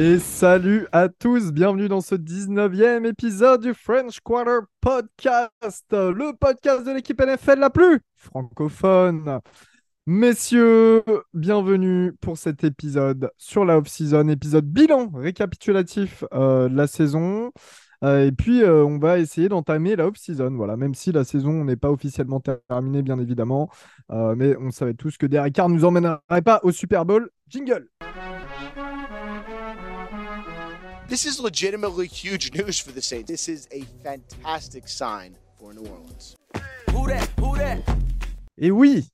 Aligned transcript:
Et 0.00 0.20
salut 0.20 0.86
à 0.92 1.08
tous, 1.08 1.52
bienvenue 1.52 1.88
dans 1.88 2.00
ce 2.00 2.14
19e 2.14 3.04
épisode 3.04 3.62
du 3.62 3.74
French 3.74 4.20
Quarter 4.20 4.60
Podcast, 4.80 5.86
le 5.90 6.36
podcast 6.38 6.86
de 6.86 6.92
l'équipe 6.92 7.20
NFL 7.20 7.58
la 7.58 7.68
plus 7.68 7.98
francophone. 8.14 9.40
Messieurs, 10.06 11.02
bienvenue 11.34 12.12
pour 12.20 12.38
cet 12.38 12.62
épisode 12.62 13.32
sur 13.38 13.64
la 13.64 13.76
off-season, 13.76 14.28
épisode 14.28 14.66
bilan 14.66 15.10
récapitulatif 15.12 16.22
euh, 16.32 16.68
de 16.68 16.76
la 16.76 16.86
saison. 16.86 17.50
Euh, 18.04 18.24
et 18.24 18.30
puis, 18.30 18.62
euh, 18.62 18.84
on 18.84 19.00
va 19.00 19.18
essayer 19.18 19.48
d'entamer 19.48 19.96
la 19.96 20.06
off-season. 20.06 20.52
Voilà, 20.52 20.76
même 20.76 20.94
si 20.94 21.10
la 21.10 21.24
saison 21.24 21.64
n'est 21.64 21.74
pas 21.74 21.90
officiellement 21.90 22.40
terminée, 22.40 23.02
bien 23.02 23.18
évidemment. 23.18 23.68
mais 24.08 24.56
on 24.58 24.70
savait 24.70 24.94
tous 24.94 25.16
que 25.16 25.26
Derek 25.26 25.54
Carr 25.54 25.68
nous 25.68 25.84
emmènerait 25.84 26.42
pas 26.44 26.60
au 26.62 26.70
Super 26.70 27.04
Bowl. 27.04 27.30
Jingle! 27.48 27.88
This 31.08 31.24
is 31.24 31.40
legitimately 31.40 32.06
huge 32.06 32.52
news 32.54 32.78
for 32.78 32.92
the 32.92 33.00
Saints. 33.00 33.28
This 33.28 33.48
is 33.48 33.66
a 33.72 33.82
fantastic 34.04 34.86
sign 34.86 35.34
for 35.58 35.72
New 35.72 35.86
Orleans. 35.88 36.36
Who 36.90 37.06
that? 37.08 37.30
Who 37.40 37.56
that? 37.56 37.78
Et 38.58 38.70
oui, 38.70 39.08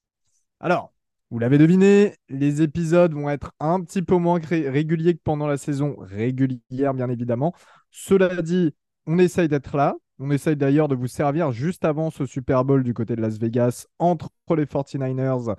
alors, 0.58 0.92
vous 1.30 1.38
l'avez 1.38 1.56
deviné, 1.56 2.16
les 2.28 2.62
épisodes 2.62 3.14
vont 3.14 3.30
être 3.30 3.52
un 3.60 3.80
petit 3.80 4.02
peu 4.02 4.16
moins 4.16 4.40
réguliers 4.42 5.14
que 5.14 5.20
pendant 5.22 5.46
la 5.46 5.56
saison 5.56 5.94
régulière, 6.00 6.94
bien 6.94 7.08
évidemment. 7.08 7.54
Cela 7.92 8.42
dit, 8.42 8.74
on 9.06 9.20
essaye 9.20 9.46
d'être 9.46 9.76
là. 9.76 9.94
On 10.18 10.32
essaye 10.32 10.56
d'ailleurs 10.56 10.88
de 10.88 10.96
vous 10.96 11.06
servir 11.06 11.52
juste 11.52 11.84
avant 11.84 12.10
ce 12.10 12.26
Super 12.26 12.64
Bowl 12.64 12.82
du 12.82 12.92
côté 12.92 13.14
de 13.14 13.20
Las 13.20 13.38
Vegas 13.38 13.86
entre 14.00 14.30
les 14.56 14.64
49ers 14.64 15.54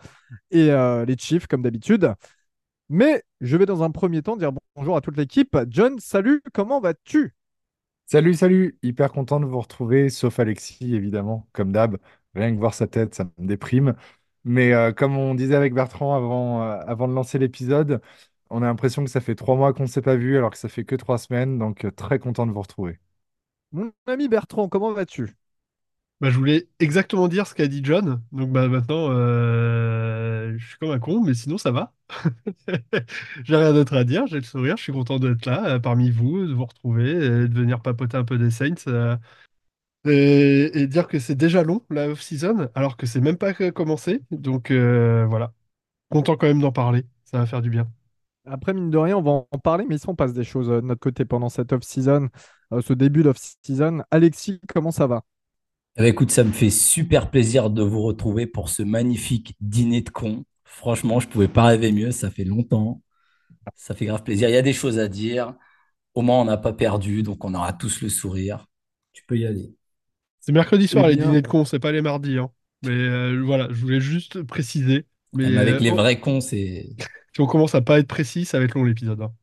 et 0.52 0.70
euh, 0.72 1.06
les 1.06 1.18
Chiefs, 1.18 1.48
comme 1.48 1.62
d'habitude. 1.62 2.14
Mais 2.90 3.24
je 3.42 3.58
vais 3.58 3.66
dans 3.68 3.84
un 3.84 3.92
premier 3.92 4.22
temps 4.24 4.38
dire 4.38 4.52
bonjour 4.76 4.96
à 4.98 5.02
toute 5.02 5.18
l'équipe. 5.18 5.56
John, 5.70 6.00
salut, 6.00 6.42
comment 6.54 6.80
vas-tu? 6.80 7.34
Salut, 8.08 8.36
salut, 8.36 8.78
hyper 8.84 9.12
content 9.12 9.40
de 9.40 9.46
vous 9.46 9.60
retrouver, 9.60 10.10
sauf 10.10 10.40
Alexis, 10.40 10.94
évidemment, 10.94 11.48
comme 11.54 11.72
d'hab. 11.72 11.98
Rien 12.36 12.54
que 12.54 12.60
voir 12.60 12.74
sa 12.74 12.88
tête, 12.88 13.16
ça 13.16 13.24
me 13.38 13.48
déprime. 13.48 13.96
Mais 14.44 14.74
euh, 14.74 14.92
comme 14.94 15.18
on 15.18 15.34
disait 15.34 15.56
avec 15.56 15.74
Bertrand 15.74 16.14
avant, 16.16 16.62
euh, 16.64 16.80
avant 16.86 17.08
de 17.08 17.14
lancer 17.14 17.40
l'épisode, 17.40 18.02
on 18.52 18.62
a 18.62 18.66
l'impression 18.68 19.04
que 19.04 19.10
ça 19.10 19.22
fait 19.22 19.34
trois 19.36 19.56
mois 19.56 19.74
qu'on 19.74 19.84
ne 19.84 19.88
s'est 19.88 20.02
pas 20.04 20.16
vu, 20.16 20.38
alors 20.38 20.52
que 20.52 20.58
ça 20.58 20.70
fait 20.70 20.86
que 20.86 20.96
trois 20.96 21.18
semaines, 21.18 21.58
donc 21.58 21.84
euh, 21.86 21.92
très 21.92 22.20
content 22.20 22.46
de 22.46 22.52
vous 22.52 22.62
retrouver. 22.62 23.00
Mon 23.72 23.92
ami 24.08 24.28
Bertrand, 24.28 24.68
comment 24.70 24.92
vas-tu? 24.92 25.36
Bah, 26.26 26.32
je 26.32 26.40
voulais 26.40 26.68
exactement 26.80 27.28
dire 27.28 27.46
ce 27.46 27.54
qu'a 27.54 27.68
dit 27.68 27.82
John. 27.84 28.20
Donc 28.32 28.50
bah, 28.52 28.68
maintenant, 28.68 29.10
euh, 29.12 30.56
je 30.58 30.66
suis 30.70 30.78
comme 30.80 30.90
un 30.90 30.98
con, 30.98 31.22
mais 31.24 31.36
sinon 31.36 31.60
ça 31.60 31.70
va. 31.70 31.94
J'ai 33.44 33.56
rien 33.56 33.74
d'autre 33.74 33.96
à 33.96 34.04
dire, 34.04 34.26
j'ai 34.26 34.38
le 34.38 34.42
sourire, 34.44 34.76
je 34.76 34.82
suis 34.82 34.92
content 34.92 35.20
d'être 35.20 35.46
là 35.46 35.76
euh, 35.76 35.80
parmi 35.80 36.10
vous, 36.10 36.48
de 36.48 36.54
vous 36.54 36.66
retrouver, 36.66 37.12
et 37.12 37.48
de 37.48 37.54
venir 37.54 37.80
papoter 37.80 38.18
un 38.18 38.24
peu 38.24 38.40
des 38.40 38.50
Saints. 38.50 38.74
euh, 38.88 39.18
et, 40.06 40.88
dire 40.88 41.08
que 41.08 41.20
c'est 41.20 41.36
déjà 41.36 41.62
long, 41.62 41.84
la 41.92 42.10
off-season, 42.10 42.70
alors 42.74 42.98
que 42.98 43.06
c'est 43.06 43.22
même 43.22 43.38
pas 43.38 43.54
commencé. 43.72 44.24
Donc 44.32 44.72
voilà, 44.72 45.54
content 46.10 46.38
quand 46.38 46.48
même 46.48 46.62
d'en 46.62 46.72
parler, 46.72 47.06
ça 47.26 47.40
va 47.40 47.46
faire 47.46 47.62
du 47.62 47.70
bien. 47.70 47.88
Après, 48.46 48.74
mine 48.74 48.90
de 48.92 48.98
rien, 48.98 49.18
on 49.18 49.22
va 49.22 49.32
en 49.32 49.60
parler, 49.64 49.86
mais 49.88 49.98
il 49.98 50.10
on 50.10 50.16
passe 50.16 50.34
des 50.34 50.44
choses 50.44 50.70
de 50.70 50.82
notre 50.82 51.02
côté 51.02 51.26
pendant 51.26 51.50
cette 51.50 51.74
off-season, 51.74 52.30
ce 52.82 52.94
début 52.94 53.24
d'off-season. 53.24 54.04
Alexis, 54.12 54.60
comment 54.68 54.92
ça 54.92 55.08
va? 55.08 55.24
Écoute, 56.04 56.32
ça 56.32 56.44
me 56.44 56.52
fait 56.52 56.70
super 56.70 57.30
plaisir 57.30 57.70
de 57.70 57.82
vous 57.82 58.02
retrouver 58.02 58.48
pour 58.48 58.70
ce 58.70 58.84
magnifique 58.84 59.56
dîner 59.62 60.02
de 60.02 60.10
cons. 60.10 60.44
Franchement, 60.66 61.20
je 61.20 61.28
ne 61.28 61.32
pouvais 61.32 61.48
pas 61.48 61.64
rêver 61.64 61.92
mieux, 61.92 62.12
ça 62.12 62.30
fait 62.30 62.44
longtemps. 62.44 63.02
Ça 63.76 63.96
fait 63.96 64.06
grave 64.06 64.24
plaisir. 64.24 64.50
Il 64.50 64.54
y 64.54 64.58
a 64.58 64.62
des 64.62 64.74
choses 64.74 65.00
à 65.00 65.08
dire. 65.08 65.56
Au 66.14 66.22
moins, 66.22 66.42
on 66.42 66.46
n'a 66.46 66.58
pas 66.58 66.74
perdu, 66.74 67.24
donc 67.24 67.44
on 67.46 67.54
aura 67.54 67.74
tous 67.74 68.02
le 68.02 68.10
sourire. 68.10 68.66
Tu 69.14 69.24
peux 69.26 69.38
y 69.38 69.46
aller. 69.46 69.74
C'est 70.40 70.52
mercredi 70.52 70.88
soir, 70.88 71.08
les 71.08 71.16
dîners 71.16 71.42
de 71.42 71.48
cons, 71.48 71.66
c'est 71.66 71.80
pas 71.80 71.92
les 71.92 72.02
mardis. 72.02 72.38
Hein. 72.38 72.52
Mais 72.84 72.92
euh, 72.92 73.42
voilà, 73.44 73.68
je 73.72 73.82
voulais 73.82 74.02
juste 74.02 74.44
préciser. 74.44 75.06
Mais, 75.34 75.58
avec 75.58 75.80
les 75.80 75.92
euh, 75.92 75.96
vrais 75.96 76.20
cons, 76.20 76.42
c'est. 76.42 76.90
si 77.34 77.42
on 77.42 77.48
commence 77.48 77.74
à 77.74 77.82
pas 77.82 78.00
être 78.00 78.08
précis, 78.08 78.46
ça 78.46 78.60
va 78.60 78.66
être 78.66 78.76
long 78.76 78.84
l'épisode, 78.84 79.22
hein. 79.22 79.34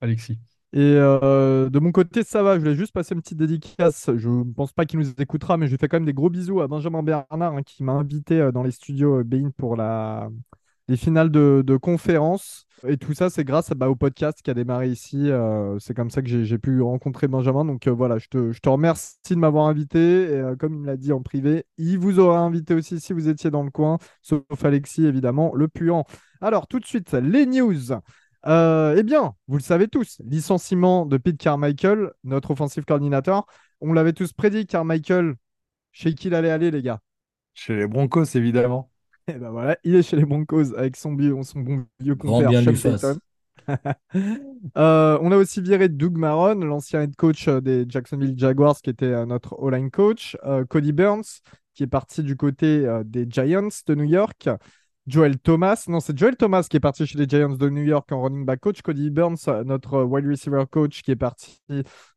Alexis. 0.00 0.38
Et 0.74 0.96
euh, 0.96 1.68
de 1.68 1.78
mon 1.78 1.92
côté, 1.92 2.22
ça 2.22 2.42
va. 2.42 2.54
Je 2.54 2.60
voulais 2.60 2.74
juste 2.74 2.92
passer 2.92 3.14
une 3.14 3.20
petite 3.20 3.36
dédicace. 3.38 4.10
Je 4.16 4.28
ne 4.28 4.52
pense 4.54 4.72
pas 4.72 4.86
qu'il 4.86 4.98
nous 4.98 5.10
écoutera, 5.18 5.58
mais 5.58 5.66
je 5.66 5.72
lui 5.72 5.78
fais 5.78 5.88
quand 5.88 5.98
même 5.98 6.06
des 6.06 6.14
gros 6.14 6.30
bisous 6.30 6.62
à 6.62 6.68
Benjamin 6.68 7.02
Bernard 7.02 7.54
hein, 7.54 7.62
qui 7.62 7.84
m'a 7.84 7.92
invité 7.92 8.40
euh, 8.40 8.52
dans 8.52 8.62
les 8.62 8.70
studios 8.70 9.18
euh, 9.18 9.24
Bein 9.24 9.50
pour 9.58 9.76
la... 9.76 10.30
les 10.88 10.96
finales 10.96 11.30
de, 11.30 11.62
de 11.66 11.76
conférence. 11.76 12.66
Et 12.88 12.96
tout 12.96 13.12
ça, 13.12 13.28
c'est 13.28 13.44
grâce 13.44 13.70
bah, 13.70 13.90
au 13.90 13.96
podcast 13.96 14.40
qui 14.42 14.50
a 14.50 14.54
démarré 14.54 14.88
ici. 14.88 15.30
c'est 15.78 15.94
comme 15.94 16.10
ça 16.10 16.20
que 16.20 16.42
j'ai 16.42 16.58
pu 16.58 16.80
rencontrer 16.80 17.28
Benjamin. 17.28 17.64
Donc 17.64 17.86
voilà, 17.86 18.18
je 18.18 18.26
te, 18.28 18.50
je 18.50 18.60
te, 18.60 18.68
remercie 18.68 19.16
de 19.30 19.36
m'avoir 19.36 19.66
invité. 19.66 20.24
Et 20.24 20.42
comme 20.58 20.74
il 20.74 20.80
me 20.80 20.86
l'a 20.86 20.96
dit 20.96 21.12
en 21.12 21.22
privé, 21.22 21.64
il 21.78 21.98
vous 21.98 22.18
aura 22.18 22.40
invité 22.40 22.74
aussi 22.74 22.98
si 22.98 23.12
vous 23.12 23.28
étiez 23.28 23.50
dans 23.50 23.62
le 23.62 23.70
coin, 23.70 23.98
sauf 24.20 24.42
Alexis, 24.64 25.06
évidemment, 25.06 25.54
le 25.54 25.68
puant. 25.68 26.06
Alors, 26.40 26.66
tout 26.66 26.80
de 26.80 26.86
suite, 26.86 27.12
les 27.12 27.46
news. 27.46 27.92
Euh, 28.46 28.96
eh 28.98 29.02
bien, 29.02 29.34
vous 29.46 29.56
le 29.56 29.62
savez 29.62 29.88
tous, 29.88 30.20
licenciement 30.24 31.06
de 31.06 31.16
Pete 31.16 31.38
Carmichael, 31.38 32.12
notre 32.24 32.52
offensive 32.52 32.84
coordinateur. 32.84 33.46
On 33.80 33.92
l'avait 33.92 34.12
tous 34.12 34.32
prédit, 34.32 34.66
Carmichael, 34.66 35.34
chez 35.92 36.14
qui 36.14 36.28
il 36.28 36.34
allait 36.34 36.50
aller, 36.50 36.70
les 36.70 36.82
gars? 36.82 37.00
Chez 37.54 37.76
les 37.76 37.86
Broncos, 37.86 38.24
évidemment. 38.34 38.90
Et 39.28 39.32
eh 39.36 39.38
ben 39.38 39.50
voilà, 39.50 39.76
il 39.84 39.94
est 39.94 40.02
chez 40.02 40.16
les 40.16 40.24
Broncos 40.24 40.74
avec 40.76 40.96
son, 40.96 41.16
son 41.44 41.60
bon 41.60 41.86
vieux 42.00 42.16
compère 42.16 42.76
Sean 42.76 43.16
euh, 44.76 45.18
on 45.20 45.30
a 45.30 45.36
aussi 45.36 45.60
viré 45.60 45.88
Doug 45.88 46.16
Maron, 46.16 46.56
l'ancien 46.56 47.02
head 47.02 47.14
coach 47.14 47.46
euh, 47.46 47.60
des 47.60 47.84
Jacksonville 47.88 48.36
Jaguars, 48.36 48.80
qui 48.82 48.90
était 48.90 49.24
notre 49.24 49.56
all-line 49.62 49.90
coach. 49.90 50.36
Cody 50.68 50.90
Burns, 50.90 51.42
qui 51.74 51.84
est 51.84 51.88
parti 51.88 52.24
du 52.24 52.36
côté 52.36 52.84
des 53.04 53.24
Giants 53.28 53.68
de 53.86 53.94
New 53.94 54.04
York. 54.04 54.48
Joel 55.06 55.38
Thomas. 55.38 55.84
Non, 55.88 56.00
c'est 56.00 56.16
Joel 56.16 56.36
Thomas 56.36 56.66
qui 56.68 56.76
est 56.76 56.80
parti 56.80 57.06
chez 57.06 57.18
les 57.18 57.26
Giants 57.28 57.56
de 57.56 57.68
New 57.68 57.82
York 57.82 58.10
en 58.12 58.22
running 58.22 58.44
back 58.44 58.60
coach. 58.60 58.82
Cody 58.82 59.10
Burns, 59.10 59.48
notre 59.64 60.02
wide 60.02 60.26
receiver 60.26 60.64
coach, 60.70 61.02
qui 61.02 61.10
est 61.10 61.16
parti 61.16 61.60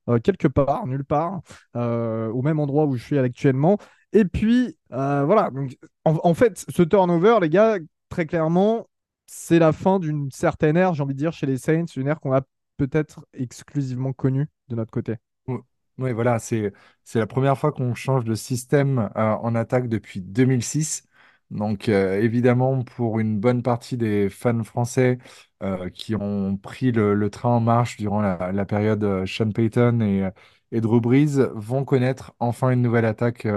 euh, 0.08 0.20
quelque 0.20 0.48
part, 0.48 0.86
nulle 0.86 1.04
part, 1.04 1.42
euh, 1.76 2.30
au 2.30 2.42
même 2.42 2.60
endroit 2.60 2.86
où 2.86 2.96
je 2.96 3.04
suis 3.04 3.18
actuellement. 3.18 3.78
Et 4.14 4.26
puis, 4.26 4.78
euh, 4.92 5.24
voilà. 5.26 5.50
Donc, 5.50 5.76
en, 6.06 6.34
fait, 6.34 6.64
ce 6.70 6.84
turnover, 6.84 7.40
les 7.42 7.50
gars, 7.50 7.78
très 8.10 8.26
clairement, 8.26 8.88
c'est 9.26 9.60
la 9.60 9.72
fin 9.72 10.00
d'une 10.00 10.30
certaine 10.32 10.78
ère, 10.78 10.94
j'ai 10.94 11.04
envie 11.04 11.16
de 11.16 11.20
dire, 11.20 11.34
chez 11.34 11.48
les 11.48 11.58
Saints, 11.58 11.86
une 11.96 12.08
ère 12.08 12.20
qu'on 12.20 12.34
a 12.34 12.42
peut-être 12.78 13.26
exclusivement 13.34 14.14
connue 14.14 14.48
de 14.70 14.76
notre 14.76 14.92
côté. 14.92 15.16
Oui, 15.98 16.12
voilà, 16.12 16.40
c'est 16.40 16.74
la 17.14 17.26
première 17.26 17.58
fois 17.58 17.72
qu'on 17.72 17.96
change 17.96 18.26
de 18.26 18.36
système 18.36 19.10
en 19.16 19.56
attaque 19.56 19.88
depuis 19.88 20.20
2006. 20.20 21.08
Donc 21.52 21.90
euh, 21.90 22.20
évidemment, 22.20 22.84
pour 22.84 23.20
une 23.20 23.40
bonne 23.40 23.62
partie 23.62 23.98
des 23.98 24.30
fans 24.30 24.64
français 24.64 25.20
euh, 25.64 25.90
qui 25.90 26.16
ont 26.16 26.58
pris 26.58 26.92
le, 26.92 27.30
train 27.30 27.50
en 27.50 27.60
marche 27.60 27.98
durant 27.98 28.22
la, 28.22 28.66
période 28.66 29.04
euh, 29.04 29.26
Sean 29.26 29.52
Payton 29.52 30.02
et, 30.02 30.82
Drew 30.82 31.00
Brees, 31.00 31.38
vont 31.54 31.86
connaître 31.86 32.34
enfin 32.40 32.72
une 32.72 32.82
nouvelle 32.82 33.06
attaque 33.06 33.48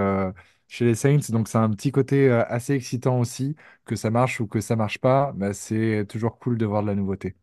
chez 0.68 0.84
les 0.84 0.94
Saints. 0.94 1.30
Donc 1.30 1.48
c'est 1.48 1.58
un 1.58 1.70
petit 1.70 1.90
côté 1.90 2.30
assez 2.30 2.74
excitant 2.74 3.18
aussi, 3.18 3.56
que 3.84 3.96
ça 3.96 4.10
marche 4.10 4.40
ou 4.40 4.46
que 4.46 4.60
ça 4.60 4.76
marche 4.76 4.98
pas, 4.98 5.34
c'est 5.52 6.06
toujours 6.08 6.38
cool 6.38 6.58
de 6.58 6.66
voir 6.66 6.82
de 6.82 6.88
la 6.88 6.94
nouveauté. 6.94 7.34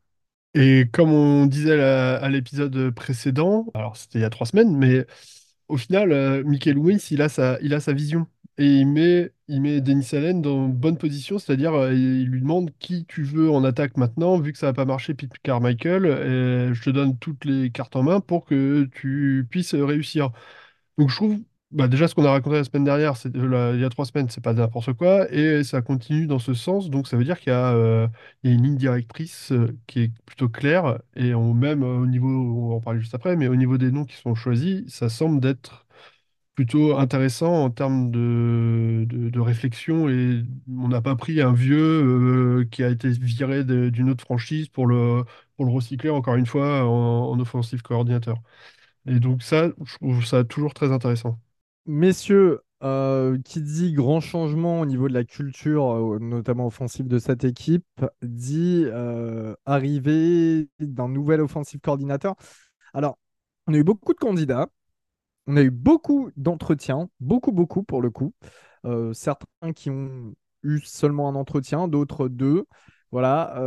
Et 0.54 0.86
comme 0.94 1.12
on 1.12 1.46
disait 1.46 1.82
à 1.82 2.30
l'épisode 2.30 2.92
précédent, 2.92 3.66
alors 3.74 3.98
c'était 3.98 4.20
il 4.20 4.22
y 4.22 4.26
a 4.26 4.30
trois 4.30 4.48
semaines, 4.48 4.78
mais 4.78 5.06
au 5.68 5.76
final, 5.76 6.46
Michael 6.46 6.76
Lewis, 6.76 7.08
il 7.12 7.22
a 7.22 7.28
sa, 7.28 7.60
il 7.62 7.74
a 7.74 7.82
sa 7.82 7.92
vision 7.92 8.28
et 8.58 8.66
il 8.66 8.88
met, 8.88 9.34
il 9.48 9.62
met 9.62 9.82
Denis 9.82 10.08
Allen 10.14 10.42
dans 10.42 10.66
une 10.68 10.74
bonne 10.74 10.98
position, 10.98 11.40
c'est-à-dire 11.40 11.74
euh, 11.74 11.94
il 11.94 12.28
lui 12.28 12.42
demande 12.42 12.72
qui 12.80 13.06
tu 13.06 13.24
veux 13.24 13.50
en 13.52 13.64
attaque 13.64 13.98
maintenant, 13.98 14.40
vu 14.40 14.52
que 14.54 14.58
ça 14.58 14.68
n'a 14.68 14.74
pas 14.74 14.86
marché, 14.86 15.14
Pete 15.14 15.38
Carmichael, 15.44 16.04
je 16.74 16.84
te 16.84 16.90
donne 16.90 17.18
toutes 17.18 17.46
les 17.46 17.72
cartes 17.72 17.96
en 17.96 18.04
main 18.04 18.20
pour 18.22 18.46
que 18.46 18.88
tu 18.94 19.48
puisses 19.50 19.76
réussir. 19.76 20.32
Donc 20.98 21.10
je 21.10 21.16
trouve, 21.16 21.38
bah 21.72 21.88
déjà 21.88 22.08
ce 22.08 22.16
qu'on 22.16 22.26
a 22.26 22.32
raconté 22.32 22.56
la 22.58 22.64
semaine 22.64 22.84
dernière, 22.86 23.18
c'est, 23.18 23.30
il 23.36 23.80
y 23.82 23.84
a 23.84 23.90
trois 23.90 24.06
semaines, 24.06 24.30
c'est 24.30 24.44
pas 24.44 24.54
n'importe 24.54 24.94
quoi, 24.94 25.32
et 25.32 25.64
ça 25.64 25.82
continue 25.82 26.28
dans 26.28 26.40
ce 26.40 26.54
sens, 26.54 26.90
donc 26.90 27.08
ça 27.08 27.18
veut 27.18 27.26
dire 27.26 27.40
qu'il 27.40 27.52
y 27.52 27.56
a, 27.56 27.74
euh, 27.74 28.08
une 28.44 28.64
ligne 28.64 28.78
directrice 28.78 29.52
euh, 29.52 29.78
qui 29.88 30.02
est 30.04 30.12
plutôt 30.26 30.48
claire, 30.50 31.00
et 31.16 31.34
même 31.34 31.84
au 31.84 32.06
niveau, 32.06 32.30
on 32.30 32.70
va 32.70 32.76
en 32.76 32.82
parler 32.82 33.00
juste 33.02 33.16
après, 33.16 33.36
mais 33.36 33.48
au 33.48 33.56
niveau 33.56 33.78
des 33.78 33.92
noms 33.92 34.06
qui 34.06 34.16
sont 34.16 34.36
choisis, 34.36 34.84
ça 34.88 35.10
semble 35.10 35.42
d'être 35.42 35.85
plutôt 36.56 36.98
intéressant 36.98 37.66
en 37.66 37.70
termes 37.70 38.12
de, 38.12 39.06
de, 39.10 39.40
réflexion 39.40 40.10
et 40.10 40.44
on 40.70 40.88
n'a 40.88 41.02
pas 41.02 41.16
pris 41.16 41.42
un 41.42 41.54
vieux 41.54 42.62
euh, 42.62 42.66
qui 42.72 42.84
a 42.84 42.90
été 42.90 43.10
viré 43.10 43.64
d'une 43.64 44.10
autre 44.10 44.24
franchise 44.24 44.70
pour 44.70 44.88
le, 44.88 45.24
pour 45.58 45.66
le 45.66 45.72
recycler 45.72 46.10
encore 46.10 46.36
une 46.36 46.46
fois 46.46 46.86
en, 46.86 47.30
en 47.32 47.40
offensive 47.40 47.82
coordinateur. 47.82 48.38
Et 49.06 49.20
donc 49.20 49.44
ça, 49.44 49.70
je 49.84 49.96
trouve 49.96 50.26
ça 50.26 50.44
toujours 50.44 50.74
très 50.74 50.92
intéressant. 50.92 51.40
Messieurs, 51.86 52.62
euh, 52.84 53.40
qui 53.46 53.62
dit 53.62 53.94
grand 53.94 54.20
changement 54.20 54.82
au 54.82 54.86
niveau 54.86 55.08
de 55.08 55.14
la 55.14 55.24
culture, 55.24 55.92
euh, 55.92 56.20
notamment 56.20 56.68
offensive 56.68 57.08
de 57.08 57.20
cette 57.20 57.44
équipe, 57.44 57.86
dit 58.22 58.84
euh, 58.86 59.56
arrivée 59.66 60.68
d'un 60.80 61.08
nouvel 61.10 61.42
offensive 61.42 61.80
coordinateur. 61.80 62.36
Alors, 62.94 63.18
on 63.68 63.74
a 63.74 63.78
eu 63.78 63.84
beaucoup 63.84 64.14
de 64.14 64.20
candidats, 64.20 64.68
on 65.48 65.58
a 65.58 65.62
eu 65.62 65.72
beaucoup 65.72 66.32
d'entretiens, 66.38 67.10
beaucoup, 67.20 67.52
beaucoup 67.52 67.84
pour 67.84 68.02
le 68.02 68.10
coup. 68.10 68.34
certains 69.14 69.74
qui 69.74 69.90
ont 69.90 70.34
eu 70.64 70.80
seulement 70.82 71.30
un 71.30 71.36
entretien, 71.36 71.88
d'autres 71.88 72.28
deux. 72.28 72.66
Voilà, 73.12 73.62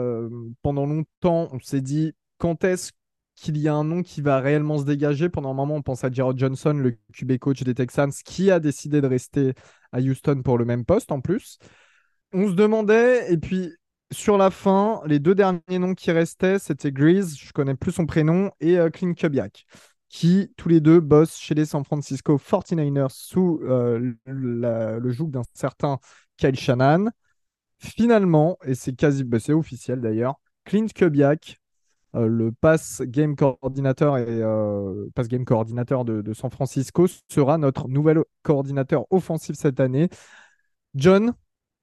pendant 0.63 0.87
longtemps, 0.87 1.49
on 1.53 1.61
s'est 1.61 1.81
dit 1.81 2.15
quand 2.39 2.65
est-ce 2.65 2.93
qu'il 3.35 3.57
y 3.57 3.69
a 3.69 3.75
un 3.75 3.85
nom 3.85 4.03
qui 4.03 4.21
va 4.21 4.41
réellement 4.41 4.79
se 4.79 4.85
dégager? 4.85 5.29
Pendant 5.29 5.51
un 5.51 5.55
moment, 5.55 5.77
on 5.77 5.83
pense 5.83 6.05
à 6.05 6.11
Gerald 6.11 6.39
Johnson, 6.39 6.73
le 6.73 6.97
QB 7.13 7.39
coach 7.39 7.63
des 7.63 7.75
Texans, 7.75 8.11
qui 8.25 8.51
a 8.51 8.59
décidé 8.59 9.01
de 9.01 9.07
rester 9.07 9.55
à 9.93 10.01
Houston 10.01 10.43
pour 10.43 10.59
le 10.59 10.65
même 10.65 10.85
poste 10.85 11.13
en 11.13 11.21
plus. 11.21 11.59
On 12.33 12.49
se 12.49 12.53
demandait, 12.55 13.33
et 13.33 13.39
puis 13.39 13.71
sur 14.11 14.39
la 14.39 14.51
fin, 14.51 15.01
les 15.07 15.19
deux 15.19 15.35
derniers 15.35 15.79
noms 15.79 15.95
qui 15.95 16.11
restaient, 16.11 16.59
c'était 16.59 16.93
Grease, 16.93 17.37
je 17.39 17.53
connais 17.53 17.75
plus 17.75 17.93
son 17.93 18.07
prénom, 18.07 18.51
et 18.61 18.79
euh, 18.79 18.91
Clint 18.91 19.15
Kubiak, 19.15 19.67
qui 20.09 20.53
tous 20.57 20.69
les 20.69 20.81
deux 20.81 21.01
bossent 21.01 21.37
chez 21.37 21.55
les 21.55 21.67
San 21.67 21.85
Francisco 21.85 22.37
49ers 22.39 23.11
sous 23.11 23.61
euh, 23.63 24.15
le 24.27 25.11
joug 25.11 25.29
d'un 25.29 25.43
certain 25.55 25.99
Kyle 26.37 26.59
Shannon. 26.59 27.11
Finalement, 27.79 28.59
et 28.65 28.75
c'est 28.75 28.95
quasi, 28.95 29.25
bah, 29.25 29.39
c'est 29.39 29.53
officiel 29.53 30.01
d'ailleurs, 30.01 30.41
Clint 30.65 30.87
Kubiak 30.95 31.61
euh, 32.15 32.27
le 32.27 32.53
pass 32.53 33.03
game 33.05 33.37
coordinateur 33.37 34.17
et 34.17 34.25
euh, 34.27 35.09
pass 35.15 35.29
game 35.29 35.45
coordinateur 35.45 36.07
de, 36.07 36.33
San 36.33 36.51
Francisco 36.51 37.07
sera 37.29 37.59
notre 37.59 37.87
nouvel 37.89 38.23
coordinateur 38.43 39.05
offensif 39.11 39.57
cette 39.57 39.79
année. 39.79 40.09
John, 40.95 41.35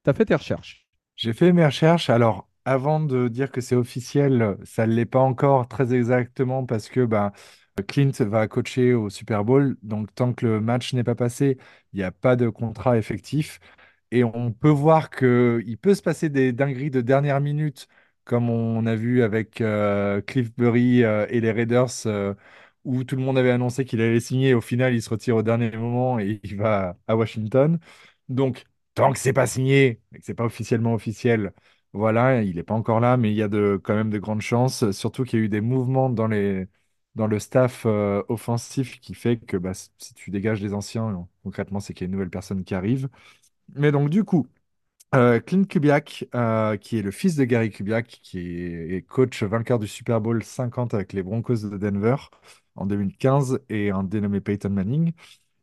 tu 0.04 0.10
as 0.10 0.12
fait 0.12 0.24
tes 0.24 0.34
recherches? 0.34 0.86
J'ai 1.14 1.32
fait 1.32 1.52
mes 1.52 1.64
recherches. 1.64 2.10
Alors, 2.10 2.48
avant 2.64 2.98
de 2.98 3.28
dire 3.28 3.52
que 3.52 3.60
c'est 3.60 3.76
officiel, 3.76 4.56
ça 4.64 4.86
ne 4.86 4.92
l'est 4.92 5.06
pas 5.06 5.20
encore 5.20 5.68
très 5.68 5.94
exactement 5.94 6.66
parce 6.66 6.88
que 6.88 7.04
ben, 7.04 7.30
Clint 7.82 8.10
va 8.20 8.48
coacher 8.48 8.94
au 8.94 9.10
Super 9.10 9.44
Bowl. 9.44 9.76
Donc, 9.82 10.14
tant 10.14 10.32
que 10.32 10.46
le 10.46 10.60
match 10.60 10.94
n'est 10.94 11.04
pas 11.04 11.14
passé, 11.14 11.58
il 11.92 11.98
n'y 11.98 12.02
a 12.04 12.10
pas 12.12 12.36
de 12.36 12.48
contrat 12.48 12.98
effectif. 12.98 13.60
Et 14.10 14.24
on 14.24 14.52
peut 14.52 14.68
voir 14.70 15.10
qu'il 15.10 15.78
peut 15.80 15.94
se 15.94 16.02
passer 16.02 16.28
des 16.28 16.52
dingueries 16.52 16.90
de 16.90 17.00
dernière 17.00 17.40
minute 17.40 17.88
comme 18.24 18.50
on 18.50 18.86
a 18.86 18.96
vu 18.96 19.22
avec 19.22 19.60
euh, 19.60 20.20
Cliff 20.20 20.52
Burry 20.56 21.04
euh, 21.04 21.26
et 21.30 21.40
les 21.40 21.52
Raiders, 21.52 21.86
euh, 22.06 22.34
où 22.84 23.04
tout 23.04 23.16
le 23.16 23.22
monde 23.22 23.38
avait 23.38 23.50
annoncé 23.52 23.84
qu'il 23.84 24.00
allait 24.00 24.18
signer. 24.20 24.52
Au 24.54 24.60
final, 24.60 24.94
il 24.94 25.02
se 25.02 25.10
retire 25.10 25.36
au 25.36 25.42
dernier 25.42 25.70
moment 25.76 26.18
et 26.18 26.40
il 26.42 26.56
va 26.56 26.98
à 27.06 27.16
Washington. 27.16 27.78
Donc, 28.28 28.64
tant 28.94 29.12
que 29.12 29.18
c'est 29.18 29.32
pas 29.32 29.46
signé 29.46 30.02
et 30.12 30.18
que 30.18 30.24
c'est 30.24 30.34
pas 30.34 30.44
officiellement 30.44 30.94
officiel, 30.94 31.52
voilà, 31.92 32.42
il 32.42 32.56
n'est 32.56 32.62
pas 32.64 32.74
encore 32.74 33.00
là, 33.00 33.16
mais 33.16 33.30
il 33.30 33.36
y 33.36 33.42
a 33.42 33.48
de, 33.48 33.80
quand 33.82 33.94
même 33.94 34.10
de 34.10 34.18
grandes 34.18 34.40
chances. 34.42 34.90
Surtout 34.90 35.24
qu'il 35.24 35.38
y 35.38 35.42
a 35.42 35.44
eu 35.46 35.48
des 35.48 35.60
mouvements 35.60 36.10
dans 36.10 36.26
les, 36.28 36.66
dans 37.16 37.26
le 37.26 37.40
staff 37.40 37.86
offensif 38.28 39.00
qui 39.00 39.14
fait 39.14 39.38
que 39.38 39.56
bah, 39.56 39.72
si 39.74 40.14
tu 40.14 40.30
dégages 40.30 40.62
les 40.62 40.74
anciens, 40.74 41.26
concrètement, 41.42 41.80
c'est 41.80 41.94
qu'il 41.94 42.04
y 42.04 42.06
a 42.06 42.08
une 42.08 42.12
nouvelle 42.12 42.30
personne 42.30 42.62
qui 42.62 42.74
arrive. 42.74 43.08
Mais 43.74 43.90
donc, 43.90 44.10
du 44.10 44.22
coup, 44.22 44.46
euh, 45.14 45.40
Clint 45.40 45.64
Kubiak, 45.64 46.26
euh, 46.34 46.76
qui 46.76 46.98
est 46.98 47.02
le 47.02 47.10
fils 47.10 47.36
de 47.36 47.44
Gary 47.44 47.70
Kubiak, 47.70 48.20
qui 48.22 48.38
est 48.38 49.06
coach 49.06 49.42
vainqueur 49.42 49.78
du 49.78 49.86
Super 49.86 50.20
Bowl 50.20 50.42
50 50.42 50.94
avec 50.94 51.12
les 51.12 51.22
Broncos 51.22 51.68
de 51.68 51.78
Denver 51.78 52.16
en 52.74 52.86
2015 52.86 53.60
et 53.68 53.90
un 53.90 54.02
dénommé 54.02 54.40
Peyton 54.40 54.70
Manning, 54.70 55.12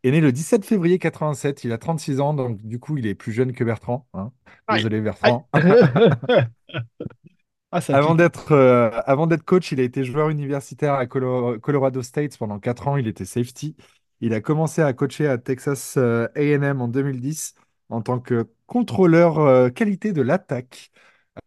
est 0.04 0.12
né 0.12 0.22
le 0.22 0.32
17 0.32 0.66
février 0.66 0.98
87. 0.98 1.64
Il 1.66 1.72
a 1.72 1.78
36 1.78 2.20
ans, 2.20 2.34
donc 2.34 2.62
du 2.62 2.80
coup, 2.80 2.98
il 2.98 3.06
est 3.06 3.16
plus 3.16 3.32
jeune 3.32 3.54
que 3.54 3.64
Bertrand. 3.64 4.08
Hein. 4.14 4.32
Désolé, 4.72 5.02
Bertrand. 5.02 5.48
Ah, 7.76 7.80
avant 7.90 8.16
d'être 8.16 8.52
euh, 8.52 8.92
avant 9.06 9.26
d'être 9.26 9.44
coach, 9.44 9.72
il 9.72 9.80
a 9.80 9.84
été 9.84 10.04
joueur 10.04 10.30
universitaire 10.30 10.94
à 10.94 11.08
Colorado 11.08 12.02
State 12.04 12.38
pendant 12.38 12.60
4 12.60 12.88
ans. 12.88 12.98
Il 12.98 13.08
était 13.08 13.26
safety. 13.26 13.76
Il 14.22 14.34
a 14.34 14.42
commencé 14.42 14.82
à 14.82 14.94
coacher 14.94 15.28
à 15.28 15.38
Texas 15.38 15.98
A&M 15.98 16.82
en 16.82 16.88
2010 16.88 17.56
en 17.90 18.02
tant 18.02 18.20
que 18.20 18.48
contrôleur 18.66 19.40
euh, 19.40 19.70
qualité 19.70 20.14
de 20.14 20.22
l'attaque. 20.22 20.92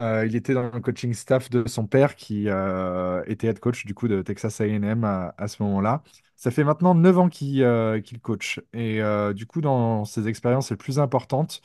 Euh, 0.02 0.26
il 0.26 0.34
était 0.36 0.54
dans 0.54 0.70
le 0.72 0.80
coaching 0.80 1.12
staff 1.14 1.50
de 1.50 1.68
son 1.68 1.86
père 1.86 2.16
qui 2.16 2.48
euh, 2.48 3.22
était 3.26 3.46
head 3.48 3.60
coach 3.60 3.86
du 3.86 3.94
coup 3.94 4.08
de 4.08 4.22
Texas 4.22 4.60
A&M 4.60 5.04
à, 5.04 5.48
ce 5.48 5.62
moment-là. 5.62 6.02
Ça 6.36 6.50
fait 6.50 6.64
maintenant 6.64 6.94
9 6.94 7.18
ans 7.18 7.28
qu'il 7.28 7.62
coach. 8.22 8.60
Et 8.72 9.00
du 9.34 9.46
coup, 9.46 9.60
dans 9.60 10.04
ses 10.04 10.28
expériences 10.28 10.70
les 10.70 10.76
plus 10.76 10.98
importantes, 10.98 11.62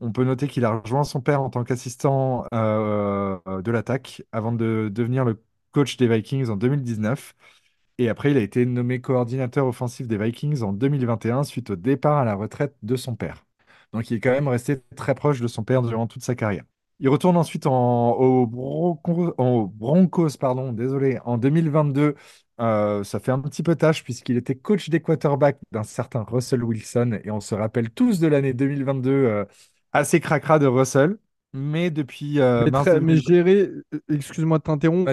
on 0.00 0.12
peut 0.12 0.24
noter 0.24 0.48
qu'il 0.48 0.64
a 0.64 0.78
rejoint 0.78 1.04
son 1.04 1.20
père 1.20 1.42
en 1.42 1.50
tant 1.50 1.64
qu'assistant 1.64 2.46
de 2.52 3.70
l'attaque 3.70 4.22
avant 4.32 4.52
de 4.52 4.90
devenir 4.92 5.24
le 5.24 5.42
coach 5.72 5.96
des 5.96 6.08
Vikings 6.08 6.48
en 6.48 6.56
2019. 6.56 7.34
Et 7.98 8.08
après, 8.08 8.30
il 8.30 8.36
a 8.38 8.40
été 8.40 8.64
nommé 8.66 9.00
coordinateur 9.00 9.66
offensif 9.66 10.08
des 10.08 10.16
Vikings 10.16 10.62
en 10.62 10.72
2021 10.72 11.44
suite 11.44 11.70
au 11.70 11.76
départ 11.76 12.18
à 12.18 12.24
la 12.24 12.34
retraite 12.34 12.74
de 12.82 12.96
son 12.96 13.14
père. 13.14 13.44
Donc 13.92 14.10
il 14.10 14.16
est 14.16 14.20
quand 14.20 14.30
même 14.30 14.48
resté 14.48 14.80
très 14.96 15.14
proche 15.14 15.40
de 15.40 15.48
son 15.48 15.64
père 15.64 15.82
durant 15.82 16.06
toute 16.06 16.22
sa 16.22 16.34
carrière. 16.34 16.64
Il 17.00 17.08
retourne 17.08 17.36
ensuite 17.36 17.66
en, 17.66 18.12
au, 18.12 18.46
Broncos, 18.46 20.36
pardon, 20.38 20.72
désolé, 20.72 21.18
en 21.24 21.38
2022. 21.38 22.14
Euh, 22.60 23.04
ça 23.04 23.20
fait 23.20 23.32
un 23.32 23.40
petit 23.40 23.62
peu 23.62 23.74
tâche 23.74 24.04
puisqu'il 24.04 24.36
était 24.36 24.54
coach 24.54 24.90
des 24.90 25.00
quarterbacks 25.00 25.58
d'un 25.72 25.82
certain 25.82 26.22
Russell 26.24 26.62
Wilson 26.62 27.18
et 27.24 27.30
on 27.30 27.40
se 27.40 27.54
rappelle 27.54 27.90
tous 27.90 28.20
de 28.20 28.26
l'année 28.26 28.52
2022 28.52 29.10
euh, 29.10 29.44
assez 29.92 30.20
cracra 30.20 30.58
de 30.58 30.66
Russell. 30.66 31.16
Mais 31.52 31.90
depuis 31.90 32.38
euh, 32.38 32.68
mais, 33.02 33.16
géré, 33.16 33.70
excuse-moi 34.08 34.58
de 34.58 34.62
t'interrompre, 34.62 35.10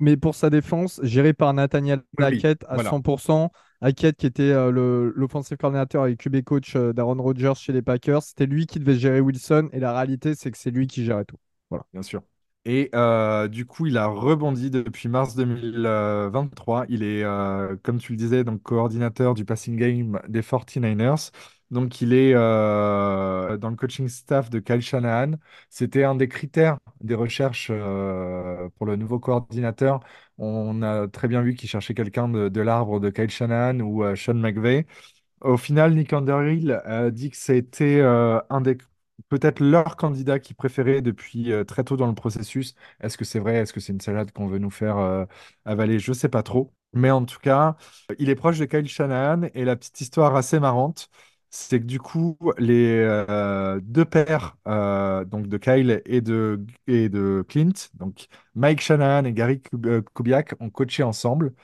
mais 0.00 0.16
pour 0.16 0.34
sa 0.34 0.50
défense, 0.50 0.98
géré 1.02 1.34
par 1.34 1.52
Nathaniel 1.52 2.02
Hackett 2.18 2.64
à 2.68 2.76
100%. 2.78 3.50
Hackett, 3.84 4.16
qui 4.16 4.26
était 4.26 4.42
euh, 4.44 5.12
l'offensive 5.14 5.58
coordinateur 5.58 6.06
et 6.06 6.16
QB 6.16 6.42
coach 6.42 6.74
euh, 6.74 6.94
d'Aaron 6.94 7.22
Rodgers 7.22 7.52
chez 7.56 7.72
les 7.72 7.82
Packers, 7.82 8.22
c'était 8.22 8.46
lui 8.46 8.66
qui 8.66 8.78
devait 8.78 8.94
gérer 8.94 9.20
Wilson. 9.20 9.68
Et 9.72 9.80
la 9.80 9.92
réalité, 9.92 10.34
c'est 10.34 10.50
que 10.50 10.56
c'est 10.56 10.70
lui 10.70 10.86
qui 10.86 11.04
gérait 11.04 11.26
tout. 11.26 11.36
Voilà. 11.68 11.84
Bien 11.92 12.02
sûr. 12.02 12.22
Et 12.64 12.88
euh, 12.94 13.46
du 13.46 13.66
coup, 13.66 13.84
il 13.84 13.98
a 13.98 14.06
rebondi 14.06 14.70
depuis 14.70 15.08
mars 15.08 15.34
2023. 15.34 16.86
Il 16.88 17.02
est, 17.02 17.22
comme 17.82 17.98
tu 17.98 18.12
le 18.12 18.16
disais, 18.16 18.42
donc 18.42 18.62
coordinateur 18.62 19.34
du 19.34 19.44
passing 19.44 19.76
game 19.76 20.18
des 20.28 20.40
49ers. 20.40 21.30
Donc, 21.70 22.00
il 22.00 22.12
est 22.12 22.34
dans 22.34 23.70
le 23.70 23.76
coaching 23.76 24.08
staff 24.08 24.50
de 24.50 24.58
Kyle 24.60 24.80
Shanahan. 24.80 25.32
C'était 25.70 26.04
un 26.04 26.14
des 26.14 26.28
critères 26.28 26.78
des 27.00 27.14
recherches 27.14 27.68
pour 27.68 28.86
le 28.86 28.96
nouveau 28.96 29.18
coordinateur 29.18 30.00
on 30.38 30.82
a 30.82 31.08
très 31.08 31.28
bien 31.28 31.42
vu 31.42 31.54
qu'il 31.54 31.68
cherchait 31.68 31.94
quelqu'un 31.94 32.28
de, 32.28 32.60
l'arbre 32.60 33.00
de 33.00 33.10
Kyle 33.10 33.30
Shanahan 33.30 33.80
ou 33.80 34.04
euh, 34.04 34.16
Sean 34.16 34.34
McVay. 34.34 34.86
Au 35.40 35.56
final, 35.56 35.94
Nick 35.94 36.12
Underhill 36.12 36.82
dit 37.12 37.30
que 37.30 37.36
c'était 37.36 38.00
euh, 38.00 38.40
un 38.50 38.60
des 38.60 38.78
peut-être 39.28 39.60
leur 39.60 39.96
candidat 39.96 40.38
qui 40.40 40.54
préférait 40.54 41.02
depuis 41.02 41.52
euh, 41.52 41.64
très 41.64 41.84
tôt 41.84 41.96
dans 41.96 42.06
le 42.08 42.14
processus. 42.14 42.74
Est-ce 43.00 43.18
que 43.18 43.24
c'est 43.24 43.38
vrai? 43.38 43.56
Est-ce 43.56 43.72
que 43.72 43.80
c'est 43.80 43.92
une 43.92 44.00
salade 44.00 44.32
qu'on 44.32 44.48
veut 44.48 44.58
nous 44.58 44.70
faire 44.70 45.26
avaler? 45.64 45.98
Je 45.98 46.10
ne 46.10 46.14
sais 46.16 46.28
pas 46.28 46.42
trop. 46.42 46.72
Mais 46.92 47.10
en 47.10 47.24
tout 47.24 47.40
cas, 47.40 47.76
il 48.18 48.30
est 48.30 48.36
proche 48.36 48.58
de 48.58 48.66
Kyle 48.66 48.88
Shanahan 48.88 49.48
et 49.54 49.64
la 49.64 49.76
petite 49.76 50.00
histoire 50.00 50.36
assez 50.36 50.60
marrante, 50.60 51.10
c'est 51.56 51.78
que 51.80 51.84
du 51.86 52.00
coup, 52.00 52.36
les 52.58 52.98
deux 53.82 54.04
pères, 54.04 54.56
donc 55.26 55.46
de 55.48 55.56
Kyle 55.58 56.02
et 56.06 56.20
de, 56.20 56.64
et 56.86 57.08
de 57.08 57.44
Clint, 57.48 57.72
donc 57.94 58.26
Mike 58.54 58.80
Shanahan 58.80 59.24
et 59.24 59.32
Gary 59.32 59.62
euh, 59.86 60.02
Kubiak, 60.14 60.54
ont 60.60 60.70
coaché 60.70 61.02
ensemble 61.02 61.54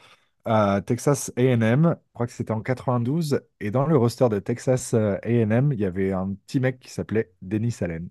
à 0.45 0.83
Texas 0.87 1.33
AM. 1.39 1.97
Je 1.99 2.13
crois 2.15 2.27
que 2.27 2.33
c'était 2.35 2.53
en 2.53 2.63
92. 2.63 3.43
Et 3.61 3.71
dans 3.73 3.87
le 3.87 3.97
roster 3.97 4.29
de 4.31 4.39
Texas 4.41 4.95
euh, 4.95 5.19
AM, 5.25 5.73
il 5.73 5.81
y 5.81 5.85
avait 5.87 6.13
un 6.13 6.35
petit 6.35 6.61
mec 6.61 6.81
qui 6.81 6.91
s'appelait 6.91 7.33
Dennis 7.43 7.77
Allen. 7.83 8.09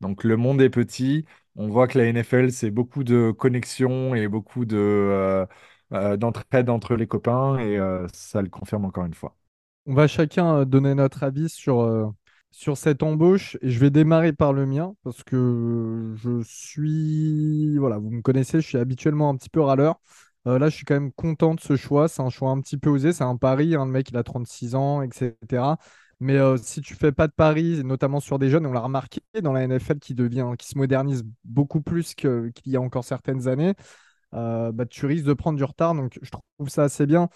Donc 0.00 0.24
le 0.24 0.36
monde 0.36 0.62
est 0.62 0.70
petit. 0.70 1.26
On 1.56 1.68
voit 1.68 1.88
que 1.88 1.98
la 1.98 2.06
NFL, 2.06 2.52
c'est 2.52 2.70
beaucoup 2.70 3.04
de 3.04 3.32
connexions 3.32 4.14
et 4.14 4.28
beaucoup 4.28 4.64
de, 4.66 5.46
euh, 5.92 6.16
d'entraide 6.16 6.70
entre 6.70 6.96
les 6.96 7.06
copains. 7.08 7.58
Et 7.60 7.78
ça 8.14 8.42
le 8.42 8.48
confirme 8.50 8.84
encore 8.86 9.06
une 9.06 9.14
fois. 9.14 9.36
On 9.86 9.94
va 9.94 10.06
chacun 10.08 10.58
euh, 10.60 10.64
donner 10.64 10.94
notre 10.94 11.22
avis 11.22 11.48
sur, 11.48 11.80
euh, 11.80 12.06
sur 12.50 12.76
cette 12.76 13.02
embauche 13.02 13.56
et 13.62 13.70
je 13.70 13.78
vais 13.78 13.90
démarrer 13.90 14.32
par 14.32 14.52
le 14.52 14.66
mien 14.66 14.94
parce 15.04 15.22
que 15.22 16.12
je 16.16 16.42
suis, 16.44 17.76
voilà, 17.78 17.98
vous 17.98 18.10
me 18.10 18.22
connaissez, 18.22 18.60
je 18.60 18.66
suis 18.66 18.78
habituellement 18.78 19.30
un 19.30 19.36
petit 19.36 19.48
peu 19.50 19.60
râleur. 19.60 20.00
Euh, 20.46 20.58
là, 20.58 20.68
je 20.68 20.76
suis 20.76 20.84
quand 20.84 20.94
même 20.94 21.12
content 21.12 21.54
de 21.54 21.60
ce 21.60 21.76
choix. 21.76 22.08
C'est 22.08 22.22
un 22.22 22.30
choix 22.30 22.50
un 22.50 22.60
petit 22.60 22.76
peu 22.78 22.88
osé. 22.90 23.12
C'est 23.12 23.24
un 23.24 23.36
pari. 23.36 23.74
hein, 23.74 23.84
le 23.86 23.90
mec, 23.92 24.10
il 24.10 24.16
a 24.16 24.22
36 24.22 24.74
ans, 24.76 25.02
etc. 25.02 25.78
Mais 26.20 26.38
si 26.58 26.80
tu 26.80 26.94
fais 26.94 27.12
pas 27.12 27.26
de 27.26 27.32
paris, 27.32 27.82
notamment 27.84 28.20
sur 28.20 28.38
des 28.38 28.48
jeunes, 28.48 28.64
on 28.66 28.72
l'a 28.72 28.80
remarqué 28.80 29.20
dans 29.42 29.52
la 29.52 29.62
NFL 29.64 29.98
qui 29.98 30.14
devient, 30.14 30.52
qui 30.58 30.66
se 30.68 30.78
modernise 30.78 31.24
beaucoup 31.44 31.82
plus 31.82 32.14
qu'il 32.14 32.52
y 32.64 32.76
a 32.76 32.80
encore 32.80 33.04
certaines 33.04 33.48
années, 33.48 33.74
bah, 34.32 34.86
tu 34.88 35.06
risques 35.06 35.24
de 35.26 35.34
prendre 35.34 35.58
du 35.58 35.64
retard. 35.64 35.94
Donc, 35.94 36.18
je 36.22 36.30
trouve 36.30 36.68
ça 36.68 36.84
assez 36.84 37.06
bien. 37.06 37.28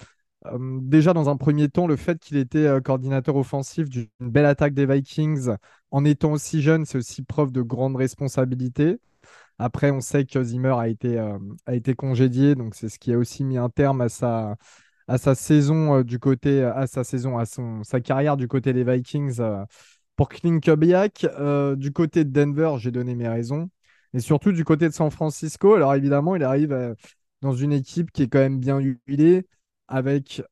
Déjà, 0.80 1.12
dans 1.12 1.28
un 1.28 1.36
premier 1.36 1.68
temps, 1.68 1.86
le 1.86 1.96
fait 1.96 2.18
qu'il 2.18 2.36
était 2.36 2.68
coordinateur 2.84 3.36
offensif 3.36 3.88
d'une 3.88 4.08
belle 4.20 4.46
attaque 4.46 4.74
des 4.74 4.86
Vikings 4.86 5.50
en 5.90 6.04
étant 6.04 6.32
aussi 6.32 6.62
jeune, 6.62 6.84
c'est 6.86 6.98
aussi 6.98 7.22
preuve 7.22 7.52
de 7.52 7.62
grande 7.62 7.96
responsabilité. 7.96 8.98
Après, 9.58 9.90
on 9.90 10.00
sait 10.00 10.24
que 10.24 10.42
Zimmer 10.42 10.74
a 10.78 10.88
été, 10.88 11.18
a 11.66 11.74
été 11.74 11.94
congédié, 11.94 12.54
donc 12.54 12.74
c'est 12.74 12.88
ce 12.88 12.98
qui 12.98 13.12
a 13.12 13.18
aussi 13.18 13.44
mis 13.44 13.58
un 13.58 13.68
terme 13.68 14.00
à 14.00 14.08
sa, 14.08 14.56
à 15.08 15.18
sa 15.18 15.34
saison 15.34 16.02
du 16.02 16.18
côté, 16.18 16.62
à 16.64 16.86
sa 16.86 17.04
saison, 17.04 17.36
à 17.36 17.44
son, 17.44 17.84
sa 17.84 18.00
carrière 18.00 18.36
du 18.36 18.48
côté 18.48 18.72
des 18.72 18.84
Vikings 18.84 19.40
pour 20.16 20.28
Clint 20.30 20.60
Kubiak. 20.60 21.26
du 21.76 21.92
côté 21.92 22.24
de 22.24 22.30
Denver, 22.30 22.74
j'ai 22.78 22.90
donné 22.90 23.14
mes 23.14 23.28
raisons. 23.28 23.70
Et 24.14 24.20
surtout 24.20 24.52
du 24.52 24.64
côté 24.64 24.88
de 24.88 24.94
San 24.94 25.10
Francisco, 25.10 25.74
alors 25.74 25.94
évidemment, 25.94 26.34
il 26.34 26.42
arrive 26.42 26.94
dans 27.42 27.52
une 27.52 27.72
équipe 27.72 28.10
qui 28.10 28.22
est 28.22 28.28
quand 28.28 28.38
même 28.38 28.58
bien 28.58 28.78
huilée, 28.78 29.46
avec 29.90 30.42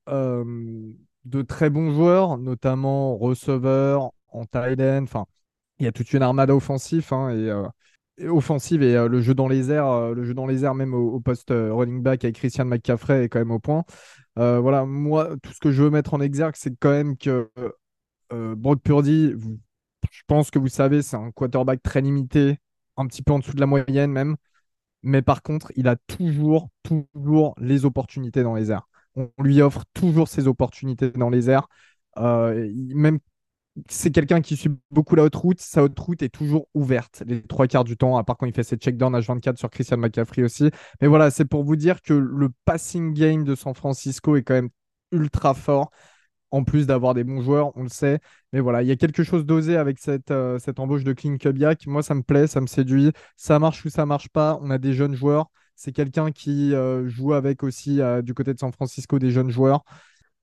de 1.25 1.43
très 1.43 1.71
bons 1.71 1.93
joueurs, 1.93 2.37
notamment 2.39 3.17
receveurs, 3.17 4.13
en 4.29 4.45
tight 4.45 4.81
Enfin, 4.81 5.27
il 5.79 5.85
y 5.85 5.89
a 5.89 5.93
toute 5.93 6.13
une 6.13 6.23
armada 6.23 6.55
offensive 6.55 7.07
hein, 7.13 7.31
et, 8.19 8.27
offensive 8.29 8.83
et 8.83 9.09
le 9.09 9.21
jeu 9.21 9.33
dans 9.35 9.49
les 9.49 9.71
airs, 9.71 10.13
le 10.13 10.25
jeu 10.25 10.35
dans 10.35 10.47
les 10.47 10.65
airs 10.65 10.75
même 10.75 10.93
au, 10.93 11.21
poste 11.21 11.51
running 11.51 12.03
back 12.03 12.25
avec 12.25 12.37
Christian 12.37 12.65
McCaffrey 12.65 13.25
est 13.25 13.29
quand 13.29 13.39
même 13.39 13.53
au 13.53 13.61
point. 13.61 13.85
voilà, 14.37 14.85
moi, 14.85 15.37
tout 15.43 15.53
ce 15.53 15.61
que 15.61 15.71
je 15.71 15.83
veux 15.83 15.91
mettre 15.91 16.15
en 16.15 16.21
exergue, 16.21 16.55
c'est 16.57 16.77
quand 16.79 16.91
même 16.91 17.17
que 17.17 17.49
Brock 18.31 18.83
Purdy, 18.83 19.35
je 20.11 20.23
pense 20.27 20.51
que 20.51 20.59
vous 20.59 20.69
savez, 20.69 21.03
c'est 21.03 21.17
un 21.17 21.31
quarterback 21.31 21.83
très 21.83 22.01
limité, 22.01 22.59
un 22.97 23.07
petit 23.07 23.23
peu 23.23 23.33
en 23.33 23.39
dessous 23.39 23.55
de 23.55 23.61
la 23.61 23.67
moyenne 23.67 24.11
même. 24.11 24.37
Mais 25.03 25.23
par 25.23 25.43
contre, 25.43 25.73
il 25.77 25.89
a 25.89 25.97
toujours, 25.97 26.69
toujours 26.83 27.55
les 27.59 27.85
opportunités 27.85 28.43
dans 28.43 28.55
les 28.55 28.71
airs. 28.71 28.89
On 29.19 29.43
lui 29.43 29.61
offre 29.63 29.85
toujours 29.95 30.29
ses 30.29 30.47
opportunités 30.47 31.11
dans 31.11 31.31
les 31.31 31.51
airs. 31.51 31.69
Euh, 32.19 32.71
même 32.95 33.19
c'est 33.89 34.11
quelqu'un 34.11 34.41
qui 34.41 34.57
suit 34.57 34.71
beaucoup 34.91 35.15
la 35.15 35.25
haute 35.25 35.35
route. 35.37 35.61
Sa 35.61 35.85
haute 35.85 35.99
route 35.99 36.23
est 36.23 36.29
toujours 36.29 36.69
ouverte 36.75 37.23
les 37.27 37.43
trois 37.43 37.67
quarts 37.67 37.85
du 37.85 37.97
temps, 37.97 38.17
à 38.17 38.25
part 38.25 38.37
quand 38.37 38.47
il 38.47 38.53
fait 38.55 38.65
ses 38.65 38.77
checkdowns 38.77 39.15
H24 39.15 39.57
sur 39.57 39.71
Christian 39.71 39.99
McCaffrey 39.99 40.43
aussi. 40.43 40.71
Mais 41.01 41.09
voilà, 41.09 41.31
c'est 41.31 41.45
pour 41.45 41.65
vous 41.65 41.77
dire 41.77 42.03
que 42.03 42.15
le 42.15 42.49
passing 42.65 43.15
game 43.15 43.45
de 43.45 43.55
San 43.55 43.75
Francisco 43.75 44.37
est 44.37 44.43
quand 44.43 44.55
même 44.55 44.71
ultra 45.13 45.55
fort 45.55 45.91
en 46.51 46.65
plus 46.65 46.87
d'avoir 46.87 47.15
des 47.15 47.25
bons 47.25 47.43
joueurs, 47.43 47.73
on 47.77 47.83
le 47.83 47.89
sait. 47.89 48.21
Mais 48.53 48.61
voilà, 48.61 48.83
il 48.83 48.89
y 48.89 48.91
a 48.91 48.97
quelque 48.97 49.23
chose 49.23 49.45
d'osé 49.45 49.77
avec 49.77 49.99
cette, 49.99 50.31
euh, 50.31 50.59
cette 50.59 50.81
embauche 50.81 51.05
de 51.05 51.13
Clint 51.13 51.37
Kubiak. 51.37 51.87
Moi, 51.87 52.03
ça 52.03 52.15
me 52.15 52.23
plaît, 52.23 52.47
ça 52.47 52.61
me 52.61 52.67
séduit. 52.67 53.13
Ça 53.37 53.59
marche 53.59 53.85
ou 53.85 53.91
ça 53.91 54.07
marche 54.07 54.29
pas. 54.31 54.59
On 54.63 54.71
a 54.71 54.79
des 54.79 54.95
jeunes 54.95 55.15
joueurs. 55.15 55.51
C'est 55.81 55.93
quelqu'un 55.93 56.33
qui 56.33 56.75
euh, 56.75 57.09
joue 57.09 57.35
avec 57.35 57.63
aussi 57.63 58.01
euh, 58.01 58.21
du 58.21 58.35
côté 58.35 58.53
de 58.53 58.59
San 58.59 58.73
Francisco 58.73 59.21
des 59.21 59.31
jeunes 59.31 59.51
joueurs. 59.51 59.85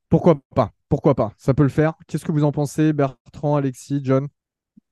Pourquoi 0.08 0.40
pas? 0.56 0.72
Pourquoi 0.88 1.14
pas? 1.14 1.34
Ça 1.36 1.54
peut 1.54 1.64
le 1.64 1.70
faire. 1.70 1.96
Qu'est-ce 2.08 2.24
que 2.24 2.32
vous 2.32 2.46
en 2.46 2.54
pensez, 2.54 2.94
Bertrand, 2.94 3.58
Alexis, 3.58 4.00
John? 4.02 4.30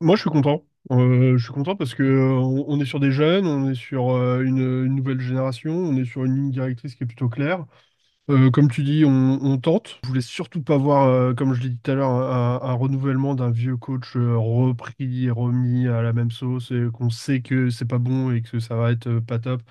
Moi, 0.01 0.17
je 0.17 0.21
suis 0.21 0.29
content. 0.29 0.65
je 0.91 1.37
suis 1.37 1.53
content 1.53 1.77
parce 1.77 1.95
que 1.95 2.03
on, 2.03 2.77
est 2.81 2.85
sur 2.85 2.99
des 2.99 3.11
jeunes, 3.11 3.47
on 3.47 3.69
est 3.69 3.73
sur 3.73 4.17
une, 4.41 4.83
nouvelle 4.87 5.21
génération, 5.21 5.71
on 5.71 5.95
est 5.95 6.03
sur 6.03 6.25
une 6.25 6.35
ligne 6.35 6.51
directrice 6.51 6.95
qui 6.95 7.05
est 7.05 7.07
plutôt 7.07 7.29
claire. 7.29 7.65
Euh, 8.29 8.51
comme 8.51 8.69
tu 8.69 8.83
dis, 8.83 9.05
on, 9.05 9.57
tente. 9.59 9.99
Je 10.03 10.09
voulais 10.09 10.21
surtout 10.21 10.61
pas 10.61 10.77
voir, 10.77 11.07
euh, 11.07 11.33
comme 11.33 11.53
je 11.53 11.61
l'ai 11.61 11.69
dit 11.69 11.79
tout 11.81 11.91
à 11.91 11.95
l'heure, 11.95 12.09
un, 12.09 12.73
renouvellement 12.73 13.33
d'un 13.33 13.49
vieux 13.49 13.77
coach 13.77 14.17
euh, 14.17 14.37
repris 14.37 15.25
et 15.25 15.31
remis 15.31 15.87
à 15.87 16.01
la 16.01 16.11
même 16.11 16.31
sauce 16.31 16.71
et 16.71 16.87
qu'on 16.93 17.09
sait 17.09 17.41
que 17.41 17.69
c'est 17.69 17.85
pas 17.85 17.97
bon 17.97 18.31
et 18.31 18.41
que 18.41 18.59
ça 18.59 18.75
va 18.75 18.91
être 18.91 19.19
pas 19.19 19.39
top. 19.39 19.61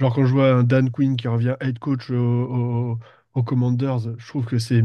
Genre 0.00 0.14
quand 0.14 0.24
je 0.26 0.32
vois 0.32 0.50
un 0.52 0.62
Dan 0.64 0.90
Quinn 0.90 1.16
qui 1.16 1.28
revient 1.28 1.56
head 1.60 1.78
coach 1.78 2.10
aux 2.10 2.98
Commanders, 3.44 4.16
je 4.18 4.26
trouve 4.28 4.46
que 4.46 4.58
c'est 4.58 4.82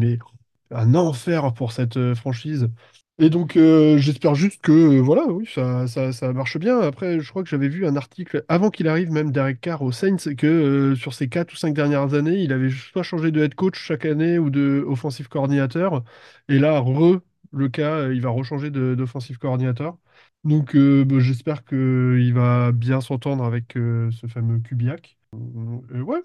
un 0.72 0.96
enfer 0.96 1.54
pour 1.54 1.72
cette 1.72 2.14
franchise. 2.16 2.70
Et 3.18 3.30
donc, 3.30 3.56
euh, 3.56 3.98
j'espère 3.98 4.36
juste 4.36 4.62
que, 4.62 4.74
euh, 4.74 5.02
voilà, 5.02 5.26
oui, 5.28 5.48
ça, 5.48 5.86
marche 6.34 6.58
bien. 6.58 6.80
Après, 6.82 7.22
je 7.22 7.30
crois 7.30 7.44
que 7.44 7.50
j'avais 7.50 7.70
vu 7.70 7.88
un 7.88 7.96
article, 7.96 8.44
avant 8.50 8.70
qu'il 8.70 8.90
arrive 8.90 9.10
même 9.10 9.32
Derek 9.32 9.62
Carr 9.62 9.82
au 9.84 9.94
Saints, 9.94 10.18
que 10.38 10.46
euh, 10.48 10.96
sur 10.98 11.14
ces 11.14 11.30
4 11.30 11.54
ou 11.54 11.56
5 11.56 11.74
dernières 11.74 12.14
années, 12.14 12.40
il 12.44 12.52
avait 12.52 12.70
soit 12.70 13.04
changé 13.04 13.32
de 13.32 13.42
head 13.42 13.56
coach 13.56 13.78
chaque 13.80 14.04
année 14.06 14.38
ou 14.38 14.50
de 14.50 14.84
offensive 14.86 15.30
coordinateur. 15.30 16.04
Et 16.50 16.60
là, 16.60 16.80
re, 16.82 17.22
le 17.54 17.70
cas, 17.70 18.10
il 18.10 18.20
va 18.22 18.30
rechanger 18.32 18.70
d'offensive 18.70 19.38
coordinateur. 19.38 19.98
Donc, 20.46 20.76
bah, 20.76 21.20
j'espère 21.20 21.66
qu'il 21.66 22.34
va 22.34 22.72
bien 22.72 23.02
s'entendre 23.02 23.44
avec 23.44 23.74
ce 23.74 24.28
fameux 24.28 24.60
Kubiak. 24.60 25.18
ouais, 25.34 26.22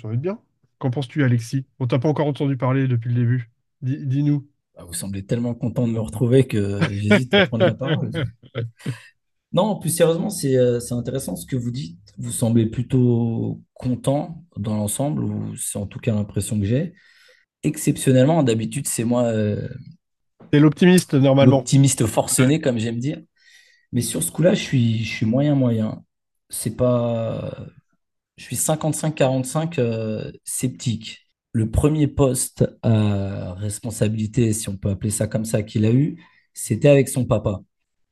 ça 0.00 0.08
va 0.08 0.14
être 0.14 0.20
bien. 0.20 0.38
Qu'en 0.78 0.90
penses-tu, 0.90 1.24
Alexis? 1.24 1.64
On 1.80 1.86
t'a 1.86 1.98
pas 1.98 2.08
encore 2.08 2.26
entendu 2.26 2.56
parler 2.56 2.86
depuis 2.86 3.08
le 3.08 3.16
début. 3.16 3.50
Dis-nous. 3.82 4.46
Bah, 4.76 4.84
vous 4.86 4.94
semblez 4.94 5.24
tellement 5.24 5.54
content 5.54 5.88
de 5.88 5.92
me 5.92 6.00
retrouver 6.00 6.44
que 6.44 6.78
j'hésite 6.90 7.34
à 7.34 7.46
prendre 7.46 7.64
la 7.64 7.74
parole. 7.74 8.10
Non, 9.52 9.76
plus 9.78 9.90
sérieusement, 9.90 10.28
euh, 10.44 10.78
c'est 10.78 10.94
intéressant 10.94 11.34
ce 11.34 11.46
que 11.46 11.56
vous 11.56 11.70
dites. 11.70 11.98
Vous 12.18 12.30
semblez 12.30 12.66
plutôt 12.66 13.60
content 13.74 14.44
dans 14.56 14.76
l'ensemble, 14.76 15.24
ou 15.24 15.56
c'est 15.56 15.78
en 15.78 15.86
tout 15.86 15.98
cas 15.98 16.14
l'impression 16.14 16.58
que 16.60 16.66
j'ai. 16.66 16.92
Exceptionnellement, 17.62 18.42
d'habitude, 18.42 18.86
c'est 18.86 19.04
moi 19.04 19.24
euh, 19.24 19.68
C'est 20.52 20.60
l'optimiste, 20.60 21.14
normalement. 21.14 21.56
l'optimiste 21.56 22.06
forcené, 22.06 22.60
comme 22.60 22.78
j'aime 22.78 22.98
dire. 22.98 23.18
Mais 23.92 24.02
sur 24.02 24.22
ce 24.22 24.30
coup-là, 24.32 24.54
je 24.54 24.62
suis, 24.62 25.26
moyen 25.26 25.54
moyen. 25.54 26.04
C'est 26.50 26.76
pas. 26.76 27.54
Je 28.36 28.44
suis 28.44 28.56
55-45 28.56 29.78
euh, 29.80 30.32
sceptique 30.44 31.28
le 31.52 31.70
premier 31.70 32.06
poste 32.06 32.68
à 32.82 33.54
responsabilité, 33.54 34.52
si 34.52 34.68
on 34.68 34.76
peut 34.76 34.90
appeler 34.90 35.10
ça 35.10 35.26
comme 35.26 35.44
ça, 35.44 35.62
qu'il 35.62 35.84
a 35.84 35.92
eu, 35.92 36.22
c'était 36.54 36.88
avec 36.88 37.08
son 37.08 37.24
papa. 37.24 37.60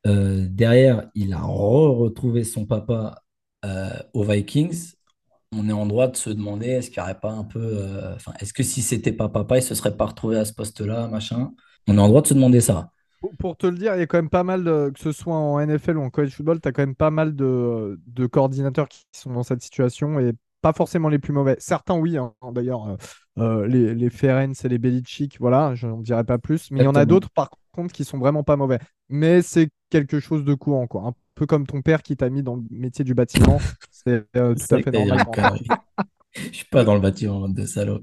Euh, 0.07 0.47
derrière, 0.51 1.09
il 1.15 1.33
a 1.33 1.43
retrouvé 1.43 2.45
son 2.45 2.67
papa 2.67 3.23
euh, 3.65 3.91
aux 4.15 4.25
Vikings. 4.25 4.95
On 5.53 5.69
est 5.69 5.73
en 5.73 5.87
droit 5.87 6.09
de 6.09 6.17
se 6.17 6.31
demander 6.31 6.69
est-ce 6.69 6.91
qu'il 6.91 7.03
n'y 7.03 7.15
pas 7.15 7.33
un 7.33 7.45
peu. 7.45 7.61
Euh, 7.61 8.15
enfin, 8.17 8.33
est-ce 8.41 8.53
que 8.53 8.63
si 8.63 8.83
c'était 8.83 9.13
pas 9.13 9.29
papa, 9.29 9.59
il 9.59 9.63
se 9.63 9.75
serait 9.75 9.97
pas 9.97 10.07
retrouvé 10.07 10.39
à 10.39 10.45
ce 10.45 10.53
poste-là, 10.53 11.09
machin 11.09 11.53
On 11.89 11.97
est 11.99 12.01
en 12.01 12.09
droit 12.09 12.23
de 12.23 12.29
se 12.29 12.35
demander 12.35 12.61
ça. 12.61 12.91
Pour, 13.39 13.57
te 13.57 13.67
le 13.67 13.77
dire, 13.77 13.95
il 13.97 13.99
y 13.99 14.03
a 14.03 14.07
quand 14.07 14.19
même 14.19 14.29
pas 14.29 14.45
mal, 14.45 14.63
de, 14.63 14.91
que 14.95 15.01
ce 15.01 15.13
soit 15.13 15.35
en 15.35 15.65
NFL 15.65 15.97
ou 15.97 16.03
en 16.03 16.11
college 16.11 16.35
football, 16.35 16.61
tu 16.61 16.69
as 16.69 16.73
quand 16.73 16.83
même 16.83 16.95
pas 16.95 17.11
mal 17.11 17.35
de, 17.35 17.99
de 18.07 18.27
coordinateurs 18.27 18.89
qui 18.89 19.05
sont 19.13 19.33
dans 19.33 19.43
cette 19.43 19.63
situation 19.63 20.21
et 20.21 20.33
pas 20.61 20.73
forcément 20.73 21.09
les 21.09 21.19
plus 21.19 21.33
mauvais. 21.33 21.57
Certains, 21.59 21.97
oui, 21.97 22.17
hein, 22.17 22.33
d'ailleurs, 22.53 22.89
euh, 22.89 22.97
euh, 23.39 23.67
les, 23.67 23.95
les 23.95 24.11
Ferenc 24.11 24.53
et 24.65 24.69
les 24.69 24.79
Belichick, 24.79 25.39
voilà, 25.39 25.75
je 25.75 25.87
n'en 25.87 26.01
dirais 26.01 26.25
pas 26.25 26.39
plus. 26.39 26.71
Mais 26.71 26.81
il 26.81 26.85
y 26.85 26.89
en 26.89 26.95
a 26.95 27.05
d'autres, 27.05 27.31
par 27.31 27.51
contre, 27.73 27.93
qui 27.95 28.05
sont 28.05 28.19
vraiment 28.19 28.43
pas 28.43 28.57
mauvais. 28.57 28.79
Mais 29.09 29.43
c'est 29.43 29.69
quelque 29.91 30.21
chose 30.21 30.45
de 30.45 30.55
courant, 30.55 30.87
quoi. 30.87 31.03
Un 31.03 31.15
peu 31.35 31.47
comme 31.47 31.67
ton 31.67 31.83
père 31.83 32.03
qui 32.03 32.17
t'a 32.17 32.31
mis 32.31 32.43
dans 32.43 32.57
le 32.57 32.63
métier 32.71 33.05
du 33.05 33.15
bâtiment. 33.15 33.61
c'est 33.91 34.25
euh, 34.37 34.55
tout 34.55 34.75
à 34.75 34.83
fait 34.83 34.91
normal. 34.91 35.59
je 36.35 36.53
suis 36.53 36.67
pas 36.67 36.85
dans 36.85 36.95
le 36.95 37.01
bâtiment, 37.01 37.49
de 37.49 37.65
salaud. 37.65 38.01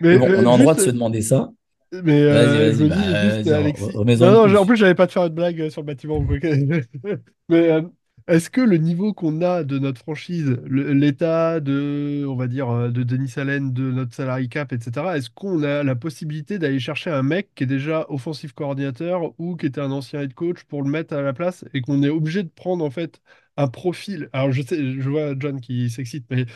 Mais, 0.00 0.18
bon, 0.18 0.26
on 0.26 0.52
a 0.52 0.56
le 0.56 0.62
droit 0.62 0.74
de 0.74 0.80
se 0.80 0.90
demander 0.90 1.22
ça. 1.22 1.50
Mais 1.92 2.22
euh, 2.22 2.70
vas-y, 2.70 2.88
vas-y, 2.88 3.44
bah, 3.44 3.56
Alexis... 3.56 3.90
non, 3.94 4.48
non, 4.48 4.56
en 4.56 4.66
plus, 4.66 4.76
j'avais 4.76 4.94
pas 4.94 5.06
de 5.06 5.12
faire 5.12 5.26
une 5.26 5.34
blague 5.34 5.68
sur 5.70 5.82
le 5.82 5.86
bâtiment. 5.86 6.24
mais 7.48 7.82
est-ce 8.30 8.48
que 8.48 8.60
le 8.60 8.76
niveau 8.76 9.12
qu'on 9.12 9.42
a 9.42 9.64
de 9.64 9.80
notre 9.80 9.98
franchise, 10.00 10.56
l'état 10.68 11.58
de, 11.58 12.24
on 12.28 12.36
va 12.36 12.46
dire, 12.46 12.70
euh, 12.70 12.90
de 12.90 13.02
Denis 13.02 13.32
Allen, 13.36 13.72
de 13.72 13.90
notre 13.90 14.14
salary 14.14 14.48
cap, 14.48 14.72
etc., 14.72 15.16
est-ce 15.16 15.30
qu'on 15.30 15.64
a 15.64 15.82
la 15.82 15.96
possibilité 15.96 16.60
d'aller 16.60 16.78
chercher 16.78 17.10
un 17.10 17.24
mec 17.24 17.50
qui 17.56 17.64
est 17.64 17.66
déjà 17.66 18.06
offensif 18.08 18.52
coordinateur 18.52 19.34
ou 19.40 19.56
qui 19.56 19.66
était 19.66 19.80
un 19.80 19.90
ancien 19.90 20.20
head 20.20 20.32
coach 20.34 20.62
pour 20.64 20.82
le 20.84 20.90
mettre 20.90 21.14
à 21.14 21.22
la 21.22 21.32
place 21.32 21.64
et 21.74 21.80
qu'on 21.80 22.04
est 22.04 22.08
obligé 22.08 22.44
de 22.44 22.48
prendre 22.50 22.84
en 22.84 22.90
fait 22.90 23.20
un 23.56 23.66
profil? 23.66 24.28
Alors 24.32 24.52
je 24.52 24.62
sais, 24.62 24.76
je 25.00 25.10
vois 25.10 25.34
John 25.36 25.60
qui 25.60 25.90
s'excite, 25.90 26.26
mais 26.30 26.46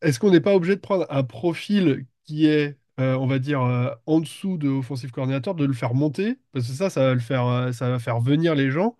est-ce 0.00 0.18
qu'on 0.20 0.30
n'est 0.30 0.40
pas 0.40 0.54
obligé 0.54 0.76
de 0.76 0.80
prendre 0.80 1.06
un 1.10 1.24
profil 1.24 2.06
qui 2.24 2.46
est 2.46 2.77
euh, 2.98 3.14
on 3.16 3.26
va 3.26 3.38
dire, 3.38 3.62
euh, 3.62 3.90
en 4.06 4.20
dessous 4.20 4.58
de 4.58 4.68
offensive 4.68 5.10
coordinateur, 5.10 5.54
de 5.54 5.64
le 5.64 5.72
faire 5.72 5.94
monter, 5.94 6.38
parce 6.52 6.66
que 6.66 6.72
ça, 6.72 6.90
ça 6.90 7.02
va 7.02 7.14
le 7.14 7.20
faire, 7.20 7.72
ça 7.72 7.90
va 7.90 7.98
faire 7.98 8.20
venir 8.20 8.54
les 8.54 8.70
gens 8.70 8.96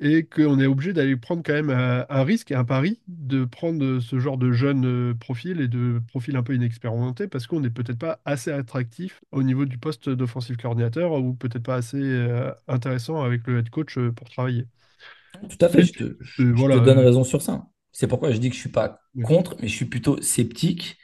et 0.00 0.24
qu'on 0.24 0.60
est 0.60 0.66
obligé 0.66 0.92
d'aller 0.92 1.16
prendre 1.16 1.42
quand 1.44 1.52
même 1.52 1.70
euh, 1.70 2.04
un, 2.08 2.22
risque 2.22 2.50
et 2.52 2.54
un 2.54 2.64
pari 2.64 3.00
de 3.08 3.44
prendre 3.44 3.98
ce 3.98 4.18
genre 4.18 4.38
de 4.38 4.52
jeunes 4.52 4.86
euh, 4.86 5.14
profils 5.14 5.60
et 5.60 5.68
de 5.68 6.00
profils 6.06 6.36
un 6.36 6.42
peu 6.42 6.54
inexpérimentés 6.54 7.26
parce 7.26 7.46
qu'on 7.46 7.60
n'est 7.60 7.70
peut-être 7.70 7.98
pas 7.98 8.20
assez 8.24 8.52
attractif 8.52 9.22
au 9.32 9.42
niveau 9.42 9.64
du 9.64 9.78
poste 9.78 10.08
d'offensive 10.08 10.56
coordinateur 10.56 11.12
ou 11.12 11.34
peut-être 11.34 11.64
pas 11.64 11.74
assez 11.74 12.00
euh, 12.00 12.52
intéressant 12.68 13.22
avec 13.22 13.46
le 13.46 13.58
head 13.58 13.70
coach 13.70 13.98
pour 14.14 14.28
travailler. 14.30 14.66
Tout 15.48 15.64
à 15.64 15.68
fait, 15.68 15.82
je 15.82 15.92
te, 15.92 16.84
donne 16.84 16.98
raison 16.98 17.24
sur 17.24 17.42
ça. 17.42 17.66
C'est 17.92 18.06
pourquoi 18.06 18.30
je 18.30 18.38
dis 18.38 18.50
que 18.50 18.54
je 18.54 18.60
ne 18.60 18.62
suis 18.62 18.70
pas 18.70 19.00
contre, 19.24 19.56
mais 19.60 19.68
je 19.68 19.74
suis 19.74 19.84
plutôt 19.84 20.20
sceptique. 20.22 20.96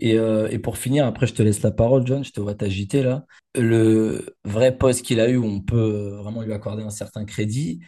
Et, 0.00 0.14
et, 0.14 0.58
pour 0.58 0.78
finir, 0.78 1.06
après, 1.06 1.26
je 1.26 1.34
te 1.34 1.42
laisse 1.42 1.62
la 1.62 1.70
parole, 1.70 2.06
John, 2.06 2.24
je 2.24 2.32
te 2.32 2.40
vois 2.40 2.54
t'agiter 2.54 3.02
là. 3.02 3.26
Le 3.54 4.36
vrai 4.44 4.76
poste 4.76 5.04
qu'il 5.04 5.20
a 5.20 5.28
eu, 5.28 5.36
où 5.36 5.44
on 5.44 5.60
peut 5.60 6.16
vraiment 6.22 6.42
lui 6.42 6.52
accorder 6.52 6.82
un 6.82 6.90
certain 6.90 7.24
crédit, 7.24 7.80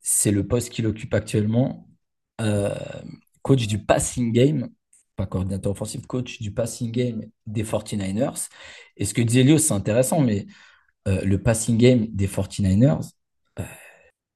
c'est 0.00 0.30
le 0.30 0.46
poste 0.46 0.70
qu'il 0.70 0.86
occupe 0.86 1.12
actuellement, 1.14 1.88
euh, 2.40 2.74
coach 3.42 3.66
du 3.66 3.78
passing 3.84 4.32
game. 4.32 4.68
pas 5.16 5.26
coordinateur 5.26 5.72
offensif, 5.72 6.06
coach 6.06 6.40
du 6.40 6.52
passing 6.52 6.92
game 6.92 7.24
des 7.46 7.64
49ers. 7.64 8.48
Et 8.96 9.04
ce 9.04 9.14
que 9.14 9.22
disait 9.22 9.42
Lio, 9.42 9.58
c'est 9.58 9.74
intéressant, 9.74 10.20
mais 10.20 10.46
euh, 11.08 11.22
le 11.24 11.42
passing 11.42 11.76
game 11.76 12.06
des 12.08 12.28
49ers, 12.28 13.12
euh, 13.58 13.64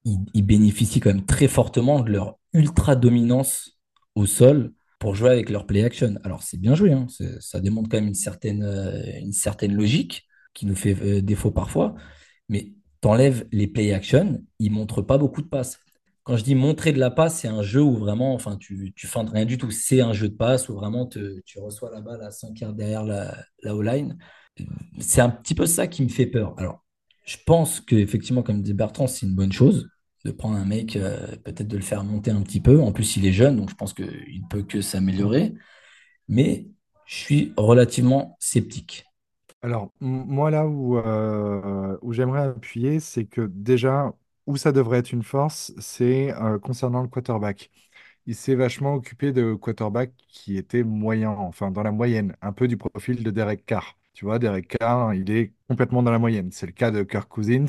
il, 0.05 0.43
bénéficie 0.43 1.01
quand 1.01 1.11
même 1.11 1.27
très 1.27 1.49
fortement 1.49 2.01
de 2.01 2.11
leur 2.11 2.39
ultra 2.53 2.97
dominance 2.97 3.79
au 4.15 4.27
sol 4.27 4.73
pour 5.03 5.17
jouer 5.17 5.31
avec 5.31 5.51
leur 5.51 5.67
play 5.67 5.83
action. 5.83 6.15
Alors 6.23 6.45
c'est 6.45 6.61
bien 6.61 6.77
joué, 6.77 6.93
hein. 6.93 7.09
ça 7.41 7.59
démontre 7.59 7.89
quand 7.89 7.97
même 7.97 8.07
une 8.07 8.15
certaine, 8.15 8.63
euh, 8.63 9.19
une 9.19 9.33
certaine 9.33 9.75
logique 9.75 10.29
qui 10.55 10.65
nous 10.65 10.77
fait 10.77 11.21
défaut 11.21 11.51
parfois, 11.51 11.97
mais 12.49 12.75
t'enlèves 13.01 13.45
les 13.51 13.67
play 13.67 13.93
action, 13.93 14.41
ils 14.61 14.71
montrent 14.71 15.03
pas 15.03 15.19
beaucoup 15.19 15.43
de 15.43 15.49
passes. 15.49 15.81
Quand 16.23 16.37
je 16.37 16.45
dis 16.45 16.55
montrer 16.55 16.93
de 16.93 17.01
la 17.01 17.11
passe, 17.11 17.41
c'est 17.41 17.49
un 17.49 17.65
jeu 17.65 17.83
où 17.83 17.97
vraiment, 17.97 18.33
enfin, 18.33 18.57
tu, 18.57 18.93
tu 18.95 19.09
feintes 19.09 19.31
rien 19.31 19.45
du 19.45 19.59
tout. 19.59 19.73
C'est 19.73 20.01
un 20.01 20.13
jeu 20.13 20.29
de 20.29 20.37
passe 20.37 20.69
où 20.69 20.75
vraiment 20.77 21.09
tu 21.09 21.59
reçois 21.59 21.91
la 21.91 22.01
balle 22.01 22.23
à 22.23 22.31
5 22.31 22.61
yards 22.61 22.75
derrière 22.75 23.03
la, 23.03 23.37
la 23.65 23.75
O-line. 23.75 24.17
C'est 25.01 25.21
un 25.21 25.31
petit 25.31 25.57
peu 25.57 25.67
ça 25.67 25.89
qui 25.89 26.05
me 26.05 26.09
fait 26.11 26.27
peur. 26.27 26.55
Alors, 26.59 26.85
je 27.25 27.39
pense 27.45 27.81
qu'effectivement, 27.81 28.45
comme 28.45 28.63
dit 28.63 28.73
Bertrand, 28.73 29.09
c'est 29.09 29.27
une 29.27 29.35
bonne 29.35 29.51
chose 29.51 29.89
de 30.25 30.31
prendre 30.33 30.57
un 30.57 30.65
mec, 30.65 30.97
euh, 30.97 31.37
peut-être 31.45 31.69
de 31.69 31.77
le 31.77 31.83
faire 31.83 32.05
monter 32.05 32.31
un 32.31 32.43
petit 32.43 32.61
peu. 32.61 32.81
En 32.81 32.93
plus, 32.93 33.17
il 33.17 33.27
est 33.27 33.33
jeune, 33.33 33.57
donc 33.57 33.71
je 33.71 33.75
pense 33.75 33.95
qu'il 33.95 34.07
ne 34.43 34.49
peut 34.49 34.63
que 34.63 34.81
s'améliorer. 34.81 35.55
Mais 36.29 36.67
je 37.07 37.17
suis 37.17 37.53
relativement 37.57 38.37
sceptique. 38.41 39.05
Alors, 39.63 39.93
moi, 40.01 40.51
là 40.51 40.67
où, 40.67 40.99
euh, 40.99 41.97
où 42.03 42.13
j'aimerais 42.13 42.43
appuyer, 42.49 42.99
c'est 43.01 43.27
que 43.27 43.43
déjà, 43.43 44.13
où 44.47 44.57
ça 44.57 44.73
devrait 44.73 44.99
être 44.99 45.13
une 45.13 45.23
force, 45.23 45.73
c'est 45.79 46.33
euh, 46.35 46.59
concernant 46.59 47.03
le 47.03 47.09
quarterback. 47.09 47.71
Il 48.27 48.35
s'est 48.37 48.55
vachement 48.55 48.95
occupé 48.95 49.33
de 49.33 49.55
quarterback 49.55 50.13
qui 50.29 50.57
était 50.57 50.83
moyen, 50.85 51.31
enfin 51.31 51.71
dans 51.71 51.83
la 51.83 51.93
moyenne, 51.93 52.37
un 52.43 52.53
peu 52.53 52.69
du 52.69 52.77
profil 52.77 53.23
de 53.25 53.31
Derek 53.31 53.67
Carr. 53.67 53.99
Tu 54.15 54.25
vois, 54.25 54.39
Derek 54.39 54.69
Carr, 54.79 55.15
il 55.15 55.31
est 55.31 55.53
complètement 55.69 56.03
dans 56.03 56.13
la 56.13 56.19
moyenne. 56.19 56.51
C'est 56.53 56.67
le 56.67 56.73
cas 56.73 56.91
de 56.91 57.03
Kirk 57.03 57.29
Cousins, 57.29 57.67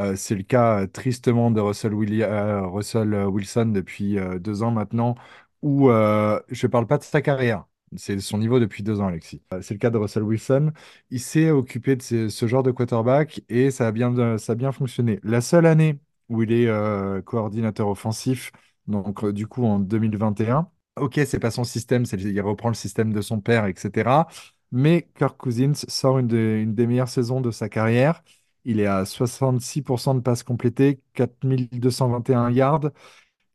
euh, 0.00 0.16
c'est 0.16 0.34
le 0.34 0.42
cas 0.42 0.82
euh, 0.82 0.86
tristement 0.86 1.50
de 1.50 1.60
Russell, 1.60 1.94
Russell 1.94 3.14
Wilson 3.26 3.66
depuis 3.74 4.16
deux 4.40 4.62
ans 4.62 4.70
maintenant, 4.70 5.14
où 5.62 5.88
je 5.88 6.66
ne 6.66 6.70
parle 6.70 6.86
pas 6.86 6.98
de 6.98 7.02
sa 7.04 7.22
carrière, 7.22 7.64
c'est 7.96 8.18
son 8.20 8.38
niveau 8.38 8.58
depuis 8.58 8.82
deux 8.82 9.00
ans, 9.00 9.06
Alexis. 9.06 9.42
Euh, 9.52 9.62
c'est 9.62 9.74
le 9.74 9.78
cas 9.78 9.90
de 9.90 9.98
Russell 9.98 10.22
Wilson. 10.22 10.72
Il 11.10 11.20
s'est 11.20 11.50
occupé 11.50 11.96
de 11.96 12.02
ce, 12.02 12.46
genre 12.46 12.62
de 12.62 12.70
quarterback 12.70 13.42
et 13.48 13.70
ça 13.70 13.86
a 13.88 13.92
bien, 13.92 14.38
ça 14.38 14.52
a 14.52 14.54
bien 14.54 14.72
fonctionné. 14.72 15.20
La 15.22 15.40
seule 15.40 15.66
année 15.66 15.98
où 16.28 16.42
il 16.42 16.52
est 16.52 16.66
euh, 16.66 17.22
coordinateur 17.22 17.88
offensif, 17.88 18.50
donc 18.88 19.24
euh, 19.24 19.32
du 19.32 19.46
coup 19.46 19.64
en 19.64 19.78
2021, 19.78 20.68
ok, 20.96 21.20
c'est 21.26 21.38
pas 21.38 21.50
son 21.50 21.64
système, 21.64 22.04
il 22.12 22.40
reprend 22.40 22.68
le 22.68 22.74
système 22.74 23.12
de 23.12 23.20
son 23.20 23.40
père, 23.40 23.66
etc. 23.66 24.26
Mais 24.72 25.08
Kirk 25.16 25.36
Cousins 25.36 25.74
sort 25.74 26.18
une, 26.18 26.32
une 26.34 26.74
des 26.74 26.86
meilleures 26.86 27.08
saisons 27.08 27.40
de 27.40 27.50
sa 27.52 27.68
carrière. 27.68 28.22
Il 28.68 28.80
est 28.80 28.86
à 28.86 29.04
66% 29.04 30.16
de 30.16 30.20
passes 30.20 30.42
complétées, 30.42 31.00
4221 31.14 32.50
yards 32.50 32.90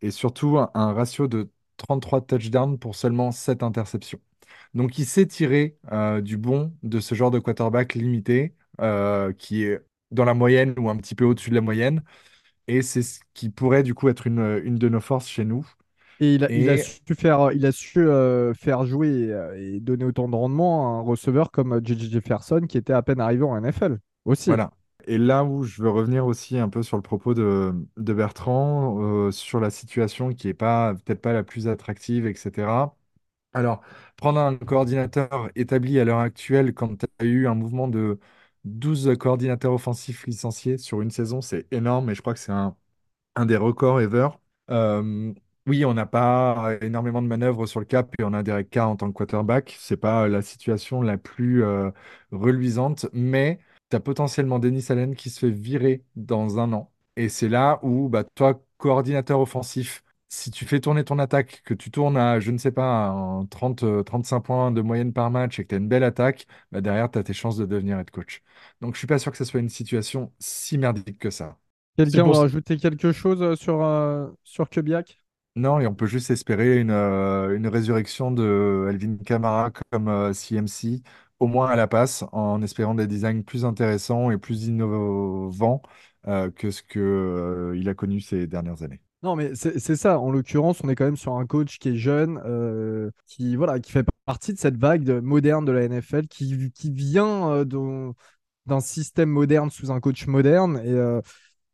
et 0.01 0.09
surtout 0.09 0.57
un 0.57 0.93
ratio 0.93 1.27
de 1.27 1.51
33 1.75 2.21
touchdowns 2.21 2.79
pour 2.79 2.95
seulement 2.95 3.31
7 3.31 3.61
interceptions. 3.61 4.21
Donc 4.73 4.97
il 4.97 5.05
s'est 5.05 5.25
tiré 5.25 5.77
euh, 5.91 6.21
du 6.21 6.37
bon 6.37 6.73
de 6.81 7.01
ce 7.01 7.13
genre 7.13 7.29
de 7.29 7.39
quarterback 7.39 7.93
limité, 7.93 8.55
euh, 8.79 9.33
qui 9.33 9.63
est 9.63 9.81
dans 10.11 10.23
la 10.23 10.33
moyenne 10.33 10.75
ou 10.77 10.89
un 10.89 10.95
petit 10.95 11.13
peu 11.13 11.25
au-dessus 11.25 11.49
de 11.49 11.55
la 11.55 11.61
moyenne. 11.61 12.03
Et 12.69 12.81
c'est 12.81 13.01
ce 13.01 13.19
qui 13.33 13.49
pourrait 13.49 13.83
du 13.83 13.93
coup 13.93 14.07
être 14.07 14.27
une, 14.27 14.61
une 14.63 14.77
de 14.77 14.87
nos 14.87 15.01
forces 15.01 15.27
chez 15.27 15.43
nous. 15.43 15.67
Et 16.21 16.35
il 16.35 16.45
a, 16.45 16.51
il 16.51 16.69
a 16.69 16.77
su, 16.77 17.01
faire, 17.15 17.51
il 17.51 17.65
a 17.65 17.73
su 17.73 17.99
euh, 17.99 18.53
faire 18.53 18.85
jouer 18.85 19.35
et, 19.57 19.81
donner 19.81 20.05
autant 20.05 20.29
de 20.29 20.35
rendement 20.37 20.95
à 20.95 20.99
un 20.99 21.01
receveur 21.01 21.51
comme 21.51 21.81
J.J. 21.83 22.09
Jefferson 22.11 22.61
qui 22.69 22.77
était 22.77 22.93
à 22.93 23.01
peine 23.01 23.19
arrivé 23.19 23.43
en 23.43 23.59
NFL 23.59 23.99
aussi. 24.23 24.51
Voilà. 24.51 24.71
Et 25.11 25.17
là 25.17 25.43
où 25.43 25.63
je 25.63 25.81
veux 25.83 25.89
revenir 25.89 26.25
aussi 26.25 26.57
un 26.57 26.69
peu 26.69 26.83
sur 26.83 26.95
le 26.95 27.03
propos 27.03 27.33
de, 27.33 27.73
Bertrand, 27.97 28.97
euh, 29.27 29.31
sur 29.31 29.59
la 29.59 29.69
situation 29.69 30.29
qui 30.33 30.47
n'est 30.47 30.53
pas 30.53 30.93
peut-être 30.95 31.21
pas 31.21 31.33
la 31.33 31.43
plus 31.43 31.67
attractive, 31.67 32.25
etc. 32.27 32.95
Alors, 33.53 33.81
prendre 34.17 34.39
un 34.39 34.55
coordinateur 34.57 35.49
établi 35.55 35.99
à 35.99 36.05
l'heure 36.05 36.19
actuelle 36.19 36.73
quand 36.73 36.97
tu 36.99 37.05
as 37.19 37.25
eu 37.25 37.47
un 37.47 37.55
mouvement 37.55 37.89
de 37.89 38.19
12 38.63 39.17
coordinateurs 39.19 39.73
offensifs 39.73 40.25
licenciés 40.27 40.77
sur 40.77 41.01
une 41.01 41.11
saison, 41.11 41.41
c'est 41.41 41.67
énorme 41.73 42.09
et 42.09 42.15
je 42.15 42.21
crois 42.21 42.33
que 42.33 42.39
c'est 42.39 42.53
un, 42.53 42.77
des 43.45 43.57
records 43.57 44.01
ever. 44.01 44.29
Euh, 44.69 45.33
oui, 45.67 45.85
on 45.85 45.93
n'a 45.93 46.05
pas 46.05 46.73
énormément 46.81 47.21
de 47.21 47.27
manœuvres 47.27 47.65
sur 47.67 47.79
le 47.79 47.85
cap 47.85 48.15
et 48.19 48.23
on 48.23 48.33
a 48.33 48.43
Derek 48.43 48.69
Carr 48.69 48.89
en 48.89 48.95
tant 48.95 49.11
que 49.11 49.17
quarterback. 49.17 49.75
C'est 49.79 49.97
pas 49.97 50.27
la 50.27 50.41
situation 50.41 51.01
la 51.01 51.17
plus 51.17 51.63
euh, 51.63 51.91
reluisante, 52.31 53.07
mais 53.13 53.59
tu 53.91 53.97
as 53.97 54.01
potentiellement 54.01 54.59
Denis 54.59 54.85
Allen 54.89 55.15
qui 55.15 55.29
se 55.29 55.39
fait 55.41 55.51
virer 55.51 56.03
dans 56.17 56.59
un 56.59 56.73
an. 56.73 56.91
Et 57.17 57.29
c'est 57.29 57.49
là 57.49 57.79
où, 57.83 58.09
bah, 58.09 58.23
toi, 58.35 58.63
coordinateur 58.77 59.39
offensif, 59.39 60.03
si 60.29 60.51
tu 60.51 60.65
fais 60.65 60.79
tourner 60.79 61.03
ton 61.03 61.19
attaque, 61.19 61.61
que 61.65 61.73
tu 61.75 61.91
tournes 61.91 62.17
à, 62.17 62.39
je 62.39 62.51
ne 62.51 62.57
sais 62.57 62.71
pas, 62.71 63.13
30, 63.51 63.85
35 64.05 64.41
points 64.41 64.71
de 64.71 64.81
moyenne 64.81 65.13
par 65.13 65.29
match 65.31 65.59
et 65.59 65.63
que 65.63 65.69
tu 65.69 65.75
as 65.75 65.79
une 65.79 65.89
belle 65.89 66.03
attaque, 66.05 66.47
bah, 66.71 66.81
derrière, 66.81 67.11
tu 67.11 67.19
as 67.19 67.23
tes 67.23 67.33
chances 67.33 67.57
de 67.57 67.65
devenir 67.65 67.99
head 67.99 68.09
coach. 68.11 68.41
Donc, 68.81 68.95
je 68.95 68.99
suis 68.99 69.07
pas 69.07 69.19
sûr 69.19 69.31
que 69.31 69.37
ce 69.37 69.45
soit 69.45 69.59
une 69.59 69.69
situation 69.69 70.33
si 70.39 70.77
merdique 70.77 71.19
que 71.19 71.29
ça. 71.29 71.57
Quelqu'un 71.97 72.23
va 72.23 72.39
rajouter 72.39 72.77
quelque 72.77 73.11
chose 73.11 73.41
euh, 73.41 73.55
sur, 73.55 73.83
euh, 73.83 74.27
sur 74.43 74.69
Kubiak? 74.69 75.19
Non, 75.57 75.81
et 75.81 75.87
on 75.87 75.93
peut 75.93 76.05
juste 76.05 76.31
espérer 76.31 76.79
une, 76.79 76.91
euh, 76.91 77.55
une 77.55 77.67
résurrection 77.67 78.31
de 78.31 78.85
Alvin 78.89 79.17
Kamara 79.17 79.71
comme 79.91 80.33
CMC 80.33 81.03
au 81.41 81.47
moins 81.47 81.69
à 81.69 81.75
la 81.75 81.87
passe, 81.87 82.23
en 82.33 82.61
espérant 82.61 82.93
des 82.93 83.07
designs 83.07 83.41
plus 83.41 83.65
intéressants 83.65 84.29
et 84.29 84.37
plus 84.37 84.67
innovants 84.67 85.81
euh, 86.27 86.51
que 86.51 86.69
ce 86.69 86.83
qu'il 86.83 87.01
euh, 87.01 87.83
a 87.87 87.93
connu 87.95 88.21
ces 88.21 88.45
dernières 88.45 88.83
années. 88.83 89.01
Non, 89.23 89.35
mais 89.35 89.55
c'est 89.55 89.95
ça. 89.95 90.19
En 90.19 90.31
l'occurrence, 90.31 90.81
on 90.83 90.89
est 90.89 90.95
quand 90.95 91.05
même 91.05 91.17
sur 91.17 91.33
un 91.33 91.45
coach 91.47 91.79
qui 91.79 91.89
est 91.89 91.95
jeune, 91.95 92.39
euh, 92.45 93.09
qui, 93.25 93.55
voilà, 93.55 93.79
qui 93.79 93.91
fait 93.91 94.05
partie 94.25 94.53
de 94.53 94.59
cette 94.59 94.77
vague 94.77 95.09
moderne 95.21 95.65
de 95.65 95.71
la 95.71 95.83
NFL, 95.83 96.27
qui, 96.27 96.71
qui 96.71 96.91
vient 96.91 97.65
d'un 97.65 98.79
système 98.79 99.29
moderne 99.29 99.71
sous 99.71 99.91
un 99.91 99.99
coach 99.99 100.27
moderne. 100.27 100.79
Et 100.85 101.21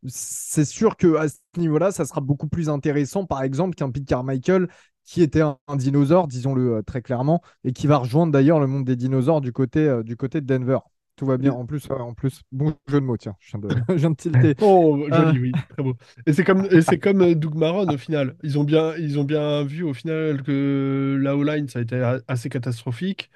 c'est 0.08 0.65
sûr 0.65 0.95
qu'à 0.95 1.27
ce 1.27 1.38
niveau-là, 1.58 1.91
ça 1.91 2.06
sera 2.06 2.21
beaucoup 2.21 2.47
plus 2.47 2.69
intéressant, 2.69 3.25
par 3.25 3.43
exemple, 3.43 3.75
qu'un 3.75 3.91
Pete 3.91 4.08
Carmichael 4.08 4.67
qui 5.08 5.22
était 5.22 5.41
un, 5.41 5.58
dinosaure, 5.76 6.28
disons-le 6.28 6.76
euh, 6.76 6.82
très 6.84 7.02
clairement, 7.02 7.41
et 7.63 7.72
qui 7.72 7.88
va 7.88 7.98
rejoindre 7.98 8.34
d'ailleurs 8.34 8.60
le 8.60 8.67
monde 8.67 8.84
des 8.84 8.98
dinosaures 8.98 9.39
du 9.39 9.54
côté, 9.54 9.80
euh, 9.88 10.04
du 10.04 10.17
côté 10.17 10.41
de 10.41 10.46
Denver. 10.46 10.80
Tout 11.15 11.26
va 11.26 11.38
bien. 11.38 11.54
En 11.54 11.65
plus, 11.65 11.89
en 11.89 12.13
plus, 12.13 12.41
bon 12.52 12.76
jeu 12.88 13.00
de 13.00 13.06
mots, 13.06 13.15
tiens. 13.15 13.36
Je 13.39 13.58
viens 13.96 14.10
de, 14.10 14.15
tilter. 14.17 14.54
oh, 14.62 15.08
joli, 15.10 15.38
euh. 15.38 15.41
oui, 15.41 15.52
très 15.70 15.82
beau. 15.82 15.96
Et 16.28 16.34
c'est 16.34 16.43
comme, 16.43 16.67
et 16.70 16.82
c'est 16.82 17.00
comme 17.00 17.34
Doug 17.36 17.56
Maron 17.56 17.88
au 17.88 17.98
final. 17.98 18.36
Ils 18.43 18.60
ont 18.60 18.65
bien, 18.65 18.96
ils 18.98 19.17
ont 19.17 19.24
bien 19.24 19.63
vu 19.63 19.82
au 19.84 19.93
final 19.93 20.43
que 20.43 21.17
la 21.20 21.38
O-line, 21.38 21.70
ça 21.70 21.80
a 21.80 21.82
été 21.82 22.20
assez 22.28 22.50
catastrophique. 22.50 23.32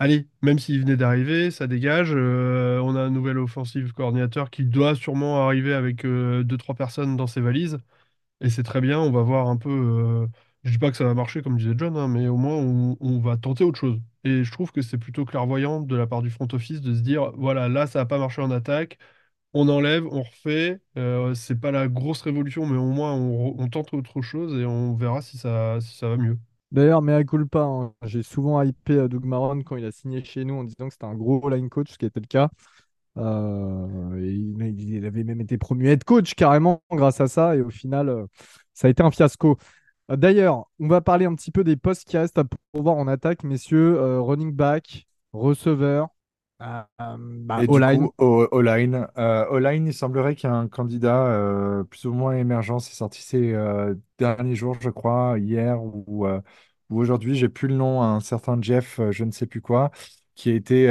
Allez, 0.00 0.26
même 0.42 0.58
s'il 0.58 0.80
venait 0.80 0.96
d'arriver, 0.96 1.52
ça 1.52 1.68
dégage. 1.68 2.12
on 2.12 2.96
a 2.96 3.00
un 3.00 3.10
nouvel 3.10 3.38
offensive 3.38 3.92
coordinateur 3.92 4.50
qui 4.50 4.64
doit 4.64 4.96
sûrement 4.96 5.46
arriver 5.46 5.72
avec 5.72 6.04
deux, 6.04 6.56
trois 6.58 6.74
personnes 6.74 7.16
dans 7.16 7.28
ses 7.28 7.40
valises. 7.40 7.78
Et 8.40 8.50
c'est 8.50 8.64
très 8.64 8.80
bien. 8.80 8.98
On 8.98 9.12
va 9.12 9.22
voir 9.22 9.48
un 9.48 9.56
peu 9.56 10.26
je 10.64 10.70
dis 10.70 10.78
pas 10.78 10.90
que 10.90 10.96
ça 10.96 11.04
va 11.04 11.14
marcher 11.14 11.42
comme 11.42 11.56
disait 11.56 11.74
John, 11.76 11.96
hein, 11.96 12.08
mais 12.08 12.28
au 12.28 12.36
moins 12.36 12.56
on, 12.56 13.18
va 13.20 13.36
tenter 13.36 13.64
autre 13.64 13.78
chose. 13.78 14.00
Et 14.24 14.44
je 14.44 14.52
trouve 14.52 14.70
que 14.70 14.82
c'est 14.82 14.98
plutôt 14.98 15.24
clairvoyant 15.24 15.80
de 15.80 15.96
la 15.96 16.06
part 16.06 16.22
du 16.22 16.30
front 16.30 16.46
office 16.52 16.80
de 16.80 16.94
se 16.94 17.00
dire, 17.00 17.32
voilà, 17.36 17.68
là 17.68 17.86
ça 17.86 18.00
n'a 18.00 18.06
pas 18.06 18.18
marché 18.18 18.42
en 18.42 18.50
attaque, 18.50 18.98
on 19.54 19.68
enlève, 19.68 20.06
on 20.06 20.22
refait. 20.22 20.80
Euh, 20.96 21.34
c'est 21.34 21.60
pas 21.60 21.72
la 21.72 21.88
grosse 21.88 22.22
révolution, 22.22 22.66
mais 22.66 22.78
au 22.78 22.90
moins 22.90 23.12
on, 23.14 23.68
tente 23.68 23.92
autre 23.94 24.22
chose 24.22 24.58
et 24.60 24.64
on 24.64 24.94
verra 24.94 25.20
si 25.20 25.36
ça, 25.36 25.78
va 26.02 26.16
mieux. 26.16 26.38
D'ailleurs, 26.70 27.02
mais 27.02 27.12
à 27.12 27.18
hein, 27.20 27.92
j'ai 28.04 28.22
souvent 28.22 28.62
hypé 28.62 28.98
à 28.98 29.08
Doug 29.08 29.24
Maron 29.24 29.62
quand 29.62 29.76
il 29.76 29.84
a 29.84 29.92
signé 29.92 30.24
chez 30.24 30.44
nous 30.44 30.54
en 30.54 30.64
disant 30.64 30.86
que 30.88 30.94
c'était 30.94 31.06
un 31.06 31.14
gros 31.14 31.46
line 31.50 31.68
coach, 31.68 31.90
ce 31.90 31.98
qui 31.98 32.06
était 32.06 32.20
le 32.20 32.26
cas. 32.26 32.50
Euh, 33.18 34.18
il, 34.18 35.04
avait 35.04 35.24
même 35.24 35.40
été 35.42 35.58
promu 35.58 35.88
head 35.88 36.02
coach 36.04 36.34
carrément 36.34 36.82
grâce 36.90 37.20
à 37.20 37.28
ça, 37.28 37.56
et 37.56 37.60
au 37.60 37.68
final, 37.68 38.08
euh, 38.08 38.26
ça 38.72 38.86
a 38.86 38.90
été 38.90 39.02
un 39.02 39.10
fiasco. 39.10 39.58
Euh, 40.12 40.16
d'ailleurs, 40.16 40.66
on 40.78 40.88
va 40.88 41.00
parler 41.00 41.26
un 41.26 41.34
petit 41.34 41.50
peu 41.50 41.64
des 41.64 41.76
postes 41.76 42.06
qui 42.06 42.16
restent 42.18 42.38
à 42.38 42.44
pourvoir 42.72 42.96
en 42.96 43.08
attaque, 43.08 43.44
messieurs. 43.44 43.98
Euh, 43.98 44.20
running 44.20 44.52
back, 44.52 45.06
receveur, 45.32 46.08
euh, 46.62 46.82
bah, 46.98 47.60
O-line. 47.68 48.08
O-line. 48.18 49.06
O-line, 49.50 49.86
il 49.86 49.94
semblerait 49.94 50.34
qu'il 50.34 50.48
y 50.48 50.52
a 50.52 50.56
un 50.56 50.68
candidat 50.68 51.82
plus 51.90 52.04
ou 52.06 52.12
moins 52.12 52.36
émergent. 52.36 52.78
C'est 52.78 52.94
sorti 52.94 53.22
ces 53.22 53.54
derniers 54.18 54.54
jours, 54.54 54.76
je 54.80 54.90
crois, 54.90 55.38
hier 55.38 55.82
ou, 55.82 56.26
ou 56.90 57.00
aujourd'hui. 57.00 57.34
J'ai 57.34 57.48
plus 57.48 57.68
le 57.68 57.74
nom, 57.74 58.02
un 58.02 58.20
certain 58.20 58.60
Jeff, 58.60 59.00
je 59.10 59.24
ne 59.24 59.30
sais 59.32 59.46
plus 59.46 59.60
quoi, 59.60 59.90
qui 60.34 60.50
a 60.50 60.54
été 60.54 60.86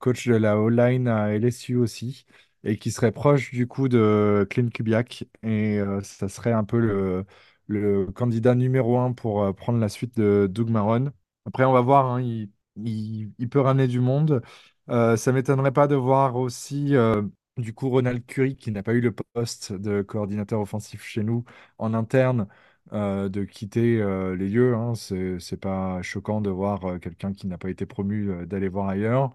coach 0.00 0.28
de 0.28 0.34
la 0.34 0.58
O-line 0.58 1.08
à 1.08 1.34
LSU 1.34 1.76
aussi 1.76 2.26
et 2.64 2.76
qui 2.76 2.90
serait 2.90 3.12
proche 3.12 3.52
du 3.52 3.66
coup 3.68 3.88
de 3.88 4.46
Clint 4.50 4.68
Kubiak. 4.68 5.24
Et 5.44 5.80
ça 6.02 6.28
serait 6.28 6.52
un 6.52 6.64
peu 6.64 6.78
le 6.78 7.24
le 7.68 8.06
candidat 8.12 8.54
numéro 8.54 8.98
un 8.98 9.12
pour 9.12 9.42
euh, 9.44 9.52
prendre 9.52 9.78
la 9.78 9.88
suite 9.88 10.16
de 10.18 10.48
Doug 10.50 10.70
Maron. 10.70 11.12
Après, 11.46 11.64
on 11.64 11.72
va 11.72 11.80
voir, 11.80 12.06
hein, 12.06 12.20
il, 12.22 12.50
il, 12.84 13.48
peut 13.48 13.60
ramener 13.60 13.88
du 13.88 14.00
monde. 14.00 14.42
Euh, 14.90 15.16
ça 15.16 15.32
m'étonnerait 15.32 15.72
pas 15.72 15.86
de 15.86 15.94
voir 15.94 16.36
aussi, 16.36 16.96
euh, 16.96 17.22
du 17.56 17.74
coup, 17.74 17.88
Ronald 17.90 18.24
Curry, 18.26 18.56
qui 18.56 18.70
n'a 18.72 18.82
pas 18.82 18.94
eu 18.94 19.00
le 19.00 19.12
poste 19.12 19.72
de 19.72 20.02
coordinateur 20.02 20.60
offensif 20.60 21.02
chez 21.04 21.22
nous 21.22 21.44
en 21.78 21.94
interne, 21.94 22.48
euh, 22.92 23.28
de 23.28 23.44
quitter 23.44 23.96
les 24.36 24.48
lieux. 24.48 24.74
Hein. 24.74 24.94
C'est 24.94 25.56
pas 25.60 26.00
choquant 26.02 26.40
de 26.40 26.50
voir 26.50 27.00
quelqu'un 27.00 27.32
qui 27.32 27.46
n'a 27.46 27.58
pas 27.58 27.70
été 27.70 27.86
promu 27.86 28.46
d'aller 28.46 28.68
voir 28.68 28.88
ailleurs. 28.88 29.34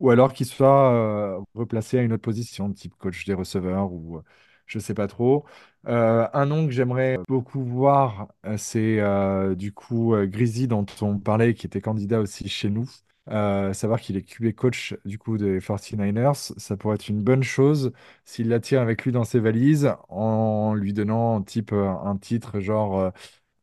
Ou 0.00 0.10
alors 0.10 0.32
qu'il 0.32 0.46
soit 0.46 1.40
replacé 1.54 1.98
à 1.98 2.02
une 2.02 2.12
autre 2.12 2.22
position, 2.22 2.72
type 2.72 2.94
coach 2.96 3.24
des 3.26 3.34
receveurs 3.34 3.92
ou 3.92 4.20
je 4.66 4.78
sais 4.78 4.94
pas 4.94 5.06
trop. 5.06 5.44
Euh, 5.86 6.26
un 6.32 6.46
nom 6.46 6.66
que 6.66 6.72
j'aimerais 6.72 7.18
beaucoup 7.28 7.62
voir, 7.62 8.28
euh, 8.46 8.56
c'est 8.56 9.00
euh, 9.00 9.54
du 9.54 9.72
coup 9.72 10.14
Grizzly 10.24 10.66
dont 10.66 10.86
on 11.02 11.18
parlait, 11.18 11.54
qui 11.54 11.66
était 11.66 11.80
candidat 11.80 12.20
aussi 12.20 12.48
chez 12.48 12.70
nous. 12.70 12.88
savoir 13.28 14.00
qu'il 14.00 14.16
est 14.16 14.22
QB 14.22 14.54
coach 14.54 14.94
du 15.04 15.18
coup 15.18 15.36
des 15.38 15.60
49ers, 15.60 16.52
ça 16.56 16.76
pourrait 16.76 16.94
être 16.96 17.08
une 17.08 17.22
bonne 17.22 17.42
chose 17.42 17.92
s'il 18.24 18.48
l'attire 18.48 18.80
avec 18.80 19.04
lui 19.04 19.12
dans 19.12 19.24
ses 19.24 19.40
valises 19.40 19.92
en 20.08 20.74
lui 20.74 20.92
donnant 20.92 21.42
type 21.42 21.72
un 21.72 22.16
titre 22.16 22.60
genre 22.60 23.12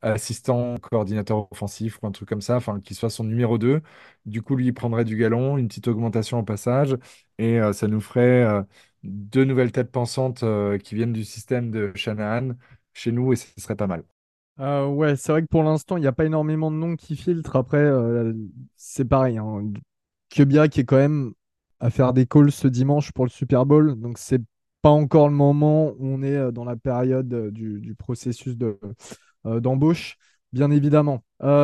assistant 0.02 0.78
coordinateur 0.80 1.52
offensif 1.52 2.00
ou 2.02 2.08
un 2.08 2.12
truc 2.12 2.28
comme 2.30 2.42
ça, 2.42 2.56
enfin 2.58 2.80
qu'il 2.82 2.96
soit 2.96 3.10
son 3.12 3.24
numéro 3.24 3.58
2. 3.58 3.82
Du 4.26 4.42
coup, 4.42 4.56
lui, 4.56 4.72
prendrait 4.72 5.06
du 5.06 5.16
galon, 5.18 5.58
une 5.58 5.68
petite 5.68 5.88
augmentation 5.88 6.40
au 6.40 6.44
passage, 6.44 6.98
et 7.38 7.60
ça 7.74 7.88
nous 7.88 8.02
ferait 8.02 8.64
deux 9.04 9.46
nouvelles 9.46 9.72
têtes 9.72 9.92
pensantes 9.92 10.44
euh, 10.44 10.78
qui 10.78 10.96
viennent 10.96 11.14
du 11.14 11.24
système 11.24 11.72
de 11.72 11.92
Shanahan 11.96 12.52
chez 12.94 13.12
nous 13.12 13.34
et 13.34 13.36
ce 13.36 13.48
serait 13.58 13.76
pas 13.76 13.88
mal. 13.88 14.04
Euh, 14.60 14.86
ouais, 14.86 15.16
c'est 15.16 15.32
vrai 15.32 15.42
que 15.42 15.48
pour 15.48 15.64
l'instant, 15.64 15.98
il 15.98 16.02
n'y 16.02 16.08
a 16.08 16.12
pas 16.12 16.26
énormément 16.26 16.70
de 16.72 16.76
noms 16.76 16.96
qui 16.96 17.16
filtrent. 17.16 17.56
Après, 17.56 17.80
euh, 17.80 18.34
c'est 18.76 19.06
pareil. 19.06 19.38
Hein. 19.38 19.72
qui 20.30 20.42
est 20.42 20.86
quand 20.86 20.98
même 20.98 21.34
à 21.80 21.90
faire 21.90 22.14
des 22.14 22.28
calls 22.28 22.52
ce 22.52 22.68
dimanche 22.68 23.12
pour 23.12 23.26
le 23.26 23.32
Super 23.32 23.66
Bowl. 23.66 24.00
Donc, 24.00 24.18
c'est 24.18 24.42
pas 24.82 24.90
encore 24.90 25.30
le 25.30 25.36
moment 25.36 25.94
où 25.98 26.08
on 26.08 26.22
est 26.22 26.52
dans 26.52 26.66
la 26.66 26.76
période 26.76 27.52
du, 27.52 27.96
processus 27.96 28.56
d'embauche, 29.46 30.18
bien 30.54 30.72
évidemment. 30.72 31.24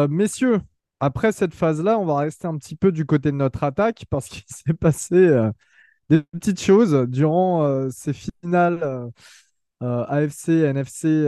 messieurs, 0.09 0.61
après 0.99 1.31
cette 1.31 1.53
phase-là, 1.53 1.99
on 1.99 2.05
va 2.05 2.17
rester 2.17 2.47
un 2.47 2.57
petit 2.57 2.75
peu 2.75 2.91
du 2.91 3.05
côté 3.05 3.31
de 3.31 3.37
notre 3.37 3.63
attaque 3.63 4.05
parce 4.09 4.27
qu'il 4.29 4.43
s'est 4.47 4.73
passé 4.73 5.49
des 6.09 6.21
petites 6.21 6.61
choses 6.61 6.93
durant 7.09 7.63
euh, 7.63 7.89
ces 7.91 8.13
finales 8.13 8.79
euh, 8.83 9.07
euh, 9.83 10.05
AFC, 10.07 10.49
NFC 10.49 11.27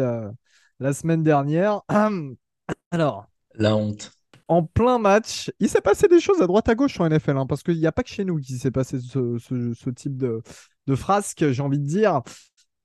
la 0.79 0.93
semaine 0.93 1.23
dernière. 1.23 1.81
Alors. 2.91 3.27
La 3.55 3.75
honte. 3.75 4.11
En 4.47 4.63
plein 4.63 4.97
match, 4.97 5.51
il 5.59 5.69
s'est 5.69 5.81
passé 5.81 6.07
des 6.07 6.19
choses 6.19 6.41
à 6.41 6.47
droite 6.47 6.69
à 6.69 6.75
gauche 6.75 6.99
en 6.99 7.07
NFL, 7.07 7.37
hein, 7.37 7.45
parce 7.45 7.61
qu'il 7.61 7.77
n'y 7.77 7.85
a 7.85 7.91
pas 7.91 8.01
que 8.01 8.09
chez 8.09 8.25
nous 8.25 8.37
qui 8.37 8.57
s'est 8.57 8.71
passé 8.71 8.99
ce, 8.99 9.89
type 9.91 10.17
de, 10.17 10.41
de 10.87 10.95
frasque, 10.95 11.51
j'ai 11.51 11.61
envie 11.61 11.77
de 11.77 11.85
dire. 11.85 12.21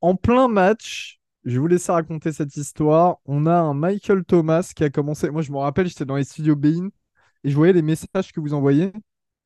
En 0.03 0.15
plein 0.15 0.49
match, 0.49 1.21
je 1.45 1.53
vais 1.53 1.59
vous 1.59 1.67
laisser 1.67 1.91
raconter 1.91 2.33
cette 2.33 2.57
histoire. 2.57 3.19
On 3.25 3.47
a 3.47 3.55
un 3.55 3.73
Michael 3.73 4.25
Thomas 4.25 4.73
qui 4.75 4.85
a 4.85 4.91
commencé. 4.91 5.31
Moi, 5.31 5.41
je 5.41 5.53
me 5.53 5.59
rappelle, 5.59 5.87
j'étais 5.87 6.05
dans 6.05 6.17
les 6.17 6.25
studios 6.25 6.57
Bein 6.57 6.89
et 7.45 7.51
je 7.51 7.55
voyais 7.55 7.73
les 7.73 7.83
messages 7.83 8.33
que 8.33 8.41
vous 8.41 8.53
envoyez. 8.53 8.93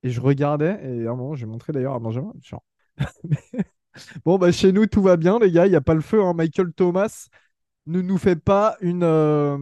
Et 0.03 0.11
je 0.11 0.21
regardais, 0.21 0.79
et 0.85 1.07
à 1.07 1.11
un 1.11 1.17
moment, 1.17 1.35
j'ai 1.35 1.47
montré 1.47 1.73
d'ailleurs 1.73 1.95
à 1.95 1.99
Benjamin. 1.99 2.33
bon, 4.25 4.39
bah, 4.39 4.53
chez 4.53 4.73
nous, 4.73 4.87
tout 4.87 5.03
va 5.03 5.17
bien, 5.17 5.39
les 5.39 5.51
gars, 5.51 5.67
il 5.67 5.71
n'y 5.71 5.77
a 5.77 5.81
pas 5.81 5.95
le 5.95 6.01
feu. 6.01 6.23
Hein. 6.23 6.35
Michael 6.35 6.73
Thomas 6.73 7.29
ne 7.87 8.01
nous 8.01 8.19
fait 8.19 8.37
pas 8.37 8.77
une, 8.81 9.03
euh, 9.03 9.59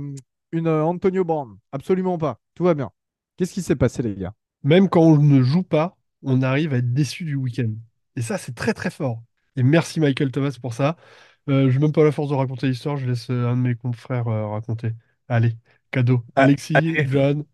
une 0.52 0.66
euh, 0.66 0.84
Antonio 0.84 1.24
Brown. 1.24 1.56
Absolument 1.72 2.18
pas. 2.18 2.40
Tout 2.54 2.64
va 2.64 2.74
bien. 2.74 2.90
Qu'est-ce 3.36 3.54
qui 3.54 3.62
s'est 3.62 3.76
passé, 3.76 4.02
les 4.02 4.14
gars? 4.14 4.34
Même 4.62 4.88
quand 4.88 5.02
on 5.02 5.18
ne 5.18 5.42
joue 5.42 5.62
pas, 5.62 5.96
on 6.22 6.42
arrive 6.42 6.74
à 6.74 6.78
être 6.78 6.92
déçu 6.92 7.24
du 7.24 7.36
week-end. 7.36 7.72
Et 8.16 8.22
ça, 8.22 8.38
c'est 8.38 8.54
très 8.54 8.74
très 8.74 8.90
fort. 8.90 9.22
Et 9.56 9.62
merci 9.62 10.00
Michael 10.00 10.30
Thomas 10.32 10.56
pour 10.60 10.74
ça. 10.74 10.96
Euh, 11.48 11.70
je 11.70 11.78
n'ai 11.78 11.84
même 11.84 11.92
pas 11.92 12.04
la 12.04 12.12
force 12.12 12.30
de 12.30 12.34
raconter 12.34 12.66
l'histoire, 12.66 12.96
je 12.96 13.06
laisse 13.06 13.30
un 13.30 13.56
de 13.56 13.60
mes 13.62 13.76
confrères 13.76 14.24
raconter. 14.24 14.92
Allez, 15.28 15.56
cadeau. 15.90 16.24
Ah, 16.34 16.42
Alexis, 16.42 16.74
John, 17.06 17.44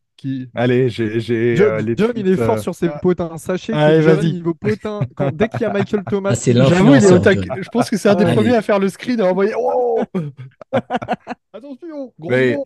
Allez, 0.54 0.88
j'ai. 0.88 1.56
John, 1.56 1.88
euh, 1.88 1.94
John 1.96 2.12
il 2.16 2.28
est 2.28 2.36
fort 2.36 2.58
sur 2.58 2.74
ses 2.74 2.88
potins. 3.00 3.36
Sachez 3.38 3.72
que 3.72 4.02
John, 4.02 4.20
niveau 4.20 4.54
potin, 4.54 5.00
quand, 5.14 5.34
dès 5.34 5.48
qu'il 5.48 5.62
y 5.62 5.64
a 5.64 5.72
Michael 5.72 6.04
Thomas, 6.04 6.30
ah, 6.32 6.34
c'est 6.34 6.54
j'avoue, 6.54 6.94
il 6.94 7.04
est 7.04 7.12
au 7.12 7.22
Je 7.62 7.68
pense 7.70 7.90
que 7.90 7.96
c'est 7.96 8.08
un 8.08 8.14
des 8.14 8.32
premiers 8.32 8.56
à 8.56 8.62
faire 8.62 8.78
le 8.78 8.88
screen 8.88 9.20
et 9.20 9.22
envoyer. 9.22 9.52
Oh 9.56 10.02
Attention, 11.52 12.12
gros 12.18 12.64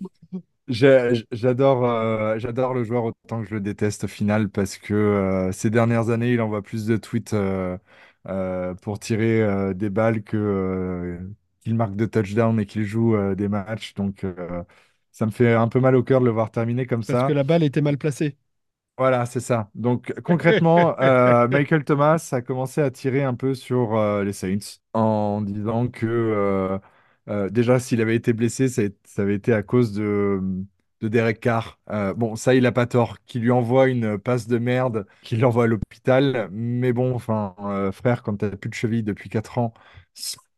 J'adore, 0.68 1.88
euh, 1.88 2.38
j'adore 2.38 2.74
le 2.74 2.82
joueur 2.82 3.04
autant 3.04 3.40
que 3.42 3.48
je 3.48 3.54
le 3.54 3.60
déteste 3.60 4.04
au 4.04 4.08
final 4.08 4.48
parce 4.48 4.78
que 4.78 4.94
euh, 4.94 5.52
ces 5.52 5.70
dernières 5.70 6.10
années, 6.10 6.32
il 6.32 6.40
envoie 6.40 6.62
plus 6.62 6.86
de 6.86 6.96
tweets 6.96 7.34
pour 8.82 8.98
tirer 8.98 9.74
des 9.74 9.90
balles 9.90 10.22
que 10.22 11.18
qu'il 11.60 11.74
marque 11.74 11.96
de 11.96 12.06
touchdown 12.06 12.58
et 12.60 12.66
qu'il 12.66 12.84
joue 12.84 13.16
des 13.34 13.48
matchs. 13.48 13.94
Donc 13.94 14.24
ça 15.16 15.24
me 15.24 15.30
fait 15.30 15.54
un 15.54 15.68
peu 15.68 15.80
mal 15.80 15.96
au 15.96 16.02
cœur 16.02 16.20
de 16.20 16.26
le 16.26 16.30
voir 16.30 16.50
terminer 16.50 16.84
comme 16.84 17.02
ça. 17.02 17.14
Parce 17.14 17.28
que 17.28 17.32
la 17.32 17.42
balle 17.42 17.62
était 17.62 17.80
mal 17.80 17.96
placée. 17.96 18.36
Voilà, 18.98 19.24
c'est 19.24 19.40
ça. 19.40 19.70
Donc 19.74 20.12
concrètement, 20.20 20.94
euh, 21.00 21.48
Michael 21.48 21.84
Thomas 21.84 22.28
a 22.32 22.42
commencé 22.42 22.82
à 22.82 22.90
tirer 22.90 23.22
un 23.22 23.32
peu 23.32 23.54
sur 23.54 23.96
euh, 23.96 24.24
les 24.24 24.34
Saints 24.34 24.78
en 24.92 25.40
disant 25.40 25.88
que 25.88 26.78
euh, 27.28 27.48
déjà 27.48 27.78
s'il 27.78 28.02
avait 28.02 28.14
été 28.14 28.34
blessé, 28.34 28.68
ça, 28.68 28.82
avait 29.22 29.34
été 29.34 29.54
à 29.54 29.62
cause 29.62 29.94
de, 29.94 30.42
de 31.00 31.08
Derek 31.08 31.40
Carr. 31.40 31.78
bon, 32.14 32.36
ça, 32.36 32.54
il 32.54 32.64
n'a 32.64 32.72
pas 32.72 32.84
tort. 32.84 33.16
Qu'il 33.24 33.40
lui 33.40 33.50
envoie 33.50 33.88
une 33.88 34.18
passe 34.18 34.46
de 34.46 34.58
merde, 34.58 35.06
qu'il 35.22 35.40
l'envoie 35.40 35.64
à 35.64 35.66
l'hôpital. 35.66 36.50
Mais 36.52 36.92
bon, 36.92 37.14
enfin, 37.14 37.54
frère, 37.90 38.22
quand 38.22 38.36
tu 38.36 38.44
n'as 38.44 38.50
plus 38.50 38.68
de 38.68 38.74
cheville 38.74 39.02
depuis 39.02 39.30
4 39.30 39.56
ans, 39.56 39.72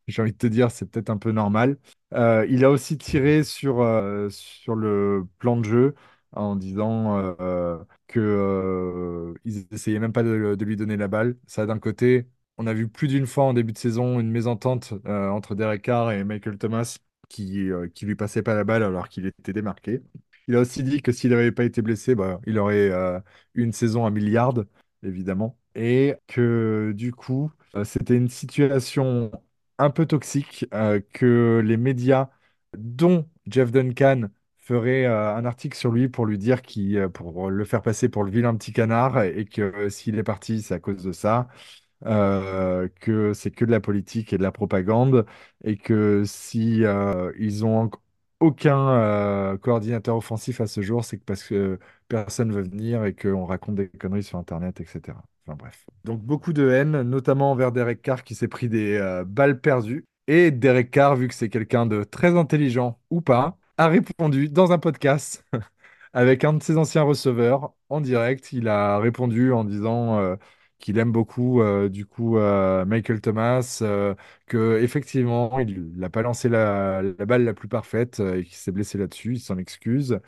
j'ai 0.08 0.22
envie 0.22 0.32
de 0.32 0.38
te 0.38 0.46
dire, 0.46 0.70
c'est 0.70 0.90
peut-être 0.90 1.10
un 1.10 1.18
peu 1.18 1.32
normal. 1.32 1.78
Euh, 2.14 2.46
il 2.48 2.64
a 2.64 2.70
aussi 2.70 2.96
tiré 2.98 3.44
sur, 3.44 3.80
euh, 3.80 4.28
sur 4.30 4.74
le 4.74 5.26
plan 5.38 5.56
de 5.56 5.64
jeu 5.64 5.94
en 6.32 6.56
disant 6.56 7.18
euh, 7.40 7.78
que 8.06 8.20
euh, 8.20 9.34
essayaient 9.70 9.98
même 9.98 10.12
pas 10.12 10.22
de, 10.22 10.56
lui 10.64 10.76
donner 10.76 10.96
la 10.96 11.08
balle. 11.08 11.36
Ça, 11.46 11.66
d'un 11.66 11.78
côté, 11.78 12.26
on 12.56 12.66
a 12.66 12.72
vu 12.74 12.88
plus 12.88 13.08
d'une 13.08 13.26
fois 13.26 13.44
en 13.44 13.52
début 13.54 13.72
de 13.72 13.78
saison 13.78 14.18
une 14.20 14.30
mésentente 14.30 14.94
entre 15.06 15.54
Derek 15.54 15.82
Carr 15.82 16.12
et 16.12 16.24
Michael 16.24 16.58
Thomas 16.58 16.98
qui, 17.28 17.68
qui 17.94 18.06
lui 18.06 18.16
passait 18.16 18.42
pas 18.42 18.54
la 18.54 18.64
balle 18.64 18.82
alors 18.82 19.08
qu'il 19.08 19.26
était 19.26 19.52
démarqué. 19.52 20.02
Il 20.48 20.56
a 20.56 20.60
aussi 20.60 20.82
dit 20.82 21.02
que 21.02 21.12
s'il 21.12 21.30
n'avait 21.30 21.52
pas 21.52 21.64
été 21.64 21.82
blessé, 21.82 22.14
bah, 22.14 22.40
il 22.46 22.58
aurait 22.58 22.90
eu 23.54 23.62
une 23.62 23.72
saison 23.72 24.06
à 24.06 24.10
milliard, 24.10 24.54
évidemment. 25.02 25.58
Et 25.74 26.14
que 26.26 26.92
du 26.96 27.12
coup, 27.12 27.52
c'était 27.84 28.16
une 28.16 28.28
situation 28.28 29.30
un 29.78 29.90
peu 29.90 30.06
toxique 30.06 30.66
euh, 30.74 31.00
que 31.12 31.62
les 31.64 31.76
médias, 31.76 32.30
dont 32.76 33.28
Jeff 33.46 33.70
Duncan, 33.72 34.28
feraient 34.58 35.06
euh, 35.06 35.34
un 35.36 35.44
article 35.46 35.76
sur 35.76 35.90
lui 35.92 36.08
pour 36.08 36.26
lui 36.26 36.38
dire 36.38 36.62
qu'il, 36.62 36.96
euh, 36.98 37.08
pour 37.08 37.50
le 37.50 37.64
faire 37.64 37.82
passer 37.82 38.08
pour 38.08 38.24
le 38.24 38.30
vilain 38.30 38.54
petit 38.56 38.72
canard 38.72 39.22
et 39.22 39.44
que 39.46 39.88
s'il 39.88 40.18
est 40.18 40.22
parti, 40.24 40.62
c'est 40.62 40.74
à 40.74 40.80
cause 40.80 41.02
de 41.04 41.12
ça. 41.12 41.48
que 43.00 43.32
c'est 43.34 43.50
que 43.50 43.64
de 43.64 43.70
la 43.70 43.80
politique 43.80 44.32
et 44.32 44.38
de 44.38 44.42
la 44.42 44.52
propagande 44.52 45.26
et 45.64 45.76
que 45.76 46.22
si 46.26 46.82
ils 47.38 47.64
ont 47.64 47.90
aucun 48.40 49.56
coordinateur 49.58 50.16
offensif 50.16 50.60
à 50.60 50.66
ce 50.66 50.80
jour, 50.82 51.04
c'est 51.04 51.18
parce 51.24 51.42
que 51.44 51.78
personne 52.08 52.48
ne 52.48 52.54
veut 52.54 52.62
venir 52.62 53.04
et 53.04 53.14
qu'on 53.14 53.44
raconte 53.46 53.76
des 53.76 53.88
conneries 53.88 54.22
sur 54.22 54.38
Internet, 54.38 54.80
etc 54.80 55.16
bref. 55.56 55.86
Donc 56.04 56.20
beaucoup 56.22 56.52
de 56.52 56.68
haine, 56.68 57.02
notamment 57.02 57.52
envers 57.52 57.72
Derek 57.72 58.02
Carr 58.02 58.24
qui 58.24 58.34
s'est 58.34 58.48
pris 58.48 58.68
des 58.68 58.96
euh, 58.96 59.24
balles 59.24 59.60
perdues. 59.60 60.04
Et 60.26 60.50
Derek 60.50 60.90
Carr, 60.90 61.16
vu 61.16 61.28
que 61.28 61.34
c'est 61.34 61.48
quelqu'un 61.48 61.86
de 61.86 62.04
très 62.04 62.36
intelligent 62.36 63.00
ou 63.10 63.20
pas, 63.20 63.56
a 63.78 63.88
répondu 63.88 64.48
dans 64.48 64.72
un 64.72 64.78
podcast 64.78 65.44
avec 66.12 66.44
un 66.44 66.54
de 66.54 66.62
ses 66.62 66.76
anciens 66.76 67.02
receveurs 67.02 67.72
en 67.88 68.00
direct. 68.00 68.52
Il 68.52 68.68
a 68.68 68.98
répondu 68.98 69.52
en 69.52 69.64
disant 69.64 70.18
euh, 70.18 70.36
qu'il 70.78 70.98
aime 70.98 71.12
beaucoup 71.12 71.62
euh, 71.62 71.88
du 71.88 72.06
coup 72.06 72.36
Michael 72.38 73.20
Thomas, 73.20 73.82
que 74.46 74.80
effectivement 74.82 75.58
il 75.60 75.92
n'a 75.96 76.10
pas 76.10 76.22
lancé 76.22 76.48
la, 76.48 77.02
la, 77.02 77.26
balle 77.26 77.44
la 77.44 77.54
plus 77.54 77.68
parfaite 77.68 78.20
et 78.20 78.44
qu'il 78.44 78.56
s'est 78.56 78.72
blessé 78.72 78.98
là-dessus. 78.98 79.34
Il 79.34 79.40
s'en 79.40 79.58
excuse 79.58 80.20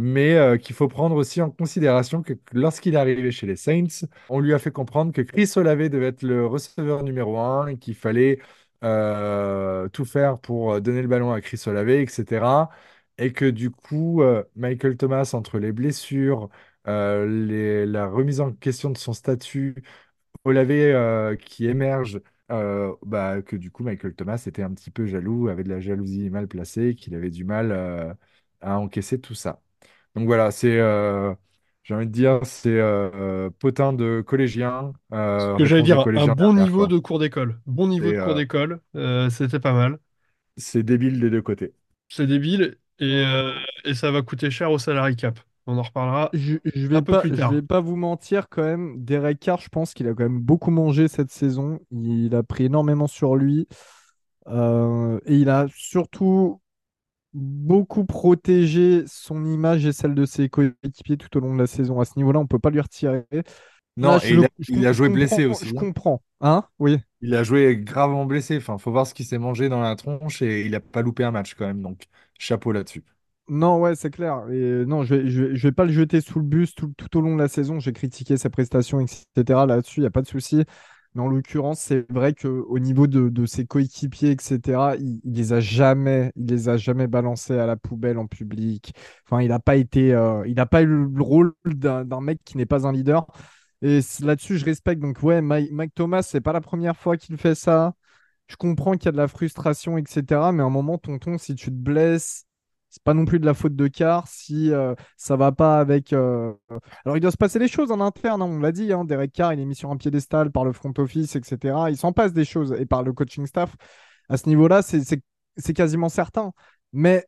mais 0.00 0.34
euh, 0.34 0.56
qu'il 0.58 0.74
faut 0.74 0.88
prendre 0.88 1.14
aussi 1.16 1.40
en 1.40 1.50
considération 1.50 2.22
que 2.22 2.32
lorsqu'il 2.52 2.94
est 2.94 2.96
arrivé 2.98 3.30
chez 3.30 3.46
les 3.46 3.56
Saints, 3.56 4.06
on 4.28 4.40
lui 4.40 4.52
a 4.54 4.58
fait 4.58 4.72
comprendre 4.72 5.12
que 5.12 5.20
Chris 5.22 5.50
Olave 5.56 5.88
devait 5.88 6.06
être 6.08 6.22
le 6.22 6.46
receveur 6.46 7.02
numéro 7.04 7.38
un, 7.38 7.76
qu'il 7.76 7.94
fallait 7.94 8.40
euh, 8.82 9.88
tout 9.88 10.04
faire 10.04 10.38
pour 10.40 10.74
euh, 10.74 10.80
donner 10.80 11.02
le 11.02 11.08
ballon 11.08 11.32
à 11.32 11.40
Chris 11.40 11.62
Olave, 11.66 11.90
etc. 11.90 12.70
Et 13.18 13.32
que 13.32 13.44
du 13.44 13.70
coup, 13.70 14.22
Michael 14.56 14.96
Thomas, 14.96 15.30
entre 15.34 15.58
les 15.60 15.70
blessures, 15.72 16.48
la 16.84 18.06
remise 18.08 18.40
en 18.40 18.52
question 18.52 18.90
de 18.90 18.98
son 18.98 19.12
statut, 19.12 19.76
Olave 20.44 21.36
qui 21.38 21.66
émerge, 21.66 22.20
bah, 22.48 23.42
que 23.42 23.56
du 23.56 23.70
coup 23.70 23.84
Michael 23.84 24.14
Thomas 24.16 24.42
était 24.46 24.62
un 24.62 24.72
petit 24.74 24.90
peu 24.90 25.06
jaloux, 25.06 25.48
avait 25.48 25.64
de 25.64 25.70
la 25.70 25.80
jalousie 25.80 26.30
mal 26.30 26.48
placée, 26.48 26.94
qu'il 26.96 27.14
avait 27.14 27.30
du 27.30 27.44
mal 27.44 28.16
à 28.60 28.78
encaisser 28.80 29.20
tout 29.20 29.34
ça. 29.34 29.63
Donc 30.14 30.26
voilà, 30.26 30.50
c'est, 30.50 30.78
euh, 30.78 31.34
j'ai 31.82 31.94
envie 31.94 32.06
de 32.06 32.12
dire, 32.12 32.40
c'est 32.44 32.70
euh, 32.70 33.50
potin 33.58 33.92
de 33.92 34.22
collégien. 34.26 34.92
Ce 35.38 35.46
euh, 35.46 35.54
que 35.56 35.64
j'allais 35.64 35.82
réponse 35.82 35.92
de 35.92 35.96
dire, 35.96 36.00
un 36.00 36.04
collégien 36.04 36.34
bon 36.34 36.52
derrière, 36.54 36.54
niveau 36.54 36.86
quoi. 36.86 36.88
de 36.88 36.98
cours 36.98 37.18
d'école. 37.18 37.60
Bon 37.66 37.86
niveau 37.88 38.10
C'est 38.10 38.12
de 38.12 38.18
cours 38.18 38.34
euh, 38.34 38.34
d'école, 38.34 38.80
euh, 38.96 39.30
c'était 39.30 39.60
pas 39.60 39.72
mal. 39.72 39.98
c'est 40.56 40.82
débile 40.82 41.20
des 41.20 41.30
deux 41.30 41.42
côtés. 41.42 41.74
C'est 42.08 42.26
débile 42.26 42.78
et, 42.98 43.24
euh, 43.24 43.52
et 43.84 43.94
ça 43.94 44.10
va 44.10 44.22
coûter 44.22 44.50
cher 44.50 44.70
au 44.70 44.78
salary 44.78 45.16
cap. 45.16 45.38
On 45.66 45.78
en 45.78 45.82
reparlera 45.82 46.32
Je, 46.32 46.56
je 46.64 46.86
un 46.92 47.02
vais 47.02 47.02
peu 47.02 47.14
pas, 47.14 47.16
plus 47.16 47.30
je 47.30 47.36
tard. 47.36 47.54
vais 47.54 47.62
pas 47.62 47.80
vous 47.80 47.94
mentir 47.96 48.48
quand 48.48 48.62
même. 48.62 49.04
Derek 49.04 49.38
Carr, 49.38 49.60
je 49.60 49.68
pense 49.68 49.94
qu'il 49.94 50.08
a 50.08 50.14
quand 50.14 50.24
même 50.24 50.40
beaucoup 50.40 50.70
mangé 50.72 51.06
cette 51.06 51.30
saison. 51.30 51.78
Il 51.92 52.34
a 52.34 52.42
pris 52.42 52.64
énormément 52.64 53.06
sur 53.06 53.36
lui. 53.36 53.68
Euh, 54.48 55.20
et 55.26 55.36
il 55.36 55.50
a 55.50 55.66
surtout 55.74 56.60
beaucoup 57.34 58.04
protégé 58.06 59.04
son 59.06 59.44
image 59.44 59.84
et 59.86 59.92
celle 59.92 60.14
de 60.14 60.24
ses 60.24 60.48
coéquipiers 60.48 61.16
tout 61.16 61.36
au 61.36 61.40
long 61.40 61.54
de 61.54 61.58
la 61.60 61.66
saison. 61.66 62.00
À 62.00 62.04
ce 62.04 62.12
niveau-là, 62.16 62.38
on 62.40 62.46
peut 62.46 62.58
pas 62.58 62.70
lui 62.70 62.80
retirer. 62.80 63.24
Non, 63.96 64.18
et 64.22 64.32
il 64.32 64.44
a, 64.44 64.48
il 64.68 64.92
joué 64.92 65.08
blessé 65.08 65.46
comprends, 65.46 65.60
je 65.62 65.66
aussi. 65.66 65.68
hein. 65.76 65.84
comprends. 65.86 66.22
Hein? 66.40 66.64
Oui. 66.78 66.98
Il 67.20 67.34
a 67.34 67.42
joué 67.42 67.76
gravement 67.76 68.24
blessé. 68.26 68.56
Enfin, 68.56 68.78
faut 68.78 68.92
voir 68.92 69.06
ce 69.06 69.14
qu'il 69.14 69.26
s'est 69.26 69.38
mangé 69.38 69.68
dans 69.68 69.80
la 69.80 69.96
tronche 69.96 70.42
et 70.42 70.62
il 70.66 70.74
a 70.74 70.80
pas 70.80 71.02
loupé 71.02 71.24
un 71.24 71.30
match 71.32 71.54
quand 71.54 71.66
même. 71.66 71.82
Donc, 71.82 72.04
chapeau 72.38 72.72
là-dessus. 72.72 73.04
Non, 73.48 73.78
ouais, 73.78 73.94
c'est 73.94 74.10
clair. 74.10 74.48
Et 74.50 74.86
non, 74.86 75.02
je 75.04 75.14
vais, 75.14 75.30
je 75.30 75.42
vais, 75.44 75.56
je 75.56 75.68
vais 75.68 75.72
pas 75.72 75.84
le 75.84 75.92
jeter 75.92 76.22
sous 76.22 76.38
le 76.38 76.46
bus 76.46 76.74
tout, 76.74 76.92
tout 76.96 77.18
au 77.18 77.20
long 77.20 77.34
de 77.36 77.40
la 77.42 77.48
saison. 77.48 77.78
J'ai 77.78 77.92
critiqué 77.92 78.38
ses 78.38 78.48
prestations, 78.48 79.00
etc. 79.00 79.66
Là-dessus, 79.66 80.00
il 80.00 80.02
n'y 80.04 80.06
a 80.06 80.10
pas 80.10 80.22
de 80.22 80.26
souci. 80.26 80.64
Mais 81.14 81.22
en 81.22 81.28
l'occurrence, 81.28 81.80
c'est 81.80 82.10
vrai 82.10 82.34
qu'au 82.34 82.78
niveau 82.80 83.06
de, 83.06 83.46
ses 83.46 83.66
coéquipiers, 83.66 84.30
etc., 84.32 84.96
il, 84.98 85.20
il 85.24 85.34
les 85.34 85.52
a 85.52 85.60
jamais, 85.60 86.32
il 86.36 86.46
les 86.46 86.68
a 86.68 86.76
jamais 86.76 87.06
balancés 87.06 87.56
à 87.58 87.66
la 87.66 87.76
poubelle 87.76 88.18
en 88.18 88.26
public. 88.26 88.94
Enfin, 89.24 89.40
il 89.42 89.48
n'a 89.48 89.60
pas 89.60 89.76
été, 89.76 90.12
euh, 90.12 90.46
il 90.46 90.54
n'a 90.54 90.66
pas 90.66 90.82
eu 90.82 90.86
le 90.86 91.22
rôle 91.22 91.54
d'un 91.64 92.20
mec 92.20 92.40
qui 92.44 92.56
n'est 92.56 92.66
pas 92.66 92.86
un 92.86 92.92
leader. 92.92 93.26
Et 93.82 94.00
là-dessus, 94.22 94.58
je 94.58 94.64
respecte. 94.64 95.00
Donc, 95.00 95.22
ouais, 95.22 95.40
Mike, 95.42 95.70
Mike 95.72 95.94
Thomas, 95.94 96.22
c'est 96.22 96.40
pas 96.40 96.52
la 96.52 96.60
première 96.60 96.96
fois 96.96 97.16
qu'il 97.16 97.36
fait 97.36 97.54
ça. 97.54 97.94
Je 98.48 98.56
comprends 98.56 98.92
qu'il 98.94 99.06
y 99.06 99.08
a 99.08 99.12
de 99.12 99.16
la 99.16 99.28
frustration, 99.28 99.98
etc. 99.98 100.52
Mais 100.52 100.62
à 100.62 100.66
un 100.66 100.70
moment, 100.70 100.98
tonton, 100.98 101.38
si 101.38 101.54
tu 101.54 101.66
te 101.66 101.76
blesses, 101.76 102.46
c'est 102.94 103.02
pas 103.02 103.14
non 103.14 103.24
plus 103.24 103.40
de 103.40 103.46
la 103.46 103.54
faute 103.54 103.74
de 103.74 103.88
Carr. 103.88 104.28
Si 104.28 104.70
euh, 104.72 104.94
ça 105.16 105.36
va 105.36 105.50
pas 105.52 105.80
avec. 105.80 106.12
euh, 106.12 106.52
Alors, 107.04 107.16
il 107.16 107.20
doit 107.20 107.32
se 107.32 107.36
passer 107.36 107.58
des 107.58 107.66
choses 107.68 107.90
en 107.90 108.00
interne, 108.00 108.40
hein, 108.42 108.46
on 108.46 108.60
l'a 108.60 108.70
dit. 108.72 108.92
Hein, 108.92 109.04
Derek 109.04 109.32
Carr, 109.32 109.52
il 109.52 109.60
est 109.60 109.64
mis 109.64 109.74
sur 109.74 109.90
un 109.90 109.96
piédestal 109.96 110.52
par 110.52 110.64
le 110.64 110.72
front 110.72 110.92
office, 110.98 111.34
etc. 111.36 111.90
Il 111.90 111.96
s'en 111.96 112.12
passe 112.12 112.32
des 112.32 112.44
choses 112.44 112.72
et 112.78 112.86
par 112.86 113.02
le 113.02 113.12
coaching 113.12 113.46
staff. 113.46 113.74
À 114.28 114.36
ce 114.36 114.48
niveau-là, 114.48 114.82
c'est 114.82 115.74
quasiment 115.74 116.08
certain. 116.08 116.52
Mais 116.92 117.26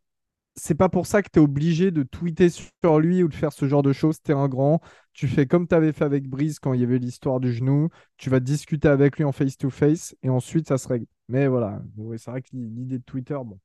c'est 0.54 0.74
pas 0.76 0.88
pour 0.88 1.06
ça 1.06 1.22
que 1.22 1.28
tu 1.32 1.38
es 1.40 1.42
obligé 1.42 1.90
de 1.90 2.02
tweeter 2.02 2.48
sur 2.50 3.00
lui 3.00 3.22
ou 3.22 3.28
de 3.28 3.34
faire 3.34 3.52
ce 3.52 3.66
genre 3.68 3.82
de 3.82 3.92
choses. 3.92 4.18
Tu 4.22 4.32
es 4.32 4.34
un 4.34 4.48
grand. 4.48 4.80
Tu 5.12 5.28
fais 5.28 5.46
comme 5.46 5.68
tu 5.68 5.74
avais 5.74 5.92
fait 5.92 6.04
avec 6.04 6.28
Breeze 6.28 6.58
quand 6.60 6.72
il 6.74 6.80
y 6.80 6.84
avait 6.84 6.98
l'histoire 6.98 7.40
du 7.40 7.52
genou. 7.52 7.88
Tu 8.18 8.30
vas 8.30 8.40
discuter 8.40 8.88
avec 8.88 9.16
lui 9.18 9.24
en 9.24 9.32
face-to-face 9.32 10.16
et 10.22 10.30
ensuite 10.30 10.68
ça 10.68 10.78
se 10.78 10.88
règle. 10.88 11.06
Mais 11.28 11.48
voilà, 11.48 11.82
Ouais, 11.96 12.18
c'est 12.18 12.30
vrai 12.30 12.42
que 12.42 12.48
l'idée 12.52 12.98
de 12.98 13.04
Twitter, 13.04 13.38
bon. 13.44 13.58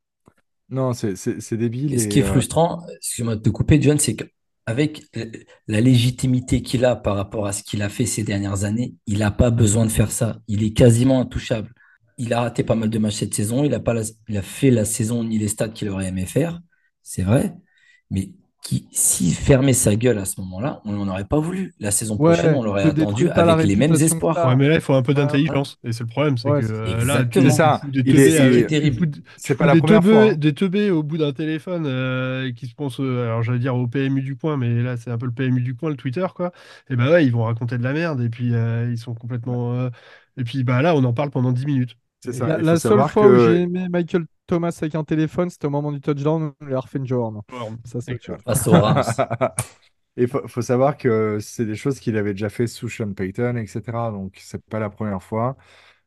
Non, 0.72 0.94
c'est 0.94 1.16
c'est- 1.16 1.42
c'est 1.42 1.58
débile. 1.58 1.94
Et 1.94 1.98
ce 2.00 2.08
qui 2.08 2.20
est 2.20 2.22
euh, 2.22 2.26
frustrant, 2.26 2.86
excuse-moi 2.96 3.36
de 3.36 3.42
te 3.42 3.50
couper, 3.50 3.82
John, 3.82 4.00
c'est 4.00 4.16
qu'avec 4.16 5.04
la 5.68 5.82
légitimité 5.82 6.62
qu'il 6.62 6.86
a 6.86 6.96
par 6.96 7.16
rapport 7.18 7.46
à 7.46 7.52
ce 7.54 7.62
qu'il 7.64 7.82
a 7.82 7.90
fait 7.90 8.06
ces 8.06 8.24
dernières 8.24 8.64
années, 8.64 8.96
il 9.06 9.20
n'a 9.20 9.32
pas 9.32 9.52
besoin 9.52 9.86
de 9.86 9.92
faire 9.92 10.12
ça. 10.12 10.40
Il 10.48 10.64
est 10.64 10.74
quasiment 10.74 11.20
intouchable. 11.22 11.74
Il 12.18 12.34
a 12.34 12.42
raté 12.42 12.64
pas 12.64 12.76
mal 12.76 12.90
de 12.90 12.98
matchs 13.00 13.16
cette 13.18 13.34
saison. 13.34 13.64
Il 13.66 13.74
a 13.74 13.80
pas 13.80 13.94
la- 13.94 14.04
il 14.30 14.38
a 14.38 14.42
fait 14.42 14.72
la 14.72 14.86
saison 14.86 15.24
ni 15.26 15.38
les 15.38 15.48
stats 15.50 15.70
qu'il 15.70 15.90
aurait 15.90 16.08
aimé 16.08 16.26
faire, 16.26 16.62
c'est 17.04 17.24
vrai. 17.24 17.54
Mais 18.10 18.32
qui, 18.62 18.88
s'il 18.92 19.34
fermait 19.34 19.74
sa 19.74 19.96
gueule 19.96 20.20
à 20.20 20.26
ce 20.26 20.40
moment-là, 20.42 20.82
on 20.86 20.92
n'en 20.94 21.08
aurait 21.08 21.26
pas 21.26 21.40
voulu. 21.40 21.74
La 21.80 21.90
saison 21.90 22.16
prochaine, 22.16 22.52
Ouais, 22.52 22.58
on 22.58 22.64
l'aurait 22.64 22.84
te 22.94 23.02
attendu 23.02 23.28
avec 23.30 23.66
les 23.66 23.76
mêmes 23.76 23.94
espoirs. 23.94 24.48
Ouais, 24.48 24.56
mais 24.56 24.68
là, 24.70 24.76
il 24.76 24.82
faut 24.82 24.94
un 24.94 25.02
peu 25.02 25.16
d'intelligence. 25.16 25.80
Et 25.84 25.92
c'est 25.92 26.04
le 26.04 26.10
problème, 26.10 26.38
c'est 26.38 26.48
Ouais, 26.48 26.62
que 26.62 26.68
euh, 26.72 27.04
là, 27.06 27.26
C'est 27.34 27.50
ça. 27.50 27.82
des 27.92 28.02
Il 28.06 28.20
est- 28.20 28.40
avec- 28.40 28.68
terrible. 28.68 29.10
C'est 29.38 29.56
pas 29.56 29.66
la 29.66 29.74
des 29.74 29.80
première 29.82 30.02
teubés, 30.02 30.14
fois. 30.14 30.34
des 30.36 30.54
teubés 30.54 30.92
au 30.92 31.02
bout 31.02 31.18
d'un 31.18 31.34
téléphone 31.34 31.86
euh, 31.88 32.52
qui 32.54 32.68
se 32.68 32.76
pensent, 32.76 33.00
euh, 33.00 33.26
alors 33.26 33.42
j'allais 33.42 33.58
dire 33.60 33.76
au 33.76 33.88
PMU 33.88 34.22
du 34.22 34.36
coin, 34.36 34.58
mais 34.58 34.84
là, 34.84 34.96
c'est 34.96 35.10
un 35.10 35.18
peu 35.18 35.26
le 35.26 35.32
PMU 35.32 35.62
du 35.62 35.76
coin, 35.76 35.90
le 35.90 35.96
Twitter, 35.98 36.28
quoi. 36.36 36.52
Et 36.90 36.96
bah 36.96 37.10
ouais, 37.10 37.26
ils 37.26 37.32
vont 37.32 37.44
raconter 37.44 37.80
de 37.80 37.84
la 37.84 37.94
merde 37.94 38.22
et 38.22 38.30
puis 38.30 38.54
euh, 38.54 38.90
ils 38.92 38.98
sont 39.00 39.16
complètement. 39.16 39.74
euh, 39.74 39.90
Et 40.38 40.44
puis 40.44 40.64
bah 40.64 40.82
là, 40.84 40.96
on 40.96 41.04
en 41.04 41.14
parle 41.14 41.32
pendant 41.32 41.52
10 41.52 41.66
minutes. 41.66 41.98
C'est 42.24 42.30
Et- 42.30 42.34
ça. 42.34 42.58
La, 42.58 42.78
seule 42.78 43.08
fois 43.10 43.28
où 43.28 43.36
j'ai 43.36 43.62
aimé 43.62 43.88
Michael 43.90 44.26
Thomas 44.48 44.78
avec 44.82 44.96
un 44.96 45.04
téléphone, 45.04 45.50
c'était 45.50 45.68
au 45.68 45.70
moment 45.72 45.92
du 45.92 46.02
touchdown, 46.02 46.54
on 46.60 46.66
lui 46.66 46.74
a 46.76 46.80
refait 46.80 47.00
une. 47.00 47.08
Ça, 47.86 48.02
c'est 48.02 48.14
autre 48.14 48.24
chose. 48.24 48.38
Face 48.46 48.68
aux 48.68 48.72
Rams. 48.72 49.04
Il 50.18 50.28
faut, 50.28 50.46
faut 50.48 50.62
savoir 50.62 50.98
que 50.98 51.40
c'est 51.40 51.66
des 51.66 51.76
choses 51.76 52.00
qu'il 52.00 52.18
avait 52.18 52.34
déjà 52.34 52.50
fait 52.50 52.68
sous 52.68 52.90
Sean 52.90 53.14
Payton, 53.14 53.56
etc. 53.56 54.12
Donc, 54.12 54.38
c'est 54.42 54.64
pas 54.66 54.80
la 54.80 54.90
première 54.90 55.24
fois. 55.24 55.56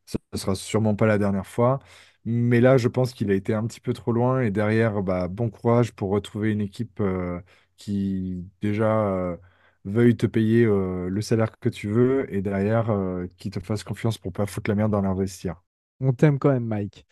Ce 0.05 0.17
ne 0.33 0.37
sera 0.39 0.55
sûrement 0.55 0.95
pas 0.95 1.07
la 1.07 1.17
dernière 1.17 1.47
fois. 1.47 1.79
Mais 2.25 2.61
là, 2.61 2.77
je 2.77 2.87
pense 2.89 3.13
qu'il 3.13 3.31
a 3.31 3.35
été 3.35 3.53
un 3.53 3.65
petit 3.67 3.81
peu 3.81 3.93
trop 3.93 4.11
loin. 4.13 4.41
Et 4.41 4.51
derrière, 4.51 5.03
bah, 5.03 5.27
bon 5.27 5.49
courage 5.49 5.93
pour 5.93 6.11
retrouver 6.11 6.51
une 6.51 6.61
équipe 6.61 6.99
euh, 7.01 7.41
qui, 7.77 8.45
déjà, 8.61 9.07
euh, 9.09 9.37
veuille 9.85 10.17
te 10.17 10.27
payer 10.27 10.65
euh, 10.65 11.09
le 11.09 11.21
salaire 11.21 11.59
que 11.59 11.69
tu 11.69 11.89
veux. 11.89 12.33
Et 12.33 12.41
derrière, 12.43 12.91
euh, 12.91 13.27
qui 13.37 13.49
te 13.51 13.59
fasse 13.61 13.83
confiance 13.83 14.17
pour 14.19 14.33
pas 14.33 14.45
foutre 14.47 14.69
la 14.71 14.75
merde 14.75 14.91
dans 14.91 15.01
leur 15.01 15.15
vestiaire. 15.15 15.63
On 16.01 16.11
t'aime 16.11 16.39
quand 16.39 16.51
même, 16.51 16.65
Mike. 16.65 17.05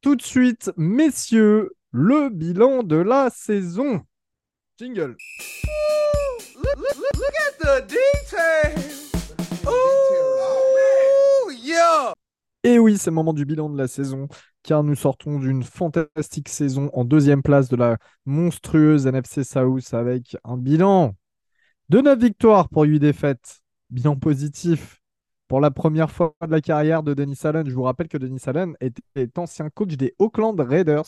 Tout 0.00 0.16
de 0.16 0.22
suite, 0.22 0.72
messieurs, 0.76 1.72
le 1.92 2.30
bilan 2.30 2.82
de 2.82 2.96
la 2.96 3.28
saison. 3.30 4.02
Jingle. 4.78 5.16
Look 6.56 7.34
at 7.46 7.58
the 7.58 7.86
details. 7.86 9.02
Ooh, 9.66 11.50
yeah. 11.50 12.14
Et 12.64 12.78
oui, 12.78 12.96
c'est 12.96 13.10
le 13.10 13.14
moment 13.14 13.34
du 13.34 13.44
bilan 13.44 13.68
de 13.68 13.76
la 13.76 13.86
saison, 13.88 14.28
car 14.62 14.82
nous 14.82 14.94
sortons 14.94 15.38
d'une 15.38 15.62
fantastique 15.62 16.48
saison 16.48 16.90
en 16.94 17.04
deuxième 17.04 17.42
place 17.42 17.68
de 17.68 17.76
la 17.76 17.98
monstrueuse 18.24 19.06
NFC 19.06 19.44
South 19.44 19.92
avec 19.92 20.36
un 20.44 20.56
bilan 20.56 21.14
de 21.90 22.00
9 22.00 22.18
victoires 22.18 22.68
pour 22.70 22.84
8 22.84 22.98
défaites. 23.00 23.60
Bilan 23.90 24.16
positif 24.16 25.01
pour 25.52 25.60
la 25.60 25.70
première 25.70 26.10
fois 26.10 26.34
de 26.40 26.50
la 26.50 26.62
carrière 26.62 27.02
de 27.02 27.12
Denis 27.12 27.38
Allen. 27.44 27.68
Je 27.68 27.74
vous 27.74 27.82
rappelle 27.82 28.08
que 28.08 28.16
Denis 28.16 28.40
Allen 28.46 28.74
était 28.80 29.38
ancien 29.38 29.68
coach 29.68 29.98
des 29.98 30.14
Oakland 30.18 30.58
Raiders 30.58 31.04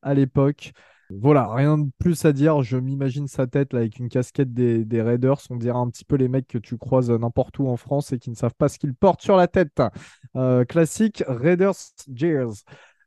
à 0.00 0.14
l'époque. 0.14 0.72
Voilà, 1.10 1.52
rien 1.52 1.76
de 1.76 1.90
plus 1.98 2.24
à 2.24 2.32
dire. 2.32 2.62
Je 2.62 2.78
m'imagine 2.78 3.28
sa 3.28 3.46
tête 3.46 3.74
là, 3.74 3.80
avec 3.80 3.98
une 3.98 4.08
casquette 4.08 4.54
des, 4.54 4.86
des 4.86 5.02
Raiders. 5.02 5.36
On 5.50 5.56
dirait 5.56 5.76
un 5.76 5.90
petit 5.90 6.06
peu 6.06 6.16
les 6.16 6.28
mecs 6.28 6.48
que 6.48 6.56
tu 6.56 6.78
croises 6.78 7.10
n'importe 7.10 7.58
où 7.58 7.68
en 7.68 7.76
France 7.76 8.14
et 8.14 8.18
qui 8.18 8.30
ne 8.30 8.34
savent 8.34 8.54
pas 8.56 8.70
ce 8.70 8.78
qu'ils 8.78 8.94
portent 8.94 9.20
sur 9.20 9.36
la 9.36 9.46
tête. 9.46 9.82
Euh, 10.36 10.64
classique 10.64 11.22
Raiders 11.28 11.74
Jeers. 12.14 12.64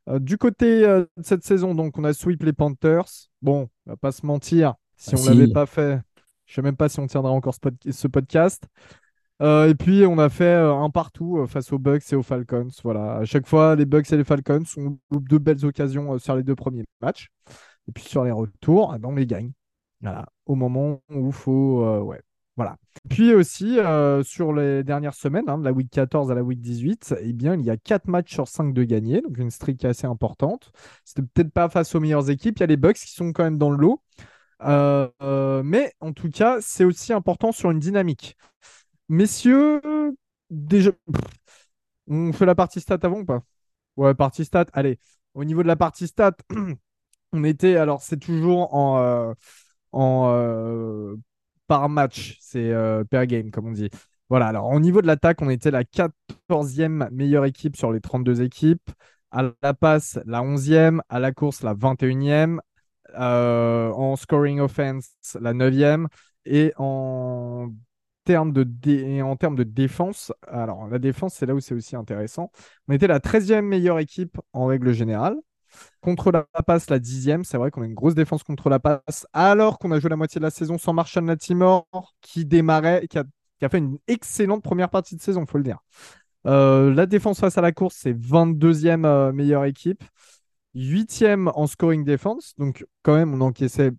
Euh, 0.08 0.20
du 0.20 0.38
côté 0.38 0.84
euh, 0.84 1.00
de 1.16 1.24
cette 1.24 1.42
saison, 1.42 1.74
donc, 1.74 1.98
on 1.98 2.04
a 2.04 2.12
sweep 2.12 2.44
les 2.44 2.52
Panthers. 2.52 3.08
Bon, 3.42 3.68
on 3.86 3.90
va 3.90 3.96
pas 3.96 4.12
se 4.12 4.24
mentir. 4.24 4.74
Si 4.94 5.10
Ah, 5.10 5.18
on 5.18 5.22
si. 5.22 5.28
l'avait 5.30 5.52
pas 5.52 5.66
fait, 5.66 5.98
je 6.44 6.54
sais 6.54 6.62
même 6.62 6.76
pas 6.76 6.88
si 6.88 7.00
on 7.00 7.08
tiendra 7.08 7.32
encore 7.32 7.54
ce, 7.54 7.58
pod- 7.60 7.90
ce 7.90 8.06
podcast. 8.06 8.68
Euh, 9.42 9.68
et 9.68 9.74
puis, 9.74 10.06
on 10.06 10.18
a 10.18 10.28
fait 10.28 10.44
euh, 10.44 10.74
un 10.74 10.88
partout 10.90 11.38
euh, 11.38 11.46
face 11.46 11.72
aux 11.72 11.78
Bucks 11.78 12.10
et 12.12 12.16
aux 12.16 12.22
Falcons. 12.22 12.68
Voilà. 12.82 13.16
À 13.16 13.24
chaque 13.24 13.46
fois, 13.46 13.76
les 13.76 13.84
Bucks 13.84 14.10
et 14.12 14.16
les 14.16 14.24
Falcons 14.24 14.62
ont 14.78 14.98
deux 15.10 15.38
belles 15.38 15.64
occasions 15.64 16.18
sur 16.18 16.36
les 16.36 16.42
deux 16.42 16.54
premiers 16.54 16.84
matchs. 17.02 17.28
Et 17.88 17.92
puis, 17.92 18.04
sur 18.04 18.24
les 18.24 18.30
retours, 18.30 18.92
eh 18.96 18.98
ben, 18.98 19.08
on 19.10 19.14
les 19.14 19.26
gagne. 19.26 19.52
Voilà. 20.00 20.26
Au 20.46 20.54
moment 20.54 21.02
où 21.10 21.32
faut. 21.32 21.84
euh, 21.84 22.00
ouais. 22.00 22.20
Voilà. 22.56 22.76
Puis 23.10 23.34
aussi, 23.34 23.76
sur 24.24 24.54
les 24.54 24.82
dernières 24.82 25.12
semaines, 25.12 25.44
hein, 25.46 25.58
de 25.58 25.64
la 25.64 25.72
week 25.72 25.90
14 25.90 26.30
à 26.30 26.34
la 26.34 26.42
week 26.42 26.62
18, 26.62 27.14
eh 27.20 27.34
bien, 27.34 27.54
il 27.54 27.62
y 27.66 27.68
a 27.68 27.76
4 27.76 28.08
matchs 28.08 28.32
sur 28.32 28.48
5 28.48 28.72
de 28.72 28.82
gagnés, 28.82 29.20
donc 29.20 29.36
une 29.36 29.50
streak 29.50 29.84
assez 29.84 30.06
importante. 30.06 30.72
C'était 31.04 31.20
peut-être 31.20 31.52
pas 31.52 31.68
face 31.68 31.94
aux 31.94 32.00
meilleures 32.00 32.30
équipes. 32.30 32.56
Il 32.56 32.60
y 32.60 32.64
a 32.64 32.66
les 32.66 32.78
Bucks 32.78 32.96
qui 32.96 33.12
sont 33.12 33.34
quand 33.34 33.44
même 33.44 33.58
dans 33.58 33.68
le 33.68 33.76
lot. 33.76 34.00
Mais 34.62 35.92
en 36.00 36.12
tout 36.14 36.30
cas, 36.30 36.56
c'est 36.62 36.84
aussi 36.84 37.12
important 37.12 37.52
sur 37.52 37.70
une 37.70 37.78
dynamique. 37.78 38.38
Messieurs, 39.08 39.80
déjà, 40.50 40.92
on 42.08 42.32
fait 42.32 42.46
la 42.46 42.54
partie 42.54 42.80
stat 42.80 42.98
avant 43.02 43.20
ou 43.20 43.24
pas? 43.24 43.42
Ouais, 43.96 44.14
partie 44.14 44.44
stat. 44.44 44.66
Allez, 44.72 44.98
au 45.34 45.44
niveau 45.44 45.62
de 45.62 45.68
la 45.68 45.76
partie 45.76 46.06
stat, 46.08 46.34
on 47.32 47.44
était, 47.44 47.76
alors 47.76 48.02
c'est 48.02 48.18
toujours 48.18 48.74
en, 48.74 48.98
euh, 49.00 49.34
euh, 49.94 51.16
par 51.68 51.88
match, 51.88 52.38
c'est 52.40 52.70
euh, 52.72 53.04
per 53.04 53.26
game 53.26 53.50
comme 53.50 53.68
on 53.68 53.72
dit. 53.72 53.90
Voilà, 54.28 54.48
alors 54.48 54.70
au 54.70 54.80
niveau 54.80 55.02
de 55.02 55.06
l'attaque, 55.06 55.42
on 55.42 55.50
était 55.50 55.70
la 55.70 55.84
14e 55.84 57.08
meilleure 57.12 57.44
équipe 57.46 57.76
sur 57.76 57.92
les 57.92 58.00
32 58.00 58.42
équipes. 58.42 58.90
À 59.32 59.44
la 59.62 59.74
passe, 59.74 60.18
la 60.26 60.42
11e. 60.42 61.02
À 61.08 61.20
la 61.20 61.32
course, 61.32 61.62
la 61.62 61.74
21e. 61.74 62.60
Euh, 63.18 63.90
en 63.92 64.16
scoring 64.16 64.60
offense, 64.60 65.10
la 65.40 65.54
9e. 65.54 66.08
Et 66.46 66.72
en 66.78 67.68
termes 68.26 68.52
de, 68.52 68.64
dé- 68.64 69.22
en 69.22 69.36
termes 69.36 69.56
de 69.56 69.62
défense, 69.64 70.32
alors 70.48 70.88
la 70.88 70.98
défense, 70.98 71.34
c'est 71.34 71.46
là 71.46 71.54
où 71.54 71.60
c'est 71.60 71.74
aussi 71.74 71.96
intéressant. 71.96 72.50
On 72.88 72.92
était 72.94 73.06
la 73.06 73.20
13e 73.20 73.66
meilleure 73.66 73.98
équipe 74.00 74.38
en 74.52 74.66
règle 74.66 74.92
générale. 74.92 75.36
Contre 76.00 76.32
la 76.32 76.44
passe, 76.66 76.90
la 76.90 76.98
dixième. 76.98 77.44
C'est 77.44 77.58
vrai 77.58 77.70
qu'on 77.70 77.82
a 77.82 77.86
une 77.86 77.94
grosse 77.94 78.14
défense 78.14 78.42
contre 78.42 78.70
la 78.70 78.78
passe, 78.80 79.26
alors 79.32 79.78
qu'on 79.78 79.92
a 79.92 80.00
joué 80.00 80.10
la 80.10 80.16
moitié 80.16 80.38
de 80.38 80.44
la 80.44 80.50
saison 80.50 80.78
sans 80.78 80.92
Marshall 80.92 81.26
Latimore, 81.26 81.86
qui 82.22 82.44
démarrait, 82.46 83.06
qui 83.08 83.18
a, 83.18 83.24
qui 83.58 83.64
a 83.64 83.68
fait 83.68 83.78
une 83.78 83.98
excellente 84.08 84.62
première 84.62 84.90
partie 84.90 85.16
de 85.16 85.20
saison, 85.22 85.42
il 85.44 85.50
faut 85.50 85.58
le 85.58 85.64
dire. 85.64 85.78
Euh, 86.46 86.94
la 86.94 87.06
défense 87.06 87.40
face 87.40 87.58
à 87.58 87.60
la 87.60 87.72
course, 87.72 87.96
c'est 87.96 88.12
22e 88.16 89.04
euh, 89.04 89.32
meilleure 89.32 89.64
équipe. 89.64 90.04
8e 90.74 91.48
en 91.54 91.66
scoring 91.66 92.04
defense. 92.04 92.54
Donc, 92.58 92.86
quand 93.02 93.14
même, 93.16 93.34
on 93.34 93.40
encaissait 93.40 93.92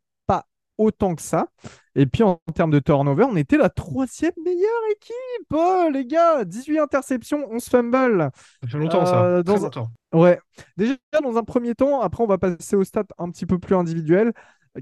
autant 0.77 1.15
que 1.15 1.21
ça. 1.21 1.47
Et 1.95 2.05
puis, 2.05 2.23
en, 2.23 2.39
termes 2.53 2.71
de 2.71 2.79
turnover, 2.79 3.23
on 3.23 3.35
était 3.35 3.57
la 3.57 3.69
troisième 3.69 4.33
meilleure 4.43 4.83
équipe. 4.91 5.47
Oh, 5.53 5.89
les 5.91 6.05
gars, 6.05 6.45
18 6.45 6.79
interceptions, 6.79 7.47
11 7.51 7.63
fumbles. 7.63 8.29
Ça 8.63 8.69
fait 8.69 8.77
longtemps, 8.77 9.05
ça. 9.05 9.23
Euh, 9.23 9.43
dans... 9.43 9.57
longtemps. 9.57 9.89
Ouais. 10.13 10.39
Déjà, 10.77 10.95
dans 11.23 11.37
un 11.37 11.43
premier 11.43 11.75
temps, 11.75 12.01
après, 12.01 12.23
on 12.23 12.27
va 12.27 12.37
passer 12.37 12.75
aux 12.75 12.83
stats 12.83 13.05
un 13.17 13.29
petit 13.29 13.45
peu 13.45 13.59
plus 13.59 13.75
individuels. 13.75 14.33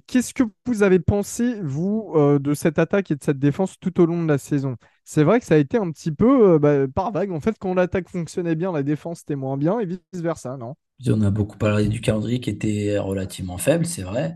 Qu'est-ce 0.07 0.33
que 0.33 0.43
vous 0.65 0.83
avez 0.83 0.99
pensé, 0.99 1.55
vous, 1.61 2.13
de 2.17 2.53
cette 2.53 2.79
attaque 2.79 3.11
et 3.11 3.15
de 3.15 3.23
cette 3.23 3.39
défense 3.39 3.79
tout 3.79 4.01
au 4.01 4.05
long 4.05 4.21
de 4.21 4.27
la 4.27 4.37
saison? 4.37 4.75
C'est 5.07 5.23
vrai 5.23 5.39
que 5.39 5.45
ça 5.45 5.53
a 5.53 5.59
été 5.59 5.77
un 5.77 5.91
petit 5.91 6.11
peu 6.11 6.53
euh, 6.53 6.59
bah, 6.59 6.87
par 6.93 7.11
vague. 7.11 7.31
En 7.31 7.39
fait, 7.39 7.55
quand 7.59 7.75
l'attaque 7.75 8.09
fonctionnait 8.09 8.55
bien, 8.55 8.71
la 8.71 8.81
défense 8.81 9.21
était 9.21 9.35
moins 9.35 9.55
bien 9.55 9.79
et 9.79 9.85
vice-versa, 9.85 10.57
non? 10.57 10.73
On 11.07 11.21
a 11.21 11.29
beaucoup 11.29 11.57
parlé 11.57 11.87
du 11.87 12.01
calendrier 12.01 12.39
qui 12.39 12.49
était 12.49 12.97
relativement 12.97 13.59
faible, 13.59 13.85
c'est 13.85 14.01
vrai. 14.01 14.35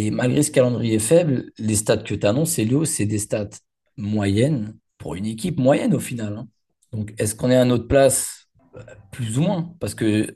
Et 0.00 0.10
malgré 0.10 0.42
ce 0.42 0.50
calendrier 0.50 0.98
faible, 0.98 1.52
les 1.58 1.74
stats 1.74 1.98
que 1.98 2.14
tu 2.14 2.26
annonces, 2.26 2.58
Elio, 2.58 2.86
c'est 2.86 3.04
des 3.04 3.18
stats 3.18 3.50
moyennes 3.98 4.78
pour 4.96 5.14
une 5.14 5.26
équipe 5.26 5.58
moyenne 5.58 5.92
au 5.92 5.98
final. 5.98 6.38
Hein. 6.38 6.48
Donc, 6.90 7.12
est-ce 7.18 7.34
qu'on 7.34 7.50
est 7.50 7.56
à 7.56 7.66
notre 7.66 7.86
place? 7.86 8.48
Euh, 8.76 8.80
Plus 9.12 9.36
ou 9.36 9.42
moins. 9.42 9.74
Parce 9.78 9.94
que 9.94 10.34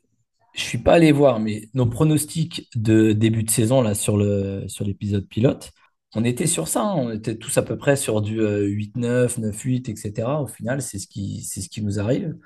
je 0.52 0.62
ne 0.62 0.68
suis 0.68 0.76
pas 0.76 0.92
allé 0.92 1.12
voir, 1.12 1.40
mais 1.40 1.70
nos 1.72 1.86
pronostics 1.86 2.68
de 2.76 3.12
début 3.12 3.42
de 3.42 3.50
saison 3.50 3.94
sur 3.94 4.18
l'épisode 4.18 5.26
pilote, 5.28 5.72
on 6.14 6.24
était 6.24 6.46
sur 6.46 6.68
ça, 6.68 6.82
hein. 6.82 6.94
on 6.96 7.10
était 7.10 7.36
tous 7.38 7.56
à 7.56 7.62
peu 7.62 7.78
près 7.78 7.96
sur 7.96 8.20
du 8.20 8.42
8-9, 8.42 9.40
9-8, 9.40 9.90
etc. 9.90 10.28
Au 10.42 10.46
final, 10.46 10.82
c'est 10.82 10.98
ce 10.98 11.08
qui 11.08 11.82
nous 11.82 11.98
arrive. 12.00 12.36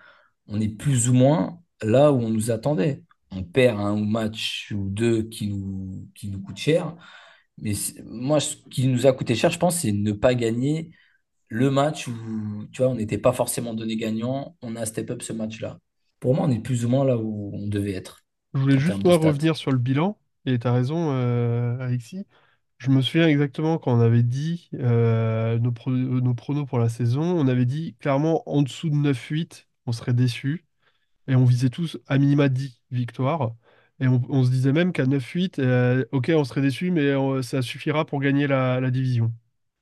On 0.47 0.61
est 0.61 0.69
plus 0.69 1.09
ou 1.09 1.15
moins 1.15 1.59
là 1.83 2.13
où 2.13 2.21
on 2.21 2.31
nous 2.31 2.53
attendait. 2.53 3.03
On 3.31 3.45
perd 3.45 3.79
un 3.81 3.97
match 3.97 4.73
ou 4.75 4.89
deux 4.89 5.23
qui 5.25 5.49
nous, 5.49 6.09
qui 6.15 6.29
nous 6.29 6.41
coûte 6.41 6.57
cher. 6.57 6.97
Mais 7.59 7.73
moi, 8.07 8.41
ce 8.41 8.57
qui 8.71 8.87
nous 8.89 9.07
a 9.07 9.13
coûté 9.13 9.35
cher, 9.35 9.51
je 9.51 9.59
pense, 9.59 9.81
c'est 9.81 9.93
ne 9.93 10.13
pas 10.13 10.35
gagner 10.35 10.91
le 11.49 11.71
match 11.71 12.09
où, 12.09 12.67
tu 12.73 12.83
vois, 12.83 12.91
on 12.91 12.95
n'était 12.95 13.19
pas 13.19 13.33
forcément 13.33 13.75
donné 13.75 13.97
gagnant. 13.97 14.57
On 14.63 14.77
a 14.77 14.87
step 14.87 15.11
up 15.11 15.23
ce 15.23 15.33
match-là. 15.33 15.79
Pour 16.21 16.35
moi, 16.35 16.47
on 16.47 16.51
est 16.51 16.61
plus 16.61 16.85
ou 16.85 16.89
moins 16.89 17.05
là 17.05 17.19
où 17.19 17.53
on 17.55 17.67
devait 17.67 17.93
être. 17.95 18.23
Je 18.55 18.61
voulais 18.61 18.79
juste 18.79 19.03
revenir 19.05 19.57
sur 19.57 19.73
le 19.73 19.79
bilan. 19.79 20.19
Et 20.47 20.59
tu 20.59 20.67
as 20.67 20.73
raison, 20.73 21.13
euh, 21.13 21.79
Alexis. 21.79 22.27
Je 22.79 22.91
me 22.91 23.03
souviens 23.03 23.27
exactement 23.29 23.79
quand 23.79 23.93
on 23.93 24.01
avait 24.01 24.23
dit 24.23 24.71
euh, 24.75 25.59
nos, 25.59 25.73
nos 26.21 26.35
pronos 26.35 26.65
pour 26.65 26.79
la 26.79 26.89
saison, 26.89 27.23
on 27.23 27.49
avait 27.49 27.67
dit 27.67 27.97
clairement 27.99 28.49
en 28.49 28.63
dessous 28.63 28.89
de 28.89 28.95
9-8, 28.95 29.67
on 29.87 29.93
serait 29.93 30.15
déçu. 30.15 30.65
Et 31.29 31.37
on 31.37 31.45
visait 31.45 31.71
tous 31.71 31.99
à 32.07 32.19
minima 32.19 32.49
10 32.49 32.78
victoires. 32.91 33.55
Et 34.01 34.07
on, 34.09 34.45
se 34.45 34.51
disait 34.51 34.73
même 34.73 34.93
qu'à 34.93 35.07
9-8, 35.07 35.59
euh, 35.59 36.05
ok, 36.13 36.31
on 36.35 36.45
serait 36.45 36.61
déçu, 36.61 36.91
mais 36.93 37.13
ça 37.43 37.63
suffira 37.63 38.05
pour 38.05 38.21
gagner 38.21 38.47
la, 38.47 38.91
division. 38.91 39.33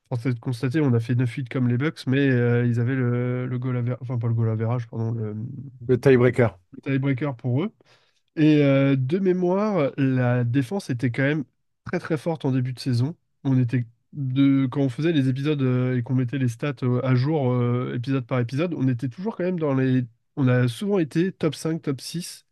Pour 0.09 0.17
de 0.17 0.31
constater, 0.39 0.79
on 0.81 0.93
a 0.93 0.99
fait 0.99 1.15
9-8 1.15 1.49
comme 1.49 1.67
les 1.67 1.77
Bucks, 1.77 2.07
mais 2.07 2.29
euh, 2.29 2.65
ils 2.65 2.79
avaient 2.79 2.95
le, 2.95 3.45
le 3.45 3.59
goal 3.59 3.77
average, 3.77 3.97
enfin 4.01 4.17
pas 4.17 4.27
le 4.27 4.33
goal 4.33 4.49
average, 4.49 4.87
pardon, 4.87 5.11
le, 5.11 5.35
le 5.87 5.99
tiebreaker. 5.99 6.57
Le 6.73 6.81
tiebreaker 6.81 7.35
pour 7.35 7.63
eux. 7.63 7.73
Et 8.35 8.59
de 8.59 9.19
mémoire, 9.19 9.91
la 9.97 10.43
défense 10.43 10.89
était 10.89 11.11
quand 11.11 11.23
même 11.23 11.43
très 11.85 11.99
très 11.99 12.17
forte 12.17 12.45
en 12.45 12.51
début 12.51 12.73
de 12.73 12.79
saison. 12.79 13.15
On 13.43 13.59
était 13.59 13.85
de, 14.13 14.67
quand 14.67 14.81
on 14.81 14.89
faisait 14.89 15.11
les 15.11 15.29
épisodes 15.29 15.61
euh, 15.61 15.97
et 15.97 16.03
qu'on 16.03 16.15
mettait 16.15 16.37
les 16.39 16.47
stats 16.47 16.75
euh, 16.83 17.01
à 17.05 17.15
jour 17.15 17.51
euh, 17.51 17.93
épisode 17.95 18.25
par 18.25 18.39
épisode, 18.39 18.73
on 18.75 18.87
était 18.87 19.09
toujours 19.09 19.37
quand 19.37 19.43
même 19.43 19.59
dans 19.59 19.73
les. 19.73 20.05
On 20.35 20.47
a 20.47 20.67
souvent 20.67 20.99
été 20.99 21.31
top 21.31 21.55
5, 21.55 21.81
top 21.81 22.01
6. 22.01 22.46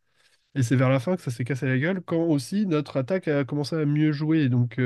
Et 0.56 0.64
c'est 0.64 0.76
vers 0.76 0.90
la 0.90 1.00
fin 1.00 1.16
que 1.16 1.22
ça 1.22 1.32
s'est 1.32 1.44
cassé 1.44 1.66
la 1.68 1.78
gueule, 1.78 2.02
quand 2.02 2.18
aussi 2.24 2.66
notre 2.66 2.98
attaque 2.98 3.28
a 3.28 3.44
commencé 3.46 3.76
à 3.76 3.86
mieux 3.86 4.12
jouer. 4.12 4.50
Donc, 4.50 4.80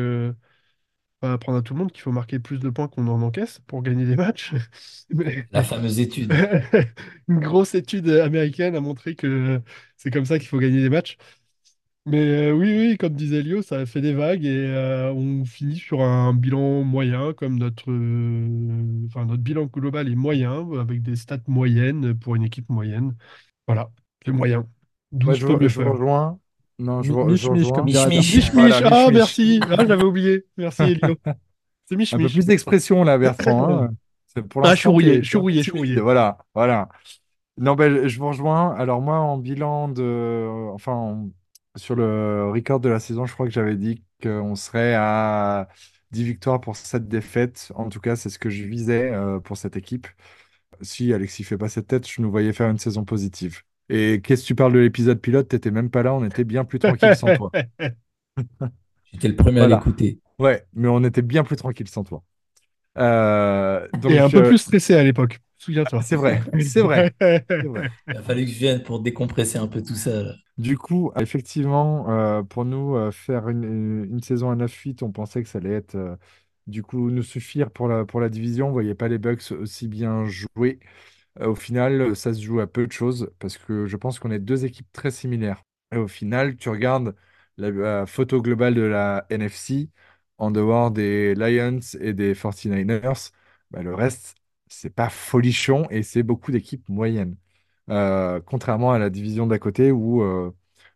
pas 1.20 1.34
apprendre 1.34 1.58
à 1.58 1.62
tout 1.62 1.74
le 1.74 1.80
monde 1.80 1.92
qu'il 1.92 2.02
faut 2.02 2.12
marquer 2.12 2.40
plus 2.40 2.60
de 2.60 2.70
points 2.70 2.88
qu'on 2.88 3.08
en 3.08 3.22
encaisse 3.22 3.60
pour 3.68 3.82
gagner 3.84 4.06
des 4.06 4.16
matchs. 4.16 4.54
La 5.52 5.64
fameuse 5.64 6.00
étude. 6.00 6.32
Une 7.28 7.40
grosse 7.40 7.76
étude 7.76 8.10
américaine 8.10 8.76
a 8.76 8.82
montré 8.82 9.16
que 9.16 9.62
c'est 9.98 10.12
comme 10.12 10.26
ça 10.26 10.40
qu'il 10.40 10.48
faut 10.48 10.60
gagner 10.60 10.82
des 10.82 10.90
matchs. 10.90 11.18
Mais 12.06 12.50
euh, 12.50 12.54
oui, 12.54 12.74
oui, 12.92 12.98
comme 12.98 13.14
disait 13.14 13.44
Lio, 13.44 13.62
ça 13.62 13.80
a 13.80 13.86
fait 13.86 14.02
des 14.02 14.14
vagues 14.14 14.46
et 14.46 14.68
euh, 14.68 15.12
on 15.14 15.46
finit 15.46 15.78
sur 15.78 16.02
un 16.02 16.34
bilan 16.34 16.84
moyen, 16.84 17.34
comme 17.34 17.60
notre, 17.60 17.92
euh, 17.92 19.06
enfin, 19.08 19.26
notre 19.26 19.44
bilan 19.44 19.66
global 19.66 20.10
est 20.10 20.16
moyen, 20.16 20.68
avec 20.80 21.04
des 21.04 21.16
stats 21.16 21.40
moyennes 21.48 22.18
pour 22.18 22.36
une 22.36 22.44
équipe 22.44 22.70
moyenne. 22.70 23.16
Voilà, 23.68 23.92
c'est 24.26 24.32
moyen. 24.32 24.68
Je, 25.18 25.68
je 25.68 25.82
rejoins. 25.82 26.40
Non, 26.78 27.02
je, 27.02 27.12
je 27.12 27.14
rejoins. 27.14 27.72
comme 27.72 27.86
Mich, 27.86 28.08
mich. 28.08 28.52
ah, 28.86 29.08
merci. 29.12 29.60
Ah, 29.70 29.86
j'avais 29.86 30.04
oublié. 30.04 30.46
Merci, 30.58 30.82
Elio. 31.04 31.16
C'est 31.86 31.96
mich, 31.96 32.14
Un 32.14 32.18
peu 32.18 32.28
plus 32.28 32.46
d'expression, 32.46 33.04
là, 33.04 33.18
Bertrand. 33.18 33.84
Hein. 33.84 33.90
Pour 34.50 34.66
ah, 34.66 34.76
je 34.76 34.80
suis 34.80 34.90
rouillé, 34.90 35.24
je 35.24 35.28
suis 35.28 35.38
rouillé, 35.38 35.64
je 35.64 35.70
suis 35.70 35.78
rouillé. 35.78 36.00
Voilà, 36.00 36.38
voilà. 36.54 36.88
Non, 37.58 37.76
ben, 37.76 38.08
je 38.08 38.20
vous 38.20 38.28
rejoins. 38.28 38.74
Alors, 38.76 39.02
moi, 39.02 39.18
en 39.18 39.38
bilan 39.38 39.90
de. 39.90 40.48
Enfin, 40.72 41.28
sur 41.76 41.96
le 41.96 42.50
record 42.52 42.80
de 42.80 42.90
la 42.90 43.00
saison, 43.00 43.26
je 43.26 43.34
crois 43.34 43.48
que 43.48 43.52
j'avais 43.52 43.76
dit 43.76 44.04
qu'on 44.22 44.56
serait 44.56 44.94
à 44.96 45.68
10 46.12 46.24
victoires 46.24 46.62
pour 46.62 46.76
7 46.76 47.08
défaites. 47.08 47.72
En 47.76 47.90
tout 47.90 48.00
cas, 48.00 48.16
c'est 48.16 48.30
ce 48.30 48.40
que 48.40 48.50
je 48.50 48.64
visais 48.64 49.12
euh, 49.12 49.40
pour 49.40 49.58
cette 49.58 49.76
équipe. 49.76 50.08
Si 50.82 51.12
Alexis 51.14 51.44
fait 51.44 51.58
pas 51.58 51.70
cette 51.70 51.88
tête, 51.88 52.08
je 52.08 52.22
nous 52.22 52.32
voyais 52.32 52.54
faire 52.54 52.70
une 52.70 52.78
saison 52.78 53.04
positive. 53.04 53.62
Et 53.90 54.22
qu'est-ce 54.22 54.44
que 54.44 54.48
tu 54.48 54.56
parles 54.56 54.74
de 54.74 54.80
l'épisode 54.80 55.20
pilote? 55.20 55.48
T'étais 55.48 55.72
même 55.72 55.90
pas 55.90 56.04
là, 56.04 56.14
on 56.14 56.24
était 56.24 56.44
bien 56.44 56.64
plus 56.64 56.80
tranquille 56.80 57.16
sans 57.16 57.36
toi. 57.36 57.52
J'étais 59.12 59.28
le 59.28 59.36
premier 59.36 59.62
à 59.62 59.68
l'écouter. 59.68 60.20
Ouais, 60.38 60.66
mais 60.74 60.88
on 60.88 61.04
était 61.04 61.22
bien 61.22 61.44
plus 61.44 61.56
tranquille 61.56 61.88
sans 61.88 62.04
toi. 62.04 62.24
Euh, 62.98 63.88
Et 64.08 64.20
un 64.20 64.30
peu 64.30 64.44
euh, 64.44 64.48
plus 64.48 64.58
stressé 64.58 64.94
à 64.94 65.04
l'époque, 65.04 65.40
souviens-toi. 65.58 66.02
C'est 66.02 66.16
vrai, 66.16 66.42
c'est 66.62 66.82
vrai, 66.82 67.14
Il 68.08 68.18
a 68.18 68.22
fallu 68.22 68.46
que 68.46 68.52
je 68.52 68.58
vienne 68.58 68.84
pour 68.84 69.00
décompresser 69.00 69.58
un 69.58 69.68
peu 69.68 69.82
tout 69.82 69.96
ça. 69.96 70.24
Du 70.60 70.78
coup, 70.78 71.14
effectivement, 71.18 72.10
euh, 72.10 72.44
pour 72.44 72.66
nous, 72.66 72.98
euh, 72.98 73.12
faire 73.12 73.48
une, 73.48 74.20
saison 74.22 74.52
à 74.52 74.56
9-8, 74.58 75.04
on 75.04 75.12
pensait 75.12 75.42
que 75.42 75.48
ça 75.48 75.60
allait 75.60 75.72
être, 75.72 75.96
euh, 75.96 76.18
du 76.68 76.84
coup, 76.84 77.10
nous 77.12 77.24
suffire 77.24 77.72
pour 77.72 77.88
la, 77.88 78.04
pour 78.04 78.20
la 78.20 78.28
division. 78.28 78.68
On 78.68 78.72
voyait 78.74 78.94
pas 78.94 79.08
les 79.08 79.18
Bucks 79.20 79.54
aussi 79.54 79.88
bien 79.88 80.26
jouer. 80.26 80.80
Au 81.40 81.56
final, 81.56 82.16
ça 82.16 82.34
se 82.34 82.42
joue 82.42 82.60
à 82.60 82.68
peu 82.68 82.88
de 82.88 82.92
choses 82.92 83.32
parce 83.40 83.58
que 83.58 83.86
je 83.88 83.98
pense 83.98 84.20
qu'on 84.20 84.32
est 84.32 84.40
deux 84.40 84.66
équipes 84.66 84.92
très 84.92 85.12
similaires. 85.12 85.64
Et 85.92 85.98
au 85.98 86.08
final, 86.08 86.56
tu 86.58 86.70
regardes 86.70 87.16
la, 87.58 88.06
photo 88.06 88.42
globale 88.42 88.76
de 88.76 88.82
la 88.82 89.26
NFC, 89.30 89.90
en 90.38 90.52
dehors 90.52 90.92
des 90.92 91.36
Lions 91.36 91.80
et 92.00 92.14
des 92.14 92.34
49ers, 92.34 93.32
bah, 93.72 93.84
le 93.84 93.94
reste, 93.94 94.36
c'est 94.68 94.90
pas 94.94 95.10
folichon 95.10 95.88
et 95.90 96.04
c'est 96.04 96.24
beaucoup 96.24 96.52
d'équipes 96.52 96.88
moyennes. 96.90 97.36
Euh, 97.90 98.40
contrairement 98.46 98.92
à 98.92 99.00
la 99.00 99.10
division 99.10 99.48
d'à 99.48 99.58
côté 99.60 99.92
où 99.92 100.22
euh, 100.22 100.52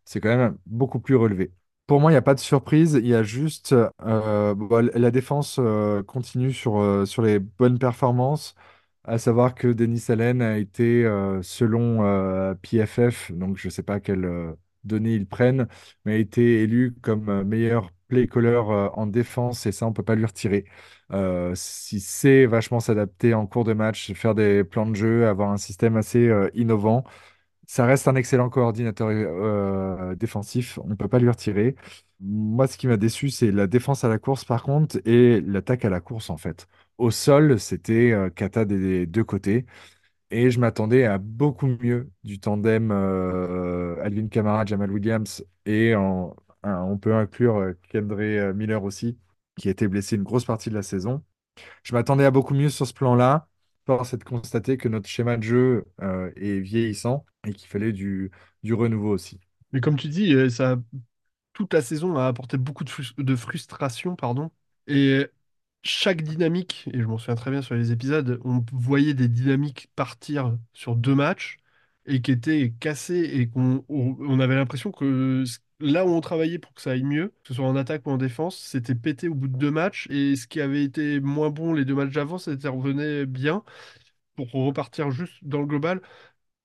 c'est 0.06 0.19
quand 0.22 0.36
même 0.36 0.58
beaucoup 0.65 1.00
plus 1.00 1.15
relevé. 1.15 1.52
Pour 1.88 2.00
moi, 2.00 2.12
il 2.12 2.13
n'y 2.13 2.17
a 2.17 2.22
pas 2.22 2.36
de 2.36 2.39
surprise, 2.39 2.93
il 2.93 3.08
y 3.08 3.15
a 3.15 3.24
juste 3.24 3.74
euh, 4.04 4.56
la 4.96 5.12
défense 5.12 5.60
continue 6.08 6.54
sur, 6.54 7.06
sur 7.08 7.22
les 7.22 7.39
bonnes 7.39 7.78
performances, 7.80 8.56
à 9.04 9.18
savoir 9.18 9.56
que 9.56 9.68
Denis 9.68 10.04
Allen 10.10 10.42
a 10.42 10.58
été, 10.58 11.04
selon 11.42 12.56
PFF, 12.62 13.32
donc 13.32 13.58
je 13.58 13.68
ne 13.68 13.72
sais 13.72 13.84
pas 13.84 14.00
quelles 14.00 14.56
données 14.84 15.16
ils 15.16 15.28
prennent, 15.28 15.68
mais 16.06 16.13
a 16.16 16.18
été 16.18 16.62
élu 16.62 16.95
comme 17.01 17.43
meilleur 17.43 17.91
play 18.08 18.28
caller 18.28 18.58
en 18.58 19.08
défense 19.08 19.66
et 19.66 19.72
ça, 19.72 19.86
on 19.86 19.89
ne 19.89 19.93
peut 19.95 20.04
pas 20.04 20.16
lui 20.16 20.26
retirer. 20.26 20.66
Euh, 21.12 21.54
si 21.56 21.99
c'est 21.99 22.45
vachement 22.45 22.80
s'adapter 22.80 23.34
en 23.34 23.45
cours 23.47 23.64
de 23.64 23.74
match, 23.74 24.14
faire 24.14 24.36
des 24.36 24.64
plans 24.64 24.86
de 24.88 24.95
jeu, 24.95 25.28
avoir 25.28 25.51
un 25.51 25.58
système 25.58 25.97
assez 25.97 26.28
euh, 26.28 26.49
innovant, 26.54 27.04
ça 27.68 27.86
reste 27.86 28.08
un 28.08 28.16
excellent 28.16 28.49
coordinateur 28.49 29.10
euh, 29.12 30.16
défensif. 30.16 30.80
On 30.84 30.88
ne 30.88 30.95
peut 30.95 31.08
pas 31.08 31.20
lui 31.20 31.30
retirer. 31.30 31.76
Moi, 32.20 32.68
ce 32.68 32.78
qui 32.78 32.88
m'a 32.88 32.97
déçu, 32.97 33.30
c'est 33.30 33.51
la 33.51 33.68
défense 33.68 34.04
à 34.04 34.10
la 34.10 34.18
course, 34.20 34.45
par 34.45 34.64
contre, 34.64 34.97
et 35.06 35.41
l'attaque 35.41 35.86
à 35.86 35.89
la 35.89 35.99
course, 36.01 36.30
en 36.30 36.38
fait. 36.38 36.68
Au 36.98 37.12
sol, 37.12 37.60
c'était 37.60 38.14
kata 38.36 38.66
des 38.66 39.06
deux 39.06 39.24
côtés. 39.24 39.66
Et 40.32 40.52
je 40.52 40.60
m'attendais 40.60 41.06
à 41.06 41.18
beaucoup 41.20 41.68
mieux 41.68 42.12
du 42.24 42.39
tandem 42.39 42.91
Alvin 44.02 44.28
Kamara, 44.30 44.66
Jamal 44.66 44.91
Williams, 44.91 45.46
et 45.66 45.96
on 45.96 46.98
peut 47.02 47.16
inclure 47.16 47.74
Kendra 47.89 48.54
Miller 48.54 48.84
aussi 48.84 49.18
qui 49.58 49.68
a 49.68 49.72
été 49.72 49.88
blessé 49.88 50.16
une 50.16 50.24
grosse 50.24 50.46
partie 50.46 50.70
de 50.70 50.76
la 50.76 50.84
saison. 50.84 51.24
Je 51.84 51.94
m'attendais 51.94 52.26
à 52.26 52.32
beaucoup 52.32 52.54
mieux 52.54 52.70
sur 52.70 52.88
ce 52.88 52.94
plan-là. 52.94 53.48
Force 53.86 54.14
est 54.14 54.18
de 54.18 54.24
constater 54.24 54.78
que 54.78 54.89
notre 54.89 55.10
schéma 55.10 55.38
de 55.38 55.44
jeu 55.44 55.86
euh, 56.02 56.32
est 56.38 56.60
vieillissant 56.60 57.26
et 57.48 57.54
qu'il 57.54 57.68
fallait 57.70 57.91
du, 57.94 58.32
du 58.64 58.74
renouveau 58.74 59.10
aussi. 59.12 59.39
Mais 59.72 59.82
comme 59.82 59.98
tu 59.98 60.08
dis, 60.08 60.34
euh, 60.34 60.50
ça, 60.50 60.78
toute 61.54 61.74
la 61.74 61.82
saison 61.82 62.18
a 62.18 62.28
apporté 62.28 62.58
beaucoup 62.58 62.84
de 62.84 63.36
frustration, 63.36 64.16
pardon. 64.16 64.52
Et 64.88 65.28
chaque 65.84 66.22
dynamique, 66.24 66.86
et 66.94 67.02
je 67.02 67.06
m'en 67.08 67.18
souviens 67.18 67.36
très 67.36 67.52
bien 67.52 67.62
sur 67.62 67.76
les 67.76 67.92
épisodes, 67.92 68.40
on 68.46 68.64
voyait 68.74 69.14
des 69.14 69.28
dynamiques 69.28 69.90
partir 69.96 70.58
sur 70.74 70.96
deux 70.96 71.16
matchs 71.16 71.58
et 72.06 72.22
qui 72.22 72.32
étaient 72.32 72.74
cassées 72.80 73.22
et 73.34 73.50
qu'on 73.50 73.86
on, 73.90 74.16
on 74.20 74.40
avait 74.40 74.56
l'impression 74.56 74.92
que 74.92 75.44
là 75.80 76.06
où 76.06 76.10
on 76.10 76.22
travaillait 76.22 76.60
pour 76.60 76.74
que 76.74 76.82
ça 76.82 76.92
aille 76.92 77.04
mieux, 77.04 77.30
que 77.44 77.50
ce 77.50 77.54
soit 77.56 77.66
en 77.68 77.76
attaque 77.76 78.06
ou 78.08 78.12
en 78.12 78.18
défense, 78.18 78.58
c'était 78.58 78.96
pété 78.96 79.28
au 79.28 79.36
bout 79.36 79.48
de 79.48 79.58
deux 79.58 79.72
matchs 79.72 80.08
et 80.10 80.36
ce 80.36 80.48
qui 80.48 80.62
avait 80.62 80.84
été 80.84 81.20
moins 81.20 81.50
bon 81.50 81.74
les 81.74 81.86
deux 81.86 81.96
matchs 81.96 82.14
d'avant, 82.14 82.38
c'était 82.38 82.68
revenait 82.70 83.26
bien 83.26 83.64
pour 84.36 84.52
repartir 84.52 85.12
juste 85.12 85.36
dans 85.44 85.60
le 85.62 85.66
global. 85.68 86.02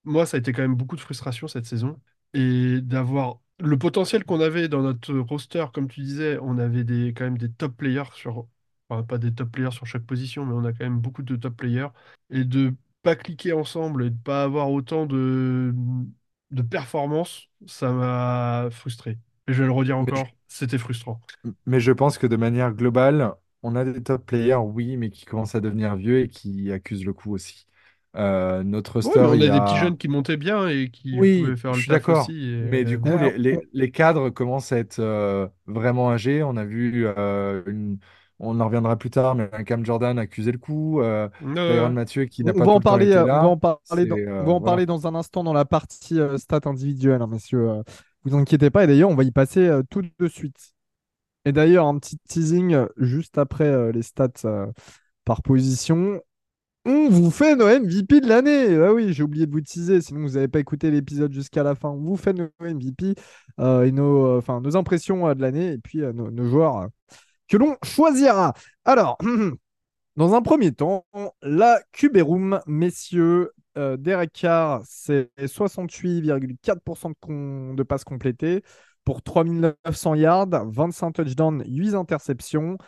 Moi, 0.05 0.27
ça 0.27 0.37
a 0.37 0.41
été 0.41 0.53
quand 0.53 0.63
même 0.63 0.75
beaucoup 0.77 0.97
de 0.97 1.01
frustration 1.01 1.49
cette 1.49 1.67
saison. 1.67 2.01
Et 2.35 2.81
d'avoir 2.83 3.41
le 3.61 3.79
potentiel 3.79 4.25
qu'on 4.25 4.41
avait 4.41 4.69
dans 4.69 4.83
notre 4.83 5.15
roster, 5.15 5.67
comme 5.75 5.89
tu 5.89 6.01
disais, 6.03 6.39
on 6.43 6.59
avait 6.59 6.85
des, 6.85 7.13
quand 7.15 7.25
même 7.25 7.39
des 7.39 7.51
top 7.53 7.77
players 7.77 8.05
sur, 8.15 8.49
enfin, 8.89 9.03
pas 9.03 9.19
des 9.19 9.35
top 9.35 9.51
players 9.53 9.71
sur 9.73 9.87
chaque 9.87 10.05
position, 10.07 10.45
mais 10.47 10.55
on 10.55 10.65
a 10.65 10.73
quand 10.73 10.85
même 10.85 11.01
beaucoup 11.01 11.23
de 11.23 11.37
top 11.37 11.57
players. 11.57 11.89
Et 12.31 12.45
de 12.45 12.75
pas 13.03 13.17
cliquer 13.17 13.53
ensemble 13.53 14.05
et 14.05 14.11
de 14.11 14.17
pas 14.19 14.43
avoir 14.45 14.71
autant 14.71 15.07
de, 15.07 15.75
de 16.51 16.63
performance, 16.63 17.49
ça 17.67 17.93
m'a 17.93 18.69
frustré. 18.71 19.19
Et 19.49 19.53
je 19.53 19.61
vais 19.63 19.67
le 19.67 19.73
redire 19.73 19.99
je, 20.07 20.13
encore, 20.13 20.37
c'était 20.49 20.79
frustrant. 20.79 21.21
mais 21.67 21.81
je 21.81 21.93
pense 21.93 22.19
que 22.19 22.27
de 22.27 22.37
manière 22.37 22.73
globale, 22.75 23.35
on 23.63 23.77
a 23.77 23.85
des 23.85 24.03
top 24.03 24.27
players, 24.27 24.55
oui, 24.57 24.97
mais 24.97 25.11
qui 25.11 25.25
commencent 25.25 25.55
à 25.55 25.61
devenir 25.61 25.97
vieux 25.97 26.21
et 26.21 26.29
qui 26.29 26.73
accusent 26.73 27.05
le 27.05 27.13
coup 27.13 27.33
aussi. 27.35 27.67
Euh, 28.17 28.63
notre 28.65 29.01
on 29.03 29.33
il 29.33 29.43
a 29.43 29.49
des 29.49 29.61
petits 29.61 29.77
jeunes 29.77 29.99
qui 29.99 30.09
montaient 30.09 30.37
bien 30.37 30.69
et 30.69 30.91
qui 30.91 31.25
pouvaient 31.25 31.57
Oui, 31.57 31.57
faire 31.57 31.75
je 31.75 31.77
le 31.77 31.87
taf 31.87 32.09
d'accord. 32.09 32.09
aussi. 32.09 32.33
Et, 32.51 32.61
Mais 32.61 32.85
du 32.85 32.99
coup, 33.01 33.17
D'ailleurs, 33.17 33.19
les, 33.19 33.39
les- 33.39 33.69
les 33.73 33.91
cadres 33.91 34.31
commencent 34.31 34.73
à 34.73 34.79
être 34.79 34.99
euh, 34.99 35.49
vraiment 35.67 36.11
âgés. 36.11 36.43
On 36.43 36.57
a 36.57 36.65
vu, 36.65 37.07
euh, 37.07 37.63
une... 37.67 37.99
on 38.41 38.61
en 38.61 38.67
reviendra 38.67 38.97
plus 38.97 39.11
tard, 39.11 39.35
mais 39.35 39.49
Cam 39.67 39.85
Jordan 39.85 40.19
accuser 40.19 40.53
le 40.53 40.59
coup. 40.59 41.01
Euh, 41.01 41.29
euh, 41.43 41.89
Mathieu 41.89 42.25
qui 42.27 42.45
n'a 42.45 42.53
On 42.53 42.57
on 42.57 42.59
pas 42.59 42.65
va 42.65 42.71
tout 42.71 42.77
en 42.77 42.79
le 42.79 42.85
temps 42.85 42.99
parler, 42.99 43.07
été 43.07 43.17
euh, 43.17 43.25
on 43.25 43.41
va 43.41 43.43
là. 43.43 43.49
en 43.49 43.57
parler 43.57 44.07
dans, 44.07 44.17
on 44.27 44.45
va 44.45 44.53
euh, 44.53 44.53
en 44.53 44.61
voilà. 44.61 44.61
parler 44.61 44.87
dans 44.87 45.07
un 45.07 45.15
instant 45.15 45.45
dans 45.45 45.53
la 45.53 45.65
partie 45.65 46.21
euh, 46.21 46.39
stats 46.39 46.61
individuelles, 46.67 47.23
hein, 47.23 47.27
messieurs. 47.29 47.69
Euh, 47.71 47.83
vous 48.25 48.37
inquiétez 48.37 48.71
pas. 48.71 48.85
Et 48.85 48.87
d'ailleurs, 48.87 49.11
on 49.11 49.15
va 49.17 49.25
y 49.25 49.31
passer 49.33 49.67
euh, 49.67 49.83
tout 49.91 50.03
de 50.19 50.29
suite. 50.29 50.75
Et 51.45 51.53
d'ailleurs, 51.53 51.87
un 51.87 51.99
petit 51.99 52.19
teasing 52.29 52.75
euh, 52.75 52.87
juste 52.99 53.39
après 53.39 53.65
euh, 53.67 53.93
les 53.93 54.03
stats 54.03 54.29
euh, 54.45 54.67
par 55.25 55.43
position. 55.43 56.21
On 56.87 57.09
vous 57.11 57.31
fait 57.31 57.57
nos 57.57 57.67
MVP 57.69 58.21
de 58.21 58.29
l'année. 58.29 58.77
Ah 58.77 58.93
oui, 58.95 59.13
j'ai 59.13 59.23
oublié 59.23 59.47
de 59.47 59.53
vous 59.53 59.61
teaser, 59.61 60.01
sinon 60.01 60.23
vous 60.23 60.35
n'avez 60.35 60.49
pas 60.49 60.61
écouté 60.61 60.91
l'épisode 60.91 61.33
jusqu'à 61.33 61.63
la 61.63 61.75
fin. 61.75 61.91
On 61.91 61.99
vous 62.03 62.17
fait 62.17 62.33
nos 62.33 62.49
MVP 62.61 63.15
euh, 63.61 63.85
et 63.85 63.93
nos, 63.93 64.27
euh, 64.27 64.39
enfin, 64.39 64.61
nos 64.63 64.77
impressions 64.77 65.29
euh, 65.29 65.35
de 65.35 65.43
l'année 65.43 65.73
et 65.73 65.79
puis 65.79 66.03
euh, 66.03 66.13
nos, 66.13 66.31
nos 66.31 66.47
joueurs 66.47 66.79
euh, 66.79 66.87
que 67.49 67.57
l'on 67.57 67.77
choisira. 67.83 68.53
Alors, 68.85 69.19
Dans 70.19 70.35
un 70.35 70.43
premier 70.43 70.73
temps, 70.73 71.07
la 71.43 71.81
Room, 72.03 72.61
messieurs, 72.67 73.53
euh, 73.77 73.97
Derek 73.97 74.33
Carr, 74.33 74.83
c'est 74.85 75.31
68,4% 75.47 77.15
de, 77.77 77.83
passes 77.85 78.03
complétées 78.03 78.65
pour 79.05 79.23
3900 79.23 80.17
yards, 80.17 80.49
25 80.67 81.13
touchdowns, 81.13 81.63
8 81.69 81.95
interceptions. 81.95 82.79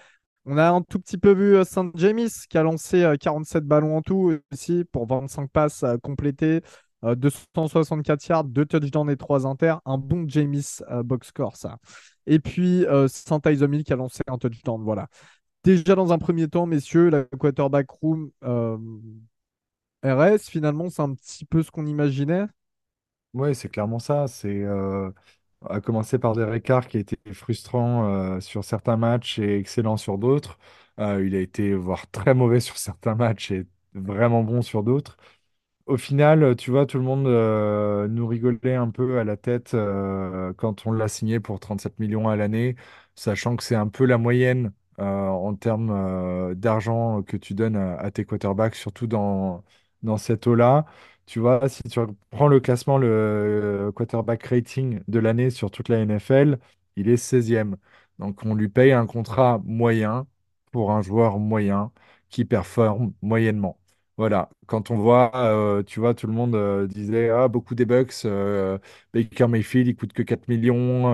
On 0.44 0.58
a 0.58 0.70
un 0.70 0.82
tout 0.82 0.98
petit 0.98 1.18
peu 1.18 1.32
vu 1.32 1.54
euh, 1.54 1.62
St. 1.62 1.92
James 1.94 2.28
qui 2.48 2.58
a 2.58 2.64
lancé 2.64 3.04
euh, 3.04 3.16
47 3.16 3.64
ballons 3.64 3.96
en 3.96 4.02
tout 4.02 4.36
aussi 4.52 4.84
pour 4.90 5.06
25 5.06 5.48
passes 5.52 5.84
euh, 5.84 5.98
complétées, 5.98 6.62
euh, 7.04 7.14
264 7.14 8.28
yards, 8.28 8.44
2 8.44 8.66
touchdowns 8.66 9.10
et 9.10 9.16
3 9.16 9.46
inter. 9.46 9.76
Un 9.84 9.98
bon 9.98 10.24
James 10.28 10.60
euh, 10.90 11.02
box 11.02 11.28
score, 11.28 11.56
ça. 11.56 11.78
Et 12.26 12.38
puis 12.38 12.84
euh, 12.86 13.08
Hill 13.46 13.84
qui 13.84 13.92
a 13.92 13.96
lancé 13.96 14.20
un 14.26 14.38
touchdown. 14.38 14.82
Voilà. 14.82 15.08
Déjà 15.64 15.94
dans 15.94 16.12
un 16.12 16.18
premier 16.18 16.48
temps, 16.48 16.66
messieurs, 16.66 17.10
la 17.10 17.24
quarterback 17.24 17.90
room 17.90 18.30
euh, 18.44 18.78
RS, 20.04 20.48
finalement, 20.48 20.88
c'est 20.90 21.02
un 21.02 21.14
petit 21.14 21.44
peu 21.44 21.62
ce 21.62 21.70
qu'on 21.70 21.86
imaginait. 21.86 22.46
Ouais, 23.32 23.54
c'est 23.54 23.68
clairement 23.68 23.98
ça. 23.98 24.26
C'est 24.26 24.62
euh, 24.64 25.10
à 25.68 25.80
commencer 25.80 26.18
par 26.18 26.34
Derek 26.34 26.64
Carr 26.64 26.88
qui 26.88 26.96
a 26.96 27.00
été 27.00 27.16
frustrant 27.32 28.06
euh, 28.08 28.40
sur 28.40 28.64
certains 28.64 28.96
matchs 28.96 29.38
et 29.38 29.56
excellent 29.58 29.96
sur 29.96 30.18
d'autres. 30.18 30.58
Euh, 30.98 31.24
il 31.24 31.34
a 31.36 31.40
été 31.40 31.74
voire 31.74 32.10
très 32.10 32.34
mauvais 32.34 32.60
sur 32.60 32.76
certains 32.78 33.14
matchs 33.14 33.52
et 33.52 33.66
vraiment 33.94 34.42
bon 34.42 34.62
sur 34.62 34.82
d'autres. 34.82 35.16
Au 35.90 35.96
final, 35.96 36.54
tu 36.56 36.70
vois, 36.70 36.86
tout 36.86 36.98
le 36.98 37.04
monde 37.04 37.26
euh, 37.26 38.06
nous 38.06 38.26
rigolait 38.28 38.76
un 38.76 38.90
peu 38.90 39.18
à 39.18 39.24
la 39.24 39.36
tête 39.36 39.74
euh, 39.74 40.52
quand 40.54 40.86
on 40.86 40.92
l'a 40.92 41.08
signé 41.08 41.40
pour 41.40 41.58
37 41.58 41.98
millions 41.98 42.28
à 42.28 42.36
l'année, 42.36 42.76
sachant 43.16 43.56
que 43.56 43.64
c'est 43.64 43.74
un 43.74 43.88
peu 43.88 44.04
la 44.04 44.16
moyenne 44.16 44.72
euh, 45.00 45.26
en 45.28 45.54
termes 45.56 46.54
d'argent 46.54 47.22
que 47.24 47.36
tu 47.36 47.54
donnes 47.54 47.74
à, 47.76 48.10
tes 48.12 48.24
quarterbacks, 48.24 48.76
surtout 48.76 49.08
dans, 49.08 49.64
dans 50.04 50.16
cette 50.16 50.46
eau-là. 50.46 50.86
Tu 51.26 51.40
vois, 51.40 51.68
si 51.68 51.82
tu 51.82 51.98
prends 52.30 52.46
le 52.48 52.60
classement, 52.60 52.96
le 52.98 53.90
quarterback 53.94 54.44
rating 54.44 55.00
de 55.08 55.18
l'année 55.18 55.50
sur 55.50 55.70
toute 55.72 55.88
la 55.88 55.98
NFL, 55.98 56.58
il 56.96 57.08
est 57.08 57.16
16e. 57.16 57.76
Donc 58.20 58.44
on 58.44 58.54
lui 58.54 58.68
paye 58.68 58.92
un 58.92 59.06
contrat 59.06 59.60
moyen 59.64 60.26
pour 60.70 60.92
un 60.92 61.02
joueur 61.02 61.38
moyen 61.40 61.90
qui 62.28 62.44
performe 62.44 63.12
moyennement. 63.22 63.79
Voilà, 64.20 64.50
quand 64.66 64.90
on 64.90 64.98
voit, 64.98 65.30
euh, 65.34 65.82
tu 65.82 65.98
vois, 65.98 66.12
tout 66.12 66.26
le 66.26 66.34
monde 66.34 66.54
euh, 66.54 66.86
disait 66.86 67.30
ah, 67.30 67.48
beaucoup 67.48 67.74
des 67.74 67.86
Bucks, 67.86 68.26
euh, 68.26 68.76
Baker 69.14 69.46
Mayfield, 69.48 69.88
il 69.88 69.96
coûte 69.96 70.12
que 70.12 70.22
4 70.22 70.46
millions, 70.48 71.04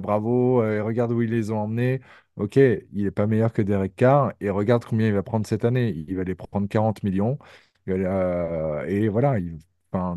bravo, 0.00 0.64
et 0.64 0.80
regarde 0.80 1.12
où 1.12 1.22
ils 1.22 1.30
les 1.30 1.52
ont 1.52 1.60
emmenés. 1.60 2.00
Ok, 2.34 2.56
il 2.56 3.04
n'est 3.04 3.12
pas 3.12 3.28
meilleur 3.28 3.52
que 3.52 3.62
Derek 3.62 3.94
Carr, 3.94 4.32
et 4.40 4.50
regarde 4.50 4.84
combien 4.84 5.06
il 5.06 5.12
va 5.14 5.22
prendre 5.22 5.46
cette 5.46 5.64
année. 5.64 5.90
Il 6.08 6.16
va 6.16 6.24
les 6.24 6.34
prendre 6.34 6.66
40 6.68 7.04
millions. 7.04 7.38
Et 7.86 9.08
voilà, 9.08 9.36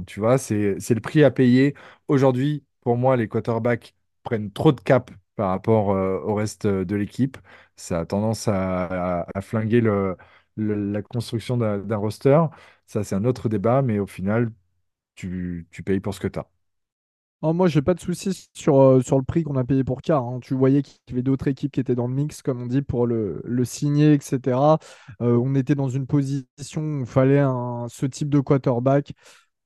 tu 0.07 0.19
vois, 0.19 0.37
c'est, 0.39 0.75
le 0.89 0.99
prix 1.01 1.23
à 1.23 1.29
payer. 1.31 1.75
Aujourd'hui, 2.07 2.63
pour 2.81 2.97
moi, 2.97 3.15
les 3.15 3.27
quarterbacks 3.27 3.93
prennent 4.23 4.51
trop 4.51 4.71
de 4.71 4.81
cap 4.81 5.11
par 5.35 5.49
rapport 5.49 5.89
au 5.89 6.33
reste 6.33 6.65
de 6.65 6.95
l'équipe. 6.95 7.37
Ça 7.75 7.99
a 7.99 8.05
tendance 8.07 8.47
à 8.47 9.25
flinguer 9.41 9.81
le 9.81 10.17
la 10.57 11.01
construction 11.01 11.57
d'un 11.57 11.97
roster, 11.97 12.41
ça 12.87 13.03
c'est 13.03 13.15
un 13.15 13.25
autre 13.25 13.49
débat, 13.49 13.81
mais 13.81 13.99
au 13.99 14.07
final, 14.07 14.51
tu, 15.15 15.67
tu 15.71 15.83
payes 15.83 15.99
pour 16.01 16.13
ce 16.15 16.19
que 16.21 16.27
tu 16.29 16.39
as. 16.39 16.49
Moi, 17.41 17.69
j'ai 17.69 17.81
pas 17.81 17.93
de 17.93 18.01
soucis 18.01 18.49
sur, 18.53 18.81
euh, 18.81 19.01
sur 19.01 19.17
le 19.17 19.23
prix 19.23 19.43
qu'on 19.43 19.55
a 19.55 19.63
payé 19.63 19.85
pour 19.85 20.01
Carr. 20.01 20.23
hein. 20.25 20.39
Tu 20.41 20.53
voyais 20.55 20.81
qu'il 20.81 20.97
y 21.09 21.11
avait 21.13 21.21
d'autres 21.23 21.47
équipes 21.47 21.71
qui 21.71 21.79
étaient 21.79 21.95
dans 21.95 22.07
le 22.07 22.13
mix, 22.13 22.41
comme 22.41 22.61
on 22.61 22.65
dit, 22.65 22.81
pour 22.81 23.07
le, 23.07 23.41
le 23.45 23.63
signer, 23.65 24.13
etc. 24.13 24.77
Euh, 25.21 25.37
on 25.41 25.55
était 25.55 25.73
dans 25.75 25.87
une 25.87 26.05
position 26.05 26.81
où 26.81 26.99
il 27.01 27.05
fallait 27.05 27.39
un, 27.39 27.87
ce 27.89 28.05
type 28.05 28.29
de 28.29 28.41
quarterback. 28.41 29.13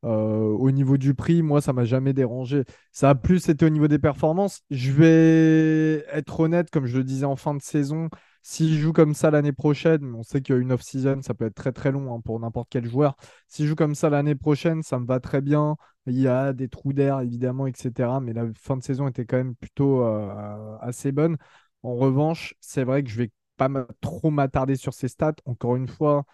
Euh, 0.06 0.10
au 0.58 0.72
niveau 0.72 0.98
du 0.98 1.16
prix, 1.16 1.44
moi, 1.44 1.62
ça 1.62 1.74
m'a 1.74 1.86
jamais 1.86 2.14
dérangé. 2.14 2.64
Ça 2.92 3.10
a 3.12 3.16
plus 3.16 3.50
été 3.50 3.66
au 3.66 3.70
niveau 3.70 3.88
des 3.88 4.00
performances. 4.00 4.62
Je 4.72 4.92
vais 4.92 6.06
être 6.12 6.40
honnête, 6.42 6.70
comme 6.72 6.86
je 6.88 6.98
le 6.98 7.04
disais 7.06 7.26
en 7.26 7.36
fin 7.38 7.56
de 7.56 7.62
saison, 7.64 8.10
s'il 8.44 8.78
joue 8.80 8.94
comme 8.94 9.14
ça 9.14 9.32
l'année 9.32 9.54
prochaine, 9.54 10.14
on 10.16 10.24
sait 10.24 10.42
qu'une 10.42 10.72
off-season, 10.74 11.22
ça 11.22 11.34
peut 11.34 11.46
être 11.46 11.56
très 11.56 11.72
très 11.72 11.92
long 11.92 12.14
hein, 12.14 12.22
pour 12.24 12.40
n'importe 12.40 12.68
quel 12.70 12.86
joueur. 12.86 13.16
S'il 13.48 13.68
joue 13.68 13.76
comme 13.76 13.96
ça 13.96 14.10
l'année 14.10 14.36
prochaine, 14.36 14.84
ça 14.84 15.00
me 15.00 15.06
va 15.06 15.20
très 15.20 15.42
bien. 15.42 15.78
Il 16.06 16.20
y 16.20 16.28
a 16.28 16.52
des 16.54 16.68
trous 16.68 16.94
d'air, 16.94 17.22
évidemment, 17.22 17.68
etc. 17.68 18.20
Mais 18.20 18.34
la 18.34 18.46
fin 18.60 18.78
de 18.78 18.84
saison 18.84 19.08
était 19.08 19.26
quand 19.26 19.38
même 19.38 19.56
plutôt 19.56 20.04
euh, 20.04 20.78
assez 20.82 21.12
bonne. 21.14 21.38
En 21.84 21.96
revanche, 21.96 22.54
c'est 22.60 22.84
vrai 22.84 23.04
que 23.04 23.10
je 23.10 23.18
vais 23.18 23.32
pas 23.58 23.70
trop 24.02 24.30
m'attarder 24.30 24.76
sur 24.76 24.94
ses 24.94 25.08
stats. 25.08 25.36
Encore 25.46 25.76
une 25.78 25.88
fois, 25.88 26.26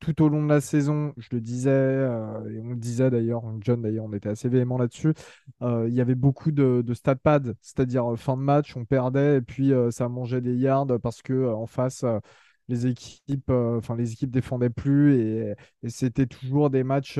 tout 0.00 0.22
au 0.22 0.28
long 0.28 0.42
de 0.42 0.48
la 0.48 0.60
saison, 0.60 1.14
je 1.16 1.28
le 1.32 1.40
disais, 1.40 1.70
euh, 1.70 2.50
et 2.50 2.60
on 2.60 2.70
le 2.70 2.76
disait 2.76 3.10
d'ailleurs, 3.10 3.42
John 3.60 3.82
d'ailleurs, 3.82 4.04
on 4.04 4.12
était 4.12 4.28
assez 4.28 4.48
véhément 4.48 4.78
là-dessus, 4.78 5.14
euh, 5.62 5.86
il 5.88 5.94
y 5.94 6.00
avait 6.00 6.14
beaucoup 6.14 6.52
de, 6.52 6.82
de 6.84 6.94
stat 6.94 7.16
pads, 7.16 7.54
c'est-à-dire 7.60 8.12
euh, 8.12 8.16
fin 8.16 8.36
de 8.36 8.42
match, 8.42 8.76
on 8.76 8.84
perdait 8.84 9.38
et 9.38 9.40
puis 9.40 9.72
ça 9.90 10.08
mangeait 10.08 10.40
des 10.40 10.54
yards 10.54 10.86
parce 11.02 11.22
que 11.22 11.52
en 11.52 11.66
face, 11.66 12.04
les 12.68 12.86
équipes, 12.86 13.50
enfin 13.50 13.96
les 13.96 14.12
équipes 14.12 14.30
défendaient 14.30 14.70
plus 14.70 15.16
et, 15.18 15.54
c'était 15.88 16.26
toujours 16.26 16.70
des 16.70 16.84
matchs 16.84 17.18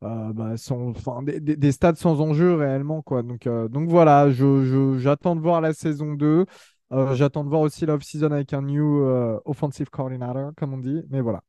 bah, 0.00 0.56
sans, 0.56 0.92
des, 1.22 1.72
stats 1.72 1.94
sans 1.96 2.20
enjeu 2.20 2.54
réellement 2.54 3.02
quoi. 3.02 3.22
Donc, 3.22 3.48
voilà, 3.88 4.30
j'attends 4.30 5.36
de 5.36 5.40
voir 5.40 5.60
la 5.60 5.72
saison 5.72 6.14
2. 6.14 6.46
Euh, 6.92 7.14
j'attends 7.14 7.42
de 7.42 7.48
voir 7.48 7.62
aussi 7.62 7.84
l'off-season 7.84 8.30
avec 8.30 8.52
un 8.52 8.62
new 8.62 9.04
offensive 9.44 9.90
coordinator, 9.90 10.52
comme 10.56 10.74
on 10.74 10.78
dit. 10.78 11.02
Mais 11.10 11.20
voilà. 11.20 11.42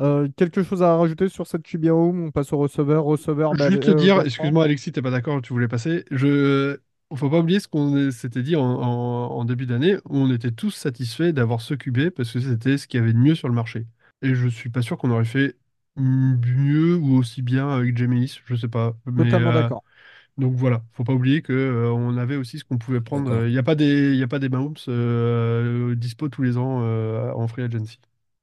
Euh, 0.00 0.28
quelque 0.36 0.62
chose 0.62 0.82
à 0.82 0.96
rajouter 0.96 1.28
sur 1.28 1.46
cette 1.46 1.62
QB 1.62 1.86
room? 1.90 2.24
On 2.26 2.30
passe 2.30 2.52
au 2.52 2.58
receveur. 2.58 3.04
Receveur, 3.04 3.54
bah, 3.56 3.70
Juste 3.70 3.82
te 3.84 3.90
euh, 3.90 3.94
dire, 3.96 4.20
excuse-moi 4.24 4.64
Alexis, 4.64 4.92
t'es 4.92 5.02
pas 5.02 5.10
d'accord, 5.10 5.42
tu 5.42 5.52
voulais 5.52 5.68
passer. 5.68 6.04
Je, 6.10 6.78
faut 7.14 7.28
pas 7.30 7.40
oublier 7.40 7.60
ce 7.60 7.68
qu'on 7.68 8.10
s'était 8.10 8.42
dit 8.42 8.56
en, 8.56 8.62
en- 8.62 9.30
en 9.32 9.44
début 9.44 9.66
d'année, 9.66 9.96
où 10.08 10.16
on 10.18 10.32
était 10.32 10.52
tous 10.52 10.70
satisfaits 10.70 11.32
d'avoir 11.32 11.60
ce 11.60 11.74
QB 11.74 12.10
parce 12.10 12.32
que 12.32 12.40
c'était 12.40 12.78
ce 12.78 12.86
qu'il 12.86 13.00
y 13.00 13.02
avait 13.02 13.12
de 13.12 13.18
mieux 13.18 13.34
sur 13.34 13.48
le 13.48 13.54
marché. 13.54 13.86
Et 14.22 14.34
je 14.34 14.48
suis 14.48 14.70
pas 14.70 14.82
sûr 14.82 14.98
qu'on 14.98 15.10
aurait 15.10 15.24
fait 15.24 15.56
mieux 15.96 16.96
ou 16.96 17.16
aussi 17.16 17.42
bien 17.42 17.68
avec 17.70 17.96
Jameis, 17.96 18.40
je 18.44 18.54
sais 18.54 18.68
pas. 18.68 18.96
Mais 19.06 19.24
Totalement 19.24 19.52
euh, 19.52 19.62
d'accord. 19.62 19.82
Donc 20.38 20.54
voilà, 20.54 20.82
faut 20.92 21.04
pas 21.04 21.12
oublier 21.12 21.42
que 21.42 21.90
on 21.92 22.16
avait 22.16 22.36
aussi 22.36 22.58
ce 22.58 22.64
qu'on 22.64 22.78
pouvait 22.78 23.00
prendre. 23.00 23.46
Il 23.46 23.52
n'y 23.52 23.58
a 23.58 23.62
pas 23.62 23.74
des, 23.74 24.14
il 24.14 24.22
a 24.22 24.28
pas 24.28 24.38
des 24.38 24.48
Mahomes 24.48 24.74
dispo 25.96 26.28
tous 26.28 26.42
les 26.42 26.56
ans 26.56 26.82
en 27.34 27.48
free 27.48 27.62
agency. 27.62 27.98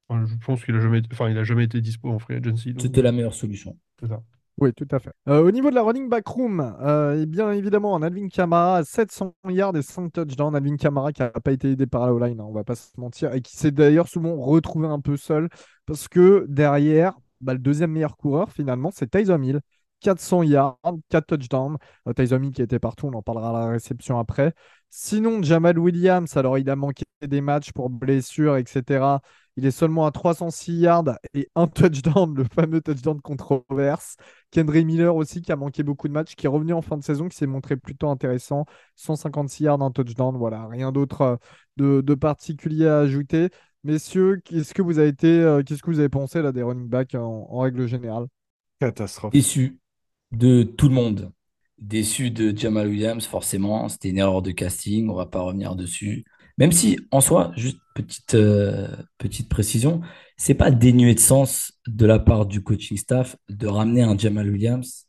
Je 0.10 0.36
pense 0.46 0.64
qu'il 0.64 0.76
a 0.76 0.80
jamais, 0.80 1.00
été, 1.00 1.10
enfin, 1.12 1.30
il 1.30 1.38
a 1.38 1.44
jamais 1.44 1.66
été 1.66 1.82
dispo 1.82 2.10
en 2.10 2.20
free 2.20 2.36
agency. 2.36 2.74
C'était 2.78 3.02
la 3.02 3.12
meilleure 3.12 3.34
solution. 3.34 3.78
C'est 4.00 4.08
ça. 4.08 4.22
Oui, 4.60 4.74
tout 4.74 4.88
à 4.90 4.98
fait. 4.98 5.12
au 5.28 5.52
niveau 5.52 5.70
de 5.70 5.76
la 5.76 5.84
running 5.84 6.10
back 6.10 6.28
room, 6.28 6.76
eh 7.16 7.28
bien 7.28 7.52
évidemment, 7.52 7.94
en 7.94 8.02
Alvin 8.02 8.28
Kamara, 8.28 8.84
700 8.84 9.36
yards 9.50 9.76
et 9.76 9.84
5 9.84 10.12
touchdowns. 10.12 10.56
Alvin 10.56 10.78
Kamara 10.78 11.12
qui 11.12 11.22
n'a 11.22 11.30
pas 11.30 11.52
été 11.52 11.72
aidé 11.72 11.86
par 11.86 12.08
la 12.08 12.14
O-line, 12.14 12.40
hein, 12.40 12.46
on 12.48 12.54
va 12.54 12.64
pas 12.64 12.74
se 12.74 12.90
mentir, 12.98 13.34
et 13.36 13.42
qui 13.42 13.56
s'est 13.56 13.70
d'ailleurs 13.70 14.08
souvent 14.08 14.36
retrouvé 14.36 14.88
un 14.88 15.00
peu 15.00 15.16
seul 15.16 15.50
parce 15.86 16.08
que 16.08 16.48
derrière, 16.50 17.14
bah, 17.40 17.54
le 17.54 17.60
deuxième 17.60 17.92
meilleur 17.92 18.18
coureur 18.18 18.52
finalement, 18.52 18.90
c'est 18.92 19.12
Tyson 19.12 19.42
Hill 19.44 19.62
400 20.02 20.44
yards, 20.44 20.78
4 21.10 21.26
touchdowns. 21.28 21.78
Euh, 22.08 22.14
Tyson 22.14 22.52
qui 22.52 22.62
était 22.62 22.80
partout, 22.80 23.08
on 23.08 23.14
en 23.14 23.22
parlera 23.22 23.50
à 23.50 23.66
la 23.66 23.72
réception 23.72 24.20
après. 24.20 24.54
Sinon, 24.90 25.42
Jamal 25.44 25.78
Williams, 25.80 26.36
alors 26.38 26.58
il 26.58 26.70
a 26.70 26.76
manqué 26.76 27.04
des 27.22 27.42
matchs 27.42 27.72
pour 27.74 27.90
blessure, 27.90 28.58
etc. 28.58 29.20
Il 29.58 29.66
est 29.66 29.72
seulement 29.72 30.06
à 30.06 30.12
306 30.12 30.74
yards 30.82 31.18
et 31.34 31.50
un 31.56 31.66
touchdown, 31.68 32.36
le 32.36 32.44
fameux 32.44 32.80
touchdown 32.80 33.18
de 33.18 33.22
controverse. 33.22 34.16
Kendry 34.52 34.86
Miller 34.86 35.16
aussi, 35.16 35.42
qui 35.42 35.52
a 35.52 35.56
manqué 35.56 35.82
beaucoup 35.82 36.08
de 36.08 36.14
matchs, 36.14 36.36
qui 36.36 36.46
est 36.46 36.50
revenu 36.50 36.74
en 36.74 36.84
fin 36.84 36.96
de 36.96 37.04
saison, 37.04 37.28
qui 37.28 37.36
s'est 37.36 37.48
montré 37.48 37.76
plutôt 37.76 38.08
intéressant. 38.10 38.66
156 38.96 39.64
yards, 39.64 39.82
un 39.82 39.90
touchdown, 39.90 40.38
voilà, 40.38 40.68
rien 40.68 40.92
d'autre 40.92 41.40
euh, 41.82 42.02
de, 42.04 42.14
particulier 42.14 42.86
à 42.86 43.00
ajouter. 43.00 43.50
Messieurs, 43.84 44.42
qu'est-ce 44.46 44.76
que 44.76 44.84
vous 44.84 45.00
avez 45.00 45.10
été, 45.10 45.28
euh, 45.28 45.64
qu'est-ce 45.64 45.82
que 45.82 45.90
vous 45.90 46.00
avez 46.00 46.10
pensé 46.10 46.42
là 46.44 46.52
des 46.52 46.62
running 46.62 46.88
backs 46.88 47.16
en, 47.16 47.48
en 47.50 47.60
règle 47.60 47.88
générale? 47.88 48.28
Catastrophe. 48.80 49.34
Déçu 49.34 49.80
de 50.32 50.62
tout 50.62 50.88
le 50.88 50.94
monde. 50.94 51.32
Déçu 51.80 52.30
de 52.30 52.56
Jamal 52.56 52.88
Williams, 52.90 53.26
forcément. 53.26 53.90
C'était 53.90 54.10
une 54.10 54.20
erreur 54.20 54.44
de 54.44 54.52
casting. 54.52 55.10
On 55.10 55.16
va 55.16 55.26
pas 55.26 55.42
revenir 55.42 55.76
dessus. 55.76 56.26
Même 56.58 56.72
si, 56.72 57.00
en 57.12 57.22
soi, 57.22 57.52
juste 57.56 57.78
petite, 57.94 58.34
euh, 58.34 58.88
petite 59.18 59.50
précision, 59.50 60.02
c'est 60.38 60.56
pas 60.56 60.72
dénué 60.72 61.14
de 61.14 61.20
sens 61.20 61.74
de 61.88 62.06
la 62.06 62.20
part 62.20 62.46
du 62.46 62.64
coaching 62.64 62.98
staff 62.98 63.36
de 63.50 63.68
ramener 63.68 64.02
un 64.02 64.18
Jamal 64.18 64.50
Williams 64.50 65.08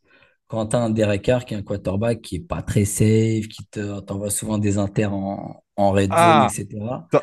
quand 0.49 0.69
tu 0.69 0.77
as 0.77 0.81
un 0.81 0.91
Derek 0.91 1.23
Carr 1.23 1.45
qui 1.45 1.55
est 1.55 1.57
un 1.59 1.63
quarterback 1.63 2.23
qui 2.23 2.37
est 2.37 2.41
pas 2.41 2.63
très 2.63 2.87
safe, 2.87 3.49
qui 3.49 3.65
t'envoie 3.67 4.31
souvent 4.31 4.59
des 4.59 4.79
inters 4.79 5.13
en, 5.13 5.63
en 5.77 5.91
red 5.93 6.11
zone, 6.11 6.13
ah, 6.13 6.49
etc. 6.51 6.67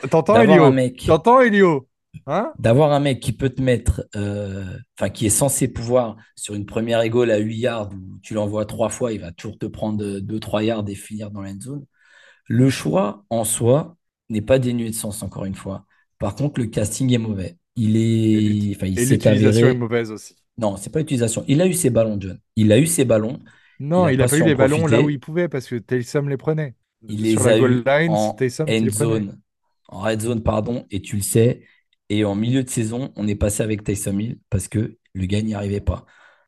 T'entends, 0.09 0.39
Elio 0.39 0.71
T'entends, 1.05 1.41
Elio 1.41 1.87
Hein? 2.27 2.53
D'avoir 2.59 2.91
un 2.91 2.99
mec 2.99 3.19
qui 3.19 3.33
peut 3.33 3.49
te 3.49 3.61
mettre, 3.61 4.05
euh, 4.15 4.63
enfin, 4.97 5.09
qui 5.09 5.25
est 5.25 5.29
censé 5.29 5.67
pouvoir, 5.67 6.15
sur 6.35 6.55
une 6.55 6.65
première 6.65 7.01
égale 7.01 7.31
à 7.31 7.37
8 7.37 7.57
yards, 7.57 7.89
où 7.91 8.19
tu 8.21 8.33
l'envoies 8.33 8.65
trois 8.65 8.89
fois, 8.89 9.11
il 9.11 9.21
va 9.21 9.31
toujours 9.31 9.57
te 9.57 9.65
prendre 9.65 10.19
2-3 10.19 10.63
yards 10.63 10.85
et 10.87 10.95
finir 10.95 11.29
dans 11.29 11.41
l'end 11.41 11.59
zone. 11.59 11.85
Le 12.47 12.69
choix 12.69 13.25
en 13.29 13.43
soi 13.43 13.94
n'est 14.29 14.41
pas 14.41 14.59
dénué 14.59 14.89
de 14.89 14.95
sens, 14.95 15.23
encore 15.23 15.45
une 15.45 15.55
fois. 15.55 15.85
Par 16.19 16.35
contre, 16.35 16.59
le 16.59 16.67
casting 16.67 17.13
est 17.13 17.17
mauvais. 17.17 17.57
Il 17.75 17.97
est. 17.97 18.75
Enfin, 18.75 18.87
il 18.87 18.95
l'utilisation 18.95 19.67
est 19.67 19.73
mauvaise 19.73 20.11
aussi. 20.11 20.35
Non, 20.57 20.77
c'est 20.77 20.89
pas 20.89 20.99
l'utilisation. 20.99 21.43
Il 21.47 21.61
a 21.61 21.67
eu 21.67 21.73
ses 21.73 21.89
ballons, 21.89 22.17
John. 22.19 22.39
Il 22.55 22.71
a 22.71 22.79
eu 22.79 22.87
ses 22.87 23.05
ballons. 23.05 23.39
Non, 23.79 24.07
il, 24.07 24.21
a, 24.21 24.27
pas 24.27 24.37
eu 24.37 24.43
les 24.43 24.55
ballons 24.55 24.87
là 24.87 25.01
où 25.01 25.09
il 25.09 25.19
pouvait 25.19 25.49
parce 25.49 25.67
que 25.67 25.75
Taysom 25.75 26.29
les 26.29 26.37
prenait. 26.37 26.75
Il 27.07 27.23
les 27.23 27.47
a 27.47 27.57
eu 27.57 27.83
en 28.09 28.35
end 28.39 28.89
zone, 28.89 29.37
en 29.89 29.99
red 29.99 30.21
zone, 30.21 30.41
pardon, 30.41 30.85
et 30.89 31.01
tu 31.01 31.17
le 31.17 31.21
sais, 31.21 31.61
et 32.09 32.23
en 32.23 32.35
milieu 32.35 32.63
de 32.63 32.69
saison, 32.69 33.11
on 33.15 33.27
est 33.27 33.35
passé 33.35 33.63
avec 33.63 33.83
Tyson 33.83 34.17
Hill 34.17 34.39
parce 34.49 34.67
que 34.67 34.97
le 35.13 35.25
gars 35.25 35.41
n'y 35.41 35.53
arrivait 35.53 35.81
pas. 35.81 36.05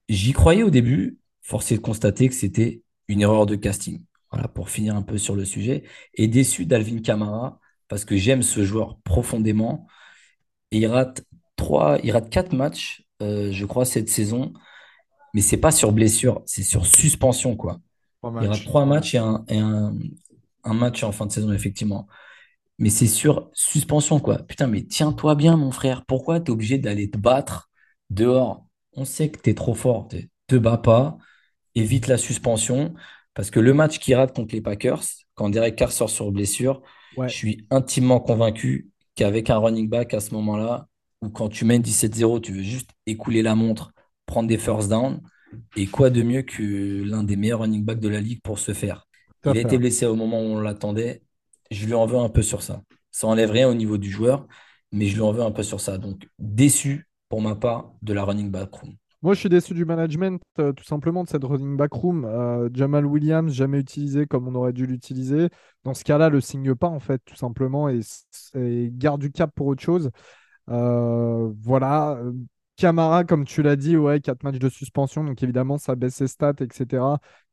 J'y 0.09 0.33
croyais 0.33 0.63
au 0.63 0.69
début, 0.69 1.19
forcé 1.41 1.75
de 1.75 1.81
constater 1.81 2.29
que 2.29 2.35
c'était 2.35 2.83
une 3.07 3.21
erreur 3.21 3.45
de 3.45 3.55
casting. 3.55 4.03
Voilà, 4.31 4.47
pour 4.47 4.69
finir 4.69 4.95
un 4.95 5.01
peu 5.01 5.17
sur 5.17 5.35
le 5.35 5.45
sujet. 5.45 5.83
Et 6.13 6.27
déçu 6.27 6.65
d'Alvin 6.65 6.99
Kamara 7.01 7.59
parce 7.87 8.05
que 8.05 8.15
j'aime 8.17 8.43
ce 8.43 8.63
joueur 8.63 8.97
profondément. 9.03 9.87
Et 10.71 10.79
il 10.79 10.87
rate 10.87 11.23
trois, 11.55 11.99
il 12.03 12.11
rate 12.11 12.29
quatre 12.29 12.53
matchs, 12.53 13.03
euh, 13.21 13.51
je 13.51 13.65
crois, 13.65 13.85
cette 13.85 14.09
saison. 14.09 14.53
Mais 15.33 15.41
c'est 15.41 15.57
pas 15.57 15.71
sur 15.71 15.91
blessure, 15.91 16.41
c'est 16.45 16.63
sur 16.63 16.85
suspension, 16.85 17.55
quoi. 17.55 17.79
Il 18.41 18.47
rate 18.47 18.63
trois 18.65 18.85
matchs 18.85 19.15
et, 19.15 19.19
un, 19.19 19.45
et 19.47 19.59
un, 19.59 19.95
un 20.63 20.73
match 20.73 21.03
en 21.03 21.11
fin 21.11 21.25
de 21.25 21.31
saison, 21.31 21.53
effectivement 21.53 22.07
mais 22.79 22.89
c'est 22.89 23.07
sur 23.07 23.49
suspension, 23.53 24.19
quoi. 24.19 24.39
Putain, 24.39 24.67
mais 24.67 24.83
tiens-toi 24.83 25.35
bien, 25.35 25.57
mon 25.57 25.71
frère. 25.71 26.05
Pourquoi 26.05 26.39
tu 26.39 26.47
es 26.47 26.49
obligé 26.51 26.77
d'aller 26.77 27.09
te 27.09 27.17
battre 27.17 27.69
dehors? 28.09 28.65
On 28.93 29.05
sait 29.05 29.29
que 29.29 29.39
tu 29.41 29.49
es 29.49 29.53
trop 29.53 29.73
fort. 29.73 30.07
Te 30.47 30.55
bats 30.55 30.77
pas, 30.77 31.17
évite 31.75 32.07
la 32.07 32.17
suspension. 32.17 32.93
Parce 33.33 33.51
que 33.51 33.59
le 33.59 33.73
match 33.73 33.99
qui 33.99 34.15
rate 34.15 34.35
contre 34.35 34.53
les 34.53 34.61
Packers, 34.61 35.03
quand 35.35 35.49
Derek 35.49 35.75
Carr 35.75 35.91
sort 35.91 36.09
sur 36.09 36.31
blessure, 36.31 36.81
je 37.23 37.33
suis 37.33 37.65
intimement 37.71 38.19
convaincu 38.19 38.89
qu'avec 39.15 39.49
un 39.49 39.57
running 39.57 39.89
back 39.89 40.13
à 40.13 40.19
ce 40.19 40.33
moment-là, 40.35 40.87
ou 41.21 41.29
quand 41.29 41.49
tu 41.49 41.65
mènes 41.65 41.81
17-0, 41.81 42.39
tu 42.41 42.51
veux 42.51 42.61
juste 42.61 42.91
écouler 43.05 43.41
la 43.41 43.55
montre, 43.55 43.91
prendre 44.25 44.47
des 44.47 44.57
first 44.57 44.89
down. 44.89 45.21
Et 45.75 45.87
quoi 45.87 46.09
de 46.09 46.21
mieux 46.21 46.41
que 46.41 47.03
l'un 47.03 47.23
des 47.23 47.35
meilleurs 47.35 47.61
running 47.61 47.83
backs 47.83 47.99
de 47.99 48.09
la 48.09 48.19
ligue 48.19 48.41
pour 48.43 48.59
se 48.59 48.73
faire 48.73 49.07
Il 49.45 49.57
a 49.57 49.61
été 49.61 49.77
blessé 49.77 50.05
au 50.05 50.15
moment 50.15 50.41
où 50.41 50.45
on 50.45 50.59
l'attendait 50.59 51.21
je 51.71 51.85
lui 51.85 51.93
en 51.93 52.05
veux 52.05 52.17
un 52.17 52.29
peu 52.29 52.41
sur 52.41 52.61
ça. 52.61 52.81
Ça 53.11 53.27
enlève 53.27 53.51
rien 53.51 53.67
au 53.69 53.73
niveau 53.73 53.97
du 53.97 54.09
joueur, 54.09 54.47
mais 54.91 55.07
je 55.07 55.15
lui 55.15 55.21
en 55.21 55.31
veux 55.31 55.43
un 55.43 55.51
peu 55.51 55.63
sur 55.63 55.81
ça. 55.81 55.97
Donc, 55.97 56.27
déçu 56.39 57.09
pour 57.29 57.41
ma 57.41 57.55
part 57.55 57.93
de 58.01 58.13
la 58.13 58.23
running 58.23 58.51
back 58.51 58.73
room. 58.73 58.95
Moi, 59.27 59.33
je 59.33 59.41
suis 59.41 59.49
déçu 59.49 59.73
du 59.73 59.83
management, 59.83 60.41
euh, 60.57 60.71
tout 60.71 60.85
simplement, 60.85 61.25
de 61.25 61.27
cette 61.27 61.43
running 61.43 61.75
back 61.75 61.91
room. 61.91 62.23
Euh, 62.23 62.69
Jamal 62.73 63.05
Williams, 63.05 63.51
jamais 63.51 63.77
utilisé 63.77 64.25
comme 64.25 64.47
on 64.47 64.55
aurait 64.55 64.71
dû 64.71 64.85
l'utiliser. 64.85 65.49
Dans 65.83 65.93
ce 65.93 66.05
cas-là, 66.05 66.29
le 66.29 66.39
signe 66.39 66.73
pas, 66.75 66.87
en 66.87 67.01
fait, 67.01 67.21
tout 67.25 67.35
simplement, 67.35 67.89
et, 67.89 67.99
garde 68.93 69.19
du 69.19 69.29
cap 69.29 69.51
pour 69.53 69.67
autre 69.67 69.83
chose. 69.83 70.11
Euh, 70.69 71.51
voilà. 71.61 72.21
Camara, 72.77 73.25
comme 73.25 73.43
tu 73.43 73.61
l'as 73.63 73.75
dit, 73.75 73.97
ouais, 73.97 74.21
4 74.21 74.43
matchs 74.43 74.59
de 74.59 74.69
suspension, 74.69 75.25
donc 75.25 75.43
évidemment, 75.43 75.77
ça 75.77 75.95
baisse 75.95 76.15
ses 76.15 76.27
stats, 76.27 76.53
etc. 76.61 77.03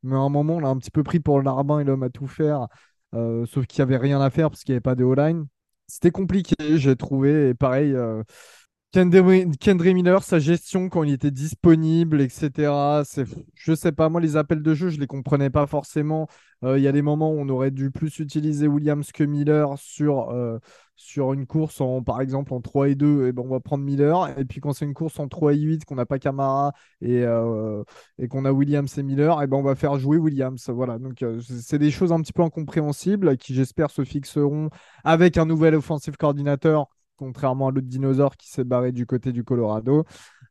Mais 0.01 0.15
à 0.15 0.19
un 0.19 0.29
moment, 0.29 0.55
on 0.55 0.59
l'a 0.61 0.69
un 0.69 0.77
petit 0.77 0.91
peu 0.91 1.03
pris 1.03 1.19
pour 1.19 1.39
le 1.39 1.43
larbin 1.43 1.81
et 1.81 1.83
l'homme 1.83 2.03
à 2.03 2.09
tout 2.09 2.27
faire. 2.27 2.69
Sauf 3.11 3.65
qu'il 3.67 3.83
n'y 3.83 3.93
avait 3.93 4.01
rien 4.01 4.21
à 4.21 4.29
faire 4.29 4.49
parce 4.49 4.63
qu'il 4.63 4.71
n'y 4.71 4.77
avait 4.77 4.81
pas 4.81 4.95
de 4.95 5.03
O-line. 5.03 5.45
C'était 5.87 6.11
compliqué, 6.11 6.55
j'ai 6.77 6.95
trouvé. 6.95 7.49
Et 7.49 7.53
pareil, 7.53 7.93
Kendry 8.93 9.93
Miller, 9.93 10.23
sa 10.23 10.39
gestion 10.39 10.87
quand 10.87 11.03
il 11.03 11.11
était 11.11 11.31
disponible, 11.31 12.21
etc. 12.21 13.03
Je 13.53 13.75
sais 13.75 13.91
pas, 13.91 14.07
moi, 14.07 14.21
les 14.21 14.37
appels 14.37 14.61
de 14.61 14.73
jeu, 14.73 14.89
je 14.89 14.99
les 14.99 15.07
comprenais 15.07 15.49
pas 15.49 15.67
forcément. 15.67 16.27
Euh, 16.63 16.77
il 16.79 16.83
y 16.83 16.87
a 16.87 16.93
des 16.93 17.01
moments 17.01 17.29
où 17.31 17.37
on 17.37 17.49
aurait 17.49 17.71
dû 17.71 17.91
plus 17.91 18.19
utiliser 18.19 18.67
Williams 18.67 19.11
que 19.11 19.25
Miller 19.25 19.77
sur, 19.77 20.29
euh, 20.29 20.59
sur 20.95 21.33
une 21.33 21.45
course, 21.45 21.81
en, 21.81 22.03
par 22.03 22.21
exemple, 22.21 22.53
en 22.53 22.61
3 22.61 22.87
et 22.87 22.95
2, 22.95 23.27
et 23.27 23.33
ben, 23.33 23.43
on 23.45 23.49
va 23.49 23.59
prendre 23.59 23.83
Miller. 23.83 24.39
Et 24.39 24.45
puis 24.45 24.61
quand 24.61 24.71
c'est 24.71 24.85
une 24.85 24.93
course 24.93 25.19
en 25.19 25.27
3 25.27 25.53
et 25.53 25.59
8, 25.59 25.83
qu'on 25.83 25.95
n'a 25.95 26.05
pas 26.05 26.17
Camara 26.17 26.71
et, 27.01 27.23
euh, 27.23 27.83
et 28.17 28.29
qu'on 28.29 28.45
a 28.45 28.51
Williams 28.53 28.97
et 28.97 29.03
Miller, 29.03 29.41
et 29.43 29.47
ben, 29.47 29.57
on 29.57 29.63
va 29.63 29.75
faire 29.75 29.99
jouer 29.99 30.17
Williams. 30.17 30.69
Voilà, 30.69 30.99
donc 30.99 31.23
c'est 31.41 31.79
des 31.79 31.91
choses 31.91 32.13
un 32.13 32.21
petit 32.21 32.33
peu 32.33 32.43
incompréhensibles 32.43 33.35
qui, 33.35 33.53
j'espère, 33.53 33.91
se 33.91 34.05
fixeront 34.05 34.69
avec 35.03 35.37
un 35.37 35.45
nouvel 35.45 35.75
offensive 35.75 36.15
coordinateur 36.15 36.87
contrairement 37.17 37.67
à 37.67 37.71
l'autre 37.71 37.87
dinosaure 37.87 38.37
qui 38.37 38.49
s'est 38.49 38.63
barré 38.63 38.91
du 38.91 39.05
côté 39.05 39.31
du 39.31 39.43
Colorado. 39.43 40.05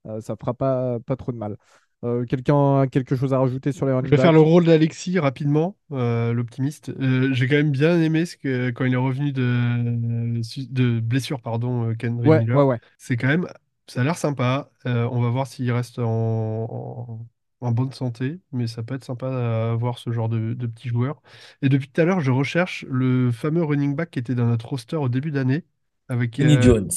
Euh, 0.06 0.20
ça 0.20 0.36
fera 0.36 0.54
pas, 0.54 0.98
pas 1.00 1.16
trop 1.16 1.32
de 1.32 1.38
mal. 1.38 1.56
Euh, 2.04 2.26
quelqu'un 2.26 2.80
a 2.80 2.86
quelque 2.86 3.16
chose 3.16 3.32
à 3.32 3.38
rajouter 3.38 3.72
sur 3.72 3.86
les 3.86 3.92
running 3.92 4.10
Je 4.10 4.16
vais 4.16 4.20
faire 4.20 4.32
le 4.32 4.40
rôle 4.40 4.64
d'Alexis 4.66 5.18
rapidement, 5.18 5.78
euh, 5.92 6.34
l'optimiste. 6.34 6.92
J'ai 7.32 7.48
quand 7.48 7.56
même 7.56 7.70
bien 7.70 7.98
aimé 8.00 8.26
ce 8.26 8.36
que, 8.36 8.70
quand 8.70 8.84
il 8.84 8.92
est 8.92 8.96
revenu 8.96 9.32
de, 9.32 10.40
de 10.70 11.00
blessure, 11.00 11.40
pardon, 11.40 11.94
Ken 11.94 12.20
ouais, 12.20 12.44
ouais, 12.50 12.62
ouais. 12.62 12.78
C'est 12.98 13.16
quand 13.16 13.28
même, 13.28 13.46
ça 13.86 14.02
a 14.02 14.04
l'air 14.04 14.18
sympa. 14.18 14.70
on 14.84 15.20
va 15.20 15.30
voir 15.30 15.46
s'il 15.46 15.70
reste 15.72 15.98
en, 15.98 17.26
en, 17.62 17.70
bonne 17.72 17.92
santé, 17.92 18.38
mais 18.52 18.66
ça 18.66 18.82
peut 18.82 18.96
être 18.96 19.04
sympa 19.04 19.70
à 19.70 19.74
voir 19.74 19.98
ce 19.98 20.12
genre 20.12 20.28
de, 20.28 20.52
de 20.52 20.66
petits 20.66 20.90
joueurs. 20.90 21.22
Et 21.62 21.70
depuis 21.70 21.88
tout 21.88 22.02
à 22.02 22.04
l'heure, 22.04 22.20
je 22.20 22.30
recherche 22.30 22.84
le 22.90 23.30
fameux 23.32 23.64
running 23.64 23.96
back 23.96 24.10
qui 24.10 24.18
était 24.18 24.34
dans 24.34 24.46
notre 24.46 24.68
roster 24.68 24.96
au 24.96 25.08
début 25.08 25.30
d'année. 25.30 25.64
Avec, 26.08 26.32
Kenny 26.32 26.56
euh, 26.56 26.62
Jones. 26.62 26.90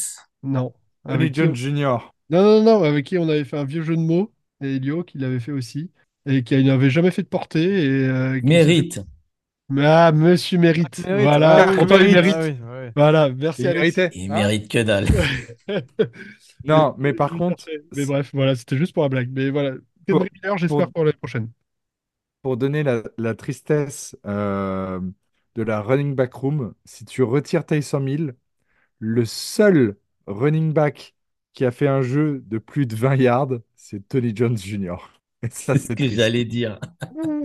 Non. 0.43 0.74
Kenny 1.08 1.34
Jones 1.34 1.55
Junior. 1.55 2.14
Non, 2.30 2.43
non, 2.43 2.64
non, 2.64 2.84
avec 2.84 3.05
qui 3.05 3.18
on 3.18 3.30
avait 3.30 3.45
fait 3.45 3.58
un 3.58 3.64
vieux 3.64 3.82
jeu 3.82 3.95
de 3.95 4.01
mots, 4.01 4.34
et 4.62 4.76
Elio 4.76 5.03
qui 5.03 5.18
l'avait 5.18 5.39
fait 5.39 5.51
aussi, 5.51 5.91
et 6.26 6.43
qui 6.43 6.62
n'avait 6.64 6.89
jamais 6.89 7.12
fait 7.12 7.24
de 7.24 7.28
portée. 7.28 7.86
Et, 7.86 8.08
euh, 8.08 8.39
Mérite. 8.43 9.01
Ah, 9.76 10.12
monsieur 10.14 10.58
mérite. 10.58 11.01
Voilà, 11.05 11.74
il 11.74 12.14
mérite. 12.14 12.36
Ah 12.36 12.89
voilà, 12.95 13.30
merci 13.30 13.64
il 13.64 13.68
Alexis. 13.68 14.01
Il 14.14 14.32
mérite 14.32 14.70
que 14.70 14.82
dalle. 14.82 15.08
non, 16.64 16.95
mais 16.97 17.14
par 17.14 17.32
contre. 17.32 17.66
Mais 17.95 18.05
bref, 18.05 18.32
voilà, 18.34 18.55
c'était 18.55 18.78
juste 18.78 18.93
pour 18.93 19.03
la 19.03 19.10
blague. 19.10 19.30
Mais 19.32 19.49
voilà, 19.49 19.76
pour... 20.08 20.26
j'espère 20.58 20.89
pour... 20.91 21.03
l'année 21.03 21.18
prochaine. 21.18 21.49
Pour 22.43 22.55
donner 22.55 22.84
la, 22.84 23.36
tristesse 23.36 24.16
euh, 24.26 25.01
de 25.55 25.64
la 25.64 25.82
running 25.82 26.16
back 26.16 26.34
room, 26.34 26.74
si 26.86 27.03
tu 27.03 27.24
retires 27.24 27.66
Tyson 27.66 28.08
Hill, 28.08 28.36
le 29.00 29.26
seul 29.26 29.98
running 30.26 30.74
back 30.74 31.16
qui 31.54 31.66
a 31.66 31.72
fait 31.72 31.88
un 31.88 32.02
jeu 32.02 32.43
de 32.45 32.58
plus 32.58 32.86
de 32.86 32.95
20 32.95 33.16
yards, 33.16 33.60
c'est 33.76 34.08
Tony 34.08 34.32
Jones 34.36 34.58
Jr. 34.58 34.95
C'est 35.52 35.78
ce 35.78 35.93
que 35.93 36.08
j'allais 36.08 36.45
dire. 36.45 36.80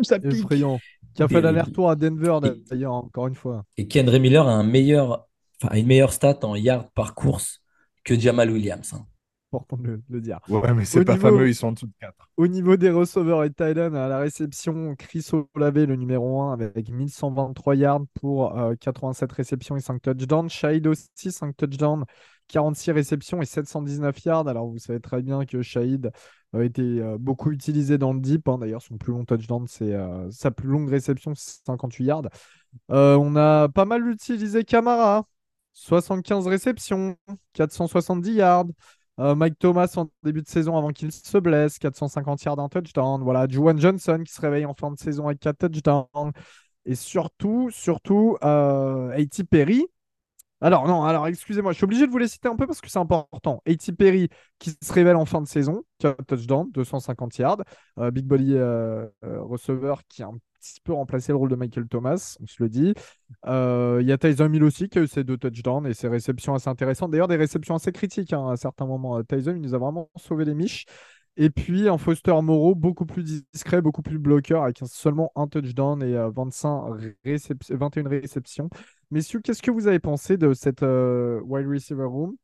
ça 0.02 0.18
pique. 0.18 0.32
Effrayant. 0.32 0.78
Qui 1.14 1.22
a 1.22 1.28
fait 1.28 1.42
l'aller-retour 1.42 1.90
à 1.90 1.96
Denver 1.96 2.38
d'ailleurs, 2.70 2.94
encore 2.94 3.26
une 3.26 3.34
fois. 3.34 3.64
Et 3.76 3.86
Kendra 3.86 4.18
Miller 4.18 4.48
a 4.48 4.52
un 4.52 4.62
meilleur, 4.62 5.28
une 5.72 5.86
meilleure 5.86 6.12
stat 6.12 6.38
en 6.42 6.56
yards 6.56 6.90
par 6.92 7.14
course 7.14 7.60
que 8.02 8.18
Jamal 8.18 8.50
Williams. 8.50 8.94
Hein 8.94 9.06
important 9.52 9.76
de 9.76 10.00
le, 10.08 10.20
dire. 10.20 10.40
Ouais, 10.48 10.72
mais 10.72 10.84
c'est 10.84 11.04
pas 11.04 11.16
fameux, 11.16 11.48
ils 11.48 11.54
sont 11.54 11.68
en 11.68 11.72
dessous 11.72 11.86
de 11.86 11.92
4. 12.00 12.30
Au 12.36 12.46
niveau 12.46 12.76
des 12.76 12.90
receveurs 12.90 13.44
et 13.44 13.50
Thailand, 13.50 13.94
à 13.94 14.08
la 14.08 14.18
réception, 14.18 14.94
Chris 14.96 15.28
Olave, 15.54 15.84
le 15.84 15.96
numéro 15.96 16.40
1, 16.42 16.54
avec 16.54 16.90
1123 16.90 17.76
yards 17.76 18.04
pour 18.14 18.54
87 18.80 19.30
euh, 19.30 19.34
réceptions 19.34 19.76
et 19.76 19.80
5 19.80 20.00
touchdowns. 20.00 20.48
Shahid 20.48 20.86
aussi, 20.86 21.30
5 21.30 21.56
touchdowns, 21.56 22.04
46 22.48 22.92
réceptions 22.92 23.42
et 23.42 23.46
719 23.46 24.24
yards. 24.24 24.48
Alors, 24.48 24.66
vous 24.66 24.78
savez 24.78 25.00
très 25.00 25.22
bien 25.22 25.44
que 25.44 25.62
Shahid 25.62 26.10
a 26.54 26.62
été 26.62 26.82
euh, 26.82 27.16
beaucoup 27.18 27.50
utilisé 27.50 27.98
dans 27.98 28.12
le 28.12 28.20
deep. 28.20 28.48
Hein. 28.48 28.58
D'ailleurs, 28.58 28.82
son 28.82 28.96
plus 28.96 29.12
long 29.12 29.24
touchdown, 29.24 29.66
c'est 29.68 29.92
euh, 29.92 30.30
sa 30.30 30.50
plus 30.50 30.68
longue 30.68 30.88
réception, 30.88 31.34
c'est 31.34 31.64
58 31.66 32.04
yards. 32.04 32.28
on 32.88 33.36
a 33.36 33.68
pas 33.68 33.84
mal 33.84 34.08
utilisé 34.08 34.64
Camara. 34.64 35.26
75 35.74 36.46
réceptions, 36.46 37.16
470 37.54 38.34
yards. 38.34 38.66
Euh, 39.20 39.34
Mike 39.34 39.58
Thomas 39.58 39.92
en 39.96 40.08
début 40.22 40.42
de 40.42 40.48
saison 40.48 40.76
avant 40.76 40.90
qu'il 40.90 41.12
se 41.12 41.38
blesse, 41.38 41.78
450 41.78 42.42
yards 42.44 42.56
d'un 42.56 42.68
touchdown. 42.68 43.22
Voilà, 43.22 43.46
Juwan 43.48 43.78
Johnson 43.78 44.22
qui 44.24 44.32
se 44.32 44.40
réveille 44.40 44.64
en 44.64 44.74
fin 44.74 44.90
de 44.90 44.98
saison 44.98 45.26
avec 45.26 45.40
4 45.40 45.68
touchdowns. 45.68 46.32
Et 46.84 46.94
surtout, 46.94 47.70
surtout, 47.70 48.36
euh, 48.42 49.10
A.T. 49.12 49.44
Perry. 49.44 49.86
Alors, 50.60 50.86
non, 50.86 51.04
alors 51.04 51.26
excusez-moi, 51.26 51.72
je 51.72 51.76
suis 51.78 51.84
obligé 51.84 52.06
de 52.06 52.12
vous 52.12 52.18
les 52.18 52.28
citer 52.28 52.48
un 52.48 52.56
peu 52.56 52.66
parce 52.66 52.80
que 52.80 52.88
c'est 52.88 52.98
important. 52.98 53.62
A.T. 53.66 53.92
Perry 53.92 54.28
qui 54.58 54.70
se 54.80 54.92
révèle 54.92 55.16
en 55.16 55.24
fin 55.26 55.40
de 55.40 55.46
saison, 55.46 55.84
4 55.98 56.24
touchdowns, 56.24 56.70
250 56.72 57.36
yards. 57.38 57.62
Euh, 57.98 58.10
Big 58.10 58.24
Bolly 58.26 58.56
receveur 59.22 60.02
qui 60.08 60.22
a 60.22 60.28
un 60.28 60.38
petit 60.62 60.80
peu 60.80 60.92
remplacé 60.92 61.32
le 61.32 61.36
rôle 61.36 61.50
de 61.50 61.56
Michael 61.56 61.88
Thomas, 61.88 62.36
on 62.40 62.46
se 62.46 62.62
le 62.62 62.68
dit. 62.68 62.94
Euh, 63.46 63.98
il 64.00 64.08
y 64.08 64.12
a 64.12 64.18
Tyson 64.18 64.48
Mill 64.48 64.62
aussi 64.64 64.88
qui 64.88 64.98
a 64.98 65.02
eu 65.02 65.08
ses 65.08 65.24
deux 65.24 65.36
touchdowns 65.36 65.86
et 65.86 65.94
ses 65.94 66.08
réceptions 66.08 66.54
assez 66.54 66.68
intéressantes. 66.68 67.10
D'ailleurs, 67.10 67.28
des 67.28 67.36
réceptions 67.36 67.74
assez 67.74 67.92
critiques 67.92 68.32
hein, 68.32 68.48
à 68.48 68.56
certains 68.56 68.86
moments. 68.86 69.18
Euh, 69.18 69.22
Tyson, 69.22 69.54
il 69.54 69.60
nous 69.60 69.74
a 69.74 69.78
vraiment 69.78 70.10
sauvé 70.16 70.44
les 70.44 70.54
miches. 70.54 70.86
Et 71.36 71.48
puis 71.48 71.88
un 71.88 71.96
Foster 71.96 72.34
Moreau 72.42 72.74
beaucoup 72.74 73.06
plus 73.06 73.24
discret, 73.52 73.80
beaucoup 73.80 74.02
plus 74.02 74.18
bloqueur, 74.18 74.64
avec 74.64 74.80
seulement 74.84 75.32
un 75.34 75.48
touchdown 75.48 76.02
et 76.02 76.14
25 76.14 76.68
euh, 76.68 77.14
récep 77.24 77.58
21 77.70 78.08
réceptions. 78.08 78.68
Messieurs, 79.10 79.40
qu'est-ce 79.40 79.62
que 79.62 79.70
vous 79.70 79.88
avez 79.88 79.98
pensé 79.98 80.36
de 80.36 80.52
cette 80.52 80.82
wide 80.82 81.66
receiver 81.66 82.04
room? 82.04 82.36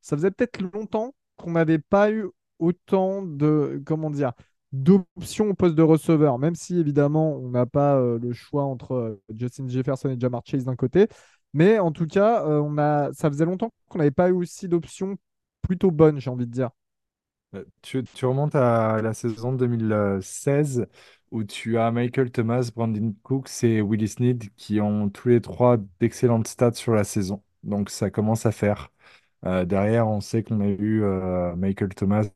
Ça 0.00 0.16
faisait 0.16 0.30
peut-être 0.30 0.60
longtemps 0.72 1.14
qu'on 1.36 1.52
n'avait 1.52 1.80
pas 1.80 2.12
eu 2.12 2.26
autant 2.58 3.22
de, 3.22 3.82
comment 3.84 4.10
dire, 4.10 4.32
d'options 4.72 5.50
au 5.50 5.54
poste 5.54 5.74
de 5.74 5.82
receveur, 5.82 6.38
même 6.38 6.54
si 6.54 6.78
évidemment 6.78 7.36
on 7.36 7.50
n'a 7.50 7.66
pas 7.66 7.96
euh, 7.96 8.18
le 8.18 8.32
choix 8.32 8.64
entre 8.64 8.92
euh, 8.94 9.22
Justin 9.34 9.68
Jefferson 9.68 10.10
et 10.10 10.20
Jamar 10.20 10.42
Chase 10.44 10.64
d'un 10.64 10.76
côté. 10.76 11.08
Mais 11.54 11.78
en 11.78 11.92
tout 11.92 12.06
cas, 12.06 12.44
euh, 12.46 12.60
on 12.60 12.76
a... 12.78 13.12
ça 13.12 13.30
faisait 13.30 13.46
longtemps 13.46 13.70
qu'on 13.88 13.98
n'avait 13.98 14.10
pas 14.10 14.28
eu 14.28 14.32
aussi 14.32 14.68
d'options 14.68 15.16
plutôt 15.62 15.90
bonnes, 15.90 16.20
j'ai 16.20 16.30
envie 16.30 16.46
de 16.46 16.52
dire. 16.52 16.70
Tu, 17.80 18.04
remontes 18.26 18.54
à 18.54 19.00
la 19.00 19.14
saison 19.14 19.52
2016 19.52 20.86
où 21.30 21.44
tu 21.44 21.78
as 21.78 21.90
Michael 21.90 22.30
Thomas, 22.30 22.70
Brandon 22.74 23.14
Cooks 23.22 23.64
et 23.64 23.80
Willis 23.80 24.08
Snead 24.08 24.44
qui 24.56 24.80
ont 24.82 25.08
tous 25.08 25.28
les 25.28 25.40
trois 25.40 25.78
d'excellentes 25.98 26.46
stats 26.46 26.74
sur 26.74 26.92
la 26.92 27.04
saison. 27.04 27.42
Donc 27.62 27.88
ça 27.88 28.10
commence 28.10 28.44
à 28.44 28.52
faire. 28.52 28.90
derrière, 29.44 30.08
on 30.08 30.20
sait 30.20 30.42
qu'on 30.42 30.60
a 30.60 30.66
eu 30.68 31.02
Michael 31.56 31.94
Thomas 31.94 32.28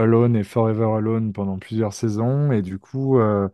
Alone 0.00 0.36
et 0.36 0.44
Forever 0.44 0.86
Alone 0.96 1.32
pendant 1.32 1.58
plusieurs 1.58 1.92
saisons. 1.92 2.52
Et 2.52 2.62
du 2.62 2.78
coup, 2.78 3.18
euh, 3.18 3.48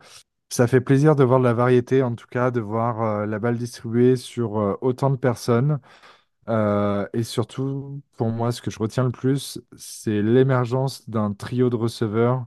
ça 0.49 0.67
fait 0.67 0.81
plaisir 0.81 1.15
de 1.15 1.23
voir 1.23 1.39
de 1.39 1.45
la 1.45 1.53
variété, 1.53 2.03
en 2.03 2.15
tout 2.15 2.27
cas, 2.27 2.51
de 2.51 2.61
voir 2.61 3.01
euh, 3.01 3.25
la 3.25 3.39
balle 3.39 3.57
distribuée 3.57 4.15
sur 4.17 4.59
euh, 4.59 4.75
autant 4.81 5.09
de 5.11 5.17
personnes. 5.17 5.79
et 7.13 7.23
surtout, 7.23 8.01
pour 8.17 8.29
moi, 8.29 8.51
ce 8.51 8.61
que 8.61 8.71
je 8.71 8.79
retiens 8.79 9.03
le 9.05 9.11
plus, 9.11 9.61
c'est 9.77 10.21
l'émergence 10.21 11.09
d'un 11.09 11.33
trio 11.33 11.69
de 11.69 11.75
receveurs 11.75 12.45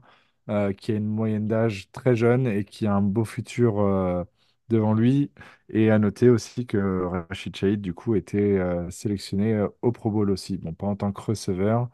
qui 0.77 0.91
a 0.91 0.95
une 0.95 1.07
moyenne 1.07 1.47
d'âge 1.47 1.91
très 1.91 2.15
jeune 2.15 2.45
et 2.47 2.65
qui 2.65 2.85
a 2.87 2.95
un 2.95 3.01
beau 3.01 3.23
futur 3.25 4.25
devant 4.69 4.93
lui. 4.93 5.31
Et 5.69 5.91
à 5.91 5.99
noter 5.99 6.29
aussi 6.29 6.65
que 6.65 7.03
Rachid 7.29 7.55
Chahid, 7.55 7.81
du 7.81 7.93
coup, 7.93 8.15
était 8.15 8.59
sélectionné 8.89 9.65
au 9.81 9.91
Pro 9.91 10.11
Bowl 10.11 10.29
aussi. 10.31 10.57
Bon, 10.57 10.73
pas 10.73 10.87
en 10.87 10.95
tant 10.95 11.11
que 11.11 11.21
receveur, 11.21 11.89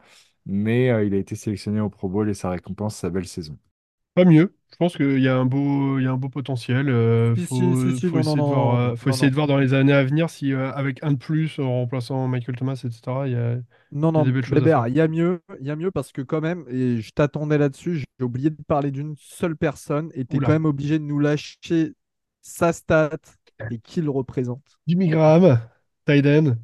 mais 0.48 0.90
euh, 0.90 1.04
il 1.04 1.14
a 1.14 1.18
été 1.18 1.36
sélectionné 1.36 1.80
au 1.80 1.90
Pro 1.90 2.08
Bowl 2.08 2.28
et 2.28 2.34
ça 2.34 2.50
récompense 2.50 2.96
sa 2.96 3.10
belle 3.10 3.26
saison. 3.26 3.56
Pas 4.14 4.24
mieux. 4.24 4.54
Je 4.72 4.76
pense 4.76 4.96
qu'il 4.96 5.20
y 5.20 5.28
a 5.28 5.36
un 5.36 5.44
beau, 5.44 5.98
il 5.98 6.04
y 6.04 6.06
a 6.06 6.10
un 6.10 6.16
beau 6.16 6.28
potentiel. 6.28 6.86
Il 7.36 7.46
faut, 7.46 7.86
essayer, 7.86 8.10
de 9.30 9.34
voir, 9.34 9.46
dans 9.46 9.56
les 9.56 9.74
années 9.74 9.92
à 9.92 10.02
venir 10.04 10.28
si 10.28 10.52
euh, 10.52 10.72
avec 10.72 11.02
un 11.04 11.12
de 11.12 11.16
plus 11.16 11.58
en 11.58 11.70
remplaçant 11.70 12.26
Michael 12.26 12.56
Thomas, 12.56 12.82
etc. 12.84 13.00
Il 13.26 13.32
y 13.32 13.36
a, 13.36 13.58
non, 13.92 14.10
non, 14.10 14.24
des 14.24 14.42
choses 14.42 14.60
il 14.88 14.94
y 14.94 15.00
a 15.00 15.08
mieux, 15.08 15.40
il 15.60 15.66
y 15.66 15.70
a 15.70 15.76
mieux 15.76 15.90
parce 15.90 16.10
que 16.10 16.22
quand 16.22 16.40
même, 16.40 16.64
et 16.68 17.00
je 17.00 17.10
t'attendais 17.12 17.58
là-dessus, 17.58 18.04
j'ai 18.18 18.24
oublié 18.24 18.50
de 18.50 18.56
parler 18.66 18.90
d'une 18.90 19.14
seule 19.16 19.56
personne 19.56 20.10
et 20.14 20.24
tu 20.24 20.36
es 20.36 20.38
quand 20.40 20.48
même 20.48 20.66
obligé 20.66 20.98
de 20.98 21.04
nous 21.04 21.20
lâcher 21.20 21.94
sa 22.40 22.72
stat 22.72 23.18
et 23.70 23.78
qui 23.78 24.00
le 24.00 24.10
représente. 24.10 24.78
Jimmy 24.86 25.08
Graham, 25.08 25.60
Tyden, 26.06 26.58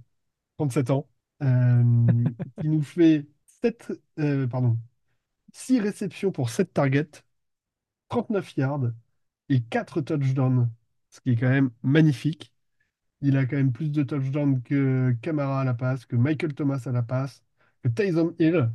37 0.58 0.90
ans, 0.90 1.08
euh, 1.42 1.82
qui 2.60 2.68
nous 2.68 2.82
fait 2.82 3.26
euh, 4.18 4.46
pardon, 4.46 4.78
6 5.52 5.80
réceptions 5.80 6.32
pour 6.32 6.50
7 6.50 6.72
targets, 6.74 7.10
39 8.08 8.56
yards 8.56 8.92
et 9.48 9.62
4 9.62 10.00
touchdowns, 10.02 10.70
ce 11.10 11.20
qui 11.20 11.32
est 11.32 11.36
quand 11.36 11.50
même 11.50 11.70
magnifique. 11.82 12.52
Il 13.22 13.36
a 13.36 13.46
quand 13.46 13.56
même 13.56 13.72
plus 13.72 13.90
de 13.92 14.02
touchdowns 14.02 14.62
que 14.62 15.14
Camara 15.22 15.62
à 15.62 15.64
la 15.64 15.74
passe, 15.74 16.06
que 16.06 16.16
Michael 16.16 16.54
Thomas 16.54 16.82
à 16.86 16.92
la 16.92 17.02
passe, 17.02 17.42
que 17.82 17.88
Tyson 17.88 18.34
Hill, 18.38 18.70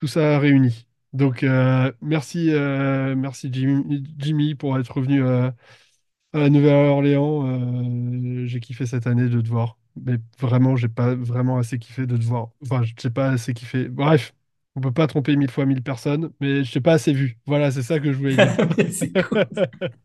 tout 0.00 0.08
ça 0.08 0.38
réuni. 0.38 0.86
Donc 1.12 1.42
euh, 1.44 1.92
merci, 2.02 2.50
euh, 2.52 3.16
Jimmy, 4.18 4.54
pour 4.56 4.78
être 4.78 4.90
revenu 4.96 5.24
à 5.26 5.54
la 6.34 6.50
Nouvelle-Orléans. 6.50 8.46
J'ai 8.46 8.60
kiffé 8.60 8.86
cette 8.86 9.06
année 9.06 9.28
de 9.28 9.40
te 9.40 9.48
voir 9.48 9.78
mais 9.96 10.16
vraiment, 10.40 10.76
j'ai 10.76 10.88
pas 10.88 11.14
vraiment 11.14 11.58
assez 11.58 11.78
kiffé 11.78 12.06
de 12.06 12.16
te 12.16 12.24
voir. 12.24 12.48
Enfin, 12.62 12.82
je 12.82 12.92
sais 12.98 13.10
pas 13.10 13.30
assez 13.30 13.54
kiffé. 13.54 13.88
Bref, 13.88 14.32
on 14.76 14.80
peut 14.80 14.92
pas 14.92 15.06
tromper 15.06 15.36
mille 15.36 15.50
fois 15.50 15.66
mille 15.66 15.82
personnes, 15.82 16.30
mais 16.40 16.64
je 16.64 16.72
t'ai 16.72 16.80
pas 16.80 16.94
assez 16.94 17.12
vu. 17.12 17.38
Voilà, 17.46 17.70
c'est 17.70 17.82
ça 17.82 18.00
que 18.00 18.12
je 18.12 18.18
voulais 18.18 18.34
dire. 18.34 18.56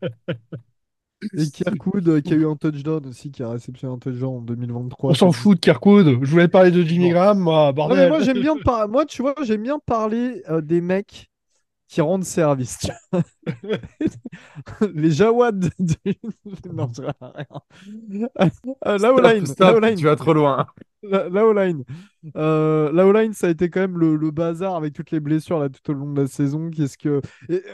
Et 1.36 1.50
Kirkwood 1.50 2.08
euh, 2.08 2.20
qui 2.20 2.32
a 2.32 2.36
eu 2.36 2.46
un 2.46 2.56
touchdown 2.56 3.06
aussi, 3.06 3.30
qui 3.30 3.42
a 3.42 3.50
réceptionné 3.50 3.92
un 3.92 3.98
touchdown 3.98 4.38
en 4.38 4.40
2023. 4.40 5.10
On 5.10 5.14
s'en 5.14 5.32
fout 5.32 5.56
de 5.56 5.60
Kirkwood. 5.60 6.18
Je 6.22 6.30
voulais 6.30 6.48
parler 6.48 6.70
de 6.70 6.82
Jimmy 6.82 7.10
Graham, 7.10 7.40
moi, 7.40 7.72
bordel. 7.72 8.08
moi, 8.08 8.22
j'aime 8.22 8.40
bien, 8.40 8.54
moi, 8.88 9.04
tu 9.04 9.20
vois, 9.20 9.34
j'aime 9.42 9.62
bien 9.62 9.78
parler 9.84 10.42
euh, 10.48 10.62
des 10.62 10.80
mecs 10.80 11.29
qui 11.90 12.00
rendent 12.00 12.24
service. 12.24 12.78
les 14.94 15.10
Jawad 15.10 15.58
de... 15.76 15.94
non, 16.72 16.88
je. 16.94 17.02
Euh, 18.86 18.98
la 18.98 19.12
O-line. 19.12 19.96
Tu 19.96 20.04
vas 20.04 20.14
trop 20.14 20.32
loin. 20.32 20.66
La, 21.02 21.44
O-line. 21.44 21.82
Euh, 22.36 22.92
la 22.92 23.06
O-line, 23.06 23.32
ça 23.32 23.48
a 23.48 23.50
été 23.50 23.70
quand 23.70 23.80
même 23.80 23.98
le, 23.98 24.30
bazar 24.30 24.76
avec 24.76 24.92
toutes 24.92 25.10
les 25.10 25.18
blessures 25.18 25.58
là, 25.58 25.68
tout 25.68 25.90
au 25.90 25.94
long 25.94 26.12
de 26.12 26.22
la 26.22 26.28
saison. 26.28 26.70
Qu'est-ce 26.70 26.96
que... 26.96 27.20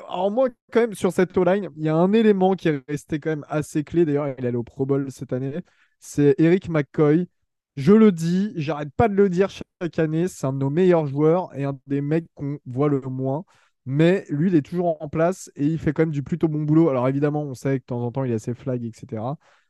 alors 0.09 0.31
moi, 0.31 0.49
quand 0.73 0.81
même, 0.81 0.95
sur 0.95 1.13
cette 1.13 1.37
O-line, 1.37 1.69
il 1.77 1.85
y 1.85 1.91
a 1.91 1.95
un 1.95 2.15
élément 2.15 2.55
qui 2.55 2.69
est 2.69 2.83
resté 2.89 3.21
quand 3.21 3.31
même 3.31 3.47
assez 3.51 3.85
clé. 3.85 4.07
D'ailleurs, 4.07 4.29
il 4.29 4.45
est 4.45 4.49
allé 4.49 4.57
au 4.57 4.63
Pro 4.63 4.87
Bowl 4.87 5.11
cette 5.11 5.35
année. 5.35 5.61
C'est 6.01 6.35
Eric 6.39 6.71
McCoy. 6.71 7.29
Je 7.77 7.93
le 7.93 8.13
dis, 8.13 8.55
j'arrête 8.57 8.95
pas 8.97 9.09
de 9.09 9.15
le 9.15 9.29
dire 9.29 9.51
chaque 9.51 9.99
année. 9.99 10.27
C'est 10.29 10.47
un 10.47 10.55
de 10.55 10.59
nos 10.59 10.71
meilleurs 10.71 11.07
joueurs 11.07 11.55
et 11.55 11.65
un 11.65 11.79
des 11.87 12.01
mecs 12.01 12.25
qu'on 12.35 12.59
voit 12.65 12.89
le 12.89 13.03
moins. 13.03 13.45
Mais 13.87 14.25
lui, 14.31 14.51
il 14.51 14.57
est 14.57 14.63
toujours 14.63 15.01
en 15.01 15.09
place 15.09 15.51
et 15.55 15.65
il 15.65 15.79
fait 15.79 15.93
quand 15.93 16.03
même 16.03 16.11
du 16.11 16.25
plutôt 16.25 16.49
bon 16.49 16.63
boulot. 16.63 16.89
Alors 16.91 17.09
évidemment, 17.09 17.45
on 17.45 17.55
sait 17.55 17.79
que 17.79 17.85
de 17.85 17.87
temps 17.87 18.03
en 18.03 18.11
temps, 18.11 18.25
il 18.25 18.33
a 18.33 18.39
ses 18.41 18.53
flags, 18.53 18.85
etc. 18.85 19.23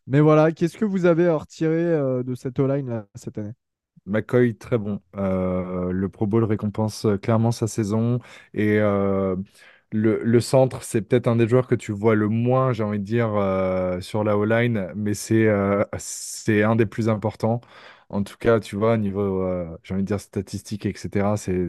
Mais 0.07 0.21
voilà, 0.21 0.53
qu'est-ce 0.53 0.79
que 0.79 0.87
vous 0.87 1.05
avez 1.05 1.27
à 1.27 1.37
retirer 1.37 1.75
euh, 1.75 2.23
de 2.23 2.35
cette 2.35 2.59
O-line 2.59 3.05
cette 3.15 3.37
année? 3.37 3.53
McCoy, 4.07 4.57
très 4.57 4.79
bon. 4.79 5.01
Euh, 5.17 5.91
le 5.91 6.09
Pro 6.09 6.27
Bowl 6.27 6.45
récompense 6.45 7.05
euh, 7.05 7.17
clairement 7.19 7.51
sa 7.51 7.67
saison. 7.67 8.21
Et 8.55 8.79
le, 9.93 10.41
centre, 10.41 10.83
c'est 10.83 11.03
peut-être 11.03 11.27
un 11.27 11.37
des 11.37 11.49
joueurs 11.49 11.67
que 11.67 11.75
tu 11.75 11.93
vois 11.93 12.15
le 12.15 12.29
moins, 12.29 12.73
j'ai 12.73 12.85
envie 12.85 12.99
de 13.01 13.05
dire, 13.05 13.31
sur 14.01 14.25
la 14.25 14.39
O-line, 14.39 14.93
mais 14.95 15.15
c'est 15.15 15.49
c'est 15.99 16.63
un 16.63 16.77
des 16.77 16.87
plus 16.87 17.09
importants. 17.09 17.61
En 18.09 18.23
tout 18.23 18.37
cas, 18.39 18.61
tu 18.61 18.77
vois, 18.77 18.97
niveau, 18.97 19.45
j'ai 19.83 19.95
envie 19.95 20.03
de 20.05 20.07
dire, 20.07 20.21
statistiques, 20.21 20.87
etc., 20.87 21.37
c'est 21.37 21.69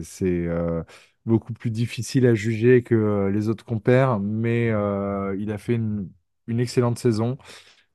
beaucoup 1.28 1.52
plus 1.52 1.70
difficile 1.70 2.26
à 2.26 2.34
juger 2.34 2.82
que 2.82 2.94
euh, 2.94 3.30
les 3.30 3.48
autres 3.48 3.64
compères, 3.64 4.18
mais 4.20 4.70
euh, 4.70 5.36
il 5.38 5.52
a 5.52 5.58
fait 5.58 5.74
une, 5.74 6.10
excellente 6.48 6.98
saison. 6.98 7.38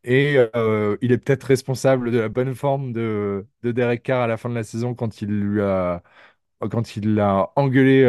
Et 0.03 0.37
euh, 0.55 0.97
il 1.01 1.11
est 1.11 1.17
peut-être 1.17 1.43
responsable 1.45 2.11
de 2.11 2.19
la 2.19 2.29
bonne 2.29 2.55
forme 2.55 2.93
de, 2.93 3.47
de 3.63 3.71
Derek 3.71 4.03
Carr 4.03 4.21
à 4.23 4.27
la 4.27 4.37
fin 4.37 4.49
de 4.49 4.55
la 4.55 4.63
saison 4.63 4.95
quand 4.95 5.21
il 5.21 5.29
lui 5.29 5.61
a 5.61 6.03
quand 6.71 6.95
il 6.97 7.15
l'a 7.15 7.51
engueulé 7.57 8.03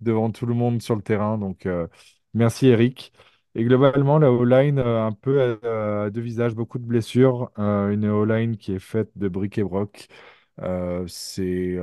devant 0.00 0.30
tout 0.30 0.46
le 0.46 0.54
monde 0.54 0.80
sur 0.82 0.96
le 0.96 1.02
terrain. 1.02 1.38
Donc, 1.38 1.68
merci 2.34 2.68
Eric. 2.68 3.12
Et 3.56 3.64
globalement, 3.64 4.18
la 4.18 4.32
O-line, 4.32 4.78
un 4.78 5.12
peu 5.12 5.58
deux 6.12 6.20
visages, 6.20 6.54
beaucoup 6.54 6.78
de 6.78 6.84
blessures. 6.86 7.50
Une 7.58 8.06
O-line 8.08 8.56
qui 8.56 8.74
est 8.74 8.78
faite 8.78 9.10
de 9.16 9.28
briques 9.28 9.58
et 9.58 9.64
broc. 9.64 10.08
C'est 11.08 11.76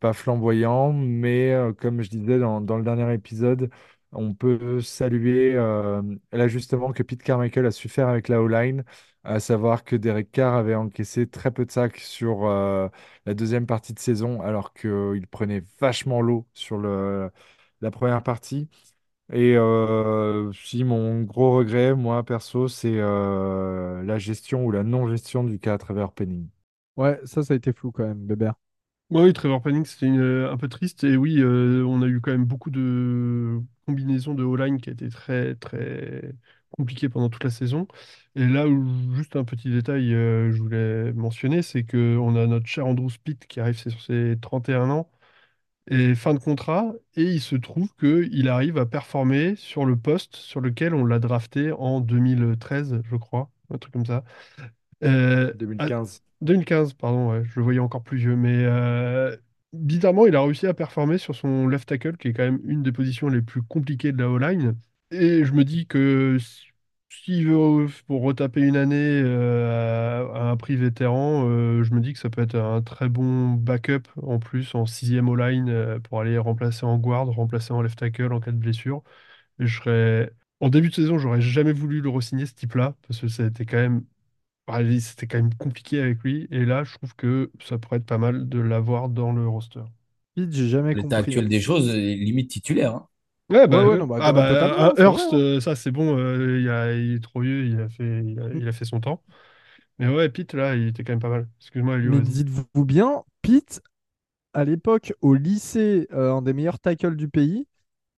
pas 0.00 0.12
flamboyant, 0.12 0.92
mais 0.92 1.54
comme 1.80 2.02
je 2.02 2.10
disais 2.10 2.38
dans, 2.38 2.60
le 2.60 2.82
dernier 2.82 3.12
épisode, 3.14 3.70
on 4.12 4.34
peut 4.34 4.80
saluer 4.80 5.54
euh, 5.54 6.02
l'ajustement 6.32 6.92
que 6.92 7.02
Pete 7.02 7.22
Carmichael 7.22 7.66
a 7.66 7.70
su 7.70 7.88
faire 7.88 8.08
avec 8.08 8.28
la 8.28 8.42
O-line, 8.42 8.84
à 9.24 9.40
savoir 9.40 9.84
que 9.84 9.96
Derek 9.96 10.30
Carr 10.32 10.54
avait 10.54 10.74
encaissé 10.74 11.28
très 11.28 11.50
peu 11.50 11.64
de 11.64 11.70
sacs 11.70 11.98
sur 11.98 12.44
la 12.46 13.34
deuxième 13.34 13.66
partie 13.66 13.94
de 13.94 13.98
saison, 13.98 14.40
alors 14.42 14.72
qu'il 14.74 15.26
prenait 15.30 15.62
vachement 15.80 16.20
l'eau 16.20 16.46
sur 16.54 16.78
la 16.78 17.90
première 17.90 18.22
partie. 18.22 18.68
Et 19.32 19.56
si 20.54 20.84
mon 20.84 21.22
gros 21.22 21.52
regret, 21.56 21.94
moi 21.94 22.24
perso, 22.24 22.68
c'est 22.68 22.96
la 22.98 24.18
gestion 24.18 24.64
ou 24.64 24.70
la 24.70 24.82
non-gestion 24.84 25.44
du 25.44 25.58
cas 25.58 25.74
à 25.74 25.78
travers 25.78 26.12
Penning. 26.12 26.48
Ouais, 27.00 27.20
ça, 27.24 27.42
ça 27.42 27.54
a 27.54 27.56
été 27.56 27.72
flou 27.72 27.90
quand 27.92 28.06
même, 28.06 28.26
Bébert. 28.26 28.54
Ouais, 29.10 29.22
Oui, 29.24 29.32
Trevor 29.32 29.60
Penning, 29.60 29.84
c'était 29.84 30.06
une- 30.06 30.20
un 30.20 30.56
peu 30.56 30.68
triste. 30.68 31.02
Et 31.04 31.16
oui, 31.16 31.38
euh, 31.40 31.84
on 31.84 32.00
a 32.02 32.06
eu 32.06 32.20
quand 32.20 32.30
même 32.30 32.44
beaucoup 32.44 32.70
de 32.70 33.60
combinaisons 33.86 34.34
de 34.34 34.44
O-line 34.44 34.80
qui 34.80 34.88
a 34.90 34.92
été 34.92 35.08
très, 35.08 35.56
très 35.56 36.32
compliquées 36.70 37.08
pendant 37.08 37.28
toute 37.28 37.42
la 37.42 37.50
saison. 37.50 37.88
Et 38.36 38.46
là, 38.46 38.68
où, 38.68 38.86
juste 39.16 39.34
un 39.34 39.42
petit 39.44 39.68
détail, 39.70 40.14
euh, 40.14 40.52
je 40.52 40.62
voulais 40.62 41.12
mentionner, 41.12 41.62
c'est 41.62 41.82
qu'on 41.84 42.36
a 42.36 42.46
notre 42.46 42.66
cher 42.66 42.86
Andrew 42.86 43.08
Spitt 43.10 43.46
qui 43.48 43.58
arrive 43.58 43.76
sur 43.76 44.00
ses 44.00 44.36
31 44.40 44.90
ans 44.90 45.10
et 45.90 46.14
fin 46.14 46.34
de 46.34 46.40
contrat. 46.40 46.92
Et 47.16 47.24
il 47.24 47.40
se 47.40 47.56
trouve 47.56 47.94
qu'il 47.96 48.48
arrive 48.48 48.78
à 48.78 48.86
performer 48.86 49.56
sur 49.56 49.86
le 49.86 49.96
poste 49.98 50.36
sur 50.36 50.60
lequel 50.60 50.94
on 50.94 51.06
l'a 51.06 51.18
drafté 51.20 51.72
en 51.72 52.00
2013, 52.00 53.00
je 53.04 53.16
crois, 53.16 53.50
un 53.70 53.78
truc 53.78 53.92
comme 53.94 54.06
ça. 54.06 54.24
Euh, 55.04 55.52
à- 55.78 55.90
2015. 55.90 56.22
2015, 56.40 56.94
pardon, 56.94 57.42
je 57.44 57.52
le 57.56 57.62
voyais 57.62 57.78
encore 57.80 58.02
plus 58.02 58.16
vieux, 58.18 58.36
mais 58.36 58.64
euh, 58.64 59.36
bizarrement, 59.72 60.26
il 60.26 60.34
a 60.36 60.42
réussi 60.42 60.66
à 60.66 60.74
performer 60.74 61.18
sur 61.18 61.34
son 61.34 61.66
left 61.68 61.88
tackle, 61.88 62.16
qui 62.16 62.28
est 62.28 62.32
quand 62.32 62.44
même 62.44 62.60
une 62.64 62.82
des 62.82 62.92
positions 62.92 63.28
les 63.28 63.42
plus 63.42 63.62
compliquées 63.62 64.12
de 64.12 64.18
la 64.18 64.28
O-line. 64.30 64.76
Et 65.10 65.44
je 65.44 65.52
me 65.52 65.64
dis 65.64 65.86
que 65.86 66.38
si- 66.40 66.66
s'il 67.10 67.48
veut 67.48 67.88
pour 68.06 68.22
retaper 68.22 68.60
une 68.62 68.76
année 68.76 68.96
euh, 69.24 70.28
à, 70.32 70.50
un 70.50 70.56
prix 70.56 70.76
vétéran, 70.76 71.44
euh, 71.48 71.82
je 71.82 71.92
me 71.94 72.00
dis 72.00 72.12
que 72.12 72.18
ça 72.18 72.30
peut 72.30 72.40
être 72.42 72.54
un 72.56 72.80
très 72.82 73.08
bon 73.08 73.50
backup 73.54 74.02
en 74.22 74.38
plus 74.38 74.74
en 74.74 74.86
sixième 74.86 75.28
O-line 75.28 75.98
pour 76.04 76.20
aller 76.20 76.38
remplacer 76.38 76.86
en 76.86 76.96
guard, 76.98 77.26
remplacer 77.28 77.72
en 77.72 77.82
left 77.82 77.98
tackle 77.98 78.32
en 78.32 78.40
cas 78.40 78.52
de 78.52 78.56
blessure. 78.56 79.02
Je 79.58 79.76
serais 79.78 80.32
en 80.60 80.68
début 80.68 80.88
de 80.90 80.94
saison, 80.94 81.18
j'aurais 81.18 81.40
jamais 81.40 81.72
voulu 81.72 82.00
le 82.00 82.08
re-signer 82.10 82.46
ce 82.46 82.54
type-là, 82.54 82.96
parce 83.08 83.20
que 83.20 83.28
ça 83.28 83.44
quand 83.50 83.76
même 83.76 84.04
ah, 84.72 84.80
C'était 85.00 85.26
quand 85.26 85.38
même 85.38 85.54
compliqué 85.54 86.00
avec 86.00 86.22
lui. 86.22 86.46
Et 86.50 86.64
là, 86.64 86.84
je 86.84 86.94
trouve 86.94 87.14
que 87.16 87.50
ça 87.64 87.78
pourrait 87.78 87.98
être 87.98 88.06
pas 88.06 88.18
mal 88.18 88.48
de 88.48 88.58
l'avoir 88.60 89.08
dans 89.08 89.32
le 89.32 89.46
roster. 89.48 89.82
Pete, 90.34 90.52
j'ai 90.52 90.68
jamais 90.68 90.94
L'état 90.94 91.18
compris. 91.18 91.18
actuel 91.18 91.48
des 91.48 91.60
choses, 91.60 91.88
est 91.88 92.16
limite 92.16 92.50
titulaire. 92.50 92.94
hein. 92.96 93.08
Ouais, 93.50 93.66
bah, 93.66 93.82
ouais, 93.84 93.96
euh, 93.96 93.98
non, 93.98 94.06
bah, 94.06 94.20
ah 94.20 94.32
bah, 94.32 94.44
totalement, 94.44 94.94
un 94.98 95.02
c'est 95.02 95.08
vrai, 95.08 95.22
Hurst, 95.22 95.32
hein. 95.32 95.34
euh, 95.34 95.60
ça 95.60 95.76
c'est 95.76 95.90
bon, 95.92 96.16
euh, 96.18 96.60
il, 96.60 96.68
a- 96.70 96.94
il 96.94 97.16
est 97.16 97.20
trop 97.22 97.40
vieux, 97.42 97.66
il 97.66 97.80
a 97.80 97.88
fait, 97.88 98.24
il 98.24 98.40
a, 98.40 98.48
il 98.54 98.68
a 98.68 98.72
fait 98.72 98.84
son 98.86 99.00
temps. 99.00 99.22
Mais 99.98 100.08
ouais, 100.08 100.28
Pete, 100.30 100.54
là, 100.54 100.76
il 100.76 100.88
était 100.88 101.04
quand 101.04 101.12
même 101.14 101.20
pas 101.20 101.30
mal. 101.30 101.48
Excuse-moi, 101.60 101.96
Elio, 101.98 102.12
Mais 102.12 102.20
vas-y. 102.22 102.32
dites-vous 102.32 102.84
bien, 102.84 103.24
Pete, 103.42 103.82
à 104.54 104.64
l'époque, 104.64 105.14
au 105.22 105.34
lycée, 105.34 106.08
euh, 106.12 106.34
un 106.34 106.42
des 106.42 106.52
meilleurs 106.54 106.80
tackles 106.80 107.16
du 107.16 107.28
pays. 107.28 107.68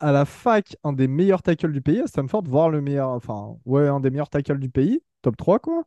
À 0.01 0.13
la 0.13 0.27
fac, 0.27 0.77
un 0.85 0.93
des 0.95 1.09
meilleurs 1.09 1.43
tackles 1.43 1.73
du 1.73 1.83
pays. 1.83 2.01
À 2.01 2.09
Stanford, 2.09 2.45
voire 2.45 2.71
le 2.71 2.81
meilleur, 2.83 3.11
enfin, 3.11 3.59
ouais, 3.67 3.89
un 3.89 4.01
des 4.01 4.11
meilleurs 4.11 4.31
tackles 4.31 4.61
du 4.61 4.71
pays. 4.71 5.03
Top 5.23 5.37
3, 5.37 5.59
quoi. 5.61 5.85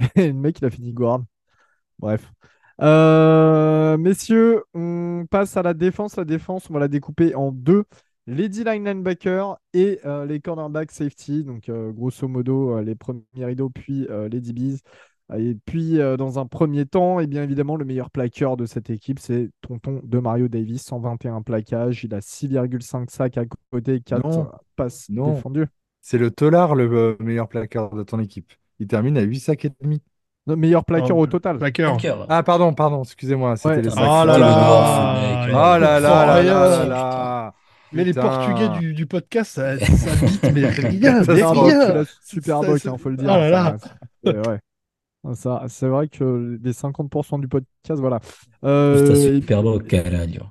Le 0.16 0.32
mec, 0.32 0.58
il 0.60 0.64
a 0.64 0.70
fini 0.70 0.92
guard. 0.92 1.24
Bref. 1.98 2.32
Euh, 2.80 3.98
messieurs, 3.98 4.64
on 4.74 5.26
passe 5.30 5.56
à 5.56 5.62
la 5.62 5.74
défense. 5.74 6.16
La 6.16 6.24
défense, 6.24 6.70
on 6.70 6.74
va 6.74 6.80
la 6.80 6.88
découper 6.88 7.34
en 7.34 7.52
deux. 7.52 7.84
Les 8.26 8.48
D-line 8.48 8.84
linebackers 8.84 9.58
et 9.74 10.00
euh, 10.04 10.24
les 10.24 10.40
cornerback 10.40 10.90
safety. 10.90 11.44
Donc, 11.44 11.68
euh, 11.68 11.92
grosso 11.92 12.26
modo, 12.28 12.80
les 12.80 12.94
premiers 12.94 13.24
rideaux, 13.36 13.70
puis 13.70 14.06
les 14.30 14.40
DBs. 14.40 14.78
Et 15.36 15.56
puis, 15.64 15.98
dans 16.18 16.40
un 16.40 16.46
premier 16.46 16.86
temps, 16.86 17.20
et 17.20 17.26
bien 17.28 17.44
évidemment, 17.44 17.76
le 17.76 17.84
meilleur 17.84 18.10
plaqueur 18.10 18.56
de 18.56 18.66
cette 18.66 18.90
équipe, 18.90 19.20
c'est 19.20 19.50
Tonton 19.60 20.00
de 20.02 20.18
Mario 20.18 20.48
Davis, 20.48 20.82
121 20.82 21.42
plaquages. 21.42 22.02
Il 22.02 22.14
a 22.14 22.20
6,5 22.20 23.10
sacs 23.10 23.38
à 23.38 23.44
côté, 23.70 24.00
4 24.00 24.26
Non, 24.26 24.50
passes 24.74 25.08
non. 25.08 25.34
défendues. 25.34 25.66
C'est 26.00 26.18
le 26.18 26.30
Tolar 26.30 26.74
le 26.74 27.16
meilleur 27.20 27.48
placard 27.48 27.94
de 27.94 28.02
ton 28.02 28.18
équipe. 28.18 28.52
Il 28.80 28.86
termine 28.88 29.16
à 29.16 29.20
8 29.22 29.38
sacs 29.40 29.64
et 29.66 29.70
demi. 29.80 30.02
Non, 30.46 30.56
meilleur 30.56 30.84
plaqueur 30.84 31.10
Non, 31.16 31.18
au 31.22 31.26
total. 31.26 31.58
Plaqueur. 31.58 31.96
Ah, 32.28 32.42
pardon, 32.42 32.72
pardon, 32.74 33.02
excusez-moi, 33.02 33.56
c'était 33.56 33.68
Ouais. 33.76 33.82
les 33.82 33.90
sacs. 33.90 33.98
Oh 34.02 34.24
là 34.24 34.38
là 34.38 35.46
Oh 35.48 35.78
là 35.78 35.78
là 35.78 36.00
là 36.00 36.42
là 36.42 36.84
là 36.86 37.54
Mais 37.92 38.04
les 38.04 38.12
Putain. 38.14 38.22
Portugais 38.22 38.68
du, 38.80 38.94
du 38.94 39.06
podcast, 39.06 39.52
ça, 39.52 39.78
ça 39.78 40.26
bite, 40.26 40.42
mais 40.54 40.66
rien, 40.88 41.22
Ça 41.24 41.34
mais 41.34 41.42
rien. 41.44 42.04
super 42.24 42.60
doc, 42.62 42.78
c'est- 42.78 42.88
il 42.90 42.98
faut 42.98 43.08
le 43.10 43.16
Oh 43.18 43.22
dire. 43.22 43.28
là 43.28 43.50
ça, 43.50 43.50
là. 43.50 43.76
c'est- 44.42 44.48
ouais. 44.48 44.58
Ça, 45.34 45.64
c'est 45.68 45.86
vrai 45.88 46.08
que 46.08 46.58
les 46.62 46.72
50% 46.72 47.38
du 47.38 47.46
podcast, 47.48 48.00
voilà. 48.00 48.20
Euh, 48.64 49.10
un 49.10 49.14
et 49.14 49.34
super 49.40 49.62
beau 49.62 49.78
caralho. 49.78 50.44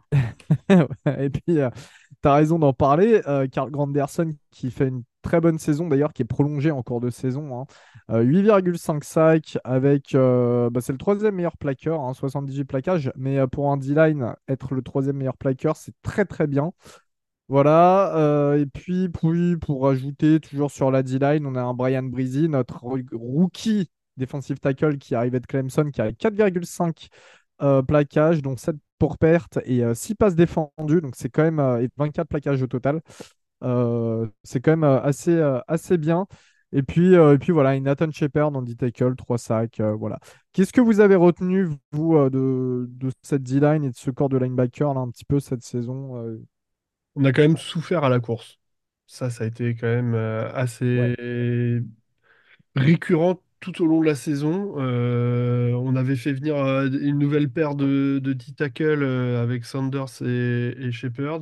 Et 1.18 1.30
puis, 1.32 1.42
tu 1.48 1.60
as 2.28 2.34
raison 2.34 2.60
d'en 2.60 2.74
parler. 2.74 3.22
Euh, 3.28 3.48
Carl 3.48 3.70
Granderson 3.72 4.34
qui 4.52 4.72
fait 4.72 4.88
une 4.88 5.04
très 5.22 5.42
bonne 5.42 5.60
saison, 5.60 5.88
d'ailleurs, 5.88 6.14
qui 6.14 6.22
est 6.22 6.26
prolongée 6.26 6.72
en 6.72 6.82
cours 6.84 7.02
de 7.02 7.10
saison. 7.10 7.62
hein. 7.62 7.66
Euh, 8.12 8.22
8,5 8.22 9.04
sacs 9.04 9.58
avec. 9.64 10.16
euh, 10.16 10.70
bah, 10.70 10.82
c'est 10.82 10.92
le 10.94 10.98
troisième 10.98 11.36
meilleur 11.36 11.58
plaqueur, 11.58 12.02
hein, 12.02 12.14
78 12.14 12.66
plaquages. 12.66 13.12
Mais 13.16 13.46
pour 13.48 13.72
un 13.72 13.78
D-line, 13.78 14.34
être 14.48 14.74
le 14.74 14.82
troisième 14.82 15.18
meilleur 15.18 15.38
plaqueur, 15.38 15.76
c'est 15.78 15.94
très 16.02 16.26
très 16.26 16.48
bien. 16.48 16.72
Voilà. 17.48 18.56
et 18.60 18.66
puis, 18.68 19.10
puis, 19.10 19.58
pour 19.58 19.88
ajouter, 19.88 20.40
toujours 20.40 20.70
sur 20.72 20.92
la 20.92 21.02
D-line, 21.04 21.46
on 21.48 21.56
a 21.56 21.62
un 21.62 21.74
Brian 21.74 22.04
Breezy, 22.04 22.48
notre 22.48 22.80
ro- 22.84 22.98
rookie 23.12 23.90
defensive 24.18 24.60
tackle 24.60 24.98
qui 24.98 25.16
arrivait 25.16 25.40
de 25.40 25.48
Clemson, 25.48 25.90
qui 25.92 26.02
a 26.02 26.12
4,5 26.12 27.10
euh, 27.62 27.82
plaquages, 27.82 28.42
dont 28.42 28.56
7 28.58 28.76
pour 29.00 29.18
perte 29.18 29.60
et 29.66 29.84
6 29.96 30.16
passes 30.16 30.36
défendues. 30.36 31.02
Donc, 31.02 31.16
c'est 31.16 31.30
quand 31.30 31.44
même 31.44 31.60
euh, 31.60 31.82
et 31.84 31.90
24 31.98 32.30
plaquages 32.30 32.62
au 32.64 32.68
total. 32.68 33.02
Euh, 33.64 34.28
c'est 34.44 34.62
quand 34.62 34.72
même 34.72 34.84
euh, 34.84 35.02
assez, 35.02 35.32
euh, 35.36 35.60
assez 35.68 35.98
bien. 35.98 36.28
Et 36.72 36.84
puis, 36.84 37.16
euh, 37.16 37.34
et 37.36 37.38
puis 37.40 37.52
voilà, 37.52 37.76
une 37.76 37.86
Nathan 37.86 38.12
Shepard 38.12 38.56
en 38.56 38.62
D-tackle, 38.62 39.16
3 39.16 39.38
sacs. 39.40 39.80
euh, 39.80 39.94
voilà. 39.96 40.20
Qu'est-ce 40.54 40.72
que 40.74 40.82
vous 40.82 41.00
avez 41.00 41.16
retenu, 41.16 41.68
vous, 41.92 42.16
euh, 42.16 42.30
de, 42.30 42.86
de 42.90 43.12
cette 43.24 43.44
D-line 43.44 43.84
et 43.84 43.90
de 43.92 43.96
ce 43.96 44.12
corps 44.12 44.30
de 44.30 44.38
linebacker, 44.38 44.94
là, 44.94 45.02
un 45.02 45.10
petit 45.10 45.26
peu 45.26 45.40
cette 45.40 45.64
saison 45.64 46.18
euh, 46.18 46.38
On 47.16 47.26
a 47.26 47.32
quand 47.34 47.42
même 47.44 47.58
souffert 47.58 48.04
à 48.04 48.10
la 48.10 48.20
course. 48.20 48.60
Ça, 49.08 49.30
ça 49.30 49.44
a 49.44 49.48
été 49.48 49.76
quand 49.76 49.88
même 49.88 50.14
euh, 50.14 50.52
assez 50.54 51.16
récurrent 52.76 53.42
tout 53.60 53.82
au 53.84 53.88
long 53.88 54.02
de 54.02 54.06
la 54.06 54.16
saison. 54.16 54.76
Euh, 54.78 55.72
on 55.74 55.96
avait 55.96 56.16
fait 56.16 56.34
venir 56.34 56.56
euh, 56.58 56.90
une 57.02 57.18
nouvelle 57.20 57.50
paire 57.50 57.76
de, 57.76 58.20
de 58.24 58.34
D-tackle 58.34 59.04
euh, 59.04 59.42
avec 59.44 59.66
Sanders 59.66 60.22
et, 60.22 60.92
Shepard. 60.92 61.42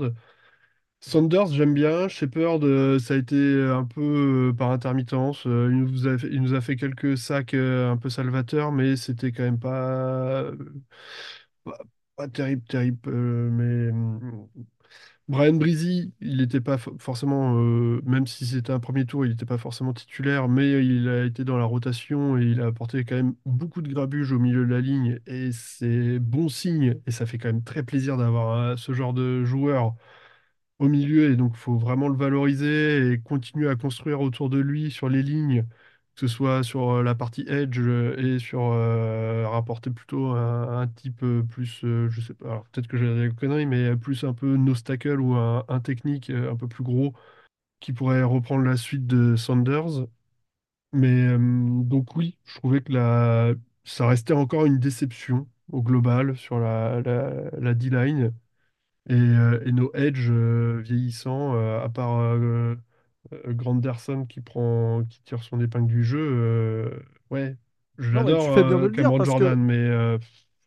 Sanders, 1.00 1.48
j'aime 1.48 1.74
bien. 1.74 2.08
Shepard, 2.08 2.60
ça 3.00 3.14
a 3.14 3.18
été 3.18 3.36
un 3.64 3.86
peu 3.86 4.54
par 4.58 4.72
intermittence. 4.72 5.44
Il 5.46 5.84
nous 5.84 6.54
a 6.54 6.62
fait, 6.62 6.76
quelques 6.76 7.18
sacs 7.18 7.54
un 7.54 7.98
peu 7.98 8.10
salvateurs, 8.10 8.72
mais 8.72 8.96
c'était 8.96 9.32
quand 9.32 9.44
même 9.44 9.60
pas, 9.60 10.52
pas, 12.16 12.28
terrible, 12.28 12.64
terrible. 12.64 13.12
mais 13.12 13.90
hum, 13.92 14.48
Brian 15.30 15.56
Breezy, 15.58 16.14
il 16.22 16.38
n'était 16.38 16.62
pas 16.62 16.78
fo- 16.78 16.98
forcément, 17.00 17.58
euh, 17.60 18.02
même 18.06 18.26
si 18.28 18.46
c'était 18.46 18.72
un 18.72 18.80
premier 18.80 19.06
tour, 19.06 19.26
il 19.26 19.30
n'était 19.32 19.46
pas 19.46 19.58
forcément 19.58 19.94
titulaire, 19.94 20.48
mais 20.48 20.86
il 20.86 21.10
a 21.10 21.26
été 21.26 21.44
dans 21.44 21.58
la 21.58 21.66
rotation 21.66 22.38
et 22.38 22.44
il 22.46 22.62
a 22.62 22.68
apporté 22.68 23.04
quand 23.04 23.16
même 23.16 23.36
beaucoup 23.46 23.82
de 23.82 23.92
grabuge 23.94 24.32
au 24.32 24.40
milieu 24.40 24.66
de 24.66 24.72
la 24.74 24.80
ligne. 24.80 25.20
Et 25.28 25.52
c'est 25.52 26.20
bon 26.20 26.48
signe, 26.48 26.96
et 27.06 27.12
ça 27.12 27.26
fait 27.26 27.38
quand 27.38 27.50
même 27.50 27.64
très 27.64 27.84
plaisir 27.84 28.16
d'avoir 28.16 28.54
euh, 28.58 28.76
ce 28.78 28.94
genre 28.94 29.14
de 29.14 29.44
joueur 29.44 29.96
au 30.80 30.88
milieu. 30.88 31.32
Et 31.32 31.36
donc, 31.36 31.54
il 31.56 31.60
faut 31.60 31.78
vraiment 31.78 32.10
le 32.10 32.18
valoriser 32.18 33.12
et 33.14 33.20
continuer 33.22 33.70
à 33.70 33.76
construire 33.76 34.22
autour 34.22 34.50
de 34.50 34.60
lui 34.60 34.92
sur 34.92 35.10
les 35.10 35.24
lignes, 35.24 35.66
que 36.18 36.28
ce 36.28 36.36
soit 36.36 36.64
sur 36.64 36.90
euh, 36.92 37.04
la 37.04 37.16
partie 37.16 37.46
edge 37.48 37.80
euh, 37.80 38.18
et 38.18 38.40
sur 38.40 38.62
euh, 38.74 39.48
rapporter 39.48 39.92
plutôt 39.92 40.32
un, 40.32 40.88
type 40.88 41.24
plus, 41.50 41.82
je 41.84 42.22
sais 42.22 42.34
pas, 42.34 42.48
alors 42.48 42.64
peut-être 42.66 42.88
que 42.88 42.98
j'ai 42.98 43.30
des 43.30 43.36
conneries, 43.36 43.68
mais 43.68 43.96
plus 43.96 44.24
un 44.24 44.34
peu 44.34 44.58
nose 44.58 44.84
ou 45.20 45.36
un, 45.36 45.80
technique 45.82 46.30
un 46.32 46.56
peu 46.56 46.68
plus 46.68 46.84
gros 46.84 47.14
qui 47.82 47.94
pourrait 47.94 48.24
reprendre 48.24 48.64
la 48.66 48.78
suite 48.78 49.08
de 49.08 49.36
Sanders. 49.38 50.08
Mais 50.94 51.38
donc 51.40 52.16
oui, 52.16 52.38
je 52.46 52.56
trouvais 52.56 52.82
que 52.82 52.94
la... 52.94 53.54
ça 53.84 54.08
restait 54.08 54.34
encore 54.34 54.66
une 54.66 54.80
déception 54.80 55.48
au 55.72 55.84
global 55.84 56.38
sur 56.38 56.60
la, 56.60 57.02
la, 57.02 57.74
D-line. 57.74 58.34
Et, 59.10 59.16
et 59.16 59.72
nos 59.72 59.94
edge 59.96 60.32
vieillissants, 60.32 61.56
à 61.82 61.90
part 61.90 62.38
euh, 63.34 63.54
Granderson 63.54 64.26
qui 64.26 64.42
prend, 64.42 65.04
qui 65.06 65.22
tire 65.24 65.44
son 65.44 65.60
épingle 65.60 65.88
du 65.88 66.04
jeu, 66.04 66.20
euh, 66.20 67.00
ouais, 67.30 67.58
je 67.98 68.12
Non, 68.12 68.24
mais 68.24 68.36
l'adore, 68.36 68.38
tu 68.38 68.50
fais 68.52 68.64
bien 68.64 68.80
de 68.80 68.86
euh, 68.86 68.88
le 68.88 68.92
dire 68.92 68.92
Cameron 68.92 69.16
parce 69.16 69.34
que 69.36 69.44
Jordan, 69.44 69.60
mais 69.62 69.76
euh, 69.78 70.18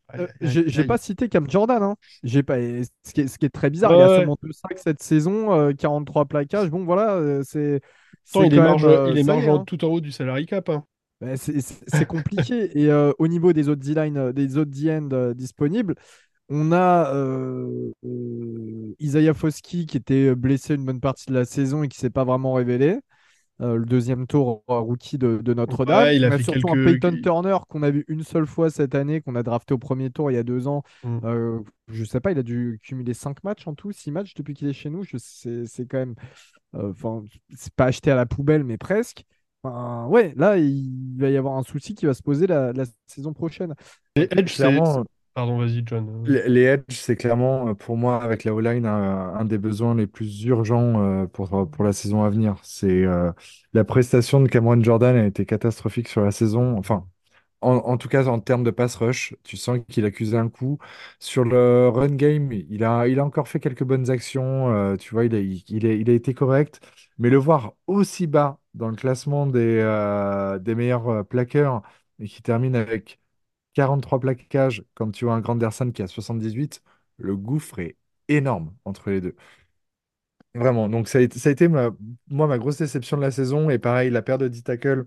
aïe, 0.09 0.21
euh, 0.21 0.27
aïe, 0.43 0.59
aïe, 0.67 0.67
j'ai 0.67 0.85
aïe. 0.85 0.85
pas 0.85 0.99
cité 0.99 1.29
Cam 1.29 1.49
Jordan. 1.51 1.83
Hein. 1.83 1.97
J'ai 2.23 2.43
pas... 2.43 2.59
et 2.61 2.83
Ce 3.05 3.13
qui 3.13 3.23
est, 3.23 3.29
ce 3.29 3.39
qui 3.39 3.47
est 3.47 3.51
très 3.51 3.71
bizarre, 3.71 3.95
il 3.95 4.03
a 4.03 4.09
ouais. 4.09 4.15
seulement 4.15 4.37
deux 4.43 4.53
sacs 4.53 4.79
cette 4.79 5.03
saison, 5.03 5.53
euh, 5.53 5.73
43 5.73 6.27
plaquages. 6.27 6.71
Bon, 6.71 6.85
voilà, 6.85 7.15
euh, 7.17 7.43
c'est 7.45 7.81
Pourtant, 8.33 8.43
c'est 8.43 8.49
il 8.49 8.55
est 8.55 8.59
quand 8.59 8.65
même. 8.65 8.79
marge, 8.79 8.87
euh, 8.87 9.13
il 9.13 9.17
est 9.19 9.23
ça 9.23 9.35
y 9.35 9.39
marge 9.39 9.47
est. 9.47 9.51
en- 9.51 9.61
hein. 9.61 9.65
tout 9.65 9.85
en 9.85 9.89
haut 9.89 10.01
du 10.01 10.13
salary 10.13 10.47
cap. 10.47 10.69
hein. 10.69 10.85
Bah, 11.21 11.37
c'est 11.37 11.61
c'est- 11.61 11.85
c'est 11.87 12.07
compliqué. 12.07 12.79
Et 12.79 12.91
euh, 12.91 13.13
au 13.19 13.29
niveau 13.29 13.53
des 13.53 13.69
autres 13.69 13.83
D-line, 13.83 14.17
euh, 14.17 14.33
des 14.33 14.57
autres 14.57 14.71
D-end 14.71 15.09
euh, 15.13 15.35
disponibles, 15.35 15.95
on 16.51 16.73
a 16.73 17.15
euh, 17.15 17.91
euh, 18.05 18.95
Isaiah 18.99 19.35
Foskey 19.35 19.87
qui 19.87 19.97
était 19.97 20.35
blessé 20.35 20.75
une 20.75 20.85
bonne 20.85 21.01
partie 21.01 21.27
de 21.27 21.35
la 21.35 21.45
saison 21.45 21.83
et 21.83 21.89
qui 21.89 21.99
s'est 21.99 22.11
pas 22.11 22.25
vraiment 22.25 22.55
révélé. 22.55 22.99
Euh, 23.61 23.77
le 23.77 23.85
deuxième 23.85 24.27
tour 24.27 24.65
rookie 24.69 25.19
de, 25.19 25.37
de 25.37 25.53
Notre-Dame. 25.53 26.05
Ouais, 26.05 26.17
il 26.17 26.25
a 26.25 26.29
On 26.29 26.33
a 26.33 26.39
fait 26.39 26.45
surtout 26.45 26.71
un. 26.71 26.83
Peyton 26.83 27.15
Turner 27.23 27.59
qu'on 27.69 27.83
a 27.83 27.91
vu 27.91 28.07
une 28.09 28.23
seule 28.23 28.47
fois 28.47 28.71
cette 28.71 28.95
année, 28.95 29.21
qu'on 29.21 29.35
a 29.35 29.43
drafté 29.43 29.75
au 29.75 29.79
premier 29.79 30.11
tour 30.11 30.31
il 30.31 30.35
y 30.35 30.39
a 30.39 30.43
deux 30.43 30.67
ans. 30.67 30.83
Mm. 31.05 31.19
Euh, 31.25 31.59
je 31.89 32.05
sais 32.05 32.21
pas, 32.21 32.33
il 32.33 32.39
a 32.39 32.43
dû 32.43 32.81
cumuler 32.83 33.13
cinq 33.13 33.45
matchs 33.45 33.67
en 33.67 33.75
tout, 33.75 33.93
six 33.93 34.11
matchs 34.11 34.33
depuis 34.35 34.55
qu'il 34.55 34.67
est 34.69 34.73
chez 34.73 34.89
nous. 34.89 35.05
C'est 35.05 35.87
quand 35.87 35.99
même. 35.99 36.15
euh, 36.75 36.91
Enfin, 36.91 37.23
c'est 37.55 37.75
pas 37.75 37.85
acheté 37.87 38.11
à 38.11 38.15
la 38.17 38.25
poubelle, 38.25 38.65
mais 38.65 38.79
presque. 38.79 39.25
Enfin, 39.63 40.07
ouais, 40.07 40.33
là, 40.37 40.57
il 40.57 41.19
va 41.19 41.29
y 41.29 41.37
avoir 41.37 41.59
un 41.59 41.63
souci 41.63 41.95
qui 41.95 42.07
va 42.07 42.15
se 42.15 42.23
poser 42.23 42.47
la, 42.47 42.73
la 42.73 42.85
saison 43.07 43.35
prochaine. 43.35 43.75
Edge, 44.17 44.55
c'est. 44.55 44.81
Pardon, 45.35 45.59
vas-y, 45.59 45.83
John. 45.87 46.25
Les, 46.25 46.49
les 46.49 46.63
edge, 46.63 46.83
c'est 46.91 47.17
clairement 47.17 47.69
euh, 47.69 47.75
pour 47.75 47.97
moi, 47.97 48.23
avec 48.23 48.45
la 48.45 48.55
O-line, 48.55 48.85
un, 48.87 49.45
des 49.45 49.59
besoins 49.59 49.95
les 49.95 50.07
plus 50.07 50.45
urgents 50.45 51.01
euh, 51.03 51.27
pour, 51.27 51.71
pour 51.71 51.85
la 51.85 51.93
saison 51.93 52.25
à 52.25 52.31
venir. 52.31 52.57
C'est 52.63 53.05
euh, 53.05 53.33
la 53.73 53.85
prestation 53.85 54.41
de 54.41 54.49
Cameron 54.49 54.83
Jordan 54.83 55.17
a 55.17 55.27
été 55.27 55.47
catastrophique 55.47 56.09
sur 56.09 56.23
la 56.23 56.31
saison. 56.33 56.77
Enfin, 56.77 57.07
en, 57.63 57.97
tout 57.99 58.09
cas, 58.09 58.27
en 58.27 58.41
termes 58.41 58.65
de 58.65 58.71
pass 58.73 58.97
rush, 58.97 59.35
tu 59.45 59.57
sens 59.59 59.79
qu'il 59.89 60.05
accusait 60.07 60.39
un 60.39 60.49
coup. 60.49 60.79
Sur 61.21 61.45
le 61.45 61.89
run 61.91 62.09
game, 62.09 62.53
il 62.53 62.85
a, 62.85 63.07
il 63.09 63.19
a 63.21 63.25
encore 63.25 63.49
fait 63.49 63.61
quelques 63.61 63.85
bonnes 63.85 64.11
actions. 64.11 64.73
euh, 64.75 64.97
tu 64.97 65.15
vois, 65.15 65.27
il 65.27 65.35
a, 65.35 65.41
il, 65.41 66.11
a, 66.11 66.15
été 66.15 66.35
correct. 66.35 66.81
Mais 67.19 67.31
le 67.31 67.37
voir 67.39 67.75
aussi 67.87 68.27
bas 68.27 68.61
dans 68.75 68.89
le 68.89 68.97
classement 68.97 69.47
des, 69.47 69.79
euh, 69.81 70.59
des 70.59 70.75
meilleurs 70.75 71.09
euh, 71.09 71.23
plaqueurs 71.23 71.83
et 72.19 72.27
qui 72.29 72.43
termine 72.43 72.77
avec 72.77 73.20
43 73.75 74.21
plaquages, 74.21 74.85
comme 74.95 75.13
tu 75.13 75.25
vois 75.25 75.35
un 75.35 75.41
Granderson 75.41 75.91
qui 75.93 76.03
a 76.03 76.07
78, 76.09 76.83
le 77.19 77.37
gouffre 77.37 77.79
est 77.81 77.97
énorme 78.29 78.75
entre 78.85 79.11
les 79.11 79.21
deux. 79.21 79.37
Vraiment. 80.55 80.89
Donc 80.89 81.07
ça 81.09 81.19
a 81.19 81.21
été, 81.21 81.39
ça 81.39 81.49
a 81.49 81.53
été 81.53 81.69
ma, 81.69 81.91
moi 82.29 82.47
ma 82.49 82.59
grosse 82.59 82.79
déception 82.79 83.17
de 83.17 83.23
la 83.23 83.31
saison. 83.31 83.71
Et 83.71 83.79
pareil, 83.79 84.11
la 84.11 84.23
paire 84.23 84.39
de 84.39 84.49
10 84.49 84.63
tackles 84.65 85.07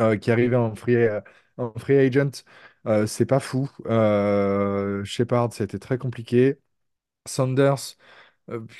euh, 0.00 0.16
qui 0.16 0.30
arrivait 0.32 0.56
en 0.56 0.74
free, 0.74 0.96
euh, 0.96 1.20
en 1.58 1.72
free 1.78 1.96
agent, 1.98 2.44
euh, 2.86 3.06
c'est 3.06 3.26
pas 3.26 3.40
fou. 3.40 3.70
Shepard, 5.04 5.52
ça 5.54 5.64
a 5.64 5.66
été 5.66 5.78
très 5.78 5.98
compliqué. 5.98 6.58
Sanders, 7.26 7.96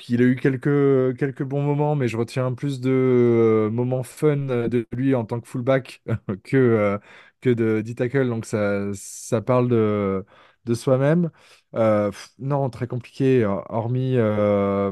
il 0.09 0.21
a 0.21 0.25
eu 0.25 0.35
quelques, 0.35 1.17
quelques 1.17 1.43
bons 1.43 1.61
moments, 1.63 1.95
mais 1.95 2.07
je 2.07 2.17
retiens 2.17 2.53
plus 2.53 2.79
de 2.81 3.69
moments 3.71 4.03
fun 4.03 4.37
de 4.69 4.87
lui 4.93 5.15
en 5.15 5.25
tant 5.25 5.39
que 5.41 5.47
fullback 5.47 6.03
que, 6.43 6.99
que 7.43 7.49
de 7.51 7.81
D-tackle. 7.81 8.29
Donc 8.29 8.45
ça, 8.45 8.91
ça 8.93 9.41
parle 9.41 9.67
de, 9.69 10.25
de 10.65 10.73
soi-même. 10.73 11.31
Euh, 11.75 12.11
non, 12.39 12.69
très 12.69 12.87
compliqué, 12.87 13.45
hormis 13.69 14.17
euh, 14.17 14.91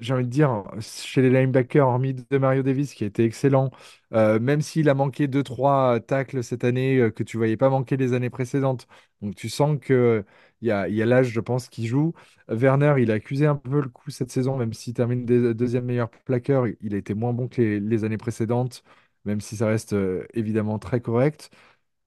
j'ai 0.00 0.14
envie 0.14 0.24
de 0.24 0.28
dire, 0.30 0.64
chez 0.80 1.22
les 1.22 1.30
linebackers, 1.30 1.86
hormis 1.88 2.14
de 2.14 2.38
Mario 2.38 2.62
Davis, 2.62 2.94
qui 2.94 3.02
a 3.04 3.06
été 3.08 3.24
excellent, 3.24 3.70
euh, 4.12 4.38
même 4.38 4.60
s'il 4.60 4.88
a 4.88 4.94
manqué 4.94 5.26
deux 5.26 5.42
trois 5.42 5.98
tacles 6.00 6.44
cette 6.44 6.62
année 6.64 7.10
que 7.16 7.24
tu 7.24 7.36
voyais 7.36 7.56
pas 7.56 7.68
manquer 7.68 7.96
les 7.96 8.12
années 8.12 8.30
précédentes. 8.30 8.86
Donc 9.22 9.34
tu 9.34 9.48
sens 9.48 9.76
que 9.80 10.24
il 10.60 10.68
y 10.68 10.70
a, 10.70 10.80
a 10.82 10.88
l'âge, 11.06 11.28
je 11.30 11.40
pense, 11.40 11.68
qui 11.68 11.86
joue. 11.88 12.12
Werner, 12.48 12.94
il 12.98 13.10
a 13.10 13.14
accusé 13.14 13.46
un 13.46 13.56
peu 13.56 13.80
le 13.80 13.88
coup 13.88 14.10
cette 14.10 14.30
saison, 14.30 14.56
même 14.56 14.72
s'il 14.72 14.94
termine 14.94 15.24
deuxième 15.26 15.84
meilleur 15.84 16.10
plaqueur, 16.10 16.66
il 16.80 16.94
a 16.94 16.96
été 16.98 17.14
moins 17.14 17.32
bon 17.32 17.48
que 17.48 17.60
les, 17.60 17.80
les 17.80 18.04
années 18.04 18.18
précédentes, 18.18 18.82
même 19.28 19.40
si 19.42 19.56
ça 19.56 19.68
reste 19.68 19.92
euh, 19.92 20.26
évidemment 20.34 20.78
très 20.80 21.00
correct. 21.00 21.50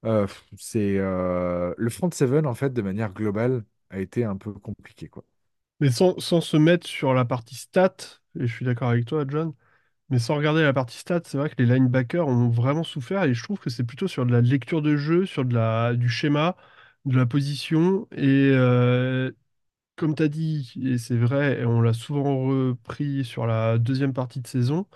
Euh, 0.05 0.27
c'est 0.57 0.97
euh, 0.97 1.73
le 1.77 1.89
front 1.91 2.09
seven, 2.11 2.47
en 2.47 2.55
fait, 2.55 2.71
de 2.71 2.81
manière 2.81 3.13
globale, 3.13 3.63
a 3.91 3.99
été 3.99 4.25
un 4.25 4.37
peu 4.37 4.53
compliqué, 4.53 5.07
quoi. 5.09 5.23
Mais 5.79 5.91
sans, 5.91 6.19
sans 6.19 6.41
se 6.41 6.57
mettre 6.57 6.87
sur 6.87 7.13
la 7.13 7.25
partie 7.25 7.55
stat, 7.55 7.95
et 8.39 8.47
je 8.47 8.53
suis 8.55 8.65
d'accord 8.65 8.89
avec 8.89 9.05
toi, 9.05 9.25
John, 9.27 9.53
mais 10.09 10.19
sans 10.19 10.35
regarder 10.35 10.63
la 10.63 10.73
partie 10.73 10.97
stat, 10.97 11.21
c'est 11.25 11.37
vrai 11.37 11.49
que 11.49 11.55
les 11.61 11.67
linebackers 11.67 12.27
ont 12.27 12.49
vraiment 12.49 12.83
souffert 12.83 13.23
et 13.25 13.33
je 13.35 13.43
trouve 13.43 13.59
que 13.59 13.69
c'est 13.71 13.85
plutôt 13.85 14.07
sur 14.09 14.25
de 14.25 14.31
la 14.33 14.41
lecture 14.41 14.81
de 14.81 14.97
jeu, 14.97 15.25
sur 15.27 15.45
de 15.45 15.53
la, 15.55 15.95
du 15.95 16.09
schéma, 16.09 16.57
de 17.05 17.17
la 17.17 17.25
position. 17.27 18.07
Et 18.13 18.51
comme 19.95 20.15
tu 20.15 20.23
as 20.23 20.27
dit, 20.29 20.73
et 20.83 20.97
c'est 20.97 21.17
vrai, 21.17 21.61
et 21.61 21.65
on 21.65 21.81
l'a 21.81 21.93
souvent 21.93 22.39
repris 22.47 23.23
sur 23.25 23.45
la 23.45 23.77
deuxième 23.77 24.13
partie 24.13 24.41
de 24.41 24.47
saison, 24.47 24.87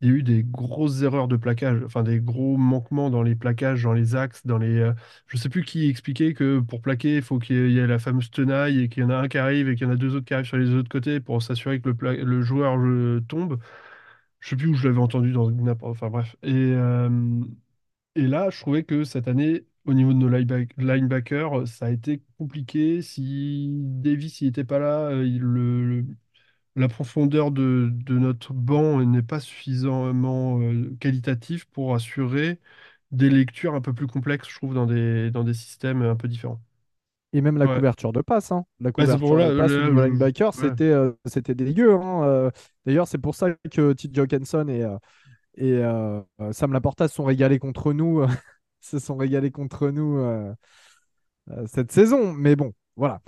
il 0.00 0.08
y 0.08 0.12
a 0.12 0.14
eu 0.14 0.22
des 0.22 0.44
grosses 0.44 1.02
erreurs 1.02 1.28
de 1.28 1.36
plaquage, 1.36 1.82
enfin 1.84 2.02
des 2.04 2.20
gros 2.20 2.56
manquements 2.56 3.10
dans 3.10 3.22
les 3.22 3.34
plaquages, 3.34 3.82
dans 3.82 3.92
les 3.92 4.14
axes, 4.16 4.46
dans 4.46 4.58
les. 4.58 4.78
euh, 4.78 4.92
je 5.26 5.36
sais 5.36 5.48
plus 5.48 5.64
qui 5.64 5.88
expliquait 5.88 6.34
que 6.34 6.60
pour 6.60 6.80
plaquer, 6.82 7.16
il 7.16 7.22
faut 7.22 7.38
qu'il 7.38 7.70
y 7.72 7.78
ait 7.78 7.86
la 7.86 7.98
fameuse 7.98 8.30
tenaille 8.30 8.80
et 8.82 8.88
qu'il 8.88 9.02
y 9.02 9.06
en 9.06 9.10
a 9.10 9.16
un 9.16 9.28
qui 9.28 9.38
arrive 9.38 9.68
et 9.68 9.74
qu'il 9.76 9.86
y 9.86 9.90
en 9.90 9.92
a 9.92 9.96
deux 9.96 10.14
autres 10.14 10.26
qui 10.26 10.34
arrivent 10.34 10.46
sur 10.46 10.56
les 10.58 10.70
autres 10.70 10.88
côtés 10.88 11.20
pour 11.20 11.42
s'assurer 11.42 11.80
que 11.80 11.90
le, 11.90 12.42
joueur 12.42 12.76
euh, 12.78 13.20
tombe. 13.28 13.58
Je 14.40 14.50
sais 14.50 14.56
plus 14.56 14.68
où 14.68 14.74
je 14.74 14.88
l'avais 14.88 15.00
entendu 15.00 15.32
dans 15.32 15.50
n'importe. 15.50 15.92
Enfin 15.92 16.10
bref. 16.10 16.36
Et, 16.42 16.52
euh, 16.54 17.10
et 18.14 18.26
là, 18.26 18.50
je 18.50 18.60
trouvais 18.60 18.84
que 18.84 19.04
cette 19.04 19.28
année, 19.28 19.64
au 19.84 19.94
niveau 19.94 20.12
de 20.12 20.18
nos 20.18 20.28
lineback- 20.28 20.72
linebackers, 20.78 21.66
ça 21.68 21.86
a 21.86 21.90
été 21.90 22.22
compliqué. 22.38 23.02
Si 23.02 23.68
Davis 23.72 24.42
n'était 24.42 24.64
pas 24.64 24.78
là, 24.78 25.08
euh, 25.10 25.24
il- 25.26 25.40
le, 25.40 26.04
la 26.78 26.88
profondeur 26.88 27.50
de, 27.52 27.90
de 27.92 28.18
notre 28.18 28.52
banc 28.54 29.00
n'est 29.04 29.22
pas 29.22 29.40
suffisamment 29.40 30.60
euh, 30.60 30.96
qualitative 31.00 31.68
pour 31.70 31.94
assurer 31.94 32.60
des 33.12 33.30
lectures 33.30 33.74
un 33.74 33.80
peu 33.82 33.94
plus 33.94 34.06
complexes, 34.08 34.48
je 34.50 34.56
trouve, 34.56 34.74
dans 34.74 34.86
des, 34.86 35.30
dans 35.30 35.44
des 35.44 35.54
systèmes 35.54 36.02
un 36.02 36.16
peu 36.16 36.28
différents. 36.28 36.60
Et 37.32 37.40
même 37.42 37.58
la 37.58 37.68
Ouais, 37.68 37.68
couverture 37.68 38.12
de 38.12 38.20
passe. 38.22 38.52
hein. 38.52 38.64
La 38.80 38.92
couverture 38.92 39.36
là, 39.36 39.46
de 39.46 39.50
passe 39.50 39.78
je- 39.78 39.90
linebacker, 39.90 40.54
c'était 40.54 40.84
euh, 40.84 41.12
c'était 41.26 41.54
dégueu. 41.54 41.92
hein. 41.94 42.22
Euh, 42.24 42.50
D'ailleurs, 42.86 43.06
c'est 43.08 43.18
pour 43.18 43.34
ça 43.34 43.52
que 43.70 43.92
TJ 43.92 44.20
Hawkinson 44.20 44.66
et, 44.68 44.80
et 45.56 45.72
euh, 45.78 46.20
Sam 46.52 46.72
Laporta 46.72 47.08
se 47.08 47.14
sont 47.16 47.24
régalés 47.24 47.58
contre 47.60 47.92
nous, 47.94 48.22
se 48.80 48.98
sont 49.00 49.16
régalés 49.16 49.50
contre 49.52 49.90
nous 49.90 50.18
cette 51.66 51.92
saison. 51.92 52.32
Mais 52.32 52.56
bon, 52.56 52.72
voilà. 52.96 53.20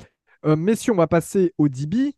Messieurs, 0.44 0.92
on 0.92 0.96
va 0.96 1.06
passer 1.06 1.54
au 1.58 1.68
DB. 1.68 2.16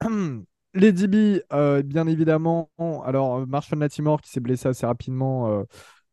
Les 0.74 0.92
DB, 0.92 1.42
euh, 1.52 1.82
bien 1.82 2.06
évidemment. 2.06 2.70
Alors, 3.04 3.38
euh, 3.38 3.46
Marshall 3.46 3.80
Latimore 3.80 4.20
qui 4.20 4.30
s'est 4.30 4.40
blessé 4.40 4.68
assez 4.68 4.86
rapidement 4.86 5.64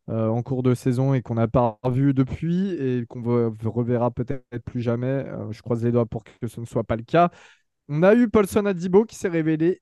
euh, 0.10 0.28
en 0.28 0.42
cours 0.42 0.64
de 0.64 0.74
saison 0.74 1.14
et 1.14 1.22
qu'on 1.22 1.36
n'a 1.36 1.48
pas 1.48 1.78
revu 1.84 2.14
depuis 2.14 2.72
et 2.72 3.06
qu'on 3.08 3.22
reverra 3.66 4.10
peut-être 4.10 4.64
plus 4.66 4.82
jamais. 4.82 5.26
Je 5.52 5.62
croise 5.62 5.84
les 5.84 5.92
doigts 5.92 6.06
pour 6.06 6.24
que 6.24 6.48
ce 6.48 6.60
ne 6.60 6.66
soit 6.66 6.84
pas 6.84 6.96
le 6.96 7.04
cas. 7.04 7.30
On 7.90 8.04
a 8.04 8.16
eu 8.16 8.30
Paulson 8.30 8.66
Adibo 8.66 9.06
qui 9.06 9.16
s'est 9.16 9.30
révélé 9.30 9.82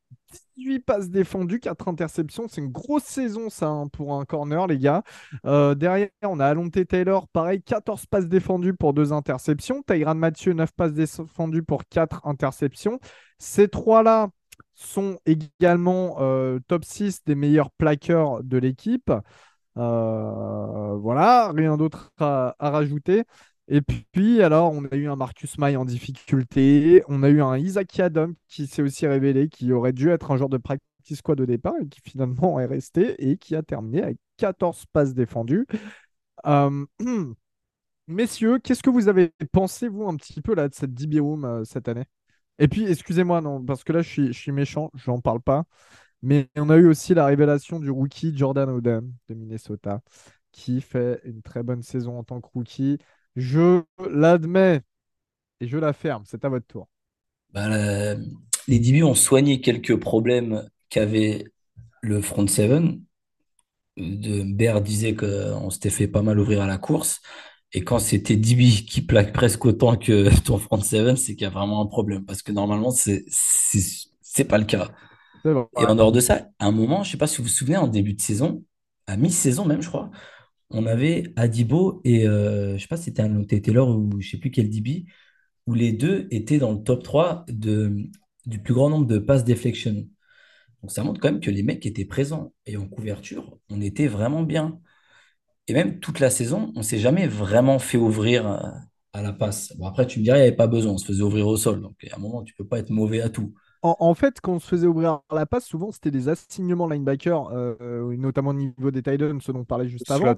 18 0.57 0.79
passes 0.81 1.09
défendues, 1.09 1.59
4 1.59 1.87
interceptions. 1.87 2.47
C'est 2.47 2.61
une 2.61 2.71
grosse 2.71 3.03
saison, 3.03 3.49
ça, 3.49 3.67
hein, 3.67 3.87
pour 3.87 4.13
un 4.13 4.25
corner, 4.25 4.67
les 4.67 4.77
gars. 4.77 5.03
Derrière, 5.43 6.09
on 6.23 6.39
a 6.39 6.47
Alonte 6.47 6.85
Taylor, 6.87 7.27
pareil, 7.29 7.61
14 7.63 8.05
passes 8.07 8.27
défendues 8.27 8.73
pour 8.75 8.93
2 8.93 9.13
interceptions. 9.13 9.83
Tyran 9.83 10.15
Mathieu, 10.15 10.53
9 10.53 10.71
passes 10.73 10.93
défendues 10.93 11.63
pour 11.63 11.85
4 11.87 12.21
interceptions. 12.25 12.99
Ces 13.39 13.69
trois-là 13.69 14.29
sont 14.75 15.19
également 15.25 16.17
euh, 16.19 16.59
top 16.67 16.85
6 16.85 17.23
des 17.25 17.35
meilleurs 17.35 17.71
plaqueurs 17.71 18.43
de 18.43 18.57
l'équipe. 18.57 19.11
Euh, 19.77 20.95
voilà, 20.97 21.51
rien 21.51 21.77
d'autre 21.77 22.11
à, 22.19 22.55
rajouter. 22.59 23.23
Et 23.67 23.81
puis, 23.81 24.41
alors, 24.43 24.71
on 24.73 24.85
a 24.85 24.95
eu 24.95 25.07
un 25.07 25.15
Marcus 25.15 25.57
Maille 25.57 25.77
en 25.77 25.85
difficulté. 25.85 27.03
On 27.07 27.23
a 27.23 27.29
eu 27.29 27.41
un 27.41 27.57
Isaac 27.57 27.99
Adam 27.99 28.31
qui 28.47 28.67
s'est 28.67 28.81
aussi 28.83 29.07
révélé, 29.07 29.49
qui 29.49 29.71
aurait 29.71 29.93
dû 29.93 30.09
être 30.09 30.31
un 30.31 30.37
joueur 30.37 30.49
de 30.49 30.57
practice 30.57 31.17
squad 31.17 31.39
au 31.41 31.45
départ 31.45 31.73
et 31.81 31.87
qui 31.87 32.01
finalement 32.01 32.59
est 32.59 32.65
resté 32.65 33.29
et 33.29 33.37
qui 33.37 33.55
a 33.55 33.63
terminé 33.63 34.03
avec 34.03 34.17
14 34.37 34.85
passes 34.93 35.13
défendues. 35.13 35.65
Euh, 36.45 36.85
Messieurs, 38.07 38.59
qu'est-ce 38.59 38.83
que 38.83 38.89
vous 38.91 39.07
avez 39.07 39.31
pensé, 39.51 39.87
vous, 39.87 40.07
un 40.07 40.15
petit 40.15 40.41
peu 40.41 40.55
de 40.55 40.69
cette 40.71 40.93
DB 40.93 41.19
Room 41.19 41.63
cette 41.65 41.87
année? 41.87 42.05
Et 42.59 42.67
puis, 42.67 42.85
excusez-moi, 42.85 43.41
non, 43.41 43.63
parce 43.63 43.83
que 43.83 43.93
là, 43.93 44.01
je 44.01 44.09
suis, 44.09 44.27
je 44.27 44.39
suis 44.39 44.51
méchant, 44.51 44.91
je 44.95 45.09
n'en 45.11 45.19
parle 45.19 45.41
pas. 45.41 45.65
Mais 46.21 46.49
on 46.55 46.69
a 46.69 46.77
eu 46.77 46.87
aussi 46.87 47.13
la 47.13 47.25
révélation 47.25 47.79
du 47.79 47.91
rookie 47.91 48.35
Jordan 48.35 48.69
Odom 48.69 49.11
de 49.29 49.35
Minnesota, 49.35 50.01
qui 50.51 50.81
fait 50.81 51.21
une 51.25 51.41
très 51.41 51.63
bonne 51.63 51.83
saison 51.83 52.17
en 52.17 52.23
tant 52.23 52.41
que 52.41 52.47
rookie. 52.53 52.97
Je 53.35 53.83
l'admets 54.09 54.81
et 55.59 55.67
je 55.67 55.77
l'affirme, 55.77 56.23
c'est 56.25 56.45
à 56.45 56.49
votre 56.49 56.65
tour. 56.65 56.87
Bah, 57.53 58.15
les 58.67 58.79
DB 58.79 59.03
ont 59.03 59.15
soigné 59.15 59.61
quelques 59.61 59.99
problèmes 59.99 60.67
qu'avait 60.89 61.45
le 62.01 62.21
front 62.21 62.47
seven. 62.47 63.01
De, 63.97 64.43
Baird 64.43 64.83
disait 64.83 65.15
qu'on 65.15 65.69
s'était 65.69 65.89
fait 65.89 66.07
pas 66.07 66.21
mal 66.21 66.39
ouvrir 66.39 66.61
à 66.61 66.67
la 66.67 66.77
course. 66.77 67.21
Et 67.75 67.83
quand 67.83 67.99
c'était 67.99 68.37
DB 68.37 68.69
qui 68.87 69.01
plaque 69.01 69.33
presque 69.33 69.65
autant 69.65 69.97
que 69.97 70.29
ton 70.45 70.57
front 70.57 70.81
seven, 70.81 71.17
c'est 71.17 71.35
qu'il 71.35 71.43
y 71.43 71.45
a 71.45 71.49
vraiment 71.49 71.81
un 71.81 71.87
problème. 71.87 72.25
Parce 72.25 72.41
que 72.41 72.53
normalement, 72.53 72.89
c'est 72.89 73.25
c'est 73.29 74.45
pas 74.45 74.57
le 74.57 74.63
cas. 74.63 74.91
Et 75.77 75.85
en 75.85 75.95
dehors 75.95 76.13
de 76.13 76.21
ça, 76.21 76.47
à 76.59 76.67
un 76.67 76.71
moment, 76.71 77.03
je 77.03 77.11
sais 77.11 77.17
pas 77.17 77.27
si 77.27 77.37
vous 77.37 77.43
vous 77.43 77.49
souvenez, 77.49 77.77
en 77.77 77.87
début 77.87 78.13
de 78.13 78.21
saison, 78.21 78.63
à 79.07 79.17
mi-saison 79.17 79.65
même, 79.65 79.81
je 79.81 79.89
crois, 79.89 80.09
on 80.69 80.85
avait 80.85 81.33
Adibo 81.35 82.01
et 82.05 82.27
euh, 82.27 82.77
je 82.77 82.81
sais 82.81 82.87
pas 82.87 82.97
si 82.97 83.05
c'était 83.05 83.23
un 83.23 83.43
Taylor 83.43 83.89
ou 83.89 84.09
je 84.21 84.31
sais 84.31 84.37
plus 84.37 84.51
quel 84.51 84.69
DB, 84.69 85.05
où 85.67 85.73
les 85.73 85.91
deux 85.93 86.27
étaient 86.31 86.59
dans 86.59 86.71
le 86.73 86.83
top 86.83 87.03
3 87.03 87.45
de, 87.49 88.09
du 88.45 88.59
plus 88.59 88.73
grand 88.73 88.89
nombre 88.89 89.07
de 89.07 89.19
passes 89.19 89.43
deflection. 89.43 90.07
Donc 90.81 90.91
ça 90.91 91.03
montre 91.03 91.19
quand 91.19 91.31
même 91.31 91.41
que 91.41 91.51
les 91.51 91.63
mecs 91.63 91.85
étaient 91.85 92.05
présents. 92.05 92.53
Et 92.65 92.77
en 92.77 92.87
couverture, 92.87 93.59
on 93.69 93.81
était 93.81 94.07
vraiment 94.07 94.43
bien. 94.43 94.79
Et 95.67 95.73
même 95.73 95.99
toute 95.99 96.19
la 96.19 96.29
saison, 96.29 96.71
on 96.75 96.83
s'est 96.83 96.99
jamais 96.99 97.27
vraiment 97.27 97.79
fait 97.79 97.97
ouvrir 97.97 98.45
à, 98.45 98.65
euh, 98.65 98.71
à 99.13 99.21
la 99.21 99.33
passe. 99.33 99.75
Bon, 99.77 99.87
après, 99.87 100.05
tu 100.05 100.19
me 100.19 100.23
dirais, 100.23 100.37
il 100.37 100.41
n'y 100.41 100.47
avait 100.47 100.55
pas 100.55 100.67
besoin, 100.67 100.93
on 100.93 100.97
se 100.97 101.05
faisait 101.05 101.23
ouvrir 101.23 101.47
au 101.47 101.57
sol. 101.57 101.81
Donc 101.81 101.95
à 102.11 102.15
un 102.15 102.19
moment, 102.19 102.43
tu 102.43 102.53
peux 102.53 102.67
pas 102.67 102.79
être 102.79 102.89
mauvais 102.89 103.21
à 103.21 103.29
tout 103.29 103.53
en, 103.87 104.13
fait, 104.15 104.41
quand 104.41 104.53
on 104.53 104.59
se 104.59 104.67
faisait 104.67 104.87
ouvrir 104.87 105.19
la 105.31 105.45
passe, 105.45 105.65
souvent 105.65 105.91
c'était 105.91 106.11
des 106.11 106.27
assignements 106.27 106.87
linebacker, 106.87 107.49
euh, 107.51 108.15
notamment 108.17 108.49
au 108.49 108.53
niveau 108.53 108.91
des 108.91 109.03
Titans, 109.03 109.39
ce 109.39 109.51
dont 109.51 109.59
on 109.59 109.65
parlait 109.65 109.87
juste 109.87 110.09
avant. 110.09 110.35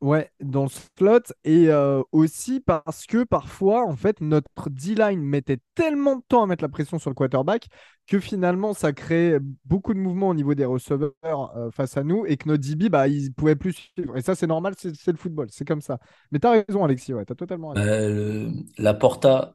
Ouais, 0.00 0.30
dans 0.40 0.64
le 0.64 0.70
slot. 0.98 1.20
Et 1.44 1.68
euh, 1.68 2.02
aussi 2.12 2.60
parce 2.60 3.06
que 3.06 3.24
parfois, 3.24 3.86
en 3.86 3.96
fait, 3.96 4.20
notre 4.20 4.70
D-line 4.70 5.20
mettait 5.20 5.58
tellement 5.74 6.16
de 6.16 6.22
temps 6.26 6.42
à 6.42 6.46
mettre 6.46 6.64
la 6.64 6.68
pression 6.68 6.98
sur 6.98 7.10
le 7.10 7.14
quarterback 7.14 7.66
que 8.06 8.18
finalement, 8.18 8.72
ça 8.72 8.92
créait 8.92 9.38
beaucoup 9.64 9.92
de 9.94 9.98
mouvements 9.98 10.30
au 10.30 10.34
niveau 10.34 10.54
des 10.54 10.64
receveurs 10.64 11.12
euh, 11.56 11.70
face 11.70 11.96
à 11.96 12.02
nous 12.02 12.24
et 12.26 12.36
que 12.36 12.48
notre 12.48 12.66
DB, 12.66 12.88
bah, 12.88 13.08
il 13.08 13.32
pouvait 13.32 13.56
plus 13.56 13.72
suivre. 13.72 14.16
Et 14.16 14.22
ça, 14.22 14.34
c'est 14.34 14.46
normal, 14.46 14.74
c'est 14.76 15.12
le 15.12 15.16
football, 15.18 15.48
c'est 15.50 15.66
comme 15.66 15.82
ça. 15.82 15.98
Mais 16.32 16.38
tu 16.38 16.46
as 16.46 16.64
raison, 16.66 16.82
Alexis, 16.82 17.12
ouais, 17.12 17.24
tu 17.24 17.32
as 17.32 17.36
totalement 17.36 17.68
raison. 17.68 18.52
la 18.78 18.94
Porta, 18.94 19.54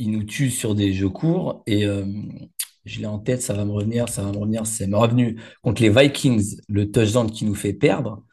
il 0.00 0.10
nous 0.10 0.24
tue 0.24 0.50
sur 0.50 0.74
des 0.74 0.94
jeux 0.94 1.10
courts 1.10 1.62
et 1.66 1.84
euh, 1.84 2.04
je 2.86 3.00
l'ai 3.00 3.06
en 3.06 3.18
tête, 3.18 3.42
ça 3.42 3.52
va 3.52 3.64
me 3.66 3.70
revenir, 3.70 4.08
ça 4.08 4.22
va 4.22 4.32
me 4.32 4.38
revenir, 4.38 4.66
c'est 4.66 4.86
revenu 4.86 5.38
contre 5.62 5.82
les 5.82 5.90
Vikings, 5.90 6.60
le 6.68 6.90
touchdown 6.90 7.30
qui 7.30 7.44
nous 7.44 7.54
fait 7.54 7.74
perdre. 7.74 8.24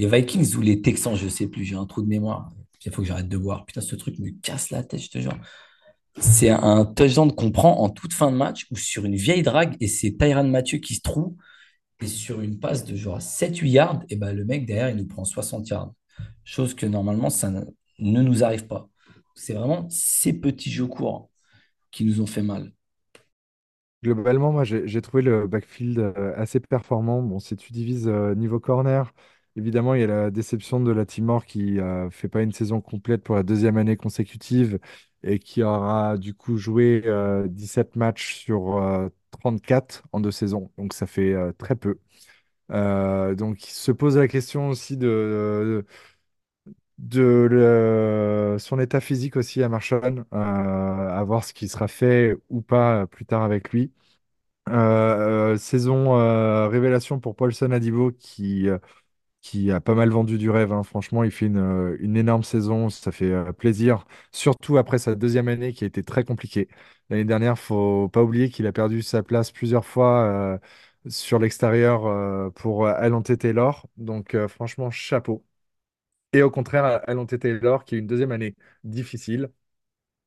Les 0.00 0.06
Vikings 0.06 0.56
ou 0.56 0.62
les 0.62 0.80
Texans, 0.80 1.14
je 1.14 1.28
sais 1.28 1.46
plus, 1.46 1.62
j'ai 1.62 1.76
un 1.76 1.84
trou 1.84 2.00
de 2.00 2.08
mémoire. 2.08 2.50
Il 2.86 2.90
faut 2.90 3.02
que 3.02 3.08
j'arrête 3.08 3.28
de 3.28 3.36
boire. 3.36 3.66
Putain, 3.66 3.82
ce 3.82 3.94
truc 3.96 4.18
me 4.18 4.30
casse 4.30 4.70
la 4.70 4.82
tête, 4.82 4.98
je 4.98 5.10
te 5.10 5.18
jure. 5.18 5.36
C'est 6.16 6.48
un 6.48 6.86
touchdown 6.86 7.30
qu'on 7.30 7.50
prend 7.50 7.82
en 7.82 7.90
toute 7.90 8.14
fin 8.14 8.32
de 8.32 8.36
match 8.38 8.66
ou 8.70 8.76
sur 8.76 9.04
une 9.04 9.14
vieille 9.14 9.42
drague 9.42 9.76
et 9.78 9.88
c'est 9.88 10.16
Tyran 10.16 10.44
Mathieu 10.44 10.78
qui 10.78 10.94
se 10.94 11.02
trouve. 11.02 11.34
Et 12.00 12.06
sur 12.06 12.40
une 12.40 12.58
passe 12.58 12.86
de 12.86 12.96
genre 12.96 13.18
7-8 13.18 13.68
yards, 13.68 14.02
et 14.08 14.16
ben 14.16 14.32
le 14.32 14.46
mec 14.46 14.64
derrière, 14.64 14.88
il 14.88 14.96
nous 14.96 15.06
prend 15.06 15.26
60 15.26 15.68
yards. 15.68 15.92
Chose 16.44 16.72
que 16.72 16.86
normalement, 16.86 17.28
ça 17.28 17.50
ne 17.50 18.22
nous 18.22 18.42
arrive 18.42 18.66
pas. 18.66 18.88
C'est 19.34 19.52
vraiment 19.52 19.86
ces 19.90 20.32
petits 20.32 20.70
jeux 20.70 20.86
courts 20.86 21.28
qui 21.90 22.06
nous 22.06 22.22
ont 22.22 22.26
fait 22.26 22.42
mal. 22.42 22.72
Globalement, 24.02 24.50
moi, 24.50 24.64
j'ai 24.64 25.02
trouvé 25.02 25.22
le 25.22 25.46
backfield 25.46 25.98
euh, 25.98 26.32
assez 26.36 26.58
performant. 26.58 27.20
Bon, 27.20 27.38
si 27.38 27.54
tu 27.54 27.74
divises 27.74 28.08
euh, 28.08 28.34
niveau 28.34 28.58
corner, 28.58 29.12
évidemment, 29.56 29.94
il 29.94 30.00
y 30.02 30.04
a 30.04 30.06
la 30.06 30.30
déception 30.30 30.80
de 30.80 30.90
la 30.92 31.06
Timor 31.06 31.44
qui 31.46 31.72
ne 31.74 31.82
euh, 31.82 32.10
fait 32.10 32.28
pas 32.28 32.42
une 32.42 32.52
saison 32.52 32.80
complète 32.80 33.22
pour 33.22 33.34
la 33.36 33.42
deuxième 33.42 33.76
année 33.76 33.96
consécutive 33.96 34.78
et 35.22 35.38
qui 35.38 35.62
aura 35.62 36.16
du 36.18 36.34
coup 36.34 36.56
joué 36.56 37.02
17 37.48 37.96
matchs 37.96 38.36
sur 38.36 38.80
34 39.30 40.04
en 40.12 40.20
deux 40.20 40.30
saisons. 40.30 40.70
Donc, 40.78 40.94
ça 40.94 41.06
fait 41.06 41.34
très 41.58 41.76
peu. 41.76 41.98
donc, 42.70 43.64
il 43.68 43.70
se 43.72 43.92
pose 43.92 44.16
la 44.16 44.28
question 44.28 44.68
aussi 44.70 44.96
de 44.96 45.84
de 46.98 48.56
son 48.58 48.78
état 48.78 49.00
physique 49.00 49.36
aussi 49.36 49.62
à 49.62 49.68
Marshall, 49.68 50.24
euh, 50.34 50.36
à 50.36 51.22
voir 51.24 51.44
ce 51.44 51.52
qui 51.52 51.68
sera 51.68 51.88
fait 51.88 52.36
ou 52.50 52.60
pas 52.62 53.06
plus 53.06 53.24
tard 53.24 53.42
avec 53.42 53.70
lui. 53.72 53.92
Euh, 54.68 55.54
euh, 55.54 55.56
saison 55.58 56.14
révélation 56.68 57.20
pour 57.20 57.36
Paulson 57.36 57.70
Adibo 57.72 58.12
qui, 58.12 58.68
qui 59.42 59.70
a 59.70 59.80
pas 59.80 59.94
mal 59.94 60.10
vendu 60.10 60.38
du 60.38 60.50
rêve. 60.50 60.72
Hein. 60.72 60.82
Franchement, 60.82 61.24
il 61.24 61.30
fait 61.30 61.46
une, 61.46 61.96
une, 62.00 62.16
énorme 62.16 62.42
saison, 62.42 62.90
ça 62.90 63.12
fait 63.12 63.32
plaisir, 63.54 64.04
surtout 64.32 64.76
après 64.78 64.98
sa 64.98 65.14
deuxième 65.14 65.48
année 65.48 65.72
qui 65.72 65.84
a 65.84 65.86
été 65.86 66.02
très 66.02 66.24
compliquée. 66.24 66.68
L'année 67.08 67.24
dernière, 67.24 67.58
faut 67.58 68.08
pas 68.08 68.22
oublier 68.22 68.50
qu'il 68.50 68.66
a 68.66 68.72
perdu 68.72 69.02
sa 69.02 69.22
place 69.22 69.50
plusieurs 69.50 69.84
fois 69.84 70.60
sur 71.08 71.38
l'extérieur 71.38 72.52
pour 72.54 72.86
Alante 72.86 73.36
Taylor. 73.38 73.86
Donc 73.96 74.36
franchement, 74.48 74.90
chapeau. 74.90 75.44
Et 76.32 76.42
au 76.42 76.50
contraire, 76.50 77.00
Alonte 77.08 77.38
Taylor, 77.38 77.84
qui 77.84 77.96
a 77.96 77.98
une 77.98 78.06
deuxième 78.06 78.32
année 78.32 78.54
difficile. 78.84 79.50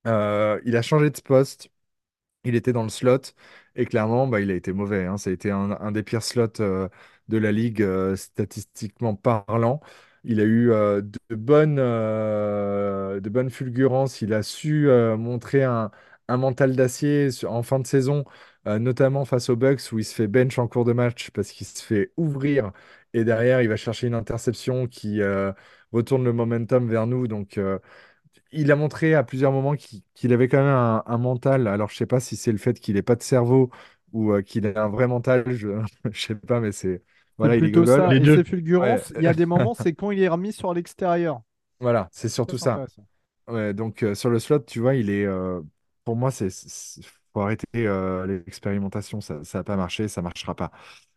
Euh, 0.08 0.62
il 0.66 0.78
a 0.78 0.84
changé 0.84 1.12
de 1.12 1.22
poste. 1.22 1.72
Il 2.44 2.56
était 2.56 2.74
dans 2.74 2.84
le 2.84 2.90
slot. 2.90 3.20
Et 3.76 3.86
clairement, 3.86 4.28
bah, 4.28 4.42
il 4.42 4.52
a 4.52 4.56
été 4.56 4.74
mauvais. 4.74 5.06
Hein. 5.06 5.18
Ça 5.18 5.30
a 5.30 5.34
été 5.34 5.52
un, 5.52 5.92
des 5.92 6.04
pires 6.04 6.24
slots 6.24 6.60
euh, 6.60 6.90
de 7.30 7.38
la 7.38 7.52
ligue, 7.52 7.82
euh, 7.82 8.16
statistiquement 8.16 9.16
parlant. 9.16 9.80
Il 10.24 10.40
a 10.40 10.44
eu 10.46 10.68
de, 10.70 11.36
bonnes, 11.36 11.76
de 11.76 13.30
bonnes 13.30 13.50
fulgurances. 13.50 14.22
Il 14.22 14.34
a 14.34 14.42
su 14.44 14.88
montrer 15.18 15.64
un, 15.64 15.92
mental 16.30 16.76
d'acier 16.78 17.30
en 17.46 17.62
fin 17.62 17.80
de 17.80 17.88
saison, 17.88 18.24
notamment 18.66 19.26
face 19.26 19.50
aux 19.50 19.58
Bucks, 19.58 19.92
où 19.92 20.00
il 20.00 20.06
se 20.06 20.16
fait 20.16 20.28
bench 20.28 20.58
en 20.60 20.68
cours 20.70 20.86
de 20.86 20.94
match 20.94 21.30
parce 21.32 21.52
qu'il 21.52 21.68
se 21.68 21.84
fait 21.84 22.14
ouvrir. 22.16 22.72
Et 23.14 23.26
derrière, 23.26 23.62
il 23.62 23.68
va 23.68 23.76
chercher 23.76 24.08
une 24.08 24.16
interception 24.16 24.88
qui 24.88 25.22
retourne 25.94 26.26
le 26.26 26.34
momentum 26.34 26.90
vers 26.90 27.08
nous. 27.08 27.28
Donc, 27.28 27.58
euh, 27.58 27.80
il 28.54 28.72
a 28.72 28.76
montré 28.76 29.14
à 29.14 29.24
plusieurs 29.24 29.52
moments 29.52 29.76
qu'il 29.76 30.34
avait 30.34 30.48
quand 30.48 30.58
même 30.58 31.02
un, 31.06 31.18
mental. 31.18 31.68
Alors, 31.68 31.90
je 31.90 31.96
sais 31.96 32.06
pas 32.06 32.20
si 32.20 32.36
c'est 32.36 32.52
le 32.52 32.58
fait 32.58 32.80
qu'il 32.80 32.96
n'ait 32.96 33.02
pas 33.02 33.16
de 33.16 33.24
cerveau 33.24 33.70
ou 34.12 34.32
euh, 34.32 34.42
qu'il 34.42 34.66
ait 34.66 34.78
un 34.78 34.90
vrai 34.90 35.08
mental. 35.08 35.44
Je 35.52 35.68
ne 35.70 36.12
sais 36.14 36.36
pas, 36.36 36.60
mais 36.60 36.72
c'est. 36.72 37.02
Voilà, 37.38 37.56
il 37.56 37.62
plutôt 37.62 37.86
ça. 37.86 38.08
Les 38.14 38.18
et 38.18 38.38
ses 38.38 38.44
fulgurances, 38.44 39.12
il 39.18 39.24
y 39.24 39.28
a 39.28 39.34
des 39.34 39.46
moments, 39.48 39.74
c'est 39.74 39.94
quand 39.94 40.12
il 40.12 40.22
est 40.22 40.28
remis 40.28 40.54
sur 40.54 40.74
l'extérieur. 40.74 41.42
Voilà, 41.80 42.08
c'est 42.12 42.30
surtout 42.30 42.58
ça. 42.58 42.86
Ouais, 43.48 43.74
donc, 43.74 44.04
euh, 44.04 44.16
sur 44.16 44.30
le 44.30 44.40
slot, 44.40 44.60
tu 44.60 44.80
vois, 44.80 44.96
il 44.96 45.10
est. 45.10 45.28
pour 46.04 46.16
moi, 46.16 46.32
c'est 46.32 46.50
faut 47.34 47.42
arrêter 47.42 47.66
l'expérimentation. 48.28 49.20
Ça 49.22 49.42
n'a 49.54 49.64
pas 49.64 49.76
marché, 49.76 50.08
ça 50.08 50.22
ne 50.22 50.26
marchera 50.26 50.56
pas. 50.56 50.72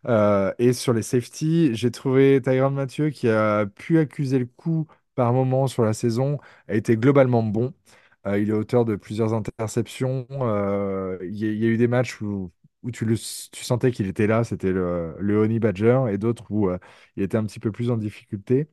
Euh, 0.08 0.52
et 0.58 0.72
sur 0.72 0.92
les 0.92 1.02
safety, 1.02 1.74
j'ai 1.74 1.90
trouvé 1.90 2.40
Tyron 2.42 2.70
Mathieu 2.70 3.10
qui 3.10 3.28
a 3.28 3.66
pu 3.66 3.98
accuser 3.98 4.38
le 4.38 4.46
coup 4.46 4.86
par 5.16 5.32
moment 5.32 5.66
sur 5.66 5.84
la 5.84 5.92
saison, 5.92 6.38
a 6.68 6.74
été 6.74 6.96
globalement 6.96 7.42
bon. 7.42 7.74
Euh, 8.26 8.38
il 8.38 8.50
est 8.50 8.52
auteur 8.52 8.84
de 8.84 8.94
plusieurs 8.94 9.34
interceptions. 9.34 10.26
Euh, 10.30 11.18
il 11.22 11.36
y, 11.36 11.64
a 11.64 11.68
eu 11.68 11.76
des 11.76 11.88
matchs 11.88 12.20
où, 12.20 12.52
où 12.82 12.90
tu, 12.92 13.04
le, 13.04 13.16
tu 13.16 13.64
sentais 13.64 13.90
qu'il 13.90 14.06
était 14.06 14.28
là, 14.28 14.44
c'était 14.44 14.70
le, 14.70 15.16
le 15.18 15.38
Honey 15.38 15.58
Badger, 15.58 16.02
et 16.10 16.18
d'autres 16.18 16.44
où 16.50 16.70
il 17.16 17.22
était 17.22 17.36
un 17.36 17.44
petit 17.44 17.58
peu 17.60 17.72
plus 17.72 17.90
en 17.90 17.96
difficulté. 17.96 18.68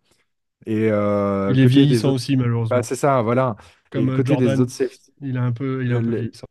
Et, 0.66 0.88
il 0.88 1.60
est 1.60 1.66
vieillissant 1.66 2.14
aussi, 2.14 2.38
malheureusement. 2.38 2.78
Bah, 2.78 2.84
c'est 2.84 2.96
ça, 2.96 3.22
voilà. 3.22 3.56
Comme 3.90 4.16
côté 4.16 4.36
des 4.36 4.60
autres 4.60 4.72
safety, 4.72 5.14
il 5.22 5.38
a 5.38 5.44
un 5.44 5.52
peu, 5.52 5.84
il 5.84 5.92
est 5.92 5.96
un 5.96 6.02
peu 6.04 6.10
vieillissant. 6.10 6.48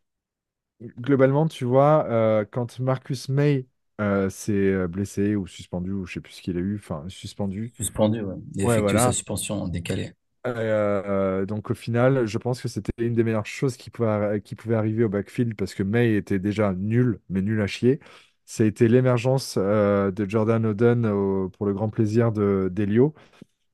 Globalement, 0.98 1.46
tu 1.46 1.64
vois, 1.64 2.44
quand 2.50 2.80
Marcus 2.80 3.28
May 3.28 3.66
euh, 4.00 4.30
c'est 4.30 4.52
euh, 4.52 4.88
blessé 4.88 5.36
ou 5.36 5.46
suspendu, 5.46 5.92
ou 5.92 6.06
je 6.06 6.14
sais 6.14 6.20
plus 6.20 6.32
ce 6.32 6.42
qu'il 6.42 6.56
a 6.56 6.60
eu, 6.60 6.76
enfin 6.76 7.04
suspendu. 7.08 7.72
Suspendu, 7.76 8.22
ouais. 8.22 8.34
Il 8.54 8.68
a 8.68 8.78
effectué 8.78 8.98
sa 8.98 9.12
suspension 9.12 9.62
en 9.62 9.68
décalé. 9.68 10.12
Euh, 10.46 11.46
donc 11.46 11.70
au 11.70 11.74
final, 11.74 12.26
je 12.26 12.38
pense 12.38 12.60
que 12.60 12.68
c'était 12.68 12.90
une 12.98 13.14
des 13.14 13.22
meilleures 13.22 13.46
choses 13.46 13.76
qui 13.76 13.90
pouvait, 13.90 14.40
qui 14.40 14.56
pouvait 14.56 14.74
arriver 14.74 15.04
au 15.04 15.08
backfield 15.08 15.54
parce 15.54 15.74
que 15.74 15.84
May 15.84 16.14
était 16.14 16.40
déjà 16.40 16.72
nul, 16.72 17.20
mais 17.28 17.42
nul 17.42 17.60
à 17.60 17.66
chier. 17.66 18.00
Ça 18.44 18.64
a 18.64 18.66
été 18.66 18.88
l'émergence 18.88 19.56
de 19.56 20.28
Jordan 20.28 20.66
Oden 20.66 21.02
pour 21.50 21.66
le 21.66 21.72
grand 21.72 21.90
plaisir 21.90 22.32
de 22.32 22.68
d'Elio. 22.72 23.14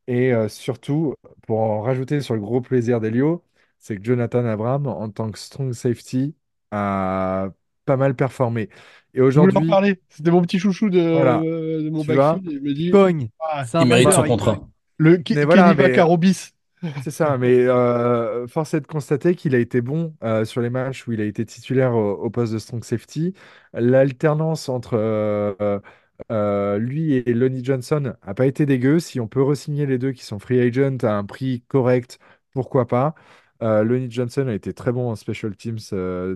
Et 0.06 0.32
surtout, 0.48 1.14
pour 1.46 1.60
en 1.60 1.80
rajouter 1.82 2.20
sur 2.20 2.34
le 2.34 2.40
gros 2.40 2.60
plaisir 2.60 3.00
d'Elio, 3.00 3.44
c'est 3.78 3.96
que 3.96 4.04
Jonathan 4.04 4.44
Abram, 4.44 4.86
en 4.86 5.10
tant 5.10 5.30
que 5.30 5.38
strong 5.38 5.72
safety, 5.72 6.34
a 6.70 7.50
pas 7.88 7.96
mal 7.96 8.14
performé. 8.14 8.68
Et 9.14 9.20
aujourd'hui. 9.20 9.56
en 9.56 9.66
parler. 9.66 9.98
C'était 10.10 10.30
mon 10.30 10.42
petit 10.42 10.58
chouchou 10.58 10.90
de, 10.90 10.98
de 10.98 11.90
mon 11.90 12.04
backfield. 12.04 12.52
Il 12.52 12.62
me 12.62 12.74
dit. 12.74 12.90
Cogne. 12.90 13.30
Ah, 13.40 13.64
il 13.80 13.86
mérite 13.86 14.12
son 14.12 14.24
contrat. 14.24 14.60
Le 14.98 15.16
Kenny 15.16 15.44
voilà, 15.44 15.72
Vacarobis. 15.72 16.50
C'est 17.02 17.10
ça, 17.10 17.38
mais 17.38 17.66
euh, 17.66 18.46
force 18.46 18.74
est 18.74 18.80
de 18.80 18.86
constater 18.86 19.34
qu'il 19.34 19.54
a 19.56 19.58
été 19.58 19.80
bon 19.80 20.14
euh, 20.22 20.44
sur 20.44 20.60
les 20.60 20.70
matchs 20.70 21.08
où 21.08 21.12
il 21.12 21.20
a 21.20 21.24
été 21.24 21.44
titulaire 21.44 21.94
au, 21.96 22.30
poste 22.30 22.52
de 22.52 22.58
strong 22.58 22.84
safety. 22.84 23.34
L'alternance 23.72 24.68
entre 24.68 24.94
euh, 24.96 26.78
lui 26.78 27.14
et 27.14 27.32
Lonnie 27.32 27.64
Johnson 27.64 28.14
n'a 28.24 28.34
pas 28.34 28.46
été 28.46 28.64
dégueu. 28.66 29.00
Si 29.00 29.18
on 29.18 29.26
peut 29.26 29.42
resigner 29.42 29.86
les 29.86 29.98
deux 29.98 30.12
qui 30.12 30.24
sont 30.24 30.38
free 30.38 30.60
agent 30.60 30.98
à 31.02 31.12
un 31.14 31.24
prix 31.24 31.64
correct, 31.66 32.20
pourquoi 32.52 32.86
pas? 32.86 33.14
Lonnie 33.60 34.10
Johnson 34.10 34.46
a 34.48 34.54
été 34.54 34.72
très 34.72 34.92
bon 34.92 35.10
en 35.10 35.16
special 35.16 35.56
teams 35.56 35.78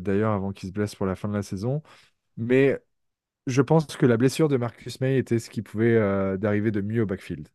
d'ailleurs 0.01 0.33
avant 0.33 0.53
qu'il 0.53 0.68
se 0.68 0.73
blesse 0.73 0.95
pour 0.95 1.07
la 1.07 1.14
fin 1.14 1.29
de 1.29 1.35
la 1.35 1.43
saison. 1.43 1.83
Mais 2.37 2.81
je 3.47 3.62
pense 3.62 3.87
que 3.97 4.07
la 4.07 4.16
blessure 4.16 4.49
de 4.49 4.57
Marcus 4.57 5.01
May 5.01 5.18
était 5.18 5.39
ce 5.39 5.51
qui 5.51 5.62
pouvait 5.62 5.97
d'arriver 6.39 6.70
de 6.70 6.81
mieux 6.81 7.03
au 7.03 7.07
backfield. 7.07 7.49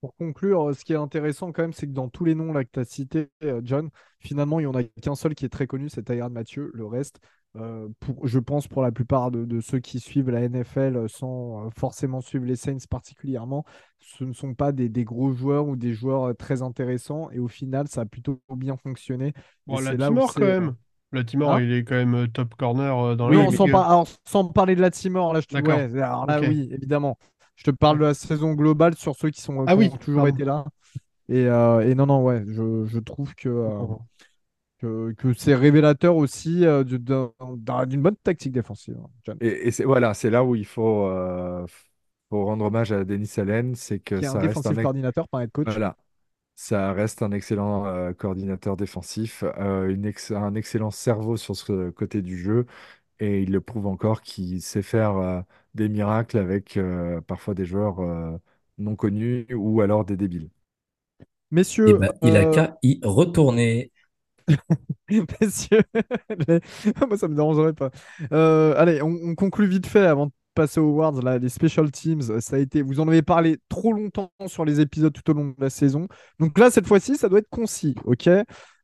Pour 0.00 0.14
conclure, 0.16 0.74
ce 0.76 0.84
qui 0.84 0.92
est 0.92 0.96
intéressant 0.96 1.52
quand 1.52 1.62
même, 1.62 1.72
c'est 1.72 1.86
que 1.86 1.92
dans 1.92 2.08
tous 2.08 2.24
les 2.24 2.34
noms 2.34 2.52
que 2.52 2.62
tu 2.70 2.80
as 2.80 2.84
cités, 2.84 3.30
John, 3.62 3.90
finalement, 4.20 4.60
il 4.60 4.64
n'y 4.64 4.66
en 4.68 4.74
a 4.74 4.84
qu'un 4.84 5.14
seul 5.14 5.34
qui 5.34 5.44
est 5.46 5.48
très 5.48 5.66
connu, 5.66 5.88
c'est 5.88 6.04
Tyrone 6.04 6.32
Mathieu. 6.32 6.70
Le 6.74 6.86
reste, 6.86 7.18
euh, 7.58 7.88
pour, 8.00 8.26
je 8.26 8.38
pense 8.38 8.68
pour 8.68 8.82
la 8.82 8.92
plupart 8.92 9.30
de, 9.30 9.60
ceux 9.60 9.78
qui 9.78 10.00
suivent 10.00 10.30
la 10.30 10.46
NFL 10.48 11.08
sans 11.08 11.66
euh, 11.66 11.70
forcément 11.76 12.20
suivre 12.20 12.44
les 12.44 12.56
Saints 12.56 12.76
particulièrement, 12.90 13.64
ce 13.98 14.24
ne 14.24 14.32
sont 14.32 14.54
pas 14.54 14.72
des, 14.72 14.90
gros 15.04 15.32
joueurs 15.32 15.66
ou 15.66 15.76
des 15.76 15.94
joueurs 15.94 16.24
euh, 16.24 16.34
très 16.34 16.62
intéressants. 16.62 17.30
Et 17.30 17.38
au 17.38 17.48
final, 17.48 17.88
ça 17.88 18.02
a 18.02 18.04
plutôt 18.04 18.40
bien 18.54 18.76
fonctionné. 18.76 19.32
Bon, 19.66 19.78
la 19.80 19.96
Timor 19.96 20.34
quand 20.34 20.40
même. 20.40 20.74
La 21.12 21.24
Timor, 21.24 21.54
hein 21.54 21.62
il 21.62 21.72
est 21.72 21.84
quand 21.84 21.94
même 21.94 22.28
top 22.28 22.54
corner 22.56 23.16
dans 23.16 23.30
oui, 23.30 23.36
la 23.36 23.50
sans, 23.52 23.66
alors, 23.66 24.08
sans 24.24 24.48
parler 24.48 24.74
de 24.74 24.80
la 24.80 24.90
Timor, 24.90 25.32
là, 25.32 25.40
je 25.40 25.46
te... 25.46 25.56
ouais, 25.56 26.02
alors 26.02 26.26
là, 26.26 26.40
oui, 26.40 26.68
évidemment. 26.72 27.16
Je 27.54 27.62
te 27.62 27.70
parle 27.70 27.98
de 28.00 28.04
la 28.04 28.14
saison 28.14 28.52
globale 28.52 28.96
sur 28.96 29.14
ceux 29.14 29.30
qui, 29.30 29.40
sont, 29.40 29.64
ah, 29.66 29.76
oui. 29.76 29.88
ont 29.90 29.96
toujours 29.96 30.28
été 30.28 30.44
là. 30.44 30.64
Et, 31.28 31.44
et, 31.44 31.94
non, 31.94 32.06
non, 32.06 32.22
ouais, 32.22 32.44
je, 32.46 32.84
je 32.84 32.98
trouve 32.98 33.34
que 33.34 33.48
que, 34.78 35.14
c'est 35.36 35.54
révélateur 35.54 36.16
aussi 36.16 36.66
euh, 36.66 36.84
d'une 36.84 38.02
bonne 38.02 38.16
tactique 38.22 38.52
défensive. 38.52 38.98
Hein, 39.28 39.34
et, 39.40 39.70
c'est 39.70 39.84
voilà, 39.84 40.14
c'est 40.14 40.30
là 40.30 40.44
où 40.44 40.54
il 40.54 40.66
faut, 40.66 41.06
euh, 41.06 41.66
faut 42.30 42.44
rendre 42.44 42.66
hommage 42.66 42.92
à 42.92 43.04
Denis 43.04 43.30
Allen, 43.38 43.74
c'est 43.74 43.98
que 43.98 44.20
ça 44.20 44.38
un 44.38 44.40
reste 44.40 44.66
un 44.66 44.74
coordinateur 44.74 45.28
par 45.28 45.42
être 45.42 45.52
coach. 45.52 45.68
Voilà, 45.68 45.96
ça 46.54 46.92
reste 46.92 47.22
un 47.22 47.32
excellent 47.32 47.86
euh, 47.86 48.12
coordinateur 48.12 48.76
défensif, 48.76 49.44
une 49.58 50.12
un 50.30 50.54
excellent 50.54 50.90
cerveau 50.90 51.36
sur 51.36 51.56
ce 51.56 51.90
côté 51.90 52.22
du 52.22 52.38
jeu, 52.38 52.66
et 53.18 53.42
il 53.42 53.52
le 53.52 53.60
prouve 53.60 53.86
encore 53.86 54.20
qu'il 54.22 54.60
sait 54.60 54.82
faire 54.82 55.44
des 55.74 55.88
miracles 55.88 56.38
avec 56.38 56.78
parfois 57.26 57.54
des 57.54 57.64
joueurs 57.64 58.00
non 58.78 58.94
connus 58.94 59.46
ou 59.54 59.80
alors 59.80 60.04
des 60.04 60.16
débiles. 60.16 60.50
Messieurs, 61.50 61.86
eh 61.88 61.94
ben, 61.94 62.12
il 62.22 62.36
a 62.36 62.44
qu'à 62.46 62.76
y 62.82 63.00
retourner. 63.02 63.92
Messieurs, 65.40 65.82
moi 67.08 67.16
ça 67.16 67.28
me 67.28 67.34
dérangerait 67.34 67.72
pas. 67.72 67.90
Euh, 68.32 68.74
allez, 68.76 69.02
on, 69.02 69.34
conclut 69.34 69.66
vite 69.66 69.86
fait 69.86 70.06
avant 70.06 70.26
de 70.26 70.32
passer 70.54 70.80
aux 70.80 70.88
awards. 70.90 71.20
Là, 71.22 71.38
les 71.38 71.48
special 71.48 71.90
teams, 71.90 72.22
ça 72.40 72.56
a 72.56 72.58
été. 72.58 72.82
Vous 72.82 73.00
en 73.00 73.08
avez 73.08 73.22
parlé 73.22 73.58
trop 73.68 73.92
longtemps 73.92 74.30
sur 74.46 74.64
les 74.64 74.80
épisodes 74.80 75.12
tout 75.12 75.28
au 75.30 75.34
long 75.34 75.46
de 75.48 75.54
la 75.58 75.70
saison. 75.70 76.08
Donc 76.38 76.58
là, 76.58 76.70
cette 76.70 76.86
fois-ci, 76.86 77.16
ça 77.16 77.28
doit 77.28 77.40
être 77.40 77.50
concis, 77.50 77.94
ok? 78.04 78.28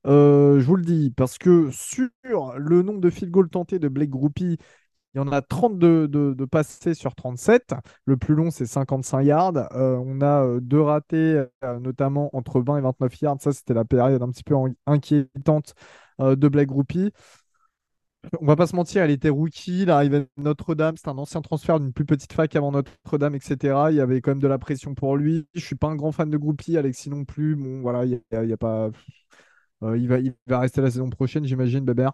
Euh, 0.07 0.59
Je 0.61 0.65
vous 0.67 0.77
le 0.77 0.85
dis 0.85 1.13
parce 1.17 1.39
que 1.39 1.71
sur 1.71 2.09
le 2.57 2.83
nombre 2.83 3.01
de 3.01 3.11
field 3.11 3.31
goals 3.31 3.49
tentés 3.49 3.79
de 3.79 3.89
Blake 3.89 4.11
Groupie 4.11 4.59
il 5.15 5.19
y 5.19 5.21
en 5.21 5.29
a 5.29 5.43
32 5.43 6.09
de, 6.09 6.45
passés 6.47 6.95
sur 6.95 7.15
37. 7.15 7.75
Le 8.07 8.17
plus 8.17 8.35
long, 8.35 8.51
c'est 8.51 8.67
55 8.67 9.23
yards. 9.23 9.57
Euh, 9.75 9.97
on 10.05 10.21
a 10.23 10.45
euh, 10.45 10.61
deux 10.61 10.81
ratés, 10.81 11.45
euh, 11.65 11.79
notamment 11.81 12.31
entre 12.35 12.61
20 12.61 12.79
et 12.79 12.81
29 12.81 13.21
yards. 13.21 13.37
Ça, 13.41 13.53
c'était 13.53 13.75
la 13.75 13.85
période 13.85 14.23
un 14.23 14.31
petit 14.31 14.45
peu 14.45 14.55
inquiétante 14.87 15.75
de 16.19 16.49
Black 16.49 16.69
Groupie. 16.69 17.11
On 18.41 18.47
va 18.47 18.55
pas 18.55 18.69
se 18.69 18.77
mentir, 18.77 19.03
elle 19.03 19.11
était 19.11 19.29
rookie, 19.29 19.83
il 19.83 19.91
arrivait 19.91 20.19
à 20.21 20.41
Notre-Dame, 20.41 20.97
c'est 20.97 21.09
un 21.09 21.19
ancien 21.19 21.41
transfert 21.43 21.81
d'une 21.81 21.93
plus 21.93 22.05
petite 22.05 22.33
fac 22.33 22.55
avant 22.55 22.71
Notre-Dame, 22.71 23.35
etc. 23.35 23.91
Il 23.91 23.97
y 23.97 24.01
avait 24.01 24.21
quand 24.21 24.31
même 24.31 24.39
de 24.39 24.47
la 24.47 24.59
pression 24.59 24.95
pour 24.95 25.17
lui. 25.17 25.49
Je 25.55 25.61
suis 25.61 25.75
pas 25.75 25.89
un 25.89 25.97
grand 25.97 26.13
fan 26.13 26.31
de 26.31 26.37
Groupie, 26.37 26.77
Alexis 26.77 27.11
non 27.11 27.25
plus. 27.25 27.57
Bon, 27.57 27.81
voilà, 27.81 28.05
il 28.05 28.21
y, 28.31 28.53
a, 28.53 28.57
pas. 28.57 28.91
il, 29.83 30.09
va, 30.09 30.21
il 30.21 30.35
va 30.47 30.61
rester 30.61 30.81
la 30.81 30.91
saison 30.91 31.11
prochaine, 31.11 31.45
j'imagine, 31.45 31.85
Bébert. 31.85 32.13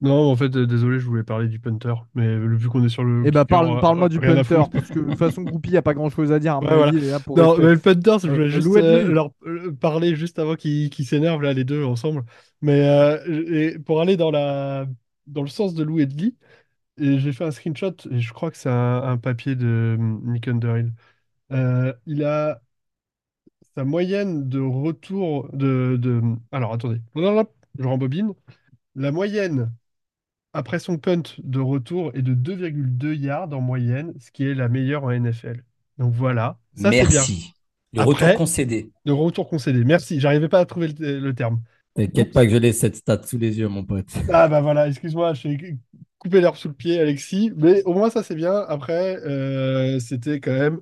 Non, 0.00 0.30
en 0.30 0.36
fait, 0.36 0.54
euh, 0.54 0.64
désolé, 0.64 1.00
je 1.00 1.06
voulais 1.06 1.24
parler 1.24 1.48
du 1.48 1.58
punter, 1.58 1.94
mais 2.14 2.38
vu 2.38 2.68
qu'on 2.68 2.84
est 2.84 2.88
sur 2.88 3.02
le. 3.02 3.24
Eh 3.26 3.32
bah, 3.32 3.44
parle, 3.44 3.68
euh, 3.68 3.94
moi 3.94 4.08
du 4.08 4.20
punter, 4.20 4.62
parce 4.70 4.88
que 4.88 5.00
de 5.00 5.04
toute 5.06 5.18
façon, 5.18 5.42
Groupie, 5.42 5.70
il 5.70 5.72
n'y 5.72 5.78
a 5.78 5.82
pas 5.82 5.94
grand 5.94 6.08
chose 6.08 6.30
à 6.30 6.38
dire. 6.38 6.60
non, 6.60 7.58
mais 7.58 7.72
le 7.72 7.78
punter, 7.78 8.16
je 8.22 8.28
voulais 8.28 8.48
juste 8.48 8.68
euh, 8.76 9.08
leur 9.08 9.32
parler 9.80 10.14
juste 10.14 10.38
avant 10.38 10.54
qu'ils 10.54 10.92
s'énervent, 11.04 11.42
là, 11.42 11.52
les 11.52 11.64
deux 11.64 11.84
ensemble. 11.84 12.24
Mais 12.62 13.76
pour 13.86 14.00
aller 14.00 14.16
dans, 14.16 14.30
la... 14.30 14.86
dans 15.26 15.42
le 15.42 15.48
sens 15.48 15.74
de 15.74 15.82
Lou 15.82 15.98
et 15.98 16.06
de 16.06 16.14
Lee, 16.14 16.36
j'ai 16.96 17.32
fait 17.32 17.44
un 17.44 17.50
screenshot, 17.50 17.94
et 18.10 18.20
je 18.20 18.32
crois 18.32 18.52
que 18.52 18.56
c'est 18.56 18.70
un, 18.70 19.16
papier 19.16 19.56
de 19.56 19.96
Nick 19.98 20.46
Underhill. 20.46 20.92
il 22.06 22.24
a 22.24 22.60
sa 23.74 23.82
moyenne 23.82 24.48
de 24.48 24.60
retour 24.60 25.50
de. 25.52 25.96
de... 26.00 26.22
Alors, 26.52 26.72
attendez, 26.72 27.00
je 27.16 27.84
rembobine. 27.84 28.32
La 28.94 29.12
moyenne 29.12 29.72
après 30.52 30.78
son 30.78 30.98
punt 30.98 31.22
de 31.38 31.60
retour 31.60 32.10
est 32.14 32.22
de 32.22 32.34
2,2 32.34 33.14
yards 33.14 33.52
en 33.52 33.60
moyenne, 33.60 34.14
ce 34.18 34.30
qui 34.30 34.44
est 34.44 34.54
la 34.54 34.68
meilleure 34.68 35.04
en 35.04 35.12
NFL. 35.12 35.62
Donc 35.98 36.12
voilà, 36.14 36.58
ça 36.74 36.90
c'est 36.90 37.06
bien. 37.06 37.08
Merci. 37.10 37.52
Le 37.92 38.02
retour 38.02 38.34
concédé. 38.34 38.90
Le 39.04 39.12
retour 39.12 39.48
concédé. 39.48 39.84
Merci. 39.84 40.20
J'arrivais 40.20 40.48
pas 40.48 40.60
à 40.60 40.66
trouver 40.66 40.88
le, 40.98 41.32
terme. 41.32 41.60
T'inquiète 41.94 42.32
pas 42.32 42.44
que 42.44 42.52
je 42.52 42.56
l'ai 42.56 42.72
cette 42.72 42.96
stat 42.96 43.22
sous 43.24 43.38
les 43.38 43.58
yeux, 43.58 43.68
mon 43.68 43.84
pote. 43.84 44.06
Ah 44.30 44.48
bah 44.48 44.60
voilà, 44.60 44.88
excuse-moi, 44.88 45.34
j'ai 45.34 45.78
coupé 46.18 46.40
l'herbe 46.40 46.56
sous 46.56 46.68
le 46.68 46.74
pied, 46.74 47.00
Alexis. 47.00 47.52
Mais 47.56 47.82
au 47.84 47.94
moins 47.94 48.10
ça 48.10 48.22
c'est 48.22 48.34
bien. 48.34 48.54
Après, 48.68 49.16
euh, 49.24 49.98
c'était 49.98 50.40
quand 50.40 50.52
même 50.52 50.80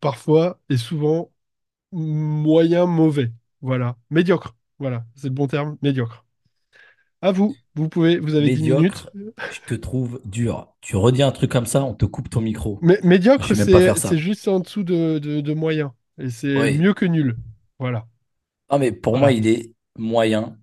parfois 0.00 0.60
et 0.68 0.76
souvent 0.76 1.30
moyen 1.92 2.86
mauvais. 2.86 3.32
Voilà, 3.60 3.96
médiocre. 4.10 4.54
Voilà, 4.78 5.04
c'est 5.16 5.28
le 5.28 5.34
bon 5.34 5.48
terme, 5.48 5.76
médiocre. 5.82 6.24
À 7.20 7.32
vous, 7.32 7.56
vous 7.78 7.88
pouvez, 7.88 8.18
vous 8.18 8.34
avez 8.34 8.54
10 8.54 8.70
minutes. 8.70 9.06
Je 9.14 9.60
te 9.66 9.74
trouve 9.74 10.20
dur. 10.24 10.68
Tu 10.80 10.96
redis 10.96 11.22
un 11.22 11.30
truc 11.30 11.50
comme 11.50 11.66
ça, 11.66 11.84
on 11.84 11.94
te 11.94 12.04
coupe 12.04 12.28
ton 12.28 12.40
micro. 12.40 12.78
Mais 12.82 12.98
médiocre, 13.02 13.54
c'est 13.54 14.18
juste 14.18 14.48
en 14.48 14.60
dessous 14.60 14.82
de, 14.82 15.18
de, 15.18 15.54
moyen. 15.54 15.94
Et 16.20 16.30
c'est 16.30 16.78
mieux 16.78 16.94
que 16.94 17.06
nul. 17.06 17.36
Voilà. 17.78 18.06
Non, 18.70 18.78
mais 18.78 18.92
pour 18.92 19.16
moi, 19.16 19.32
il 19.32 19.46
est 19.46 19.72
moyen. 19.96 20.56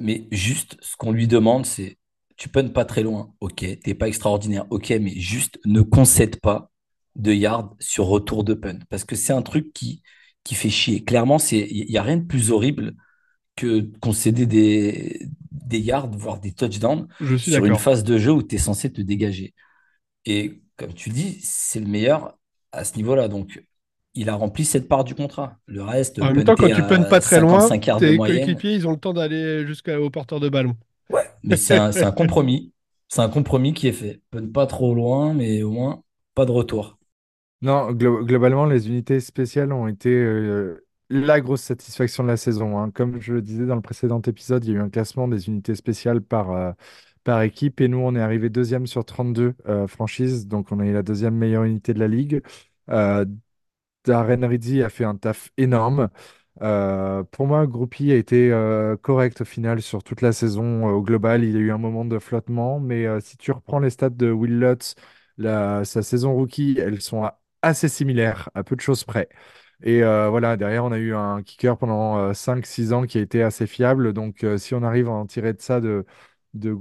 Mais 0.00 0.28
juste, 0.30 0.76
ce 0.80 0.96
qu'on 0.96 1.12
lui 1.12 1.26
demande, 1.26 1.66
c'est 1.66 1.96
tu 2.36 2.48
punnes 2.48 2.72
pas 2.72 2.84
très 2.84 3.02
loin. 3.02 3.32
Ok, 3.40 3.64
t'es 3.82 3.94
pas 3.94 4.08
extraordinaire. 4.08 4.64
Ok, 4.70 4.90
mais 5.00 5.10
juste 5.18 5.58
ne 5.64 5.82
concède 5.82 6.40
pas 6.40 6.70
de 7.16 7.32
yard 7.32 7.74
sur 7.80 8.06
retour 8.06 8.44
de 8.44 8.54
punt. 8.54 8.78
Parce 8.88 9.04
que 9.04 9.16
c'est 9.16 9.32
un 9.32 9.42
truc 9.42 9.72
qui, 9.72 10.02
qui 10.44 10.54
fait 10.54 10.70
chier. 10.70 11.04
Clairement, 11.04 11.38
il 11.50 11.86
n'y 11.88 11.98
a 11.98 12.02
rien 12.02 12.16
de 12.16 12.24
plus 12.24 12.52
horrible 12.52 12.94
que 13.56 13.90
concéder 14.00 14.46
des, 14.46 15.28
des 15.50 15.78
yards, 15.78 16.10
voire 16.10 16.40
des 16.40 16.52
touchdowns 16.52 17.08
sur 17.38 17.64
une 17.64 17.76
phase 17.76 18.04
de 18.04 18.18
jeu 18.18 18.32
où 18.32 18.42
tu 18.42 18.56
es 18.56 18.58
censé 18.58 18.92
te 18.92 19.00
dégager. 19.00 19.54
Et 20.24 20.62
comme 20.76 20.92
tu 20.94 21.10
dis, 21.10 21.38
c'est 21.42 21.80
le 21.80 21.86
meilleur 21.86 22.38
à 22.72 22.84
ce 22.84 22.96
niveau-là. 22.96 23.28
Donc, 23.28 23.64
il 24.14 24.28
a 24.28 24.34
rempli 24.34 24.64
cette 24.64 24.88
part 24.88 25.04
du 25.04 25.14
contrat. 25.14 25.58
Le 25.66 25.82
reste, 25.82 26.20
en 26.20 26.32
même 26.32 26.44
temps, 26.44 26.54
quand 26.56 26.74
tu 26.74 26.82
punnes 26.82 27.08
pas 27.08 27.20
très 27.20 27.40
loin, 27.40 27.68
tes 27.68 28.16
coéquipiers, 28.16 28.74
ils 28.74 28.86
ont 28.86 28.92
le 28.92 28.98
temps 28.98 29.12
d'aller 29.12 29.66
jusqu'au 29.66 30.10
porteur 30.10 30.40
de 30.40 30.48
ballon. 30.48 30.76
Ouais, 31.10 31.28
mais 31.42 31.56
c'est 31.56 31.76
un, 31.76 31.90
un, 31.94 32.12
compromis. 32.12 32.72
C'est 33.08 33.22
un 33.22 33.30
compromis 33.30 33.72
qui 33.72 33.88
est 33.88 33.92
fait. 33.92 34.20
Punne 34.30 34.52
pas 34.52 34.66
trop 34.66 34.94
loin, 34.94 35.32
mais 35.32 35.62
au 35.62 35.70
moins, 35.70 36.02
pas 36.34 36.44
de 36.44 36.52
retour. 36.52 36.98
Non, 37.62 37.92
globalement, 37.92 38.66
les 38.66 38.88
unités 38.88 39.20
spéciales 39.20 39.72
ont 39.72 39.88
été 39.88 40.10
euh, 40.10 40.86
la 41.10 41.40
grosse 41.40 41.62
satisfaction 41.62 42.22
de 42.22 42.28
la 42.28 42.36
saison. 42.36 42.78
Hein. 42.78 42.90
Comme 42.90 43.20
je 43.20 43.34
le 43.34 43.42
disais 43.42 43.66
dans 43.66 43.74
le 43.76 43.80
précédent 43.82 44.20
épisode, 44.22 44.64
il 44.64 44.72
y 44.72 44.76
a 44.76 44.78
eu 44.78 44.82
un 44.82 44.90
classement 44.90 45.28
des 45.28 45.48
unités 45.48 45.74
spéciales 45.74 46.20
par, 46.20 46.50
euh, 46.52 46.72
par 47.24 47.42
équipe 47.42 47.80
et 47.80 47.88
nous, 47.88 47.98
on 47.98 48.14
est 48.14 48.20
arrivé 48.20 48.50
deuxième 48.50 48.86
sur 48.86 49.04
32 49.04 49.54
euh, 49.68 49.86
franchises, 49.86 50.46
donc 50.46 50.72
on 50.72 50.80
est 50.80 50.92
la 50.92 51.02
deuxième 51.02 51.34
meilleure 51.34 51.64
unité 51.64 51.94
de 51.94 51.98
la 52.00 52.08
ligue. 52.08 52.42
Euh, 52.90 53.24
Darren 54.04 54.46
Ridzi 54.46 54.82
a 54.82 54.88
fait 54.90 55.04
un 55.04 55.16
taf 55.16 55.50
énorme. 55.58 56.08
pour 56.60 57.46
moi, 57.46 57.66
Groupie 57.66 58.12
a 58.12 58.16
été 58.16 58.50
correct 59.02 59.42
au 59.42 59.44
final 59.44 59.82
sur 59.82 60.02
toute 60.02 60.22
la 60.22 60.32
saison. 60.32 60.86
au 60.86 61.02
global, 61.02 61.44
il 61.44 61.52
y 61.52 61.56
a 61.56 61.60
eu 61.60 61.70
un 61.72 61.78
moment 61.78 62.04
de 62.04 62.18
flottement, 62.18 62.80
mais 62.80 63.06
si 63.20 63.36
tu 63.36 63.52
reprends 63.52 63.80
les 63.80 63.90
stats 63.90 64.10
de 64.10 64.30
Will 64.30 64.58
Lutz, 64.60 64.94
sa 65.38 66.02
saison 66.02 66.34
rookie, 66.34 66.78
elles 66.80 67.00
sont 67.02 67.30
assez 67.62 67.88
similaires, 67.88 68.50
à 68.54 68.64
peu 68.64 68.76
de 68.76 68.80
choses 68.80 69.04
près. 69.04 69.28
Et 69.82 70.02
euh, 70.02 70.28
voilà, 70.28 70.56
derrière, 70.56 70.84
on 70.84 70.90
a 70.92 70.98
eu 70.98 71.14
un 71.14 71.42
kicker 71.42 71.76
pendant 71.78 72.34
5-6 72.34 72.92
euh, 72.92 72.96
ans 72.96 73.06
qui 73.06 73.18
a 73.18 73.20
été 73.20 73.42
assez 73.42 73.66
fiable. 73.66 74.12
Donc, 74.12 74.42
euh, 74.44 74.58
si 74.58 74.74
on 74.74 74.82
arrive 74.82 75.08
à 75.08 75.12
en 75.12 75.26
tirer 75.26 75.52
de 75.52 75.60
ça 75.60 75.80
de, 75.80 76.04
de, 76.54 76.72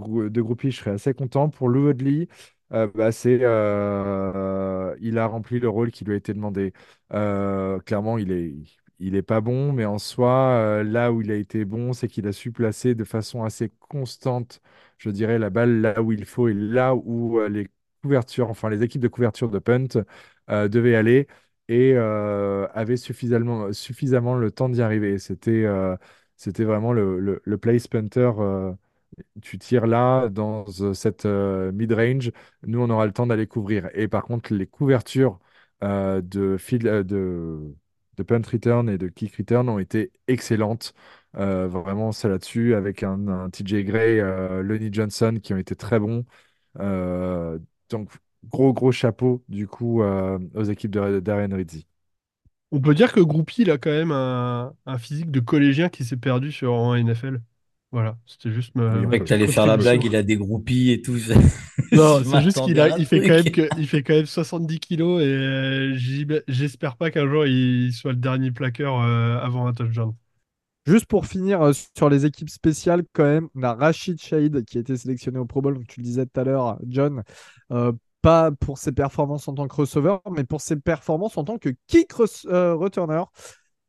groupie, 0.42 0.72
je 0.72 0.78
serais 0.80 0.92
assez 0.92 1.14
content. 1.14 1.50
Pour 1.50 1.70
Lou 1.70 1.86
Woodley, 1.88 2.28
bah, 2.72 3.12
c'est, 3.12 3.36
il 3.36 5.18
a 5.18 5.28
rempli 5.28 5.60
le 5.60 5.70
rôle 5.70 5.92
qui 5.92 6.06
lui 6.06 6.14
a 6.14 6.18
été 6.18 6.34
demandé. 6.34 6.74
clairement, 7.10 8.18
il 8.18 8.32
est, 8.32 8.54
il 9.00 9.16
est 9.16 9.22
pas 9.22 9.42
bon, 9.42 9.74
mais 9.74 9.86
en 9.86 10.00
soi, 10.00 10.84
là 10.84 11.12
où 11.12 11.22
il 11.22 11.32
a 11.32 11.36
été 11.36 11.66
bon, 11.66 11.94
c'est 11.94 12.08
qu'il 12.08 12.28
a 12.28 12.32
su 12.34 12.52
placer 12.52 12.96
de 12.96 13.04
façon 13.04 13.44
assez 13.44 13.72
constante, 13.80 14.62
je 14.98 15.10
dirais, 15.12 15.38
la 15.40 15.50
balle 15.52 15.82
là 15.82 16.02
où 16.02 16.12
il 16.12 16.26
faut 16.26 16.48
et 16.48 16.54
là 16.54 16.96
où 16.96 17.40
les 17.48 17.68
couvertures, 18.04 18.50
enfin 18.50 18.70
les 18.70 18.82
équipes 18.84 19.02
de 19.02 19.08
couverture 19.08 19.50
de 19.52 19.60
punt 19.60 19.88
devaient 20.50 20.96
aller 20.96 21.28
et 21.68 21.94
euh, 21.96 22.68
avait 22.74 22.98
suffisamment, 22.98 23.72
suffisamment 23.74 24.36
le 24.36 24.52
temps 24.52 24.70
d'y 24.70 24.82
arriver. 24.82 25.20
C'était, 25.20 25.66
euh, 25.66 25.96
C'était 26.38 26.64
vraiment 26.64 26.94
le, 26.94 27.20
le, 27.20 27.42
le 27.44 27.58
place 27.58 27.88
punter. 27.88 28.32
tu 29.42 29.58
tires 29.60 29.88
là, 29.88 30.30
dans 30.30 30.66
cette 30.94 31.26
mid-range. 31.26 32.32
Nous, 32.66 32.80
on 32.80 32.90
aura 32.90 33.06
le 33.06 33.14
temps 33.14 33.28
d'aller 33.28 33.48
couvrir. 33.48 33.90
Et 33.94 34.08
par 34.08 34.24
contre, 34.24 34.54
les 34.54 34.68
couvertures 34.68 35.40
de, 35.82 36.58
field, 36.58 36.84
de, 37.08 37.76
de 38.18 38.24
punt 38.24 38.42
return 38.52 38.90
et 38.90 38.98
de 38.98 39.08
kick 39.08 39.36
return 39.38 39.70
ont 39.70 39.80
été 39.80 40.12
excellentes. 40.28 40.94
vraiment, 41.34 42.12
ça 42.12 42.30
là-dessus, 42.30 42.76
avec 42.76 43.04
un, 43.04 43.28
un 43.28 43.50
TJ 43.50 43.84
Gray, 43.84 44.18
Lenny 44.64 44.90
Johnson 44.94 45.40
qui 45.42 45.54
ont 45.54 45.58
été 45.58 45.76
très 45.76 46.00
bons. 46.00 46.26
donc, 47.90 48.10
gros, 48.52 48.74
gros 48.74 48.92
chapeau, 48.92 49.44
du 49.50 49.68
coup, 49.68 50.02
aux 50.02 50.64
équipes 50.64 50.92
de 50.92 51.20
Darren 51.20 51.54
Rizzi. 51.54 51.86
On 52.72 52.82
peut 52.82 52.94
dire 52.94 53.14
que 53.14 53.22
Groupie, 53.22 53.62
il 53.62 53.72
a 53.72 53.78
quand 53.78 53.92
même 53.92 54.12
un, 54.12 54.98
physique 54.98 55.32
de 55.32 55.40
collégien 55.40 55.90
qui 55.90 56.04
s'est 56.04 56.18
perdu 56.18 56.52
sur 56.52 56.74
un 56.74 57.02
NFL. 57.02 57.40
Voilà, 57.92 58.18
c'était 58.26 58.52
juste 58.52 58.76
ma. 58.76 59.06
que 59.18 59.24
tu 59.24 59.32
allais 59.32 59.48
faire 59.48 59.66
la 59.66 59.78
blague, 59.78 60.04
il 60.04 60.16
a 60.16 60.24
des 60.24 60.36
groupies 60.36 60.92
et 60.92 61.02
tout. 61.02 61.16
non, 61.94 62.22
c'est 62.22 62.42
juste 62.42 62.62
qu'il 62.66 62.78
a, 62.82 62.98
il 62.98 63.06
fait, 63.06 63.22
quand 63.22 63.36
même 63.36 63.50
que, 63.50 63.70
il 63.78 63.88
fait 63.88 64.04
quand 64.04 64.14
même 64.14 64.26
70 64.26 64.80
kilos 64.80 65.22
et 65.22 65.26
euh, 65.26 65.96
j'espère 66.50 66.98
pas 66.98 67.12
qu'un 67.12 67.30
jour 67.30 67.46
il 67.46 67.94
soit 67.94 68.12
le 68.12 68.18
dernier 68.18 68.52
plaqueur 68.52 69.00
euh, 69.02 69.40
avant 69.40 69.68
un 69.68 69.74
touchdown. 69.74 70.14
Juste 70.86 71.06
pour 71.06 71.28
finir 71.28 71.62
euh, 71.62 71.72
sur 71.96 72.10
les 72.10 72.26
équipes 72.26 72.50
spéciales, 72.50 73.04
quand 73.14 73.24
même, 73.24 73.48
on 73.56 73.64
a 73.64 73.74
Rachid 73.74 74.22
Shahid 74.22 74.66
qui 74.66 74.78
a 74.78 74.82
été 74.82 74.98
sélectionné 74.98 75.40
au 75.40 75.46
Pro 75.46 75.62
Bowl, 75.62 75.76
donc 75.76 75.88
tu 75.88 76.02
le 76.02 76.04
disais 76.04 76.26
tout 76.26 76.40
à 76.40 76.44
l'heure, 76.44 76.78
John, 76.88 77.24
pas 78.28 78.52
pour 78.52 78.78
ses 78.78 78.92
performances 78.92 79.48
en 79.48 79.54
tant 79.54 79.70
que 79.70 79.76
receveur, 79.78 80.22
mais 80.30 80.44
pour 80.44 80.60
ses 80.60 80.76
performances 80.76 81.38
en 81.38 81.46
tant 81.46 81.58
que 81.58 81.70
kick 81.88 82.12
returner. 82.12 83.24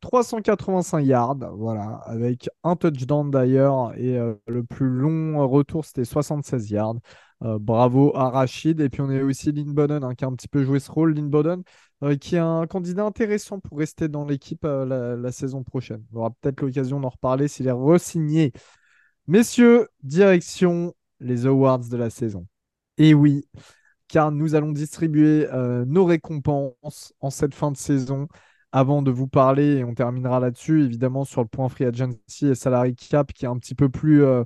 385 0.01 1.01
yards, 1.01 1.39
voilà, 1.56 2.01
avec 2.05 2.48
un 2.62 2.77
touchdown 2.77 3.32
d'ailleurs, 3.32 3.93
et 3.98 4.16
euh, 4.16 4.35
le 4.47 4.62
plus 4.62 4.89
long 4.89 5.44
retour, 5.48 5.85
c'était 5.85 6.05
76 6.05 6.70
yards. 6.70 6.94
Euh, 7.43 7.59
bravo 7.59 8.12
à 8.15 8.31
Rachid. 8.31 8.81
Et 8.81 8.89
puis 8.89 9.01
on 9.01 9.10
a 9.10 9.20
aussi 9.24 9.51
Lynn 9.51 9.73
Bowden 9.73 10.05
hein, 10.05 10.15
qui 10.15 10.24
a 10.24 10.28
un 10.28 10.35
petit 10.35 10.47
peu 10.48 10.62
joué 10.62 10.78
ce 10.78 10.90
rôle. 10.90 11.15
Lynn 11.15 11.28
Bowden, 11.28 11.65
euh, 12.05 12.16
qui 12.16 12.36
est 12.36 12.39
un 12.39 12.66
candidat 12.69 13.05
intéressant 13.05 13.59
pour 13.59 13.78
rester 13.78 14.06
dans 14.06 14.24
l'équipe 14.24 14.62
la, 14.62 15.32
saison 15.32 15.65
prochaine. 15.65 16.05
On 16.12 16.19
aura 16.19 16.31
peut-être 16.31 16.60
l'occasion 16.60 17.01
d'en 17.01 17.09
reparler 17.09 17.48
s'il 17.48 17.66
est 17.66 17.73
re-signé. 17.73 18.52
Messieurs, 19.27 19.89
direction 20.05 20.94
les 21.19 21.47
awards 21.47 21.89
de 21.89 21.97
la 21.97 22.10
saison. 22.10 22.47
Et 22.98 23.15
oui, 23.15 23.44
car 24.09 24.32
nous 24.32 24.55
allons 24.55 24.72
distribuer 24.72 25.47
nos 25.86 26.05
récompenses 26.05 27.12
en 27.20 27.30
cette 27.30 27.55
fin 27.55 27.70
de 27.70 27.76
saison 27.76 28.28
avant 28.72 29.02
de 29.02 29.10
vous 29.10 29.28
parler, 29.28 29.78
et 29.78 29.85
on 29.85 29.94
terminera 29.94 30.40
là-dessus, 30.40 30.85
évidemment, 30.85 31.24
sur 31.24 31.43
le 31.43 31.48
point 31.48 31.68
free 31.68 31.85
agency 31.85 32.48
et 32.48 32.55
salary 32.55 32.94
cap 32.94 33.32
qui 33.32 33.44
est 33.44 33.48
un 33.48 33.59
petit 33.59 33.74
peu 33.74 33.89
plus, 33.89 34.22
euh, 34.22 34.44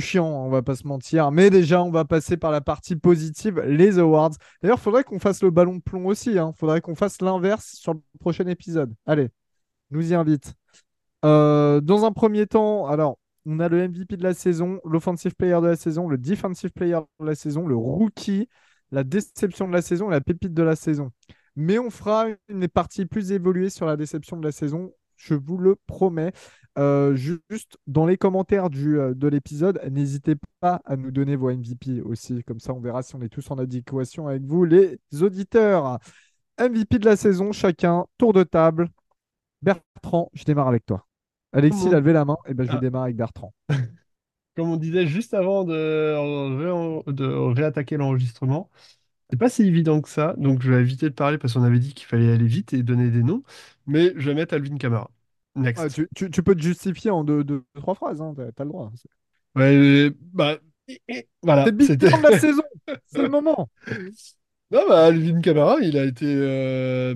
chiant, 0.00 0.26
on 0.26 0.50
va 0.50 0.62
pas 0.62 0.76
se 0.76 0.86
mentir. 0.86 1.30
Mais 1.30 1.50
déjà, 1.50 1.82
on 1.82 1.90
va 1.90 2.04
passer 2.04 2.36
par 2.36 2.50
la 2.50 2.60
partie 2.60 2.96
positive, 2.96 3.60
les 3.60 3.98
awards. 3.98 4.32
D'ailleurs, 4.62 4.78
il 4.78 4.82
faudrait 4.82 5.04
qu'on 5.04 5.18
fasse 5.18 5.42
le 5.42 5.50
ballon 5.50 5.76
de 5.76 5.82
plomb 5.82 6.06
aussi. 6.06 6.32
Il 6.32 6.38
hein. 6.38 6.52
faudrait 6.56 6.80
qu'on 6.80 6.94
fasse 6.94 7.20
l'inverse 7.22 7.74
sur 7.74 7.94
le 7.94 8.00
prochain 8.20 8.46
épisode. 8.46 8.94
Allez, 9.06 9.30
nous 9.90 10.12
y 10.12 10.14
invite. 10.14 10.54
Euh, 11.24 11.80
dans 11.80 12.04
un 12.04 12.12
premier 12.12 12.46
temps, 12.46 12.86
alors, 12.86 13.18
on 13.46 13.60
a 13.60 13.68
le 13.68 13.88
MVP 13.88 14.16
de 14.16 14.22
la 14.22 14.34
saison, 14.34 14.80
l'offensive 14.84 15.34
player 15.34 15.60
de 15.60 15.66
la 15.68 15.76
saison, 15.76 16.08
le 16.08 16.18
defensive 16.18 16.70
player 16.72 16.98
de 17.20 17.26
la 17.26 17.34
saison, 17.34 17.66
le 17.66 17.76
rookie, 17.76 18.48
la 18.90 19.04
déception 19.04 19.68
de 19.68 19.72
la 19.72 19.82
saison 19.82 20.08
la 20.08 20.20
pépite 20.20 20.54
de 20.54 20.62
la 20.62 20.76
saison. 20.76 21.12
Mais 21.54 21.78
on 21.78 21.90
fera 21.90 22.26
une 22.48 22.68
partie 22.68 23.06
plus 23.06 23.32
évoluée 23.32 23.70
sur 23.70 23.86
la 23.86 23.96
déception 23.96 24.36
de 24.36 24.44
la 24.44 24.52
saison, 24.52 24.92
je 25.16 25.34
vous 25.34 25.58
le 25.58 25.76
promets. 25.86 26.32
Euh, 26.78 27.14
juste 27.14 27.78
dans 27.86 28.04
les 28.04 28.18
commentaires 28.18 28.68
euh, 28.74 29.14
de 29.14 29.28
l'épisode, 29.28 29.80
n'hésitez 29.90 30.34
pas 30.60 30.82
à 30.84 30.96
nous 30.96 31.10
donner 31.10 31.36
vos 31.36 31.50
MVP 31.50 32.02
aussi. 32.02 32.42
Comme 32.44 32.60
ça, 32.60 32.74
on 32.74 32.80
verra 32.80 33.02
si 33.02 33.14
on 33.14 33.22
est 33.22 33.30
tous 33.30 33.50
en 33.50 33.58
adéquation 33.58 34.28
avec 34.28 34.42
vous, 34.42 34.64
les 34.64 34.98
auditeurs. 35.22 35.98
MVP 36.58 36.98
de 36.98 37.06
la 37.06 37.16
saison, 37.16 37.52
chacun, 37.52 38.06
tour 38.18 38.32
de 38.32 38.42
table. 38.42 38.88
Bertrand, 39.62 40.30
je 40.34 40.44
démarre 40.44 40.68
avec 40.68 40.86
toi. 40.86 41.06
Alexis 41.52 41.88
a 41.88 42.00
levé 42.00 42.12
la 42.12 42.24
main, 42.24 42.36
et 42.46 42.54
ben 42.54 42.64
je 42.64 42.70
vais 42.70 42.78
ah. 42.78 42.80
démarrer 42.80 43.04
avec 43.04 43.16
Bertrand. 43.16 43.54
Comme 44.56 44.70
on 44.70 44.76
disait 44.76 45.06
juste 45.06 45.34
avant 45.34 45.64
de, 45.64 47.10
de 47.10 47.26
réattaquer 47.26 47.96
l'enregistrement, 47.96 48.70
c'est 49.30 49.38
pas 49.38 49.48
si 49.48 49.64
évident 49.64 50.00
que 50.00 50.08
ça, 50.08 50.34
donc 50.38 50.62
je 50.62 50.72
vais 50.72 50.80
éviter 50.80 51.08
de 51.10 51.14
parler 51.14 51.36
parce 51.36 51.54
qu'on 51.54 51.62
avait 51.62 51.78
dit 51.78 51.94
qu'il 51.94 52.06
fallait 52.06 52.32
aller 52.32 52.46
vite 52.46 52.72
et 52.72 52.82
donner 52.82 53.10
des 53.10 53.22
noms, 53.22 53.42
mais 53.86 54.12
je 54.16 54.30
vais 54.30 54.34
mettre 54.34 54.54
Alvin 54.54 54.76
Kamara. 54.76 55.10
Next. 55.56 55.82
Ah, 55.82 56.04
tu, 56.14 56.42
peux 56.42 56.54
te 56.54 56.62
justifier 56.62 57.10
en 57.10 57.24
deux, 57.24 57.42
deux 57.42 57.64
trois 57.74 57.94
phrases, 57.94 58.20
hein, 58.20 58.34
t'as, 58.54 58.64
le 58.64 58.70
droit. 58.70 58.92
Ouais, 59.54 60.10
bah, 60.32 60.58
voilà. 61.42 61.64
C'est 61.80 61.96
de 61.96 62.06
la 62.06 62.38
saison, 62.38 62.62
c'est 63.06 63.22
le 63.22 63.28
moment. 63.28 63.68
Non, 64.70 64.82
bah, 64.88 65.06
Alvin 65.06 65.40
Kamara, 65.40 65.78
il 65.80 65.96
a 65.96 66.04
été. 66.04 66.26
Euh, 66.26 67.14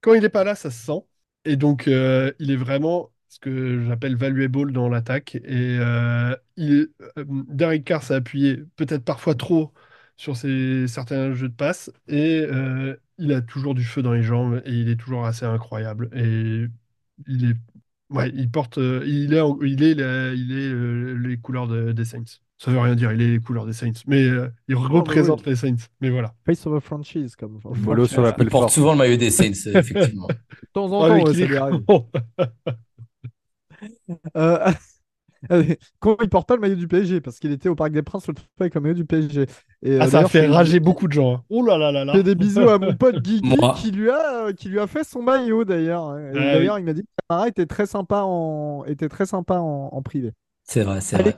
quand 0.00 0.14
il 0.14 0.22
n'est 0.22 0.28
pas 0.28 0.44
là, 0.44 0.54
ça 0.54 0.70
se 0.70 0.84
sent. 0.84 1.04
Et 1.44 1.56
donc, 1.56 1.86
euh, 1.86 2.32
il 2.38 2.50
est 2.50 2.56
vraiment 2.56 3.10
ce 3.28 3.38
que 3.40 3.84
j'appelle 3.84 4.16
valuable 4.16 4.72
dans 4.72 4.88
l'attaque. 4.88 5.36
Et 5.36 5.78
euh, 5.80 6.34
il... 6.56 6.88
Derek 7.16 7.84
Carr 7.84 8.02
s'est 8.02 8.14
appuyé 8.14 8.64
peut-être 8.76 9.04
parfois 9.04 9.34
trop 9.34 9.72
sur 10.18 10.36
ses, 10.36 10.86
certains 10.88 11.32
jeux 11.32 11.48
de 11.48 11.54
passe 11.54 11.90
et 12.08 12.40
euh, 12.40 12.96
il 13.18 13.32
a 13.32 13.40
toujours 13.40 13.74
du 13.74 13.84
feu 13.84 14.02
dans 14.02 14.12
les 14.12 14.22
jambes 14.22 14.60
et 14.66 14.72
il 14.72 14.90
est 14.90 14.96
toujours 14.96 15.24
assez 15.24 15.46
incroyable 15.46 16.10
et 16.12 16.66
il 17.26 17.50
est 17.50 17.56
ouais, 18.10 18.30
il 18.34 18.50
porte 18.50 18.78
euh, 18.78 19.04
il 19.06 19.32
est 19.32 19.42
il 19.62 19.82
est 19.82 19.92
il 19.92 20.52
est 20.52 20.72
euh, 20.72 21.14
les 21.14 21.38
couleurs 21.38 21.68
des 21.68 22.04
Saints. 22.04 22.40
Ça 22.60 22.72
veut 22.72 22.80
rien 22.80 22.96
dire, 22.96 23.12
il 23.12 23.22
est 23.22 23.28
les 23.28 23.38
couleurs 23.38 23.66
des 23.66 23.72
Saints, 23.72 23.92
mais 24.08 24.26
il 24.66 24.74
représente 24.74 25.46
les 25.46 25.54
Saints. 25.54 25.76
Mais 26.00 26.10
voilà. 26.10 26.34
Face 26.44 26.66
of 26.66 26.74
a 26.74 26.80
franchise 26.80 27.36
comme 27.36 27.60
sur 28.08 28.22
la 28.22 28.34
Il 28.40 28.48
porte 28.48 28.70
souvent 28.70 28.92
le 28.92 28.98
maillot 28.98 29.16
des 29.16 29.30
Saints, 29.30 29.70
effectivement. 29.72 30.26
De 30.26 30.68
temps 30.72 30.86
en 30.86 31.06
temps, 31.06 31.26
ça 31.32 31.46
lui 31.46 31.56
arrive. 31.56 31.84
quand 36.00 36.16
il 36.20 36.28
porte 36.28 36.48
pas 36.48 36.56
le 36.56 36.60
maillot 36.60 36.74
du 36.74 36.88
PSG, 36.88 37.20
parce 37.20 37.38
qu'il 37.38 37.52
était 37.52 37.68
au 37.68 37.74
Parc 37.74 37.92
des 37.92 38.02
Princes 38.02 38.26
le 38.26 38.34
avec 38.58 38.74
le 38.74 38.80
maillot 38.80 38.94
du 38.94 39.04
PSG. 39.04 39.42
Et, 39.82 39.98
ah, 39.98 40.04
euh, 40.04 40.08
ça 40.08 40.20
a 40.20 40.28
fait 40.28 40.46
rager 40.46 40.80
beaucoup 40.80 41.06
de 41.06 41.12
gens. 41.12 41.34
Hein. 41.34 41.44
Oh 41.48 41.64
là 41.64 41.78
là 41.78 41.92
là 41.92 42.04
là. 42.04 42.12
Fais 42.12 42.22
des 42.22 42.34
bisous 42.34 42.68
à 42.68 42.78
mon 42.78 42.94
pote 42.96 43.16
Guigui 43.22 43.56
qui 43.76 43.90
lui 43.90 44.10
a 44.10 44.52
qui 44.52 44.68
lui 44.68 44.80
a 44.80 44.86
fait 44.86 45.04
son 45.04 45.22
maillot 45.22 45.64
d'ailleurs. 45.64 46.08
Ah 46.08 46.32
d'ailleurs, 46.32 46.78
il 46.78 46.84
m'a 46.84 46.92
dit 46.92 47.02
que 47.02 47.08
Camara 47.28 47.48
était 47.48 47.66
très 47.66 47.86
sympa 47.86 48.22
en 48.24 48.84
était 48.86 49.08
très 49.08 49.26
sympa 49.26 49.58
en, 49.58 50.02
privé. 50.02 50.32
C'est 50.64 50.82
vrai, 50.82 51.00
c'est 51.00 51.18
vrai. 51.18 51.36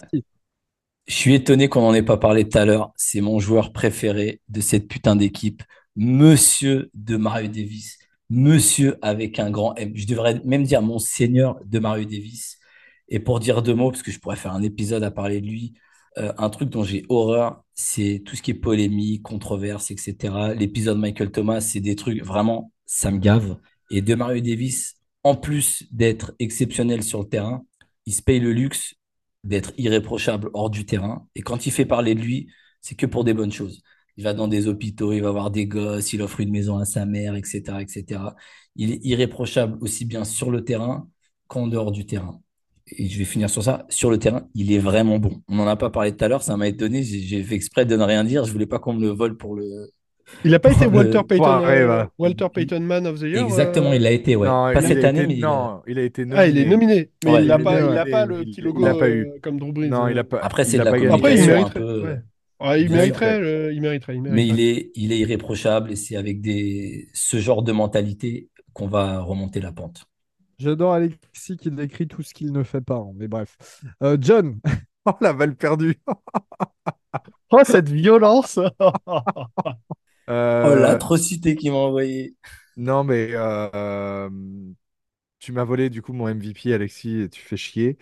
Je 1.06 1.14
suis 1.14 1.34
étonné 1.34 1.68
qu'on 1.68 1.80
n'en 1.82 1.94
ait 1.94 2.02
pas 2.02 2.16
parlé 2.16 2.48
tout 2.48 2.58
à 2.58 2.64
l'heure. 2.64 2.92
C'est 2.96 3.20
mon 3.20 3.38
joueur 3.38 3.72
préféré 3.72 4.40
de 4.48 4.60
cette 4.60 4.86
putain 4.88 5.16
d'équipe, 5.16 5.62
Monsieur 5.96 6.90
de 6.94 7.16
Mario 7.16 7.48
Davis. 7.48 7.98
Monsieur 8.30 8.96
avec 9.02 9.38
un 9.38 9.50
grand 9.50 9.74
M. 9.76 9.92
Je 9.94 10.06
devrais 10.06 10.40
même 10.44 10.62
dire 10.64 10.82
mon 10.82 10.98
seigneur 10.98 11.58
de 11.64 11.78
Mario 11.78 12.04
Davis. 12.04 12.58
Et 13.08 13.18
pour 13.18 13.40
dire 13.40 13.62
deux 13.62 13.74
mots, 13.74 13.90
parce 13.90 14.02
que 14.02 14.12
je 14.12 14.20
pourrais 14.20 14.36
faire 14.36 14.52
un 14.52 14.62
épisode 14.62 15.02
à 15.02 15.10
parler 15.10 15.40
de 15.40 15.46
lui, 15.46 15.74
euh, 16.18 16.32
un 16.38 16.48
truc 16.48 16.70
dont 16.70 16.84
j'ai 16.84 17.04
horreur, 17.08 17.64
c'est 17.74 18.22
tout 18.24 18.36
ce 18.36 18.42
qui 18.42 18.52
est 18.52 18.54
polémique, 18.54 19.22
controverse, 19.22 19.90
etc. 19.90 20.54
L'épisode 20.56 20.98
Michael 20.98 21.32
Thomas, 21.32 21.60
c'est 21.60 21.80
des 21.80 21.96
trucs 21.96 22.22
vraiment, 22.24 22.72
ça 22.86 23.10
me 23.10 23.18
gave. 23.18 23.58
Et 23.90 24.00
de 24.00 24.14
Mario 24.14 24.40
Davis, 24.40 24.94
en 25.24 25.34
plus 25.34 25.86
d'être 25.90 26.32
exceptionnel 26.38 27.02
sur 27.02 27.20
le 27.20 27.28
terrain, 27.28 27.64
il 28.06 28.14
se 28.14 28.22
paye 28.22 28.40
le 28.40 28.52
luxe 28.52 28.94
d'être 29.44 29.72
irréprochable 29.76 30.50
hors 30.54 30.70
du 30.70 30.86
terrain. 30.86 31.26
Et 31.34 31.42
quand 31.42 31.66
il 31.66 31.72
fait 31.72 31.86
parler 31.86 32.14
de 32.14 32.20
lui, 32.20 32.48
c'est 32.80 32.94
que 32.94 33.06
pour 33.06 33.24
des 33.24 33.34
bonnes 33.34 33.52
choses. 33.52 33.82
Il 34.20 34.24
va 34.24 34.34
dans 34.34 34.48
des 34.48 34.68
hôpitaux, 34.68 35.14
il 35.14 35.22
va 35.22 35.30
voir 35.30 35.50
des 35.50 35.66
gosses, 35.66 36.12
il 36.12 36.20
offre 36.20 36.40
une 36.40 36.50
maison 36.50 36.76
à 36.76 36.84
sa 36.84 37.06
mère, 37.06 37.36
etc., 37.36 37.62
etc. 37.80 38.20
Il 38.76 38.92
est 38.92 39.00
irréprochable 39.02 39.78
aussi 39.80 40.04
bien 40.04 40.24
sur 40.26 40.50
le 40.50 40.62
terrain 40.62 41.08
qu'en 41.48 41.66
dehors 41.66 41.90
du 41.90 42.04
terrain 42.04 42.38
et 42.98 43.08
je 43.08 43.18
vais 43.18 43.24
finir 43.24 43.48
sur 43.48 43.62
ça, 43.62 43.86
sur 43.88 44.10
le 44.10 44.18
terrain, 44.18 44.42
il 44.54 44.72
est 44.72 44.78
vraiment 44.78 45.18
bon. 45.18 45.40
On 45.48 45.54
n'en 45.54 45.66
a 45.66 45.76
pas 45.76 45.88
parlé 45.88 46.14
tout 46.14 46.22
à 46.22 46.28
l'heure, 46.28 46.42
ça 46.42 46.58
m'a 46.58 46.68
étonné, 46.68 47.02
j'ai 47.02 47.42
fait 47.42 47.54
exprès 47.54 47.86
de 47.86 47.96
ne 47.96 48.02
rien 48.02 48.24
dire, 48.24 48.44
je 48.44 48.52
voulais 48.52 48.66
pas 48.66 48.78
qu'on 48.78 48.92
me 48.92 49.00
le 49.00 49.08
vole 49.08 49.38
pour 49.38 49.54
le... 49.54 49.88
Il 50.44 50.50
n'a 50.50 50.58
pas 50.58 50.70
été 50.72 50.86
Walter 50.86 51.22
Payton, 51.26 51.64
euh, 51.64 52.04
Walter 52.18 52.46
Payton 52.52 52.80
Man 52.80 53.06
of 53.06 53.20
the 53.20 53.22
Year 53.22 53.44
Exactement, 53.44 53.94
il 53.94 54.02
l'a 54.02 54.10
été, 54.10 54.36
ouais. 54.36 54.46
pas 54.46 54.82
cette 54.82 55.04
année, 55.04 55.26
mais... 55.26 55.36
Non, 55.36 55.80
il 55.86 55.98
a 55.98 56.02
été 56.02 56.24
nominé. 56.24 56.40
Ah, 56.40 56.46
il 56.46 56.58
est 56.58 56.66
nominé, 56.66 57.10
mais 57.24 57.42
il 57.42 57.46
n'a 57.46 57.58
pas, 57.58 57.80
il 57.80 58.10
pas 58.10 58.26
le 58.26 58.40
petit 58.40 58.60
logo 58.60 58.84
euh, 58.84 59.24
comme 59.40 59.58
Drew 59.58 59.72
Brees. 59.72 59.88
Non, 59.88 60.08
il 60.08 60.18
a 60.18 60.24
pas... 60.24 60.38
Après, 60.42 60.64
c'est 60.64 60.78
de 60.78 60.82
la 60.82 60.92
communication 60.92 61.70
Après, 62.60 62.82
il 62.82 62.90
mériterait, 62.90 63.36
un 63.36 63.40
peu... 63.40 63.72
il, 63.72 63.80
mériterait, 63.80 64.16
il, 64.16 64.22
mériterait, 64.22 64.34
Mais 64.34 64.46
il 64.46 64.60
est, 64.60 64.90
il 64.94 65.12
est 65.12 65.18
irréprochable 65.18 65.90
et 65.90 65.96
c'est 65.96 66.16
avec 66.16 66.40
des... 66.42 67.08
ce 67.14 67.38
genre 67.38 67.62
de 67.62 67.72
mentalité 67.72 68.50
qu'on 68.74 68.86
va 68.86 69.20
remonter 69.20 69.60
la 69.60 69.72
pente. 69.72 70.06
J'adore 70.58 70.92
Alexis 70.92 71.56
qui 71.56 71.70
décrit 71.70 72.06
tout 72.06 72.22
ce 72.22 72.34
qu'il 72.34 72.52
ne 72.52 72.62
fait 72.62 72.82
pas. 72.82 72.96
Hein, 72.96 73.12
mais 73.14 73.28
bref. 73.28 73.56
Euh, 74.02 74.18
John. 74.20 74.60
oh, 75.06 75.12
la 75.22 75.32
balle 75.32 75.56
perdue. 75.56 75.98
oh, 77.50 77.60
cette 77.64 77.88
violence. 77.88 78.58
Euh, 80.28 80.76
oh, 80.76 80.78
l'atrocité 80.78 81.56
qu'il 81.56 81.72
m'a 81.72 81.78
envoyé. 81.78 82.36
Non, 82.76 83.02
mais 83.02 83.30
euh, 83.32 84.30
tu 85.40 85.50
m'as 85.50 85.64
volé 85.64 85.90
du 85.90 86.02
coup 86.02 86.12
mon 86.12 86.32
MVP, 86.32 86.72
Alexis, 86.72 87.22
et 87.22 87.28
tu 87.28 87.40
fais 87.40 87.56
chier. 87.56 87.98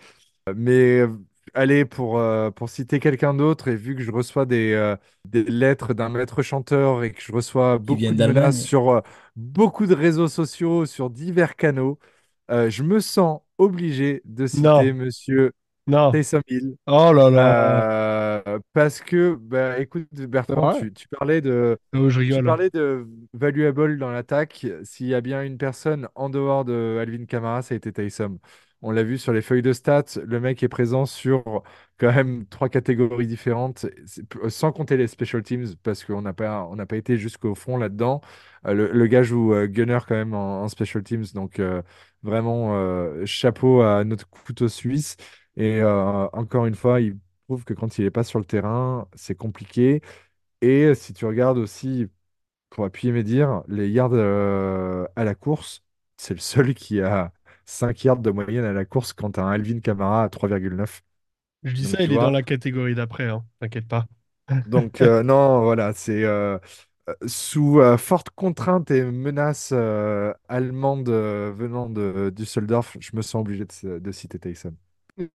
Mais 0.55 1.05
allez, 1.53 1.85
pour, 1.85 2.17
euh, 2.19 2.51
pour 2.51 2.69
citer 2.69 2.99
quelqu'un 2.99 3.33
d'autre, 3.33 3.67
et 3.69 3.75
vu 3.75 3.95
que 3.95 4.01
je 4.03 4.11
reçois 4.11 4.45
des, 4.45 4.73
euh, 4.73 4.95
des 5.25 5.43
lettres 5.43 5.93
d'un 5.93 6.09
maître 6.09 6.41
chanteur 6.41 7.03
et 7.03 7.11
que 7.13 7.21
je 7.21 7.31
reçois 7.31 7.77
beaucoup 7.77 8.13
de 8.13 8.21
menaces 8.21 8.59
sur 8.61 8.89
euh, 8.89 9.01
beaucoup 9.35 9.85
de 9.85 9.93
réseaux 9.95 10.27
sociaux, 10.27 10.85
sur 10.85 11.09
divers 11.09 11.55
canaux, 11.55 11.99
je 12.49 12.83
me 12.83 12.99
sens 12.99 13.41
obligé 13.59 14.21
de 14.25 14.47
citer 14.47 14.91
Non, 14.91 14.93
Monsieur 14.93 15.51
non. 15.87 16.13
Taysom 16.13 16.41
Hill. 16.49 16.75
Oh 16.87 17.13
là 17.13 17.29
là. 17.29 17.83
Euh, 18.47 18.59
parce 18.73 19.01
que, 19.01 19.35
bah, 19.35 19.79
écoute, 19.79 20.07
Bertrand, 20.13 20.67
tu, 20.67 20.93
tu 20.93 21.07
parlais 21.07 21.41
de, 21.41 21.77
Oh, 21.93 22.09
je 22.09 22.21
tu 22.27 22.41
parlais 22.41 22.69
de 22.69 23.07
valuable 23.33 23.97
dans 23.97 24.11
l'attaque. 24.11 24.67
S'il 24.83 25.07
y 25.07 25.13
a 25.15 25.21
bien 25.21 25.43
une 25.43 25.57
personne 25.57 26.07
en 26.15 26.29
dehors 26.29 26.65
de 26.65 26.97
Alvin 27.01 27.25
Kamara, 27.25 27.61
ça 27.61 27.73
a 27.75 27.77
été 27.77 27.91
Taysom. 27.93 28.39
On 28.81 28.91
l'a 28.91 29.03
vu 29.03 29.17
sur 29.17 29.33
les 29.33 29.41
feuilles 29.41 29.61
de 29.61 29.73
stats, 29.73 30.05
le 30.25 30.39
mec 30.39 30.63
est 30.63 30.69
présent 30.69 31.05
sur 31.05 31.43
quand 31.97 32.13
même 32.13 32.45
trois 32.47 32.69
catégories 32.69 33.27
différentes, 33.27 33.85
C'est- 34.05 34.23
sans 34.49 34.71
compter 34.71 34.95
les 34.95 35.07
special 35.07 35.43
teams, 35.43 35.65
parce 35.83 36.05
qu'on 36.05 36.21
n'a 36.21 36.31
pas, 36.33 36.65
on 36.71 36.75
n'a 36.77 36.85
pas 36.85 36.95
été 36.97 37.17
jusqu'au 37.17 37.55
fond 37.55 37.75
là-dedans. 37.77 38.21
Euh, 38.65 38.73
le, 38.93 39.07
gars 39.07 39.21
joue 39.23 39.53
euh, 39.53 39.67
gunner 39.67 39.99
quand 40.07 40.15
même 40.15 40.33
en, 40.33 40.67
special 40.69 41.03
teams, 41.03 41.25
donc 41.33 41.59
euh, 41.59 41.81
vraiment 42.23 42.75
euh, 42.77 43.25
chapeau 43.25 43.81
à 43.81 44.03
notre 44.05 44.29
couteau 44.29 44.69
suisse. 44.69 45.17
Et 45.57 45.81
euh, 45.81 46.27
encore 46.31 46.65
une 46.65 46.75
fois, 46.75 47.01
il 47.01 47.17
prouve 47.47 47.65
que 47.65 47.73
quand 47.73 47.97
il 47.97 48.05
n'est 48.05 48.11
pas 48.11 48.23
sur 48.23 48.39
le 48.39 48.45
terrain, 48.45 49.07
c'est 49.13 49.35
compliqué. 49.35 50.01
Et 50.61 50.93
si 50.95 51.13
tu 51.13 51.25
regardes 51.25 51.57
aussi, 51.57 52.07
pour 52.69 52.85
appuyer 52.85 53.13
mes 53.13 53.23
dires, 53.23 53.63
les 53.67 53.89
yards 53.89 54.11
euh, 54.13 55.05
à 55.15 55.23
la 55.23 55.35
course, 55.35 55.83
c'est 56.17 56.33
le 56.33 56.39
seul 56.39 56.73
qui 56.73 57.01
a 57.01 57.33
5 57.69 58.03
yards 58.05 58.17
de 58.21 58.31
moyenne 58.31 58.65
à 58.65 58.73
la 58.73 58.85
course 58.85 59.13
quand 59.13 59.31
tu 59.33 59.39
as 59.39 59.43
un 59.45 59.51
Alvin 59.51 59.79
Kamara 59.79 60.23
à 60.23 60.29
3,9. 60.29 61.01
Je 61.63 61.73
dis 61.73 61.85
Donc 61.85 61.97
ça, 61.97 62.01
il 62.03 62.11
est 62.13 62.17
dans 62.17 62.31
la 62.31 62.43
catégorie 62.43 62.95
d'après, 62.95 63.27
hein. 63.29 63.45
T'inquiète 63.59 63.87
pas. 63.87 64.07
donc 64.65 65.01
euh, 65.01 65.23
non, 65.23 65.61
voilà, 65.63 65.93
c'est 65.93 66.23
euh, 66.23 66.57
euh, 67.09 67.15
sous 67.27 67.79
euh, 67.79 67.97
forte 67.97 68.29
contrainte 68.31 68.91
et 68.91 69.03
menace 69.03 69.71
euh, 69.73 70.33
allemande 70.49 71.09
euh, 71.09 71.51
venant 71.55 71.89
de 71.89 72.31
Düsseldorf, 72.35 72.97
je 72.99 73.15
me 73.15 73.21
sens 73.21 73.41
obligé 73.41 73.65
de, 73.65 73.99
de 73.99 74.11
citer 74.11 74.39
Tyson. 74.39 74.75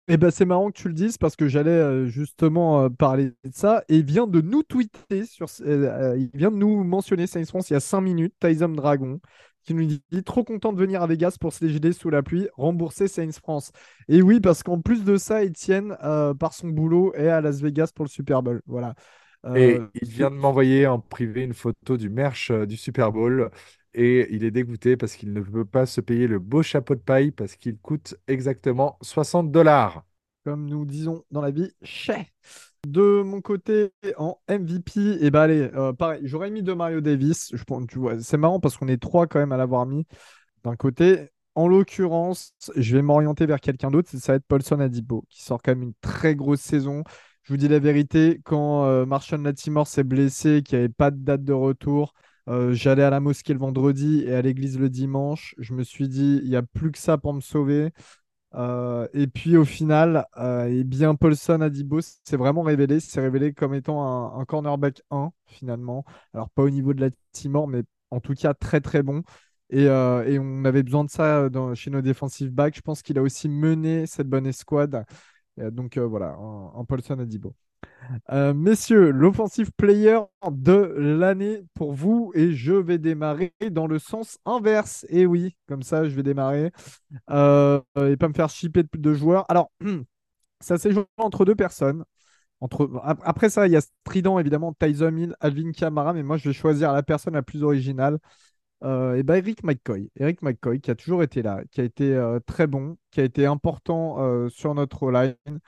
Et 0.08 0.16
ben 0.16 0.30
c'est 0.30 0.46
marrant 0.46 0.70
que 0.70 0.78
tu 0.80 0.88
le 0.88 0.94
dises 0.94 1.18
parce 1.18 1.36
que 1.36 1.46
j'allais 1.46 1.70
euh, 1.70 2.06
justement 2.06 2.84
euh, 2.84 2.88
parler 2.88 3.32
de 3.44 3.50
ça 3.52 3.84
et 3.90 3.96
il 3.96 4.04
vient 4.04 4.26
de 4.26 4.40
nous 4.40 4.62
tweeter 4.62 5.26
sur 5.26 5.46
il 5.60 6.30
vient 6.34 6.50
de 6.50 6.56
nous 6.56 6.84
mentionner 6.84 7.26
Saints 7.26 7.44
France 7.44 7.68
il 7.68 7.74
y 7.74 7.76
a 7.76 7.80
5 7.80 8.00
minutes 8.00 8.34
Tyson 8.40 8.70
Dragon 8.70 9.20
qui 9.64 9.74
nous 9.74 9.84
dit 9.86 10.02
trop 10.24 10.44
content 10.44 10.72
de 10.72 10.78
venir 10.78 11.02
à 11.02 11.06
Vegas 11.06 11.36
pour 11.40 11.52
se 11.52 11.64
léger 11.64 11.92
sous 11.92 12.10
la 12.10 12.22
pluie 12.22 12.48
rembourser 12.56 13.08
Saints 13.08 13.32
France 13.32 13.72
et 14.08 14.22
oui 14.22 14.40
parce 14.40 14.62
qu'en 14.62 14.80
plus 14.80 15.04
de 15.04 15.16
ça 15.16 15.44
Etienne 15.44 15.96
euh, 16.02 16.34
par 16.34 16.54
son 16.54 16.68
boulot 16.68 17.12
est 17.14 17.28
à 17.28 17.40
Las 17.40 17.60
Vegas 17.60 17.90
pour 17.94 18.04
le 18.04 18.10
Super 18.10 18.42
Bowl 18.42 18.62
voilà 18.66 18.94
Et 19.54 19.80
Euh, 19.80 19.88
il 19.94 20.08
vient 20.08 20.30
de 20.30 20.36
m'envoyer 20.36 20.86
en 20.86 20.98
privé 21.00 21.42
une 21.42 21.54
photo 21.54 21.96
du 21.96 22.08
merch 22.10 22.50
euh, 22.50 22.66
du 22.66 22.76
Super 22.76 23.12
Bowl. 23.12 23.50
Et 23.94 24.26
il 24.34 24.42
est 24.44 24.50
dégoûté 24.50 24.96
parce 24.96 25.14
qu'il 25.16 25.32
ne 25.32 25.40
peut 25.40 25.64
pas 25.64 25.86
se 25.86 26.00
payer 26.00 26.26
le 26.26 26.38
beau 26.40 26.62
chapeau 26.62 26.94
de 26.96 27.00
paille 27.00 27.30
parce 27.30 27.54
qu'il 27.56 27.78
coûte 27.78 28.16
exactement 28.26 28.98
60 29.02 29.52
dollars. 29.52 30.04
Comme 30.44 30.66
nous 30.66 30.84
disons 30.84 31.24
dans 31.30 31.40
la 31.40 31.50
vie 31.50 31.70
chez 31.82 32.30
De 32.86 33.22
mon 33.22 33.40
côté, 33.40 33.92
en 34.18 34.38
MVP, 34.48 35.24
et 35.24 35.30
bah 35.30 35.42
allez, 35.42 35.70
euh, 35.74 35.92
pareil, 35.92 36.20
j'aurais 36.24 36.50
mis 36.50 36.62
de 36.62 36.72
Mario 36.72 37.00
Davis. 37.00 37.52
Tu 37.88 37.98
vois, 37.98 38.20
c'est 38.20 38.36
marrant 38.36 38.60
parce 38.60 38.76
qu'on 38.76 38.88
est 38.88 39.00
trois 39.00 39.26
quand 39.26 39.38
même 39.38 39.52
à 39.52 39.56
l'avoir 39.56 39.86
mis 39.86 40.06
d'un 40.62 40.76
côté. 40.76 41.30
En 41.54 41.68
l'occurrence, 41.68 42.52
je 42.76 42.96
vais 42.96 43.02
m'orienter 43.02 43.46
vers 43.46 43.60
quelqu'un 43.60 43.90
d'autre. 43.90 44.10
Ça 44.10 44.32
va 44.32 44.36
être 44.36 44.46
Paulson 44.46 44.80
Adibo, 44.80 45.24
qui 45.30 45.42
sort 45.42 45.62
quand 45.62 45.72
même 45.72 45.82
une 45.84 45.94
très 46.00 46.34
grosse 46.34 46.60
saison. 46.60 47.04
Je 47.42 47.52
vous 47.52 47.56
dis 47.56 47.68
la 47.68 47.78
vérité, 47.78 48.40
quand 48.44 48.84
euh, 48.86 49.06
Marshall 49.06 49.40
s'est 49.86 50.04
blessé, 50.04 50.62
qu'il 50.62 50.78
n'y 50.78 50.84
avait 50.84 50.92
pas 50.92 51.10
de 51.10 51.18
date 51.22 51.44
de 51.44 51.52
retour, 51.52 52.14
euh, 52.48 52.72
j'allais 52.74 53.02
à 53.02 53.10
la 53.10 53.20
mosquée 53.20 53.52
le 53.52 53.58
vendredi 53.58 54.24
et 54.26 54.34
à 54.34 54.42
l'église 54.42 54.78
le 54.78 54.90
dimanche. 54.90 55.54
Je 55.58 55.74
me 55.74 55.84
suis 55.84 56.08
dit, 56.08 56.40
il 56.42 56.48
n'y 56.50 56.56
a 56.56 56.62
plus 56.62 56.90
que 56.90 56.98
ça 56.98 57.18
pour 57.18 57.34
me 57.34 57.40
sauver. 57.40 57.90
Euh, 58.54 59.08
et 59.14 59.26
puis 59.26 59.56
au 59.56 59.64
final, 59.64 60.26
euh, 60.38 60.84
bien, 60.84 61.14
Paulson 61.16 61.60
Adibo 61.60 62.00
s'est 62.00 62.36
vraiment 62.36 62.62
révélé, 62.62 63.00
s'est 63.00 63.20
révélé 63.20 63.52
comme 63.52 63.74
étant 63.74 64.38
un, 64.38 64.44
cornerback 64.44 65.02
1 65.10 65.32
finalement. 65.46 66.04
Alors 66.32 66.50
pas 66.50 66.62
au 66.62 66.70
niveau 66.70 66.94
de 66.94 67.00
la 67.00 67.10
Timor, 67.32 67.66
mais 67.68 67.82
en 68.10 68.20
tout 68.20 68.34
cas 68.34 68.54
très 68.54 68.80
très 68.80 69.02
bon. 69.02 69.22
Et, 69.70 69.86
euh, 69.88 70.24
et 70.28 70.38
on 70.38 70.64
avait 70.64 70.82
besoin 70.82 71.04
de 71.04 71.10
ça 71.10 71.48
dans- 71.48 71.74
chez 71.74 71.90
nos 71.90 72.02
defensive 72.02 72.50
backs. 72.50 72.76
Je 72.76 72.80
pense 72.82 73.02
qu'il 73.02 73.18
a 73.18 73.22
aussi 73.22 73.48
mené 73.48 74.06
cette 74.06 74.28
bonne 74.28 74.46
escouade. 74.46 75.04
Euh, 75.60 75.70
donc 75.70 75.96
euh, 75.96 76.06
voilà, 76.06 76.34
un, 76.38 76.72
un 76.80 76.84
Paulson 76.84 77.18
Adibo. 77.18 77.54
Euh, 78.30 78.54
messieurs, 78.54 79.10
l'offensive 79.10 79.70
player 79.76 80.18
de 80.50 80.72
l'année 80.96 81.64
pour 81.74 81.92
vous, 81.92 82.32
et 82.34 82.52
je 82.52 82.72
vais 82.72 82.98
démarrer 82.98 83.52
dans 83.70 83.86
le 83.86 83.98
sens 83.98 84.38
inverse. 84.44 85.06
Et 85.08 85.26
oui, 85.26 85.56
comme 85.68 85.82
ça, 85.82 86.08
je 86.08 86.14
vais 86.14 86.22
démarrer 86.22 86.72
euh, 87.30 87.80
et 87.96 88.16
pas 88.16 88.28
me 88.28 88.34
faire 88.34 88.48
chipper 88.48 88.82
de, 88.92 89.14
joueurs. 89.14 89.44
Alors, 89.48 89.70
ça 90.60 90.78
s'est 90.78 90.92
joué 90.92 91.04
entre 91.18 91.44
deux 91.44 91.54
personnes. 91.54 92.04
Après 93.22 93.50
ça, 93.50 93.66
il 93.66 93.72
y 93.72 93.76
a 93.76 93.82
Strident, 93.82 94.38
évidemment, 94.38 94.72
Tyson 94.72 95.14
Hill, 95.16 95.36
Alvin 95.40 95.72
Kamara, 95.72 96.14
mais 96.14 96.22
moi, 96.22 96.38
je 96.38 96.48
vais 96.48 96.54
choisir 96.54 96.92
la 96.92 97.02
personne 97.02 97.34
la 97.34 97.42
plus 97.42 97.62
originale. 97.62 98.18
Euh, 98.82 99.14
et 99.16 99.22
ben 99.22 99.36
Eric 99.36 99.64
McCoy. 99.64 100.10
Eric 100.16 100.42
McCoy, 100.42 100.80
qui 100.80 100.90
a 100.90 100.94
toujours 100.94 101.22
été 101.22 101.42
là, 101.42 101.62
qui 101.70 101.80
a 101.80 101.84
été 101.84 102.18
très 102.46 102.66
bon, 102.66 102.96
qui 103.10 103.20
a 103.20 103.24
été 103.24 103.44
important 103.46 104.48
sur 104.48 104.74
notre 104.74 105.10
line, 105.10 105.60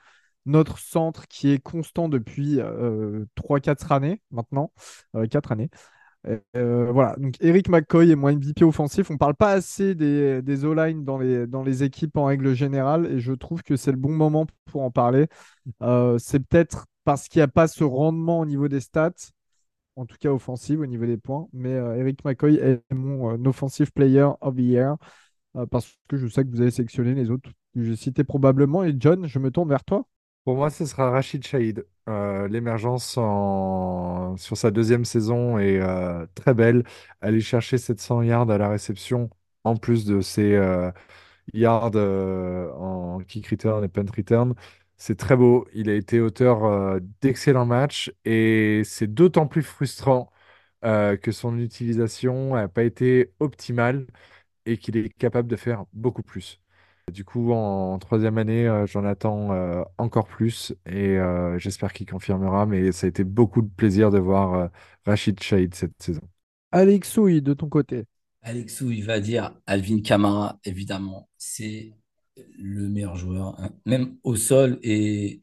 notre 0.47 0.79
centre 0.79 1.27
qui 1.27 1.51
est 1.51 1.59
constant 1.59 2.09
depuis 2.09 2.59
euh, 2.59 3.25
3-4 3.35 3.91
années 3.91 4.21
maintenant, 4.31 4.71
euh, 5.15 5.27
4 5.27 5.51
années. 5.51 5.69
Euh, 6.55 6.91
voilà, 6.91 7.15
donc 7.17 7.35
Eric 7.39 7.69
McCoy 7.69 8.11
est 8.11 8.15
mon 8.15 8.31
MVP 8.31 8.65
offensif. 8.65 9.09
On 9.11 9.17
parle 9.17 9.35
pas 9.35 9.51
assez 9.51 9.95
des, 9.95 10.41
des 10.41 10.65
O-line 10.65 11.03
dans 11.05 11.17
les, 11.17 11.47
dans 11.47 11.63
les 11.63 11.83
équipes 11.83 12.17
en 12.17 12.25
règle 12.25 12.53
générale 12.53 13.05
et 13.05 13.19
je 13.19 13.33
trouve 13.33 13.63
que 13.63 13.75
c'est 13.75 13.91
le 13.91 13.97
bon 13.97 14.11
moment 14.11 14.45
pour 14.65 14.81
en 14.81 14.91
parler. 14.91 15.27
Euh, 15.81 16.17
c'est 16.19 16.39
peut-être 16.39 16.85
parce 17.05 17.27
qu'il 17.29 17.39
n'y 17.39 17.43
a 17.43 17.47
pas 17.47 17.67
ce 17.67 17.83
rendement 17.83 18.39
au 18.41 18.45
niveau 18.45 18.67
des 18.67 18.81
stats, 18.81 19.13
en 19.95 20.05
tout 20.05 20.17
cas 20.19 20.29
offensive, 20.31 20.81
au 20.81 20.85
niveau 20.85 21.05
des 21.05 21.17
points, 21.17 21.47
mais 21.53 21.73
euh, 21.73 21.95
Eric 21.97 22.23
McCoy 22.25 22.55
est 22.57 22.81
mon 22.93 23.31
euh, 23.31 23.49
offensive 23.49 23.91
player 23.91 24.27
of 24.41 24.55
the 24.55 24.59
year 24.59 24.97
euh, 25.55 25.65
parce 25.65 25.97
que 26.07 26.17
je 26.17 26.27
sais 26.27 26.43
que 26.43 26.49
vous 26.49 26.61
avez 26.61 26.71
sélectionné 26.71 27.13
les 27.15 27.31
autres 27.31 27.49
que 27.73 27.83
j'ai 27.83 27.95
cités 27.95 28.23
probablement. 28.23 28.83
Et 28.83 28.95
John, 28.99 29.27
je 29.27 29.39
me 29.39 29.51
tourne 29.51 29.69
vers 29.69 29.83
toi. 29.85 30.05
Pour 30.47 30.55
moi, 30.55 30.69
ce 30.69 30.85
sera 30.85 31.09
Rachid 31.11 31.45
Shahid. 31.45 31.85
Euh, 32.07 32.47
l'émergence 32.47 33.17
en... 33.17 34.37
sur 34.37 34.55
sa 34.55 34.71
deuxième 34.71 35.03
saison 35.03 35.57
est 35.59 35.77
euh, 35.81 36.25
très 36.35 36.53
belle. 36.53 36.85
Aller 37.19 37.41
chercher 37.41 37.77
700 37.77 38.21
yards 38.21 38.49
à 38.49 38.57
la 38.57 38.69
réception, 38.69 39.29
en 39.65 39.75
plus 39.75 40.05
de 40.05 40.21
ses 40.21 40.53
euh, 40.55 40.89
yards 41.53 41.95
en 41.97 43.19
kick 43.27 43.47
return 43.49 43.83
et 43.83 43.89
punt 43.89 44.05
return, 44.15 44.55
c'est 44.97 45.17
très 45.17 45.35
beau. 45.35 45.67
Il 45.73 45.89
a 45.89 45.95
été 45.95 46.21
auteur 46.21 47.01
d'excellents 47.21 47.65
matchs 47.65 48.13
et 48.25 48.83
c'est 48.85 49.13
d'autant 49.13 49.47
plus 49.47 49.63
frustrant 49.63 50.31
que 50.81 51.31
son 51.33 51.57
utilisation 51.59 52.55
n'a 52.55 52.69
pas 52.69 52.83
été 52.83 53.33
optimale 53.41 54.07
et 54.65 54.77
qu'il 54.77 54.97
est 54.97 55.09
capable 55.09 55.49
de 55.49 55.57
faire 55.57 55.85
beaucoup 55.93 56.23
plus. 56.23 56.61
Du 57.13 57.23
coup, 57.23 57.53
en 57.53 57.97
troisième 57.99 58.37
année, 58.37 58.67
euh, 58.67 58.85
j'en 58.85 59.05
attends 59.05 59.53
euh, 59.53 59.81
encore 59.97 60.27
plus 60.27 60.73
et 60.85 61.17
euh, 61.17 61.57
j'espère 61.57 61.93
qu'il 61.93 62.05
confirmera. 62.05 62.65
Mais 62.65 62.91
ça 62.91 63.05
a 63.07 63.09
été 63.09 63.23
beaucoup 63.23 63.61
de 63.61 63.69
plaisir 63.69 64.11
de 64.11 64.19
voir 64.19 64.53
euh, 64.53 64.67
Rachid 65.05 65.41
Shahid 65.41 65.73
cette 65.73 66.01
saison. 66.03 66.21
Alexouille, 66.71 67.41
de 67.41 67.53
ton 67.53 67.67
côté. 67.67 68.05
Alexou, 68.41 68.91
il 68.91 69.03
va 69.03 69.19
dire 69.19 69.53
Alvin 69.65 70.01
Kamara, 70.01 70.59
évidemment, 70.63 71.29
c'est 71.37 71.93
le 72.57 72.87
meilleur 72.89 73.15
joueur, 73.15 73.59
hein. 73.59 73.71
même 73.85 74.17
au 74.23 74.35
sol 74.35 74.79
et 74.83 75.41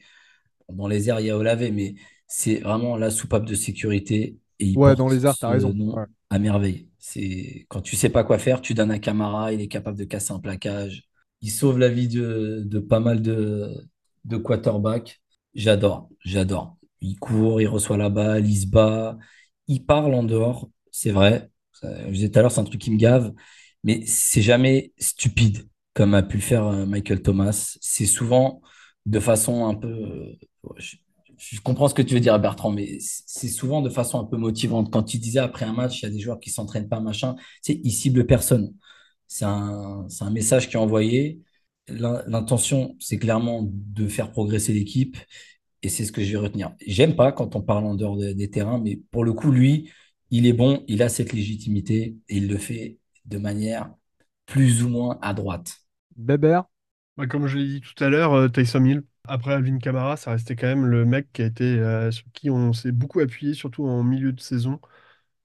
dans 0.70 0.88
les 0.88 1.08
airs, 1.10 1.20
il 1.20 1.26
y 1.26 1.30
a 1.30 1.36
Olavé, 1.38 1.70
mais 1.72 1.94
c'est 2.28 2.60
vraiment 2.60 2.96
la 2.96 3.10
soupape 3.10 3.44
de 3.46 3.54
sécurité 3.54 4.38
et 4.60 4.66
il 4.66 4.78
Ouais, 4.78 4.94
dans 4.96 5.08
les 5.08 5.24
airs, 5.26 5.36
t'as 5.38 5.50
raison. 5.50 5.74
nom 5.74 5.96
Ouais. 5.96 6.04
à 6.30 6.38
merveille. 6.38 6.88
C'est 6.98 7.66
quand 7.68 7.82
tu 7.82 7.96
sais 7.96 8.10
pas 8.10 8.24
quoi 8.24 8.38
faire, 8.38 8.60
tu 8.62 8.74
donnes 8.74 8.90
à 8.90 8.98
Kamara, 8.98 9.52
il 9.52 9.60
est 9.60 9.68
capable 9.68 9.98
de 9.98 10.04
casser 10.04 10.32
un 10.32 10.40
plaquage. 10.40 11.04
Il 11.44 11.50
sauve 11.50 11.78
la 11.78 11.88
vie 11.90 12.08
de, 12.08 12.78
pas 12.80 13.00
mal 13.00 13.22
de, 13.22 13.70
de 14.24 14.36
quarterbacks. 14.38 15.20
J'adore, 15.54 16.08
j'adore. 16.24 16.76
Il 17.00 17.16
court, 17.18 17.60
il 17.60 17.68
reçoit 17.68 17.98
la 17.98 18.08
balle, 18.10 18.46
il 18.48 18.56
se 18.56 18.66
bat, 18.66 19.18
il 19.68 19.84
parle 19.84 20.14
en 20.14 20.24
dehors, 20.24 20.70
c'est 20.90 21.10
vrai. 21.12 21.50
Je 21.82 22.10
disais 22.12 22.30
tout 22.30 22.38
à 22.38 22.42
l'heure, 22.42 22.52
c'est 22.52 22.60
un 22.60 22.64
truc 22.64 22.80
qui 22.80 22.90
me 22.90 22.96
gave, 22.96 23.32
mais 23.84 24.04
c'est 24.06 24.42
jamais 24.42 24.92
stupide 24.98 25.68
comme 25.92 26.14
a 26.14 26.22
pu 26.22 26.38
le 26.38 26.42
faire 26.42 26.66
euh, 26.66 26.86
Michael 26.86 27.22
Thomas. 27.22 27.76
C'est 27.80 28.06
souvent 28.06 28.62
de 29.06 29.20
façon 29.20 29.66
un 29.66 29.74
peu. 29.74 29.88
euh, 29.88 30.32
Je, 30.78 30.96
je 31.38 31.60
comprends 31.60 31.88
ce 31.88 31.94
que 31.94 32.02
tu 32.02 32.14
veux 32.14 32.20
dire, 32.20 32.38
Bertrand, 32.40 32.70
mais 32.70 32.98
c'est 33.00 33.48
souvent 33.48 33.82
de 33.82 33.90
façon 33.90 34.18
un 34.20 34.24
peu 34.24 34.36
motivante. 34.36 34.90
Quand 34.92 35.02
tu 35.02 35.18
disais 35.18 35.40
après 35.40 35.66
un 35.66 35.72
match, 35.74 36.00
il 36.02 36.04
y 36.04 36.08
a 36.08 36.10
des 36.10 36.20
joueurs 36.20 36.40
qui 36.40 36.50
s'entraînent 36.50 36.88
pas, 36.88 37.00
machin, 37.00 37.34
tu 37.62 37.72
sais, 37.74 37.80
ils 37.84 37.92
ciblent 37.92 38.26
personne. 38.26 38.72
C'est 39.26 39.44
un, 39.44 40.06
c'est 40.08 40.24
un 40.24 40.30
message 40.30 40.68
qui 40.68 40.76
est 40.76 40.78
envoyé. 40.78 41.40
L'intention, 41.88 42.96
c'est 42.98 43.18
clairement 43.18 43.60
de 43.62 44.08
faire 44.08 44.30
progresser 44.30 44.72
l'équipe 44.72 45.16
et 45.82 45.88
c'est 45.88 46.04
ce 46.04 46.12
que 46.12 46.22
je 46.24 46.32
vais 46.32 46.38
retenir. 46.38 46.72
J'aime 46.86 47.14
pas 47.16 47.32
quand 47.32 47.56
on 47.56 47.62
parle 47.62 47.84
en 47.84 47.94
dehors 47.94 48.16
des 48.16 48.50
terrains, 48.50 48.78
mais 48.78 49.00
pour 49.10 49.24
le 49.24 49.32
coup, 49.32 49.50
lui, 49.52 49.90
il 50.30 50.46
est 50.46 50.52
bon, 50.54 50.82
il 50.88 51.02
a 51.02 51.08
cette 51.08 51.32
légitimité 51.32 52.16
et 52.28 52.36
il 52.38 52.48
le 52.48 52.56
fait 52.58 52.98
de 53.26 53.38
manière 53.38 53.92
plus 54.46 54.82
ou 54.82 54.88
moins 54.88 55.18
à 55.22 55.34
droite. 55.34 55.74
Bébert? 56.16 56.64
Bah, 57.16 57.26
Comme 57.26 57.46
je 57.46 57.58
l'ai 57.58 57.66
dit 57.66 57.80
tout 57.80 58.02
à 58.02 58.08
l'heure, 58.08 58.32
euh, 58.32 58.48
Tyson 58.48 58.84
Hill, 58.84 59.02
après 59.28 59.52
Alvin 59.54 59.78
Kamara, 59.78 60.16
ça 60.16 60.32
restait 60.32 60.56
quand 60.56 60.66
même 60.66 60.86
le 60.86 61.04
mec 61.04 61.32
qui 61.32 61.42
a 61.42 61.46
été, 61.46 61.64
euh, 61.64 62.10
sur 62.10 62.24
qui 62.32 62.50
on 62.50 62.72
s'est 62.72 62.92
beaucoup 62.92 63.20
appuyé, 63.20 63.54
surtout 63.54 63.86
en 63.86 64.02
milieu 64.02 64.32
de 64.32 64.40
saison, 64.40 64.80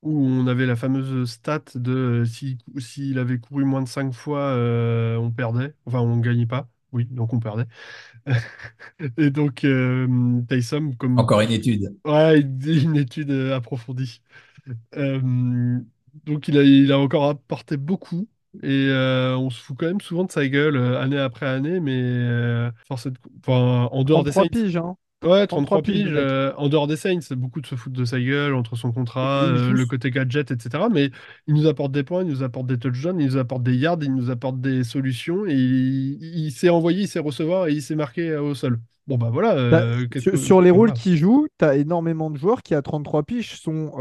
où 0.02 0.26
on 0.26 0.48
avait 0.48 0.66
la 0.66 0.76
fameuse 0.76 1.30
stat 1.30 1.64
de 1.76 1.92
euh, 1.92 2.26
s'il 2.26 2.58
si, 2.78 3.18
avait 3.18 3.40
couru 3.40 3.66
moins 3.66 3.82
de 3.82 3.88
5 3.88 4.14
fois, 4.14 4.54
on 4.56 5.32
perdait. 5.32 5.74
Enfin, 5.86 6.00
on 6.00 6.16
ne 6.18 6.22
gagnait 6.22 6.46
pas. 6.46 6.68
Oui, 6.92 7.06
donc 7.06 7.34
on 7.34 7.40
perdait. 7.40 7.68
Et 9.18 9.30
donc, 9.30 9.66
Tyson, 10.48 10.94
comme. 10.98 11.20
Encore 11.20 11.42
une 11.42 11.52
étude. 11.52 11.96
Ouais, 12.06 12.40
une 12.42 12.98
étude 12.98 13.32
approfondie. 13.32 14.22
donc, 14.94 16.48
il 16.48 16.58
a, 16.58 16.64
il 16.64 16.92
a 16.92 17.00
encore 17.00 17.26
apporté 17.30 17.78
beaucoup. 17.78 18.28
Et 18.64 18.88
euh, 18.90 19.38
on 19.38 19.50
se 19.50 19.62
fout 19.62 19.78
quand 19.78 19.86
même 19.86 20.02
souvent 20.02 20.24
de 20.24 20.32
sa 20.32 20.48
gueule 20.48 20.76
euh, 20.76 21.00
année 21.00 21.20
après 21.20 21.46
année, 21.46 21.80
mais 21.80 22.02
euh, 22.02 22.72
en 23.48 24.04
dehors 24.04 24.24
des 24.24 24.32
piges, 24.50 24.78
hein. 24.78 24.96
Ouais, 25.24 25.46
33, 25.48 25.82
piges. 25.82 26.18
en 26.58 26.70
dehors 26.70 26.88
des 26.88 26.96
Saints, 26.96 27.20
c'est 27.22 27.36
beaucoup 27.36 27.60
de 27.60 27.68
se 27.68 27.76
foutre 27.76 27.98
de 27.98 28.06
sa 28.06 28.20
gueule 28.20 28.54
entre 28.54 28.76
son 28.76 28.92
contrat, 28.92 29.48
le 29.48 29.86
côté 29.86 30.12
gadget, 30.12 30.52
etc. 30.52 30.86
Mais 30.92 31.12
il 31.48 31.56
nous 31.56 31.68
apporte 31.68 31.92
des 31.92 32.04
points, 32.04 32.24
il 32.24 32.30
nous 32.30 32.44
apporte 32.44 32.68
des 32.68 32.78
touchdowns, 32.78 33.20
il 33.20 33.28
nous 33.28 33.38
apporte 33.38 33.64
des 33.64 33.76
yards, 33.76 34.00
il 34.02 34.16
nous 34.16 34.30
apporte 34.30 34.62
des 34.62 34.84
solutions. 34.84 35.46
Et 35.46 35.56
il, 35.56 36.52
s'est 36.52 36.70
envoyé, 36.70 37.02
il 37.02 37.08
sait 37.08 37.20
recevoir 37.20 37.68
et 37.68 37.74
il 37.74 37.82
s'est 37.82 37.96
marqué 37.96 38.36
au 38.36 38.56
sol. 38.56 38.80
Bon, 39.08 39.18
bah 39.18 39.30
voilà. 39.32 39.70
Bah, 39.70 39.86
sur, 40.36 40.62
les 40.62 40.72
rôles 40.72 40.94
qu'il 40.94 41.18
joue, 41.18 41.48
tu 41.58 41.66
as 41.66 41.76
énormément 41.76 42.30
de 42.30 42.38
joueurs 42.38 42.64
qui, 42.64 42.74
à 42.74 42.82
33 42.82 43.24
piges, 43.24 43.60
sont 43.60 43.92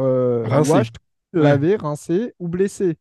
rincés. 0.44 0.90
lavés, 1.32 1.76
rincés 1.76 2.34
ou 2.38 2.48
blessés. 2.48 2.96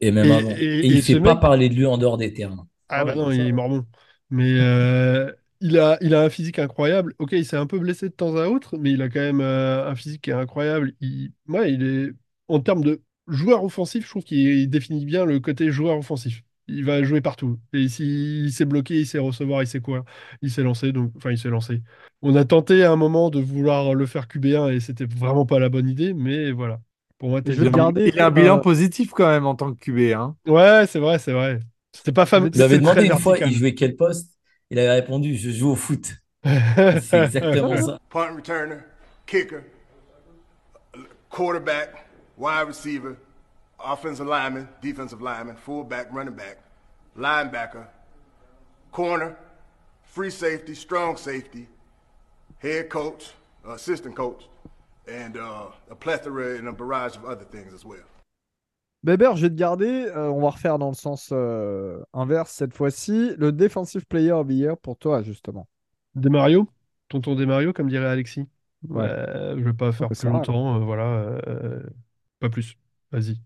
Et 0.00 0.10
même 0.10 0.30
avant. 0.30 0.50
Et, 0.50 0.86
il 0.86 0.96
ne 0.96 1.00
fait 1.00 1.20
pas 1.20 1.36
parler 1.36 1.68
de 1.68 1.74
lui 1.74 1.86
en 1.86 1.98
dehors 1.98 2.16
des 2.16 2.32
terrains. 2.32 2.66
Ah, 2.88 3.04
bah 3.04 3.14
non, 3.14 3.30
il 3.30 3.40
est 3.40 3.52
mormon. 3.52 3.84
Mais 4.30 4.54
euh, 4.58 5.30
il, 5.60 5.78
a, 5.78 5.98
il 6.00 6.14
a 6.14 6.22
un 6.22 6.30
physique 6.30 6.58
incroyable. 6.58 7.14
Ok, 7.18 7.32
il 7.32 7.44
s'est 7.44 7.56
un 7.56 7.66
peu 7.66 7.78
blessé 7.78 8.08
de 8.08 8.14
temps 8.14 8.36
à 8.36 8.46
autre, 8.48 8.76
mais 8.78 8.92
il 8.92 9.02
a 9.02 9.08
quand 9.08 9.20
même 9.20 9.40
euh, 9.40 9.88
un 9.88 9.94
physique 9.94 10.22
qui 10.22 10.30
est 10.30 10.34
incroyable. 10.34 10.94
Il, 11.00 11.32
ouais, 11.48 11.72
il 11.72 11.82
est, 11.82 12.12
en 12.48 12.60
termes 12.60 12.82
de 12.82 13.02
joueur 13.28 13.64
offensif, 13.64 14.04
je 14.04 14.10
trouve 14.10 14.24
qu'il 14.24 14.68
définit 14.70 15.04
bien 15.04 15.24
le 15.24 15.40
côté 15.40 15.70
joueur 15.70 15.98
offensif. 15.98 16.42
Il 16.66 16.84
va 16.84 17.02
jouer 17.02 17.20
partout. 17.20 17.58
Et 17.72 17.88
s'il 17.88 18.52
s'est 18.52 18.64
bloqué, 18.64 19.00
il 19.00 19.06
sait 19.06 19.18
recevoir, 19.18 19.62
il 19.62 19.66
sait 19.66 19.80
quoi. 19.80 20.04
Il 20.40 20.50
s'est 20.50 20.62
lancé, 20.62 20.92
donc, 20.92 21.12
enfin, 21.16 21.32
il 21.32 21.38
s'est 21.38 21.48
lancé. 21.48 21.82
On 22.22 22.36
a 22.36 22.44
tenté 22.44 22.84
à 22.84 22.92
un 22.92 22.96
moment 22.96 23.28
de 23.28 23.40
vouloir 23.40 23.94
le 23.94 24.06
faire 24.06 24.28
QB1 24.28 24.70
et 24.70 24.80
c'était 24.80 25.04
vraiment 25.04 25.46
pas 25.46 25.58
la 25.58 25.68
bonne 25.68 25.88
idée, 25.88 26.14
mais 26.14 26.52
voilà. 26.52 26.80
Pour 27.18 27.28
moi, 27.28 27.42
je 27.44 27.52
il 27.52 28.18
a 28.18 28.26
un 28.26 28.30
bilan 28.30 28.58
euh, 28.58 28.60
positif 28.60 29.10
quand 29.10 29.26
même 29.26 29.46
en 29.46 29.54
tant 29.54 29.74
que 29.74 29.78
QB. 29.80 30.14
Hein. 30.16 30.36
Ouais, 30.46 30.86
c'est 30.86 31.00
vrai, 31.00 31.18
c'est 31.18 31.32
vrai. 31.32 31.60
C'était 31.92 32.12
pas 32.12 32.24
fameux. 32.24 32.50
Vous 32.52 32.60
avez 32.60 32.78
demandé 32.78 33.06
une 33.06 33.18
fois, 33.18 33.36
il 33.38 33.52
jouait 33.52 33.74
quel 33.74 33.96
poste? 33.96 34.39
Il 34.70 34.78
avait 34.78 34.92
répondu, 34.92 35.36
je 35.36 35.50
joue 35.50 35.70
au 35.70 35.76
foot. 35.76 36.16
c'est 36.44 37.24
exactement 37.24 37.76
ça. 37.76 37.98
Punt 38.08 38.34
returner, 38.36 38.78
kicker, 39.26 39.64
quarterback, 41.28 42.06
wide 42.36 42.68
receiver, 42.68 43.16
offensive 43.84 44.26
lineman, 44.26 44.68
defensive 44.80 45.20
lineman, 45.20 45.56
fullback, 45.56 46.12
running 46.12 46.34
back, 46.34 46.58
linebacker, 47.18 47.86
corner, 48.92 49.36
free 50.04 50.30
safety, 50.30 50.74
strong 50.74 51.16
safety, 51.16 51.66
head 52.58 52.88
coach, 52.88 53.32
assistant 53.68 54.14
coach, 54.14 54.44
and 55.08 55.36
uh, 55.36 55.66
a 55.90 55.94
plethora 55.94 56.56
and 56.56 56.68
a 56.68 56.72
barrage 56.72 57.16
of 57.16 57.24
other 57.24 57.44
things 57.44 57.74
as 57.74 57.84
well. 57.84 57.98
Beber, 59.02 59.36
je 59.36 59.42
vais 59.42 59.50
te 59.50 59.54
garder. 59.54 60.06
Euh, 60.06 60.30
on 60.30 60.40
va 60.40 60.50
refaire 60.50 60.78
dans 60.78 60.88
le 60.88 60.94
sens 60.94 61.30
euh, 61.32 62.00
inverse 62.12 62.50
cette 62.52 62.74
fois-ci. 62.74 63.32
Le 63.38 63.52
defensive 63.52 64.06
player 64.06 64.32
of 64.32 64.46
the 64.48 64.52
year 64.52 64.76
pour 64.76 64.96
toi, 64.98 65.22
justement. 65.22 65.66
Mario? 66.14 66.68
Tonton 67.08 67.34
Mario, 67.46 67.72
comme 67.72 67.88
dirait 67.88 68.06
Alexis. 68.06 68.46
Ouais. 68.88 69.04
Euh, 69.04 69.58
je 69.58 69.64
vais 69.64 69.72
pas 69.72 69.92
faire 69.92 70.08
plus 70.08 70.28
longtemps. 70.28 70.78
voilà. 70.80 71.40
pas 72.40 72.48
plus. 72.48 72.76
Vas-y. 73.10 73.40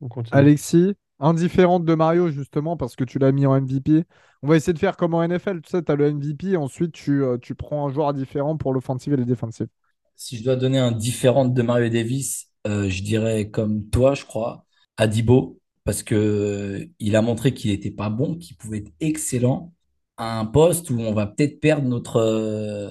On 0.00 0.08
continue. 0.08 0.38
Alexis, 0.38 0.94
indifférente 1.20 1.84
de 1.84 1.94
Mario, 1.94 2.30
justement, 2.30 2.76
parce 2.76 2.96
que 2.96 3.04
tu 3.04 3.18
l'as 3.18 3.32
mis 3.32 3.46
en 3.46 3.60
MVP. 3.60 4.04
On 4.42 4.48
va 4.48 4.56
essayer 4.56 4.72
de 4.72 4.78
faire 4.78 4.96
comme 4.96 5.14
en 5.14 5.26
NFL. 5.26 5.60
Tu 5.60 5.70
sais, 5.70 5.82
tu 5.82 5.92
as 5.92 5.96
le 5.96 6.10
MVP. 6.12 6.56
Ensuite, 6.56 6.92
tu, 6.92 7.22
tu 7.42 7.54
prends 7.54 7.86
un 7.86 7.92
joueur 7.92 8.12
différent 8.14 8.56
pour 8.56 8.72
l'offensive 8.72 9.12
et 9.12 9.16
le 9.16 9.24
défensif 9.24 9.68
si 10.16 10.38
je 10.38 10.44
dois 10.44 10.56
donner 10.56 10.78
un 10.78 10.92
différent 10.92 11.44
de 11.44 11.62
Mario 11.62 11.88
Davis, 11.90 12.48
euh, 12.66 12.88
je 12.88 13.02
dirais 13.02 13.50
comme 13.50 13.88
toi, 13.90 14.14
je 14.14 14.24
crois, 14.24 14.65
Adibo, 14.96 15.60
parce 15.84 16.02
que 16.02 16.88
il 16.98 17.16
a 17.16 17.22
montré 17.22 17.54
qu'il 17.54 17.70
n'était 17.70 17.90
pas 17.90 18.10
bon, 18.10 18.36
qu'il 18.36 18.56
pouvait 18.56 18.78
être 18.78 18.92
excellent 19.00 19.72
à 20.16 20.38
un 20.40 20.46
poste 20.46 20.90
où 20.90 20.98
on 21.00 21.12
va 21.12 21.26
peut-être 21.26 21.60
perdre 21.60 21.88
notre, 21.88 22.16
euh, 22.16 22.90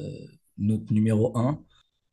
notre 0.57 0.93
numéro 0.93 1.37
1. 1.37 1.59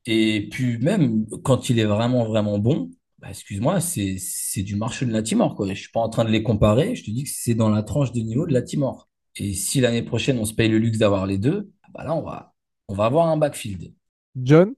Et 0.06 0.48
puis 0.50 0.78
même 0.78 1.26
quand 1.44 1.70
il 1.70 1.78
est 1.78 1.84
vraiment, 1.84 2.24
vraiment 2.24 2.58
bon, 2.58 2.90
bah, 3.18 3.28
excuse-moi, 3.30 3.80
c'est, 3.80 4.16
c'est 4.18 4.62
du 4.62 4.74
marché 4.76 5.06
de 5.06 5.12
la 5.12 5.22
Timor. 5.22 5.54
Quoi. 5.54 5.68
Je 5.68 5.80
suis 5.80 5.92
pas 5.92 6.00
en 6.00 6.08
train 6.08 6.24
de 6.24 6.30
les 6.30 6.42
comparer, 6.42 6.96
je 6.96 7.04
te 7.04 7.10
dis 7.10 7.24
que 7.24 7.30
c'est 7.32 7.54
dans 7.54 7.68
la 7.68 7.82
tranche 7.82 8.12
de 8.12 8.20
niveau 8.20 8.46
de 8.46 8.52
la 8.52 8.62
Timor. 8.62 9.08
Et 9.36 9.54
si 9.54 9.80
l'année 9.80 10.02
prochaine 10.02 10.38
on 10.38 10.44
se 10.44 10.54
paye 10.54 10.68
le 10.68 10.78
luxe 10.78 10.98
d'avoir 10.98 11.26
les 11.26 11.38
deux, 11.38 11.70
bah 11.94 12.04
là 12.04 12.14
on 12.14 12.22
va, 12.22 12.54
on 12.88 12.94
va 12.94 13.04
avoir 13.04 13.28
un 13.28 13.36
backfield. 13.36 13.94
John? 14.36 14.74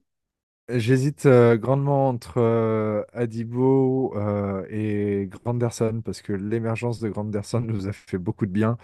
J'hésite 0.67 1.27
euh, 1.27 1.57
grandement 1.57 2.09
entre 2.09 2.37
euh, 2.37 3.03
Adibo 3.13 4.13
euh, 4.17 4.65
et 4.69 5.27
Granderson 5.27 6.01
parce 6.03 6.23
que 6.23 6.33
l'émergence 6.33 6.99
de 6.99 7.09
Granderson 7.09 7.59
nous 7.67 7.87
a 7.87 7.93
fait 7.93 8.17
beaucoup 8.17 8.47
de 8.47 8.51
bien. 8.51 8.77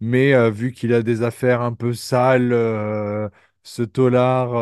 Mais 0.00 0.50
vu 0.50 0.72
qu'il 0.72 0.92
a 0.92 1.02
des 1.02 1.22
affaires 1.22 1.62
un 1.62 1.72
peu 1.72 1.94
sales, 1.94 2.50
ce 3.62 3.82
tolard 3.82 4.54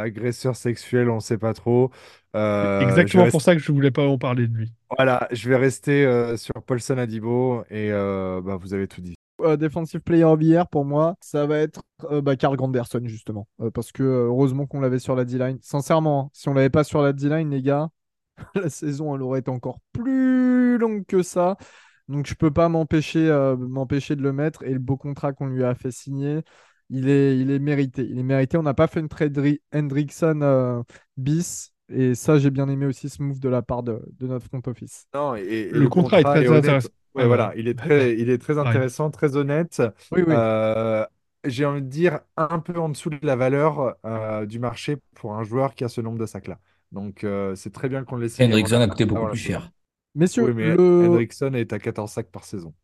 agresseur 0.00 0.54
sexuel, 0.54 1.10
on 1.10 1.16
ne 1.16 1.20
sait 1.20 1.38
pas 1.38 1.54
trop. 1.54 1.90
Exactement 2.34 3.28
pour 3.30 3.42
ça 3.42 3.56
que 3.56 3.60
je 3.60 3.72
voulais 3.72 3.90
pas 3.90 4.06
en 4.06 4.16
parler 4.16 4.46
de 4.46 4.56
lui. 4.56 4.72
Voilà, 4.96 5.26
je 5.32 5.48
vais 5.48 5.56
rester 5.56 6.36
sur 6.36 6.54
Paulson 6.64 6.98
Adibo 6.98 7.64
et 7.68 7.90
bah, 7.90 8.56
vous 8.60 8.72
avez 8.72 8.86
tout 8.86 9.00
dit. 9.00 9.16
Euh, 9.42 9.56
defensive 9.56 10.00
player 10.00 10.24
of 10.24 10.38
the 10.38 10.44
year 10.44 10.68
pour 10.68 10.84
moi, 10.84 11.16
ça 11.20 11.46
va 11.46 11.58
être 11.58 11.82
euh, 12.10 12.20
bah, 12.20 12.36
Carl 12.36 12.56
Granderson 12.56 13.00
justement. 13.04 13.48
Euh, 13.60 13.70
parce 13.70 13.92
que 13.92 14.02
heureusement 14.02 14.66
qu'on 14.66 14.80
l'avait 14.80 14.98
sur 14.98 15.14
la 15.14 15.24
D-line. 15.24 15.58
Sincèrement, 15.62 16.26
hein, 16.26 16.30
si 16.32 16.48
on 16.48 16.54
l'avait 16.54 16.70
pas 16.70 16.84
sur 16.84 17.02
la 17.02 17.12
D-line, 17.12 17.50
les 17.50 17.62
gars, 17.62 17.88
la 18.54 18.70
saison 18.70 19.14
elle 19.14 19.22
aurait 19.22 19.40
été 19.40 19.50
encore 19.50 19.78
plus 19.92 20.78
longue 20.78 21.04
que 21.06 21.22
ça. 21.22 21.56
Donc 22.08 22.26
je 22.26 22.34
peux 22.34 22.50
pas 22.50 22.68
m'empêcher 22.68 23.30
m'empêcher 23.58 24.16
de 24.16 24.22
le 24.22 24.32
mettre. 24.32 24.64
Et 24.64 24.72
le 24.72 24.80
beau 24.80 24.96
contrat 24.96 25.32
qu'on 25.32 25.46
lui 25.46 25.64
a 25.64 25.74
fait 25.74 25.92
signer, 25.92 26.42
il 26.88 27.08
est, 27.08 27.38
il 27.38 27.50
est 27.50 27.60
mérité. 27.60 28.04
Il 28.08 28.18
est 28.18 28.24
mérité. 28.24 28.56
On 28.56 28.62
n'a 28.62 28.74
pas 28.74 28.88
fait 28.88 29.00
une 29.00 29.08
trade 29.08 29.38
Hendrickson 29.72 30.84
bis. 31.16 31.72
Et 31.92 32.14
ça, 32.14 32.38
j'ai 32.38 32.50
bien 32.50 32.68
aimé 32.68 32.86
aussi 32.86 33.08
ce 33.08 33.20
move 33.22 33.40
de 33.40 33.48
la 33.48 33.62
part 33.62 33.82
de, 33.82 34.00
notre 34.20 34.46
front 34.46 34.62
office. 34.66 35.06
Non, 35.14 35.34
et, 35.34 35.70
le, 35.70 35.88
contrat, 35.88 36.20
est 36.20 36.24
très 36.24 36.48
intéressant. 36.48 36.88
Ouais, 37.14 37.26
voilà, 37.26 37.52
il 37.56 37.68
est 37.68 37.74
très, 37.74 38.14
il 38.16 38.30
est 38.30 38.38
très 38.38 38.58
intéressant, 38.58 39.10
très 39.10 39.36
honnête. 39.36 39.82
Oui, 40.12 40.22
oui. 40.26 40.34
Euh, 40.34 41.04
j'ai 41.44 41.64
envie 41.64 41.82
de 41.82 41.86
dire 41.88 42.20
un 42.36 42.58
peu 42.58 42.78
en 42.78 42.88
dessous 42.88 43.10
de 43.10 43.18
la 43.22 43.36
valeur 43.36 43.96
euh, 44.04 44.46
du 44.46 44.58
marché 44.58 44.98
pour 45.14 45.34
un 45.34 45.42
joueur 45.42 45.74
qui 45.74 45.84
a 45.84 45.88
ce 45.88 46.00
nombre 46.00 46.18
de 46.18 46.26
sacs-là. 46.26 46.58
Donc, 46.92 47.24
euh, 47.24 47.54
c'est 47.54 47.72
très 47.72 47.88
bien 47.88 48.04
qu'on 48.04 48.16
le 48.16 48.22
laisse. 48.22 48.40
Hendrickson 48.40 48.80
a 48.80 48.88
coûté 48.88 49.04
beaucoup 49.04 49.26
plus 49.28 49.38
cher. 49.38 49.70
Messieurs, 50.14 50.44
oui, 50.44 50.52
mais 50.54 50.72
Hendrickson 50.72 51.54
est 51.54 51.72
à 51.72 51.78
14 51.78 52.10
sacs 52.10 52.30
par 52.30 52.44
saison. 52.44 52.74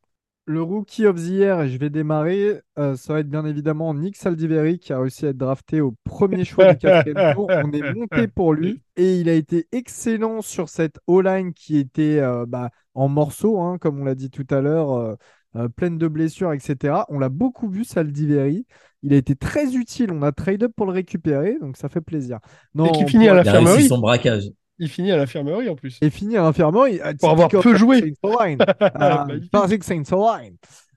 Le 0.48 0.62
rookie 0.62 1.06
of 1.06 1.16
the 1.16 1.28
year, 1.28 1.62
et 1.62 1.68
je 1.68 1.76
vais 1.76 1.90
démarrer, 1.90 2.60
euh, 2.78 2.94
ça 2.94 3.14
va 3.14 3.20
être 3.20 3.28
bien 3.28 3.44
évidemment 3.44 3.92
Nick 3.94 4.16
Saldiveri 4.16 4.78
qui 4.78 4.92
a 4.92 5.00
réussi 5.00 5.26
à 5.26 5.30
être 5.30 5.36
drafté 5.36 5.80
au 5.80 5.96
premier 6.04 6.44
choix 6.44 6.72
du 6.72 6.78
quatrième 6.78 7.16
tour. 7.34 7.50
On 7.50 7.72
est 7.72 7.92
monté 7.92 8.28
pour 8.28 8.54
lui 8.54 8.80
et 8.96 9.16
il 9.16 9.28
a 9.28 9.32
été 9.32 9.66
excellent 9.72 10.42
sur 10.42 10.68
cette 10.68 11.00
O-line 11.08 11.52
qui 11.52 11.78
était 11.78 12.20
euh, 12.20 12.46
bah, 12.46 12.70
en 12.94 13.08
morceaux, 13.08 13.60
hein, 13.60 13.78
comme 13.78 14.00
on 14.00 14.04
l'a 14.04 14.14
dit 14.14 14.30
tout 14.30 14.46
à 14.50 14.60
l'heure, 14.60 15.16
euh, 15.56 15.68
pleine 15.68 15.98
de 15.98 16.06
blessures, 16.06 16.52
etc. 16.52 16.94
On 17.08 17.18
l'a 17.18 17.28
beaucoup 17.28 17.68
vu, 17.68 17.84
Saldiveri. 17.84 18.66
Il 19.02 19.14
a 19.14 19.16
été 19.16 19.34
très 19.36 19.74
utile. 19.74 20.12
On 20.12 20.22
a 20.22 20.32
trade 20.32 20.62
up 20.62 20.72
pour 20.76 20.86
le 20.86 20.92
récupérer, 20.92 21.56
donc 21.60 21.76
ça 21.76 21.88
fait 21.88 22.00
plaisir. 22.00 22.38
Non, 22.74 22.86
et 22.86 22.92
qui 22.92 23.06
finit 23.06 23.28
à 23.28 23.34
la 23.34 23.44
fermerie. 23.44 23.88
son 23.88 23.98
braquage. 23.98 24.50
Il 24.78 24.88
finit 24.88 25.12
à 25.12 25.16
l'infirmerie 25.16 25.68
en 25.68 25.76
plus. 25.76 25.98
Il 26.02 26.10
finit 26.10 26.36
à 26.36 26.42
l'infirmerie. 26.42 27.00
Pour 27.20 27.30
avoir 27.30 27.48
peu 27.48 27.74
joué. 27.74 28.14
Saints 28.22 30.04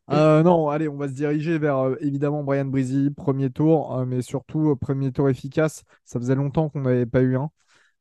euh, 0.12 0.42
non, 0.42 0.70
allez, 0.70 0.88
on 0.88 0.98
va 0.98 1.08
se 1.08 1.14
diriger 1.14 1.60
vers 1.60 1.78
euh, 1.78 1.96
évidemment 2.02 2.44
Brian 2.44 2.66
Breezy, 2.66 3.12
premier 3.12 3.52
tour, 3.52 3.96
euh, 3.96 4.06
mais 4.06 4.24
surtout 4.24 4.76
premier 4.76 5.12
tour 5.12 5.30
efficace. 5.30 5.84
Ça 6.04 6.20
faisait 6.20 6.34
longtemps 6.34 6.70
qu'on 6.70 6.82
n'avait 6.82 7.06
pas 7.06 7.22
eu 7.22 7.38
un. 7.38 7.52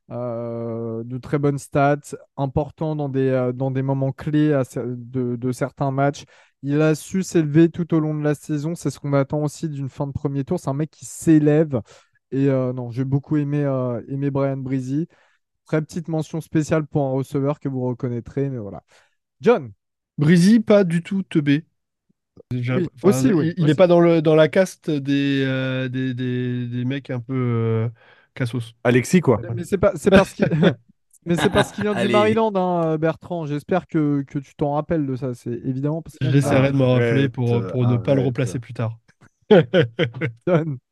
de 0.08 1.18
très 1.18 1.38
bonnes 1.38 1.58
stats, 1.58 2.16
important 2.36 2.96
dans 2.96 3.10
des, 3.10 3.50
dans 3.54 3.70
des 3.70 3.82
moments 3.82 4.12
clés 4.12 4.58
de, 4.74 5.36
de, 5.36 5.52
certains 5.52 5.90
matchs. 5.90 6.24
Il 6.62 6.80
a 6.80 6.94
su 6.94 7.22
s'élever 7.22 7.68
tout 7.68 7.94
au 7.94 8.00
long 8.00 8.14
de 8.14 8.24
la 8.24 8.34
saison. 8.34 8.74
C'est 8.74 8.90
ce 8.90 8.98
qu'on 8.98 9.12
attend 9.12 9.42
aussi 9.42 9.68
d'une 9.68 9.90
fin 9.90 10.06
de 10.06 10.12
premier 10.12 10.44
tour. 10.44 10.58
C'est 10.58 10.70
un 10.70 10.74
mec 10.74 10.90
qui 10.90 11.04
s'élève. 11.04 11.80
Et 12.32 12.46
non, 12.46 12.90
j'ai 12.90 13.04
beaucoup 13.04 13.36
aimé, 13.36 13.64
aimé 14.08 14.30
Brian 14.30 14.56
Breezy. 14.56 15.08
Très 15.68 15.82
petite 15.82 16.08
mention 16.08 16.40
spéciale 16.40 16.86
pour 16.86 17.02
un 17.02 17.10
receveur 17.10 17.60
que 17.60 17.68
vous 17.68 17.82
reconnaîtrez, 17.82 18.48
mais 18.48 18.56
voilà. 18.56 18.82
John. 19.42 19.70
Breezy, 20.16 20.60
pas 20.60 20.82
du 20.82 21.02
tout 21.02 21.22
teubé. 21.22 21.66
aussi, 23.02 23.32
oui. 23.34 23.52
Il 23.58 23.66
n'est 23.66 23.74
pas 23.74 23.86
dans, 23.86 24.00
le, 24.00 24.22
dans 24.22 24.34
la 24.34 24.48
caste 24.48 24.90
des, 24.90 25.44
euh, 25.44 25.90
des, 25.90 26.14
des, 26.14 26.84
mecs 26.86 27.10
un 27.10 27.20
peu 27.20 27.34
euh, 27.34 27.88
cassos. 28.34 28.74
Alexis, 28.82 29.20
quoi. 29.20 29.42
Mais 29.54 29.64
c'est 29.64 29.76
pas, 29.76 29.92
c'est 29.94 30.08
parce 30.08 30.32
qu'il. 30.32 30.48
Mais 31.26 31.36
c'est 31.36 31.50
parce 31.50 31.72
qu'il 31.72 31.84
vient 31.84 31.94
du 31.94 32.10
Maryland, 32.10 32.52
hein, 32.54 32.96
Bertrand. 32.96 33.44
J'espère 33.44 33.86
que, 33.86 34.22
que 34.22 34.38
tu 34.38 34.54
t'en 34.54 34.72
rappelles 34.72 35.04
de 35.04 35.16
ça. 35.16 35.34
C'est 35.34 35.52
évidemment. 35.52 36.00
Parce 36.00 36.16
que... 36.16 36.30
J'essaierai 36.30 36.72
de 36.72 36.76
me 36.78 36.84
rappeler 36.84 37.28
pour, 37.28 37.66
pour 37.66 37.86
ne 37.86 37.98
pas 37.98 38.14
le 38.14 38.22
replacer 38.22 38.58
plus 38.58 38.72
tard. 38.72 38.98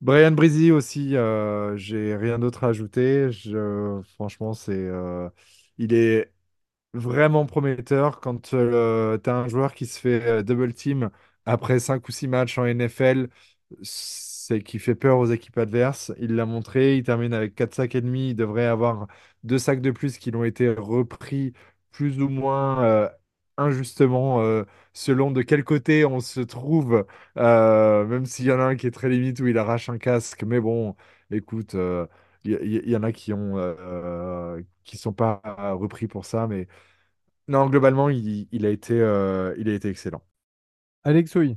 Brian 0.00 0.30
Breezy 0.32 0.70
aussi, 0.72 1.14
euh, 1.16 1.76
j'ai 1.76 2.16
rien 2.16 2.38
d'autre 2.38 2.64
à 2.64 2.68
ajouter. 2.68 3.30
Je, 3.30 4.00
franchement, 4.14 4.54
c'est, 4.54 4.88
il 5.78 5.92
est 5.94 6.32
vraiment 6.94 7.46
prometteur 7.46 8.20
quand 8.20 8.54
euh, 8.54 9.18
tu 9.18 9.30
as 9.30 9.36
un 9.36 9.48
joueur 9.48 9.74
qui 9.74 9.86
se 9.86 10.00
fait 10.00 10.22
euh, 10.26 10.42
double 10.44 10.74
team 10.74 11.10
après 11.46 11.80
5 11.80 12.08
ou 12.08 12.12
6 12.12 12.28
matchs 12.28 12.58
en 12.58 12.66
NFL. 12.66 13.28
C'est 13.82 14.62
qui 14.62 14.78
fait 14.80 14.94
peur 14.96 15.18
aux 15.18 15.26
équipes 15.26 15.58
adverses. 15.58 16.12
Il 16.20 16.36
l'a 16.36 16.46
montré. 16.46 16.96
Il 16.98 17.04
termine 17.04 17.34
avec 17.34 17.54
4 17.54 17.74
sacs 17.74 17.94
et 17.96 18.00
demi. 18.02 18.30
Il 18.30 18.36
devrait 18.36 18.66
avoir 18.66 19.08
2 19.44 19.58
sacs 19.58 19.80
de 19.82 19.90
plus 19.92 20.18
qui 20.18 20.30
l'ont 20.32 20.44
été 20.44 20.70
repris 20.70 21.54
plus 21.92 22.20
ou 22.22 22.28
moins 22.28 23.10
euh, 23.60 23.64
injustement 23.66 24.64
selon 24.92 25.30
de 25.30 25.42
quel 25.42 25.64
côté 25.64 26.04
on 26.04 26.20
se 26.20 26.40
trouve. 26.40 27.06
même 27.36 28.26
s'il 28.26 28.46
y 28.46 28.52
en 28.52 28.60
a 28.60 28.64
un 28.64 28.76
qui 28.76 28.86
est 28.86 28.90
très 28.90 29.08
limite 29.08 29.40
où 29.40 29.46
il 29.46 29.58
arrache 29.58 29.88
un 29.88 29.98
casque. 29.98 30.42
Mais 30.44 30.60
bon, 30.60 30.96
écoute. 31.30 31.76
Il 32.44 32.88
y, 32.88 32.96
en 32.96 33.02
a 33.02 33.12
qui 33.12 33.34
ont 33.34 33.56
qui 34.84 34.96
sont 34.96 35.12
pas 35.12 35.42
repris 35.78 36.06
pour 36.06 36.24
ça, 36.24 36.46
mais 36.46 36.68
non, 37.48 37.66
globalement, 37.68 38.08
il, 38.08 38.66
a 38.66 38.70
été 38.70 38.94
il 38.94 39.68
a 39.68 39.74
été 39.74 39.88
excellent. 39.88 40.22
Alex, 41.04 41.34
oui. 41.36 41.56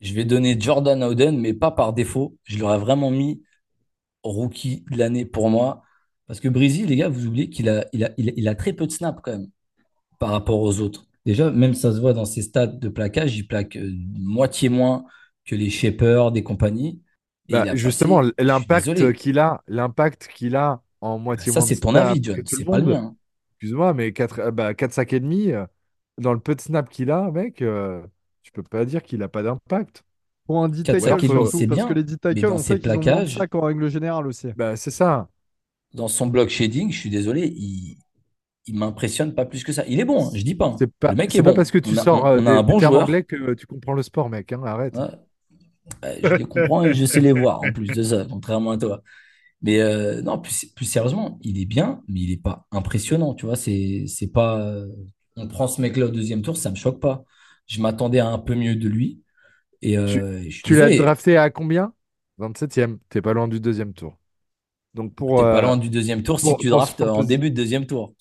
Je 0.00 0.14
vais 0.14 0.24
donner 0.24 0.58
Jordan 0.60 1.02
Howden, 1.02 1.38
mais 1.40 1.54
pas 1.54 1.70
par 1.70 1.92
défaut. 1.92 2.36
Je 2.44 2.58
l'aurais 2.58 2.78
vraiment 2.78 3.10
mis 3.10 3.42
rookie 4.22 4.84
de 4.90 4.98
l'année 4.98 5.24
pour 5.24 5.50
moi. 5.50 5.82
Parce 6.26 6.40
que 6.40 6.48
Breezy, 6.48 6.86
les 6.86 6.96
gars, 6.96 7.08
vous 7.08 7.26
oubliez 7.26 7.50
qu'il 7.50 7.68
a, 7.68 7.86
il 7.92 8.04
a, 8.04 8.10
il 8.16 8.48
a, 8.48 8.54
très 8.54 8.72
peu 8.72 8.86
de 8.86 8.92
snaps 8.92 9.20
quand 9.22 9.32
même 9.32 9.50
par 10.18 10.30
rapport 10.30 10.60
aux 10.60 10.80
autres. 10.80 11.06
Déjà, 11.24 11.50
même 11.50 11.74
ça 11.74 11.92
se 11.92 12.00
voit 12.00 12.12
dans 12.12 12.24
ses 12.24 12.42
stats 12.42 12.66
de 12.66 12.88
plaquage, 12.88 13.36
il 13.36 13.46
plaque 13.46 13.78
moitié 14.18 14.68
moins 14.68 15.04
que 15.44 15.54
les 15.54 15.70
Shepard 15.70 16.32
des 16.32 16.42
compagnies. 16.42 17.00
Bah, 17.48 17.74
justement, 17.74 18.22
l'impact 18.38 19.12
qu'il 19.12 19.38
a, 19.38 19.62
l'impact 19.66 20.28
qu'il 20.34 20.56
a 20.56 20.80
en 21.00 21.18
moitié 21.18 21.52
Ça, 21.52 21.60
c'est 21.60 21.76
ton 21.76 21.94
avis, 21.94 22.22
John. 22.22 22.40
C'est 22.46 22.64
pas 22.64 22.78
le 22.78 22.86
mien. 22.86 23.16
Excuse-moi, 23.52 23.94
mais 23.94 24.12
4, 24.12 24.40
euh, 24.40 24.50
bah, 24.50 24.74
4 24.74 24.92
sacs 24.92 25.12
et 25.12 25.20
demi, 25.20 25.52
euh, 25.52 25.64
dans 26.18 26.32
le 26.32 26.40
peu 26.40 26.54
de 26.54 26.60
snap 26.60 26.88
qu'il 26.88 27.10
a, 27.10 27.30
mec, 27.30 27.62
euh, 27.62 28.02
tu 28.42 28.50
peux 28.50 28.62
pas 28.62 28.84
dire 28.84 29.02
qu'il 29.02 29.22
a 29.22 29.28
pas 29.28 29.42
d'impact. 29.42 30.02
Pour 30.46 30.64
un 30.64 30.68
d 30.68 30.82
c'est 30.84 31.66
parce 31.66 31.86
que 31.86 31.94
les 31.94 32.02
d 32.02 32.16
on 32.46 32.58
sait 32.58 32.78
plaquages, 32.78 33.38
ont 33.38 33.58
en 33.58 33.60
règle 33.60 33.88
générale 33.88 34.26
aussi. 34.26 34.48
Bah, 34.56 34.74
c'est 34.74 34.90
ça. 34.90 35.28
Dans 35.94 36.08
son 36.08 36.26
block 36.26 36.48
shading, 36.48 36.90
je 36.90 36.98
suis 36.98 37.10
désolé, 37.10 37.46
il, 37.46 37.98
il 38.66 38.78
m'impressionne 38.78 39.34
pas 39.34 39.44
plus 39.44 39.64
que 39.64 39.72
ça. 39.72 39.84
Il 39.88 40.00
est 40.00 40.04
bon, 40.04 40.26
hein, 40.26 40.30
je 40.34 40.42
dis 40.42 40.54
pas. 40.54 40.66
Hein. 40.66 40.76
C'est 40.78 40.92
pas, 40.92 41.10
le 41.10 41.16
mec 41.16 41.34
est, 41.34 41.42
pas 41.42 41.54
parce 41.54 41.70
que 41.70 41.78
tu 41.78 41.94
sors 41.94 42.24
on 42.24 42.46
a, 42.46 42.52
un 42.52 42.62
bon 42.62 42.78
joueur. 42.78 43.02
anglais 43.02 43.24
que 43.24 43.54
tu 43.54 43.66
comprends 43.66 43.94
le 43.94 44.02
sport, 44.02 44.30
mec. 44.30 44.52
Hein, 44.52 44.62
arrête. 44.64 44.96
je 46.02 46.34
les 46.34 46.44
comprends 46.44 46.84
et 46.84 46.94
je 46.94 47.04
sais 47.04 47.20
les 47.20 47.32
voir 47.32 47.60
en 47.64 47.72
plus 47.72 47.88
de 47.88 48.02
ça, 48.02 48.26
contrairement 48.28 48.72
à 48.72 48.78
toi. 48.78 49.02
Mais 49.62 49.80
euh, 49.80 50.22
non, 50.22 50.38
plus, 50.38 50.66
plus, 50.74 50.84
sérieusement, 50.84 51.38
il 51.42 51.60
est 51.60 51.66
bien, 51.66 52.02
mais 52.08 52.20
il 52.20 52.30
n'est 52.30 52.36
pas 52.36 52.66
impressionnant. 52.72 53.34
Tu 53.34 53.46
vois, 53.46 53.56
c'est, 53.56 54.04
c'est 54.08 54.26
pas. 54.26 54.60
Euh, 54.60 54.88
on 55.36 55.46
prend 55.46 55.68
ce 55.68 55.80
mec-là 55.80 56.06
au 56.06 56.10
deuxième 56.10 56.42
tour, 56.42 56.56
ça 56.56 56.70
me 56.70 56.74
choque 56.74 57.00
pas. 57.00 57.24
Je 57.66 57.80
m'attendais 57.80 58.18
à 58.18 58.28
un 58.28 58.38
peu 58.38 58.54
mieux 58.54 58.74
de 58.74 58.88
lui. 58.88 59.22
Et, 59.80 59.96
euh, 59.96 60.42
tu, 60.64 60.74
l'as 60.74 60.96
drafté 60.96 61.36
à 61.36 61.50
combien? 61.50 61.92
27e. 62.40 62.98
T'es 63.08 63.22
pas 63.22 63.32
loin 63.32 63.46
du 63.46 63.60
deuxième 63.60 63.92
tour. 63.92 64.18
Donc 64.94 65.14
pour. 65.14 65.36
T'es 65.38 65.42
pas 65.42 65.62
loin 65.62 65.76
du 65.76 65.90
deuxième 65.90 66.24
tour 66.24 66.40
si 66.40 66.56
tu 66.58 66.68
draftes 66.68 67.00
en 67.00 67.22
début 67.22 67.50
de 67.50 67.56
deuxième 67.56 67.86
tour. 67.86 68.14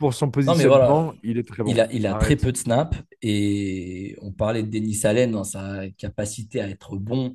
Pour 0.00 0.14
son 0.14 0.30
positionnement, 0.30 1.14
il 1.22 1.38
est 1.38 1.46
très 1.46 1.62
bon. 1.62 1.70
Il 1.70 1.78
a, 1.80 1.92
il 1.92 2.06
a 2.06 2.14
très 2.14 2.34
peu 2.34 2.50
de 2.50 2.56
snaps 2.56 2.98
et 3.22 4.16
on 4.20 4.32
parlait 4.32 4.64
de 4.64 4.68
Denis 4.68 5.00
Allen 5.04 5.30
dans 5.30 5.44
sa 5.44 5.88
capacité 5.90 6.60
à 6.60 6.68
être 6.68 6.96
bon 6.96 7.34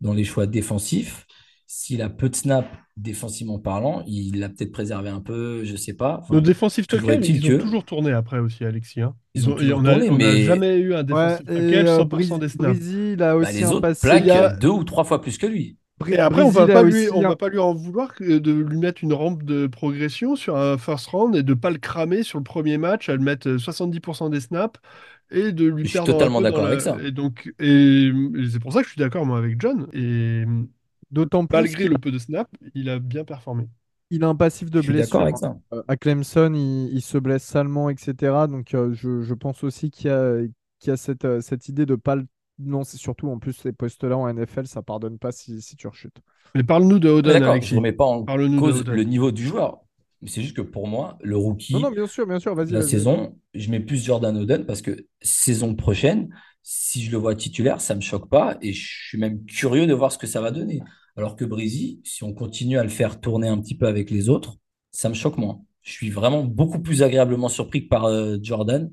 dans 0.00 0.12
les 0.12 0.24
choix 0.24 0.46
défensifs 0.46 1.26
s'il 1.76 2.02
a 2.02 2.08
peu 2.08 2.28
de 2.28 2.36
snaps 2.36 2.68
défensivement 2.96 3.58
parlant, 3.58 4.04
il 4.06 4.38
l'a 4.38 4.48
peut-être 4.48 4.70
préservé 4.70 5.08
un 5.08 5.20
peu, 5.20 5.64
je 5.64 5.74
sais 5.74 5.94
pas. 5.94 6.22
Nos 6.30 6.40
défensifs 6.40 6.86
tackles, 6.86 7.24
ils 7.24 7.52
ont 7.52 7.58
toujours 7.58 7.84
tourné 7.84 8.12
après 8.12 8.38
aussi, 8.38 8.64
Alexis. 8.64 9.00
Hein. 9.00 9.16
Ils, 9.34 9.48
ont, 9.48 9.56
on 9.58 9.82
n'a 9.82 10.36
jamais 10.42 10.76
eu 10.76 10.94
un 10.94 11.02
défensif 11.02 11.48
ouais, 11.48 11.82
tackle 11.82 11.88
100% 11.88 12.34
euh, 12.34 12.38
des 12.38 12.48
snaps. 12.48 12.78
il 12.80 13.22
a 13.24 13.36
aussi 13.36 13.52
bah, 13.52 13.58
les 13.58 13.72
autres 13.72 14.00
plaquent 14.00 14.58
deux 14.60 14.68
ou 14.68 14.84
trois 14.84 15.02
fois 15.02 15.20
plus 15.20 15.36
que 15.36 15.48
lui. 15.48 15.76
Et 16.08 16.18
après, 16.18 16.42
on 16.42 16.50
va 16.50 16.66
pas 16.66 16.82
lui, 16.82 17.08
on 17.12 17.22
va 17.22 17.36
pas 17.36 17.48
lui 17.48 17.58
en 17.58 17.74
vouloir 17.74 18.12
de 18.20 18.52
lui 18.52 18.78
mettre 18.78 19.02
une 19.02 19.12
rampe 19.12 19.42
de 19.42 19.66
progression 19.66 20.36
sur 20.36 20.56
un 20.56 20.78
first 20.78 21.06
round 21.08 21.36
et 21.36 21.42
de 21.42 21.54
pas 21.54 21.70
le 21.70 21.78
cramer 21.78 22.22
sur 22.22 22.38
le 22.38 22.44
premier 22.44 22.78
match, 22.78 23.08
à 23.08 23.16
le 23.16 23.22
mettre 23.22 23.48
70% 23.48 24.30
des 24.30 24.40
snaps 24.40 24.80
et 25.30 25.52
de 25.52 25.64
lui 25.66 25.84
je 25.84 25.90
suis 25.90 26.00
totalement 26.00 26.40
d'accord 26.40 26.66
avec 26.66 26.80
ça. 26.80 26.96
Et 27.02 27.10
donc, 27.10 27.52
et 27.58 28.10
c'est 28.50 28.60
pour 28.60 28.72
ça 28.72 28.80
que 28.80 28.86
je 28.86 28.92
suis 28.92 29.00
d'accord 29.00 29.26
moi 29.26 29.38
avec 29.38 29.60
John. 29.60 29.86
Et 29.92 30.44
D'autant 31.14 31.46
plus. 31.46 31.56
Malgré 31.56 31.86
le 31.86 31.96
peu 31.98 32.10
de 32.10 32.18
snap, 32.18 32.48
il 32.74 32.88
a 32.88 32.98
bien 32.98 33.24
performé. 33.24 33.68
Il 34.10 34.24
a 34.24 34.28
un 34.28 34.34
passif 34.34 34.68
de 34.68 34.80
blessure. 34.80 35.20
Avec 35.20 35.38
ça. 35.38 35.56
Euh, 35.72 35.82
à 35.86 35.96
Clemson, 35.96 36.52
il, 36.54 37.00
se 37.02 37.18
blesse 37.18 37.44
salement, 37.44 37.88
etc. 37.88 38.32
Donc 38.48 38.74
euh, 38.74 38.92
je, 38.92 39.34
pense 39.34 39.62
aussi 39.62 39.92
qu'il 39.92 40.08
y 40.08 40.10
a, 40.12 40.40
y 40.40 40.90
a 40.90 40.96
cette, 40.96 41.24
euh, 41.24 41.40
cette, 41.40 41.68
idée 41.68 41.86
de 41.86 41.94
pas 41.94 42.16
le. 42.16 42.26
Non, 42.58 42.84
c'est 42.84 42.96
surtout 42.96 43.28
en 43.28 43.38
plus 43.38 43.52
ces 43.52 43.72
postes-là 43.72 44.16
en 44.16 44.32
NFL, 44.32 44.66
ça 44.66 44.82
pardonne 44.82 45.18
pas 45.18 45.32
si, 45.32 45.60
si 45.60 45.76
tu 45.76 45.88
rechutes. 45.88 46.18
Mais 46.54 46.62
parle-nous 46.62 46.98
de 47.00 47.08
Oden. 47.08 47.32
D'accord, 47.32 47.60
je 47.60 47.72
ne 47.72 47.78
remets 47.78 47.92
pas 47.92 48.04
en 48.04 48.24
cause 48.24 48.84
le 48.84 49.02
niveau 49.02 49.32
du 49.32 49.44
joueur. 49.44 49.80
Mais 50.22 50.28
c'est 50.30 50.40
juste 50.40 50.56
que 50.56 50.62
pour 50.62 50.86
moi, 50.86 51.18
le 51.22 51.36
rookie. 51.36 51.74
Non, 51.74 51.90
bien 51.90 52.06
sûr, 52.06 52.26
bien 52.26 52.38
sûr, 52.38 52.54
vas-y. 52.54 52.70
La 52.70 52.82
saison, 52.82 53.36
je 53.52 53.70
mets 53.70 53.80
plus 53.80 54.02
Jordan 54.02 54.36
Oden 54.36 54.64
parce 54.64 54.80
que 54.80 55.06
saison 55.20 55.74
prochaine, 55.74 56.34
si 56.62 57.02
je 57.02 57.10
le 57.10 57.18
vois 57.18 57.34
titulaire, 57.34 57.80
ça 57.80 57.94
ne 57.94 57.98
me 57.98 58.02
choque 58.02 58.30
pas 58.30 58.56
et 58.62 58.72
je 58.72 59.06
suis 59.08 59.18
même 59.18 59.44
curieux 59.44 59.86
de 59.86 59.92
voir 59.92 60.12
ce 60.12 60.18
que 60.18 60.26
ça 60.26 60.40
va 60.40 60.50
donner. 60.50 60.80
Alors 61.16 61.36
que 61.36 61.44
Breezy, 61.44 62.00
si 62.04 62.24
on 62.24 62.32
continue 62.32 62.78
à 62.78 62.82
le 62.82 62.88
faire 62.88 63.20
tourner 63.20 63.48
un 63.48 63.60
petit 63.60 63.76
peu 63.76 63.86
avec 63.86 64.10
les 64.10 64.28
autres, 64.28 64.56
ça 64.90 65.08
me 65.08 65.14
choque 65.14 65.36
moins. 65.36 65.60
Je 65.82 65.92
suis 65.92 66.08
vraiment 66.08 66.42
beaucoup 66.44 66.80
plus 66.80 67.02
agréablement 67.02 67.48
surpris 67.48 67.84
que 67.84 67.88
par 67.88 68.06
euh, 68.06 68.38
Jordan 68.40 68.90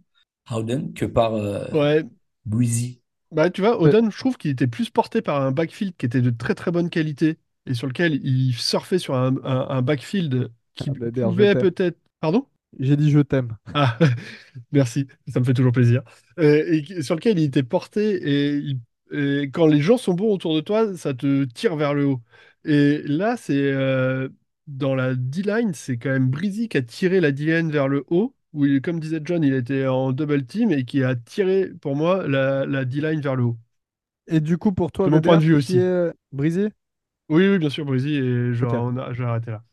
Howden 0.50 0.94
que 0.94 1.06
par 1.06 1.36
euh, 1.36 2.02
Breezy. 2.46 3.01
Bah, 3.32 3.50
tu 3.50 3.62
vois, 3.62 3.82
Howden, 3.82 4.12
je 4.12 4.18
trouve 4.18 4.38
qu'il 4.38 4.52
était 4.52 4.68
plus 4.68 4.90
porté 4.90 5.22
par 5.22 5.42
un 5.42 5.52
backfield 5.52 5.96
qui 5.98 6.06
était 6.06 6.22
de 6.22 6.32
très 6.32 6.54
très 6.54 6.72
bonne 6.72 6.90
qualité 6.90 7.38
et 7.66 7.74
sur 7.74 7.88
lequel 7.88 8.20
il 8.26 8.54
surfait 8.54 9.00
sur 9.00 9.16
un, 9.16 9.82
backfield 9.82 10.52
qui 10.76 10.90
ah, 10.90 10.94
bah, 11.00 11.24
pouvait 11.24 11.56
peut-être. 11.56 11.98
Pardon? 12.20 12.46
J'ai 12.80 12.96
dit 12.96 13.12
je 13.12 13.20
t'aime. 13.20 13.58
Ah, 13.74 13.98
merci, 14.72 15.08
ça 15.28 15.40
me 15.40 15.46
fait 15.46 15.54
toujours 15.54 15.72
plaisir. 15.72 16.04
Euh, 16.40 16.64
et 16.72 17.02
sur 17.02 17.16
lequel 17.16 17.40
il 17.40 17.46
était 17.46 17.64
porté 17.64 18.16
et 18.16 18.56
il 18.56 18.80
et 19.12 19.50
quand 19.52 19.68
les 19.68 19.82
gens 19.82 19.98
sont 19.98 20.14
bons 20.14 20.34
autour 20.34 20.56
de 20.56 20.62
toi, 20.62 20.96
ça 20.96 21.14
te 21.14 21.44
tire 21.44 21.76
vers 21.76 21.94
le 21.94 22.06
haut. 22.06 22.22
Et 22.64 23.02
là, 23.06 23.36
c'est 23.38 23.54
euh, 23.56 24.30
dans 24.68 24.96
la 24.96 25.16
D-line, 25.16 25.74
c'est 25.74 25.98
quand 25.98 26.12
même 26.12 26.30
Breezy 26.30 26.70
qui 26.70 26.78
a 26.78 26.82
tiré 26.82 27.20
la 27.20 27.32
D-line 27.32 27.72
vers 27.72 27.88
le 27.88 28.06
haut. 28.08 28.34
Où, 28.54 28.66
comme 28.84 29.00
disait 29.00 29.22
John, 29.24 29.44
il 29.44 29.54
était 29.54 29.88
en 29.88 30.12
double 30.12 30.46
team 30.46 30.72
et 30.72 30.84
qui 30.84 31.04
a 31.04 31.16
tiré 31.16 31.72
pour 31.82 31.96
moi 31.96 32.28
la, 32.28 32.66
la 32.66 32.86
D-line 32.86 33.22
vers 33.22 33.36
le 33.36 33.44
haut. 33.44 33.58
Et 34.28 34.40
du 34.40 34.58
coup, 34.58 34.72
pour 34.72 34.92
toi, 34.92 35.06
de 35.06 35.12
mon 35.12 35.22
point 35.22 35.38
de 35.38 35.44
vue 35.44 35.56
aussi. 35.56 35.78
Est... 35.78 36.14
Breezy 36.32 36.70
oui, 37.30 37.48
oui, 37.48 37.60
bien 37.60 37.70
sûr, 37.70 37.86
Breezy. 37.86 38.16
Et 38.16 38.54
je, 38.54 38.66
vais 38.66 39.24
arrêter 39.24 39.52
là. 39.52 39.64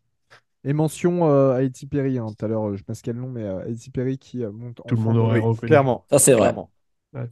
Et 0.62 0.72
mention 0.72 1.28
euh, 1.28 1.55
à 1.55 1.64
Haiti 1.64 1.86
Perry. 1.86 2.16
Hein. 2.16 2.26
Tout 2.38 2.44
à 2.44 2.48
l'heure, 2.48 2.68
je 2.68 2.72
ne 2.72 2.76
sais 2.76 2.84
pas 2.84 2.94
quel 3.02 3.16
nom, 3.16 3.28
mais 3.28 3.42
euh, 3.42 3.66
Haiti 3.66 3.90
Perry 3.90 4.16
qui 4.16 4.44
euh, 4.44 4.52
monte 4.52 4.80
Tout 4.86 4.94
le 4.94 5.00
monde 5.00 5.16
aurait 5.16 5.40
reconnu. 5.40 5.68
Clairement. 5.68 6.05
Ça, 6.09 6.20
c'est 6.20 6.34
vrai. 6.34 6.55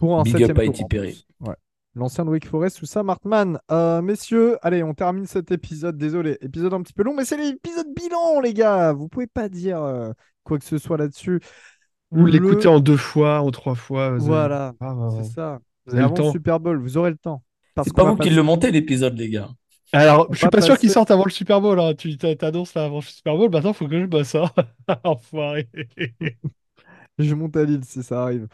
Pour 0.01 0.19
un 0.19 0.25
Big 0.25 0.43
up 0.43 0.59
à 0.59 0.65
Haiti 0.65 0.85
Perry. 0.85 1.25
Ouais 1.39 1.55
l'ancien 1.97 2.25
de 2.25 2.31
Wake 2.31 2.47
Forest, 2.47 2.79
tout 2.79 2.87
ça, 2.87 3.03
Martman. 3.03 3.59
Euh, 3.73 4.03
messieurs, 4.03 4.59
allez, 4.63 4.83
on 4.83 4.95
termine 4.95 5.27
cet 5.27 5.51
épisode. 5.51 5.97
Désolé, 5.97 6.39
épisode 6.41 6.75
un 6.75 6.83
petit 6.83 6.93
peu 6.93 7.03
long, 7.03 7.15
mais 7.15 7.25
c'est 7.25 7.39
l'épisode 7.39 7.89
bilan, 7.97 8.41
les 8.41 8.55
gars. 8.55 8.93
Vous 8.93 9.09
pouvez 9.09 9.27
pas 9.27 9.49
dire 9.49 9.83
euh, 9.83 10.13
quoi 10.47 10.59
que 10.59 10.65
ce 10.65 10.79
soit 10.79 10.97
là-dessus. 10.97 11.41
Vous 12.11 12.25
l'écoutez 12.25 12.69
en 12.69 12.81
deux 12.81 12.97
fois, 12.97 13.41
en 13.41 13.51
trois 13.51 13.75
fois. 13.75 14.17
Voilà, 14.17 14.73
c'est 15.19 15.33
ça. 15.33 15.59
Vous 15.87 15.95
avez 15.95 16.05
le 16.05 16.15
temps. 16.15 16.33
Super 16.33 16.61
Bowl, 16.61 16.79
vous 16.79 16.97
aurez 16.97 17.11
le 17.11 17.19
temps. 17.19 17.43
C'est 17.83 17.95
pas 17.95 18.05
vous 18.05 18.17
qui 18.17 18.31
le 18.31 18.43
montez 18.43 18.71
l'épisode, 18.71 19.19
les 19.19 19.29
gars. 19.29 19.51
Alors, 19.93 20.27
je 20.33 20.39
suis 20.39 20.49
pas 20.49 20.63
sûr 20.63 20.79
qu'il 20.79 20.91
sorte 20.91 21.11
avant 21.11 21.25
le 21.25 21.31
Super 21.31 21.61
Bowl. 21.61 21.79
Hein. 21.79 21.95
Tu 21.95 22.17
t'annonces 22.17 22.75
là 22.75 22.85
avant 22.85 22.97
le 22.97 23.03
Super 23.03 23.37
Bowl. 23.37 23.51
Maintenant, 23.51 23.71
il 23.71 23.75
faut 23.75 23.87
que 23.87 24.01
je 24.01 24.07
bosse. 24.07 24.35
Hein. 24.35 24.51
Enfoiré. 25.05 25.69
je 27.19 27.35
monte 27.35 27.57
à 27.57 27.65
Lille 27.65 27.85
si 27.85 28.03
ça 28.03 28.23
arrive. 28.23 28.49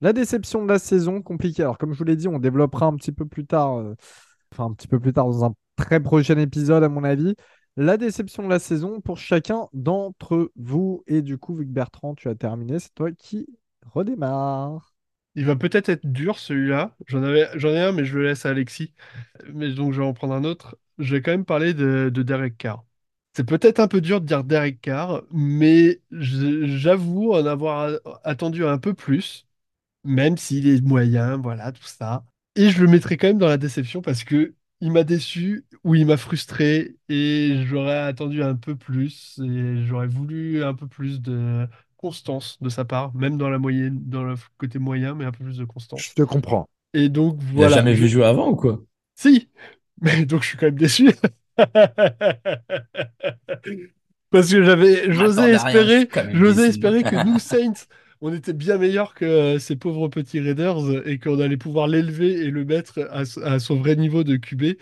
La 0.00 0.12
déception 0.12 0.62
de 0.62 0.68
la 0.68 0.78
saison, 0.78 1.22
compliquée. 1.22 1.62
Alors, 1.62 1.78
comme 1.78 1.92
je 1.92 1.98
vous 1.98 2.04
l'ai 2.04 2.16
dit, 2.16 2.28
on 2.28 2.38
développera 2.38 2.86
un 2.86 2.96
petit 2.96 3.12
peu 3.12 3.24
plus 3.24 3.46
tard, 3.46 3.78
euh, 3.78 3.94
enfin 4.52 4.66
un 4.66 4.72
petit 4.72 4.88
peu 4.88 5.00
plus 5.00 5.12
tard 5.12 5.26
dans 5.26 5.44
un 5.44 5.54
très 5.76 6.00
prochain 6.00 6.36
épisode, 6.38 6.82
à 6.82 6.88
mon 6.88 7.04
avis. 7.04 7.34
La 7.80 7.96
déception 7.96 8.42
de 8.42 8.48
la 8.48 8.58
saison 8.58 9.00
pour 9.00 9.18
chacun 9.18 9.68
d'entre 9.72 10.50
vous. 10.56 11.04
Et 11.06 11.22
du 11.22 11.38
coup, 11.38 11.54
vu 11.54 11.64
que 11.64 11.70
Bertrand, 11.70 12.16
tu 12.16 12.28
as 12.28 12.34
terminé, 12.34 12.80
c'est 12.80 12.92
toi 12.92 13.12
qui 13.12 13.46
redémarre. 13.86 14.96
Il 15.36 15.44
va 15.44 15.54
peut-être 15.54 15.88
être 15.88 16.04
dur 16.04 16.40
celui-là. 16.40 16.96
J'en 17.06 17.22
ai 17.22 17.80
un, 17.80 17.92
mais 17.92 18.04
je 18.04 18.18
le 18.18 18.24
laisse 18.24 18.44
à 18.46 18.50
Alexis. 18.50 18.94
Mais 19.54 19.70
donc 19.72 19.92
je 19.92 20.00
vais 20.00 20.06
en 20.06 20.12
prendre 20.12 20.34
un 20.34 20.42
autre. 20.42 20.76
Je 20.98 21.14
vais 21.14 21.22
quand 21.22 21.30
même 21.30 21.44
parler 21.44 21.72
de, 21.72 22.10
de 22.12 22.22
Derek 22.24 22.58
Carr. 22.58 22.84
C'est 23.36 23.44
peut-être 23.44 23.78
un 23.78 23.86
peu 23.86 24.00
dur 24.00 24.20
de 24.20 24.26
dire 24.26 24.42
Derek 24.42 24.80
Carr, 24.80 25.22
mais 25.30 26.00
j'avoue 26.10 27.32
en 27.32 27.46
avoir 27.46 27.92
attendu 28.24 28.66
un 28.66 28.78
peu 28.78 28.92
plus, 28.92 29.46
même 30.02 30.36
s'il 30.36 30.66
est 30.66 30.80
moyen, 30.84 31.36
voilà, 31.36 31.70
tout 31.70 31.84
ça. 31.84 32.24
Et 32.56 32.70
je 32.70 32.82
le 32.82 32.90
mettrai 32.90 33.16
quand 33.16 33.28
même 33.28 33.38
dans 33.38 33.46
la 33.46 33.58
déception 33.58 34.02
parce 34.02 34.24
que 34.24 34.56
il 34.80 34.92
m'a 34.92 35.04
déçu 35.04 35.64
ou 35.84 35.94
il 35.94 36.06
m'a 36.06 36.16
frustré 36.16 36.96
et 37.08 37.62
j'aurais 37.66 37.98
attendu 37.98 38.42
un 38.42 38.54
peu 38.54 38.76
plus 38.76 39.40
et 39.44 39.84
j'aurais 39.84 40.06
voulu 40.06 40.62
un 40.62 40.74
peu 40.74 40.86
plus 40.86 41.20
de 41.20 41.66
constance 41.96 42.58
de 42.60 42.68
sa 42.68 42.84
part, 42.84 43.14
même 43.14 43.36
dans 43.36 43.50
la 43.50 43.58
moyenne, 43.58 43.98
dans 44.06 44.22
le 44.22 44.34
côté 44.56 44.78
moyen, 44.78 45.14
mais 45.14 45.24
un 45.24 45.32
peu 45.32 45.44
plus 45.44 45.58
de 45.58 45.64
constance. 45.64 46.02
Je 46.02 46.14
te 46.14 46.22
comprends. 46.22 46.68
Et 46.94 47.08
donc 47.08 47.38
voilà. 47.40 47.70
Il 47.70 47.74
jamais 47.74 47.94
vu 47.94 48.08
jouer 48.08 48.24
avant 48.24 48.50
ou 48.50 48.56
quoi? 48.56 48.80
Si, 49.16 49.48
mais 50.00 50.24
donc 50.24 50.42
je 50.42 50.48
suis 50.48 50.58
quand 50.58 50.66
même 50.66 50.78
déçu. 50.78 51.10
Parce 54.30 54.50
que 54.50 54.62
j'avais, 54.62 55.10
j'osais 55.12 55.52
espérer, 55.52 56.08
j'osais 56.34 56.68
espérer 56.68 57.02
que 57.02 57.24
nous 57.24 57.38
Saints, 57.38 57.86
on 58.20 58.32
était 58.32 58.52
bien 58.52 58.78
meilleurs 58.78 59.14
que 59.14 59.24
euh, 59.24 59.58
ces 59.58 59.76
pauvres 59.76 60.08
petits 60.08 60.40
Raiders 60.40 61.06
et 61.06 61.18
qu'on 61.18 61.40
allait 61.40 61.56
pouvoir 61.56 61.88
l'élever 61.88 62.32
et 62.44 62.50
le 62.50 62.64
mettre 62.64 63.08
à, 63.10 63.58
son 63.58 63.76
vrai 63.76 63.96
niveau 63.96 64.24
de 64.24 64.36
QB. 64.36 64.78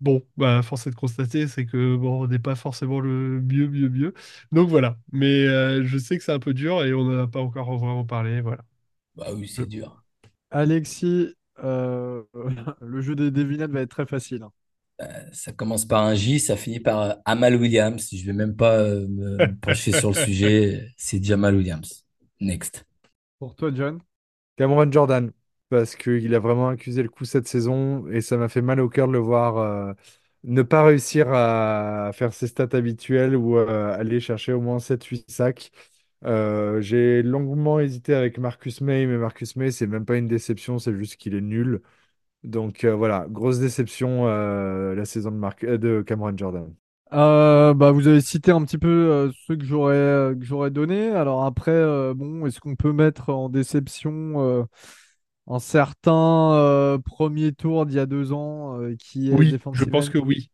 Bon, 0.00 0.22
bah, 0.36 0.62
force 0.62 0.86
est 0.86 0.90
de 0.90 0.94
constater, 0.94 1.46
c'est 1.46 1.66
que 1.66 1.96
bon, 1.96 2.24
on 2.24 2.26
n'est 2.26 2.38
pas 2.38 2.54
forcément 2.54 3.00
le 3.00 3.40
mieux, 3.42 3.68
mieux, 3.68 3.90
mieux. 3.90 4.14
Donc 4.52 4.68
voilà. 4.68 4.96
Mais 5.12 5.46
euh, 5.46 5.84
je 5.84 5.98
sais 5.98 6.16
que 6.16 6.24
c'est 6.24 6.32
un 6.32 6.38
peu 6.38 6.54
dur 6.54 6.84
et 6.84 6.94
on 6.94 7.04
n'en 7.04 7.24
a 7.24 7.26
pas 7.26 7.40
encore 7.40 7.76
vraiment 7.78 8.04
parlé. 8.04 8.40
Voilà. 8.40 8.64
Bah 9.16 9.28
oui, 9.34 9.46
c'est 9.48 9.68
dur. 9.68 10.02
Alexis, 10.50 11.34
euh, 11.62 12.22
le 12.80 13.00
jeu 13.02 13.14
des 13.14 13.30
devinettes 13.30 13.72
va 13.72 13.82
être 13.82 13.90
très 13.90 14.06
facile. 14.06 14.42
Hein. 14.42 14.52
Euh, 15.00 15.06
ça 15.32 15.52
commence 15.52 15.86
par 15.86 16.04
un 16.04 16.14
J, 16.14 16.38
ça 16.40 16.56
finit 16.56 16.80
par 16.80 17.00
euh, 17.00 17.14
Amal 17.24 17.56
Williams. 17.56 18.08
Je 18.12 18.24
vais 18.24 18.32
même 18.32 18.54
pas 18.54 18.78
euh, 18.78 19.06
me 19.08 19.46
pencher 19.60 19.92
sur 19.92 20.10
le 20.10 20.14
sujet. 20.14 20.88
C'est 20.96 21.22
Jamal 21.22 21.56
Williams. 21.56 22.04
Next. 22.40 22.84
Pour 23.38 23.54
toi, 23.56 23.70
John? 23.74 24.00
Cameron 24.56 24.90
Jordan. 24.92 25.32
Parce 25.68 25.94
qu'il 25.94 26.34
a 26.34 26.38
vraiment 26.40 26.68
accusé 26.68 27.02
le 27.02 27.08
coup 27.08 27.24
cette 27.24 27.46
saison 27.46 28.06
et 28.08 28.20
ça 28.20 28.36
m'a 28.36 28.48
fait 28.48 28.62
mal 28.62 28.80
au 28.80 28.88
cœur 28.88 29.06
de 29.06 29.12
le 29.12 29.18
voir 29.20 29.94
ne 30.42 30.62
pas 30.62 30.82
réussir 30.84 31.28
à 31.32 32.10
faire 32.12 32.32
ses 32.32 32.48
stats 32.48 32.68
habituelles 32.72 33.36
ou 33.36 33.56
aller 33.58 34.18
chercher 34.20 34.52
au 34.52 34.60
moins 34.60 34.80
7-8 34.80 35.30
sacs. 35.30 35.70
j'ai 36.24 37.22
longuement 37.22 37.78
hésité 37.80 38.14
avec 38.14 38.38
Marcus 38.38 38.80
May, 38.80 39.06
mais 39.06 39.16
Marcus 39.18 39.54
May, 39.56 39.70
c'est 39.70 39.86
même 39.86 40.04
pas 40.06 40.16
une 40.16 40.26
déception, 40.28 40.78
c'est 40.80 40.94
juste 40.96 41.16
qu'il 41.16 41.34
est 41.34 41.40
nul. 41.40 41.82
Donc 42.44 42.84
euh, 42.84 42.94
voilà, 42.94 43.26
grosse 43.28 43.58
déception 43.60 44.26
euh, 44.28 44.94
la 44.94 45.04
saison 45.04 45.30
de, 45.32 45.66
euh, 45.66 45.78
de 45.78 46.02
Cameron 46.02 46.36
Jordan. 46.36 46.74
Bah, 47.12 47.90
vous 47.92 48.08
avez 48.08 48.20
cité 48.20 48.50
un 48.50 48.64
petit 48.64 48.78
peu 48.78 49.30
ceux 49.46 49.56
que 49.56 49.64
j'aurais 49.64 50.34
que 50.38 50.44
j'aurais 50.44 50.70
donné. 50.70 51.10
Alors 51.10 51.44
après, 51.44 52.14
bon, 52.14 52.46
est-ce 52.46 52.60
qu'on 52.60 52.76
peut 52.76 52.92
mettre 52.92 53.30
en 53.30 53.48
déception 53.48 54.66
un 55.46 55.58
certain 55.58 56.98
premier 57.04 57.52
tour 57.52 57.86
d'il 57.86 57.96
y 57.96 58.00
a 58.00 58.06
deux 58.06 58.32
ans 58.32 58.78
qui 58.98 59.30
est 59.30 59.34
Oui, 59.34 59.56
je 59.72 59.84
pense 59.84 60.08
que 60.08 60.18
oui. 60.18 60.50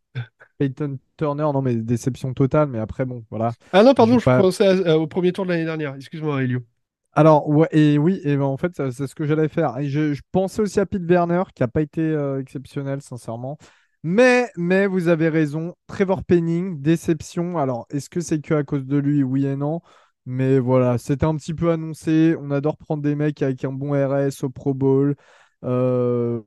Peyton 0.59 0.99
Turner, 1.19 1.43
non 1.43 1.61
mais 1.61 1.77
déception 1.77 2.33
totale, 2.33 2.69
mais 2.69 2.79
après 2.79 3.05
bon, 3.05 3.25
voilà. 3.29 3.53
Ah 3.73 3.83
non, 3.83 3.93
pardon, 3.93 4.19
je 4.19 4.25
pensais 4.25 4.91
au 4.95 5.07
premier 5.07 5.33
tour 5.33 5.45
de 5.45 5.51
l'année 5.51 5.67
dernière. 5.67 5.95
Excuse-moi, 5.95 6.43
Elio. 6.43 6.63
Alors, 7.17 7.49
ouais, 7.49 7.69
et 7.73 7.97
oui, 7.97 8.21
et 8.25 8.37
ben, 8.37 8.45
en 8.45 8.59
fait, 8.59 8.75
c'est 8.91 9.07
ce 9.07 9.15
que 9.15 9.25
j'allais 9.25 9.49
faire. 9.49 9.79
Et 9.79 9.89
je, 9.89 10.21
pensais 10.33 10.61
aussi 10.61 10.79
à 10.81 10.85
Pete 10.85 11.03
Werner, 11.09 11.45
qui 11.55 11.63
n'a 11.63 11.69
pas 11.69 11.81
été 11.81 12.03
euh, 12.03 12.39
exceptionnel, 12.39 13.01
sincèrement. 13.01 13.57
Mais, 14.03 14.51
mais 14.57 14.87
vous 14.87 15.09
avez 15.09 15.29
raison, 15.29 15.75
Trevor 15.87 16.25
Penning, 16.25 16.81
déception. 16.81 17.59
Alors, 17.59 17.87
est-ce 17.91 18.09
que 18.09 18.21
c'est 18.21 18.41
que 18.41 18.55
à 18.55 18.63
cause 18.65 18.87
de 18.87 18.97
lui? 18.97 19.23
Oui 19.23 19.47
et 19.47 19.57
non. 19.57 19.81
Mais 20.27 20.59
voilà, 20.59 20.99
c'était 20.99 21.25
un 21.27 21.37
petit 21.37 21.55
peu 21.55 21.71
annoncé. 21.73 22.37
On 22.41 22.51
adore 22.51 22.77
prendre 22.79 23.03
des 23.03 23.15
mecs 23.15 23.43
avec 23.43 23.65
un 23.65 23.73
bon 23.73 23.93
RS 23.93 24.45
au 24.45 24.51
Pro 24.51 24.75
Bowl. 24.75 25.17
Euh, 25.65 26.41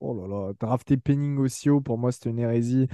oh 0.00 0.14
là 0.14 0.28
là, 0.28 0.52
drafter 0.60 0.96
Penning 0.96 1.38
aussi 1.38 1.70
haut, 1.70 1.80
pour 1.80 1.98
moi, 1.98 2.12
c'était 2.12 2.30
une 2.30 2.38
hérésie. 2.38 2.88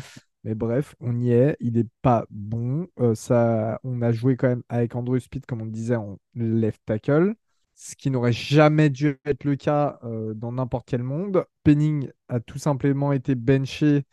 Mais 0.45 0.55
bref, 0.55 0.95
on 1.01 1.19
y 1.21 1.31
est. 1.33 1.57
Il 1.61 1.75
n'est 1.75 1.87
pas 2.03 2.27
bon. 2.31 2.87
Euh, 3.01 3.15
ça, 3.15 3.81
on 3.85 4.03
a 4.03 4.13
joué 4.13 4.37
quand 4.37 4.49
même 4.49 4.63
avec 4.69 4.95
Andrew 4.95 5.19
Speed, 5.19 5.47
comme 5.47 5.63
on 5.63 5.67
disait, 5.67 5.97
en 5.97 6.19
left 6.35 6.81
tackle. 6.87 7.35
Ce 7.75 7.97
qui 7.97 8.11
n'aurait 8.11 8.33
jamais 8.33 8.89
dû 8.91 9.19
être 9.25 9.45
le 9.45 9.57
cas 9.57 9.99
euh, 10.05 10.33
dans 10.35 10.53
n'importe 10.53 10.87
quel 10.89 11.03
monde. 11.03 11.45
Penning 11.65 12.09
a 12.29 12.41
tout 12.41 12.59
simplement 12.59 13.13
été 13.13 13.35
benché. 13.35 14.05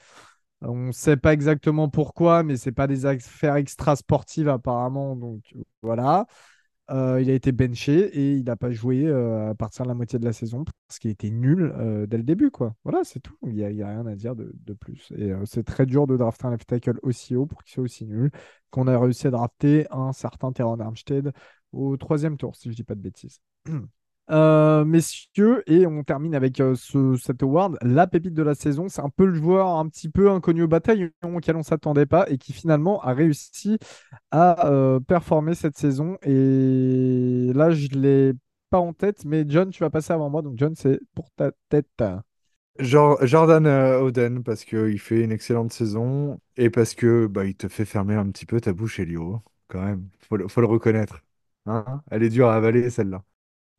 On 0.61 0.87
ne 0.87 0.91
sait 0.91 1.17
pas 1.17 1.33
exactement 1.33 1.89
pourquoi, 1.89 2.43
mais 2.43 2.57
ce 2.57 2.69
n'est 2.69 2.73
pas 2.73 2.87
des 2.87 3.05
affaires 3.05 3.55
extra 3.55 3.95
sportives 3.95 4.49
apparemment. 4.49 5.15
Donc 5.15 5.53
voilà. 5.81 6.27
Euh, 6.91 7.21
il 7.21 7.29
a 7.29 7.33
été 7.33 7.53
benché 7.53 7.93
et 7.93 8.33
il 8.33 8.43
n'a 8.43 8.57
pas 8.57 8.71
joué 8.71 9.05
euh, 9.05 9.51
à 9.51 9.55
partir 9.55 9.85
de 9.85 9.89
la 9.89 9.93
moitié 9.95 10.19
de 10.19 10.25
la 10.25 10.33
saison 10.33 10.65
parce 10.87 10.99
qu'il 10.99 11.09
était 11.09 11.29
nul 11.29 11.73
euh, 11.77 12.05
dès 12.05 12.17
le 12.17 12.23
début. 12.23 12.51
Voilà, 12.83 13.03
c'est 13.03 13.21
tout. 13.21 13.37
Il 13.43 13.53
n'y 13.53 13.63
a, 13.63 13.87
rien 13.87 14.05
à 14.05 14.15
dire 14.15 14.35
de, 14.35 14.73
plus. 14.73 15.11
Et 15.17 15.31
c'est 15.45 15.63
très 15.63 15.85
dur 15.85 16.05
de 16.05 16.17
drafter 16.17 16.47
un 16.47 16.51
left 16.51 16.67
tackle 16.67 16.99
aussi 17.03 17.35
haut 17.35 17.45
pour 17.45 17.63
qu'il 17.63 17.73
soit 17.73 17.83
aussi 17.83 18.05
nul 18.05 18.31
qu'on 18.71 18.87
a 18.87 18.99
réussi 18.99 19.27
à 19.27 19.31
drafter 19.31 19.87
un 19.91 20.11
certain 20.11 20.51
Terran 20.51 20.79
Armstead 20.79 21.31
au 21.73 21.97
troisième 21.97 22.37
tour, 22.37 22.55
si 22.55 22.63
je 22.65 22.69
ne 22.69 22.75
dis 22.75 22.83
pas 22.83 22.95
de 22.95 23.01
bêtises. 23.01 23.39
Euh, 24.29 24.85
messieurs, 24.85 25.61
et 25.67 25.85
on 25.85 26.03
termine 26.03 26.35
avec 26.35 26.61
euh, 26.61 26.73
ce, 26.75 27.17
cet 27.17 27.43
award, 27.43 27.77
la 27.81 28.07
pépite 28.07 28.33
de 28.33 28.43
la 28.43 28.55
saison. 28.55 28.87
C'est 28.87 29.01
un 29.01 29.09
peu 29.09 29.25
le 29.25 29.33
joueur 29.33 29.67
un 29.67 29.89
petit 29.89 30.07
peu 30.07 30.31
inconnu 30.31 30.63
au 30.63 30.67
bataillon 30.69 31.09
auquel 31.23 31.55
on 31.55 31.59
ne 31.59 31.63
s'attendait 31.63 32.05
pas 32.05 32.29
et 32.29 32.37
qui 32.37 32.53
finalement 32.53 33.01
a 33.01 33.13
réussi 33.13 33.77
à 34.29 34.67
euh, 34.69 35.01
performer 35.01 35.53
cette 35.53 35.77
saison. 35.77 36.17
Et 36.23 37.51
là, 37.53 37.71
je 37.71 37.87
ne 37.93 37.99
l'ai 38.01 38.33
pas 38.69 38.79
en 38.79 38.93
tête, 38.93 39.25
mais 39.25 39.43
John, 39.47 39.69
tu 39.69 39.83
vas 39.83 39.89
passer 39.89 40.13
avant 40.13 40.29
moi. 40.29 40.41
Donc, 40.41 40.53
John, 40.57 40.75
c'est 40.75 41.01
pour 41.13 41.29
ta 41.31 41.51
tête. 41.67 41.87
Jordan 42.79 43.67
Oden, 43.67 44.43
parce 44.43 44.63
qu'il 44.63 44.99
fait 44.99 45.23
une 45.23 45.31
excellente 45.33 45.73
saison 45.73 46.39
et 46.55 46.69
parce 46.69 46.95
que 46.95 47.27
bah, 47.27 47.43
il 47.45 47.55
te 47.55 47.67
fait 47.67 47.85
fermer 47.85 48.15
un 48.15 48.29
petit 48.31 48.45
peu 48.45 48.61
ta 48.61 48.71
bouche, 48.71 48.99
Elio, 48.99 49.41
quand 49.67 49.81
même. 49.83 50.07
Faut, 50.29 50.37
faut 50.47 50.61
le 50.61 50.67
reconnaître. 50.67 51.21
Hein? 51.65 52.01
Elle 52.09 52.23
est 52.23 52.29
dure 52.29 52.47
à 52.49 52.55
avaler, 52.55 52.89
celle-là. 52.89 53.23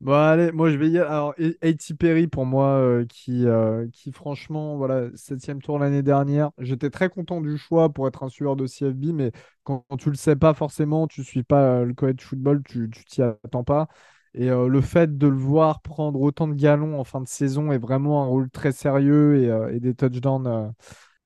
Bon, 0.01 0.15
allez, 0.15 0.51
moi 0.51 0.69
je 0.71 0.77
vais 0.77 0.91
y 0.91 0.99
aller. 0.99 1.07
Alors, 1.09 1.33
A.T. 1.63 1.95
Perry 1.95 2.27
pour 2.27 2.45
moi, 2.45 2.67
euh, 2.71 3.07
qui, 3.07 3.47
euh, 3.47 3.87
qui 3.93 4.11
franchement, 4.11 4.77
voilà, 4.77 5.09
septième 5.15 5.63
tour 5.63 5.79
l'année 5.79 6.03
dernière. 6.03 6.51
J'étais 6.59 6.91
très 6.91 7.09
content 7.09 7.41
du 7.41 7.57
choix 7.57 7.89
pour 7.93 8.09
être 8.09 8.25
un 8.25 8.29
sueur 8.29 8.57
de 8.57 8.67
CFB, 8.67 9.13
mais 9.13 9.31
quand, 9.63 9.85
tu 10.01 10.11
le 10.11 10.17
sais 10.17 10.35
pas 10.35 10.55
forcément, 10.55 11.07
tu 11.07 11.23
suis 11.23 11.45
pas 11.45 11.83
euh, 11.83 11.85
le 11.85 11.95
college 11.95 12.21
football, 12.21 12.63
tu 12.65 12.91
t'y 13.07 13.23
attends 13.23 13.63
pas. 13.63 13.87
Et 14.35 14.49
le 14.49 14.81
fait 14.81 15.19
de 15.19 15.27
le 15.27 15.37
voir 15.37 15.83
prendre 15.83 16.19
autant 16.19 16.49
de 16.49 16.55
galons 16.55 16.99
en 16.99 17.05
fin 17.05 17.21
de 17.21 17.29
saison 17.29 17.71
est 17.71 17.77
vraiment 17.79 18.23
un 18.23 18.27
rôle 18.27 18.49
très 18.49 18.73
sérieux 18.73 19.69
et 19.71 19.79
des 19.79 19.95
touchdowns 19.95 20.73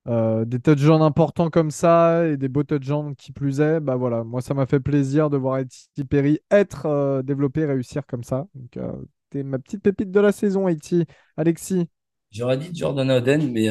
euh, 0.09 0.45
des 0.45 0.61
touchdowns 0.61 1.03
importants 1.03 1.51
comme 1.51 1.71
ça 1.71 2.27
et 2.27 2.37
des 2.37 2.49
beaux 2.49 2.63
touchdowns 2.63 3.17
qui 3.17 3.33
plus 3.33 3.61
est, 3.61 3.81
bah 3.81 3.97
voilà, 3.97 4.23
moi 4.23 4.41
ça 4.41 4.55
m'a 4.55 4.67
fait 4.67 4.79
plaisir 4.79 5.31
de 5.31 5.37
voir 5.37 5.59
Haiti 5.59 6.05
Perry 6.09 6.39
être 6.51 6.87
euh, 6.87 7.23
développé, 7.23 7.65
réussir 7.65 8.07
comme 8.07 8.23
ça. 8.23 8.47
Donc, 8.55 8.77
euh, 8.77 8.93
t'es 9.31 9.43
ma 9.43 9.59
petite 9.59 9.83
pépite 9.83 10.11
de 10.13 10.21
la 10.21 10.33
saison, 10.33 10.69
Haiti. 10.69 11.05
Alexis 11.37 11.89
J'aurais 12.31 12.57
dit 12.59 12.71
Jordan 12.73 13.11
Oden, 13.11 13.51
mais 13.53 13.69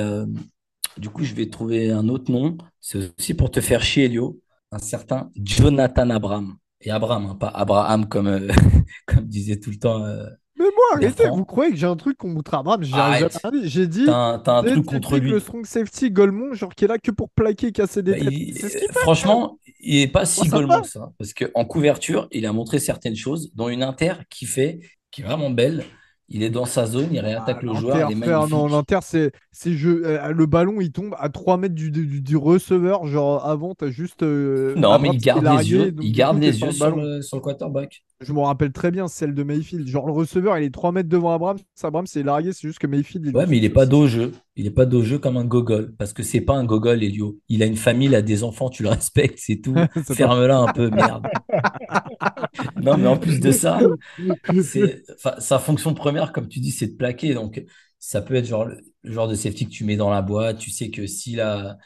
du 0.97 1.09
coup, 1.09 1.23
je 1.23 1.35
vais 1.35 1.49
trouver 1.49 1.91
un 1.91 2.07
autre 2.09 2.31
nom. 2.31 2.57
C'est 2.79 3.13
aussi 3.17 3.33
pour 3.33 3.51
te 3.51 3.61
faire 3.61 3.83
chier, 3.83 4.05
Elio, 4.05 4.41
un 4.71 4.79
certain 4.79 5.29
Jonathan 5.35 6.09
Abraham. 6.09 6.55
Et 6.81 6.89
Abraham, 6.89 7.27
hein, 7.27 7.35
pas 7.35 7.49
Abraham 7.49 8.07
comme, 8.07 8.47
comme 9.05 9.25
disait 9.25 9.59
tout 9.59 9.69
le 9.69 9.77
temps 9.77 10.03
mais 10.57 10.65
moi, 10.65 10.86
arrêtez, 10.94 11.27
vous 11.27 11.45
croyez 11.45 11.72
que 11.72 11.77
j'ai 11.77 11.86
un 11.86 11.95
truc 11.95 12.18
contre 12.18 12.53
Abraham? 12.53 12.84
J'ai 12.84 12.95
J'ai 13.64 13.88
dit. 13.88 14.06
T'as 14.06 14.41
un, 14.48 14.64
truc 14.64 14.86
contre 14.86 15.18
lui. 15.18 15.32
Le 15.32 15.40
strong 15.40 15.65
safety 15.65 16.11
Golemont, 16.11 16.53
genre 16.53 16.73
qui 16.73 16.86
est 16.86 16.88
là 16.88 16.98
que 16.98 17.11
pour 17.11 17.30
plaquer, 17.30 17.72
casser 17.72 18.02
des 18.02 18.14
bah, 18.14 18.30
têtes. 18.30 18.91
Franchement, 18.94 19.60
il 19.80 20.02
est 20.02 20.07
pas 20.07 20.26
si 20.26 20.48
Golemont 20.48 20.82
que 20.82 20.88
ça. 20.88 21.11
Parce 21.18 21.34
qu'en 21.34 21.65
couverture, 21.65 22.27
il 22.32 22.45
a 22.45 22.53
montré 22.53 22.80
certaines 22.80 23.15
choses, 23.15 23.52
dont 23.53 23.69
une 23.69 23.84
inter 23.84 24.14
qui 24.30 24.45
fait, 24.45 24.80
qui 25.11 25.22
est 25.22 25.26
vraiment 25.26 25.49
belle, 25.49 25.84
Il 26.27 26.41
est 26.41 26.49
dans 26.49 26.65
sa 26.65 26.88
zone, 26.88 27.10
il 27.11 27.19
réattaque 27.19 27.60
ah, 27.61 27.65
le 27.65 27.73
joueur. 27.76 28.11
Il 28.11 28.23
est 28.23 28.49
non, 28.49 28.68
l'Inter, 28.68 28.99
c'est, 29.03 29.31
euh, 29.68 30.31
le 30.34 30.45
ballon, 30.47 30.81
il 30.81 30.91
tombe 30.91 31.15
à 31.19 31.30
3 31.30 31.57
mètres 31.57 31.76
du, 31.76 31.91
du, 31.91 32.35
receveur. 32.35 33.06
Genre, 33.06 33.45
avant, 33.45 33.76
tu 33.76 33.85
as 33.85 33.91
juste. 33.91 34.23
Euh, 34.23 34.73
non, 34.76 34.97
mais 34.97 35.10
il 35.14 35.19
garde 35.19 35.45
les 35.45 35.72
yeux, 35.72 35.93
il 36.02 36.11
garde 36.11 36.39
les 36.39 36.60
yeux 36.60 36.72
sur, 36.72 36.95
le, 36.95 37.22
sur 37.22 37.38
le 37.38 37.41
quarterback. 37.41 38.03
Je 38.22 38.34
me 38.34 38.39
rappelle 38.39 38.72
très 38.72 38.89
bien 38.89 39.07
celle 39.07 39.35
de 39.35 39.43
Mayfield. 39.43 39.88
Genre, 39.88 40.07
le 40.07 40.14
receveur, 40.14 40.57
il 40.57 40.64
est 40.64 40.73
3 40.73 40.91
mètres 40.91 41.10
devant 41.10 41.31
Abrams. 41.31 41.60
Abrams, 41.84 42.07
c'est 42.07 42.23
largué, 42.23 42.53
c'est 42.53 42.68
juste 42.68 42.80
que 42.80 42.88
Mayfield. 42.88 43.27
Il 43.27 43.35
ouais, 43.35 43.45
mais 43.45 43.57
il 43.57 43.61
n'est 43.61 43.69
pas 43.69 43.85
dos 43.85 44.07
jeu. 44.07 44.31
Il 44.57 44.64
n'est 44.64 44.72
pas 44.72 44.86
dos 44.86 45.02
jeu 45.02 45.19
comme 45.19 45.36
un 45.38 45.44
gogol. 45.44 45.94
Parce 45.98 46.14
que 46.14 46.23
c'est 46.23 46.41
pas 46.41 46.53
un 46.53 46.64
gogol, 46.64 47.03
Elio. 47.03 47.40
Il 47.49 47.61
a 47.61 47.65
une 47.65 47.76
famille, 47.76 48.07
il 48.07 48.15
a 48.15 48.22
des 48.22 48.44
enfants, 48.44 48.69
tu 48.69 48.84
le 48.84 48.90
respectes, 48.90 49.40
c'est 49.40 49.57
tout. 49.57 49.76
Ferme-la 50.14 50.57
un 50.57 50.72
peu, 50.72 50.90
merde. 50.90 51.27
non, 52.82 52.98
mais 52.98 53.07
en 53.07 53.18
plus 53.18 53.40
de 53.40 53.52
ça, 53.52 53.80
sa 55.40 55.60
fonction 55.60 55.94
première, 55.94 56.32
comme 56.32 56.48
tu 56.48 56.60
dis, 56.60 56.72
c'est 56.72 56.88
de 56.88 56.95
plaquer. 56.95 57.34
Donc, 57.34 57.64
ça 57.99 58.22
peut 58.22 58.36
être 58.36 58.45
genre 58.45 58.65
le 58.65 59.11
genre 59.11 59.27
de 59.27 59.36
safety 59.36 59.65
que 59.65 59.72
tu 59.72 59.84
mets 59.84 59.98
dans 59.98 60.10
la 60.10 60.22
boîte. 60.22 60.57
Tu 60.57 60.72
sais 60.72 60.90
que 60.90 61.06
s'il 61.06 61.41
a 61.41 61.77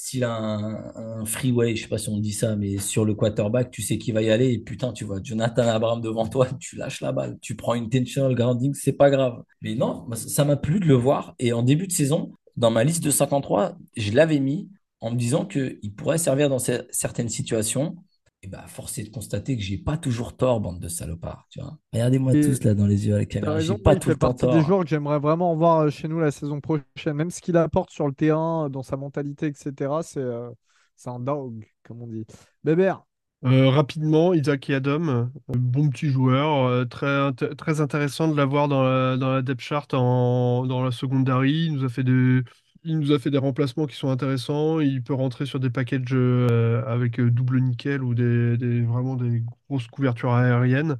s'il 0.00 0.24
a 0.24 0.32
un, 0.32 1.24
freeway, 1.24 1.74
je 1.74 1.82
sais 1.82 1.88
pas 1.88 1.98
si 1.98 2.08
on 2.08 2.18
dit 2.18 2.32
ça, 2.32 2.56
mais 2.56 2.78
sur 2.78 3.04
le 3.04 3.14
quarterback, 3.14 3.70
tu 3.70 3.82
sais 3.82 3.98
qu'il 3.98 4.14
va 4.14 4.22
y 4.22 4.30
aller 4.30 4.52
et 4.52 4.58
putain, 4.58 4.92
tu 4.92 5.04
vois 5.04 5.18
Jonathan 5.22 5.66
Abraham 5.66 6.00
devant 6.00 6.26
toi, 6.28 6.46
tu 6.60 6.76
lâches 6.76 7.00
la 7.00 7.12
balle, 7.12 7.38
tu 7.40 7.56
prends 7.56 7.74
une 7.74 7.84
intentional 7.84 8.34
grounding, 8.34 8.74
c'est 8.74 8.92
pas 8.92 9.10
grave. 9.10 9.42
Mais 9.60 9.74
non, 9.74 10.06
ça 10.14 10.44
m'a 10.44 10.56
plu 10.56 10.78
de 10.80 10.86
le 10.86 10.94
voir 10.94 11.34
et 11.38 11.52
en 11.52 11.62
début 11.62 11.86
de 11.86 11.92
saison, 11.92 12.32
dans 12.56 12.70
ma 12.70 12.84
liste 12.84 13.02
de 13.02 13.10
53, 13.10 13.76
je 13.96 14.12
l'avais 14.12 14.40
mis 14.40 14.68
en 15.00 15.10
me 15.10 15.16
disant 15.16 15.44
qu'il 15.44 15.92
pourrait 15.96 16.18
servir 16.18 16.48
dans 16.48 16.58
certaines 16.58 17.28
situations 17.28 17.96
et 18.42 18.46
bah, 18.46 18.64
force 18.68 18.98
est 18.98 19.04
de 19.04 19.10
constater 19.10 19.56
que 19.56 19.62
j'ai 19.62 19.78
pas 19.78 19.96
toujours 19.96 20.36
tort, 20.36 20.60
bande 20.60 20.78
de 20.78 20.88
salopards. 20.88 21.46
Tu 21.50 21.60
vois 21.60 21.76
Regardez-moi 21.92 22.32
tous 22.34 22.62
là 22.62 22.74
dans 22.74 22.86
les 22.86 23.06
yeux 23.06 23.14
à 23.14 23.18
la 23.18 23.24
caméra. 23.24 23.58
J'ai 23.58 23.76
pas 23.76 23.96
tout 23.96 24.10
le 24.10 24.16
temps 24.16 24.32
tort. 24.32 24.54
des 24.54 24.62
joueurs 24.62 24.84
que 24.84 24.88
j'aimerais 24.88 25.18
vraiment 25.18 25.56
voir 25.56 25.80
euh, 25.80 25.90
chez 25.90 26.06
nous 26.06 26.20
la 26.20 26.30
saison 26.30 26.60
prochaine. 26.60 27.14
Même 27.14 27.30
ce 27.30 27.40
qu'il 27.40 27.56
apporte 27.56 27.90
sur 27.90 28.06
le 28.06 28.14
terrain, 28.14 28.66
euh, 28.66 28.68
dans 28.68 28.84
sa 28.84 28.96
mentalité, 28.96 29.46
etc. 29.46 29.90
Euh, 30.16 30.50
c'est 30.94 31.10
un 31.10 31.18
dog, 31.18 31.66
comme 31.82 32.02
on 32.02 32.06
dit. 32.06 32.26
Bébert 32.64 33.04
rapidement, 33.40 34.34
Isaac 34.34 34.68
Yadom, 34.68 35.30
bon 35.46 35.90
petit 35.90 36.08
joueur, 36.08 36.88
très, 36.88 37.32
très 37.32 37.80
intéressant 37.80 38.26
de 38.26 38.36
l'avoir 38.36 38.66
dans 38.66 38.82
la, 38.82 39.16
dans 39.16 39.32
la 39.32 39.42
depth 39.42 39.60
chart 39.60 39.94
en, 39.94 40.66
dans 40.66 40.82
la 40.82 40.90
secondary. 40.90 41.66
Il 41.66 41.74
nous 41.74 41.84
a 41.84 41.88
fait 41.88 42.02
des, 42.02 42.42
il 42.84 42.98
nous 42.98 43.12
a 43.12 43.18
fait 43.18 43.30
des 43.30 43.38
remplacements 43.38 43.86
qui 43.86 43.96
sont 43.96 44.10
intéressants. 44.10 44.80
Il 44.80 45.02
peut 45.02 45.14
rentrer 45.14 45.46
sur 45.46 45.60
des 45.60 45.70
packages 45.70 46.02
euh, 46.12 46.82
avec 46.86 47.20
euh, 47.20 47.30
double 47.30 47.60
nickel 47.60 48.02
ou 48.02 48.14
des, 48.14 48.56
vraiment 48.82 49.16
des 49.16 49.42
grosses 49.68 49.86
couvertures 49.88 50.32
aériennes. 50.32 50.96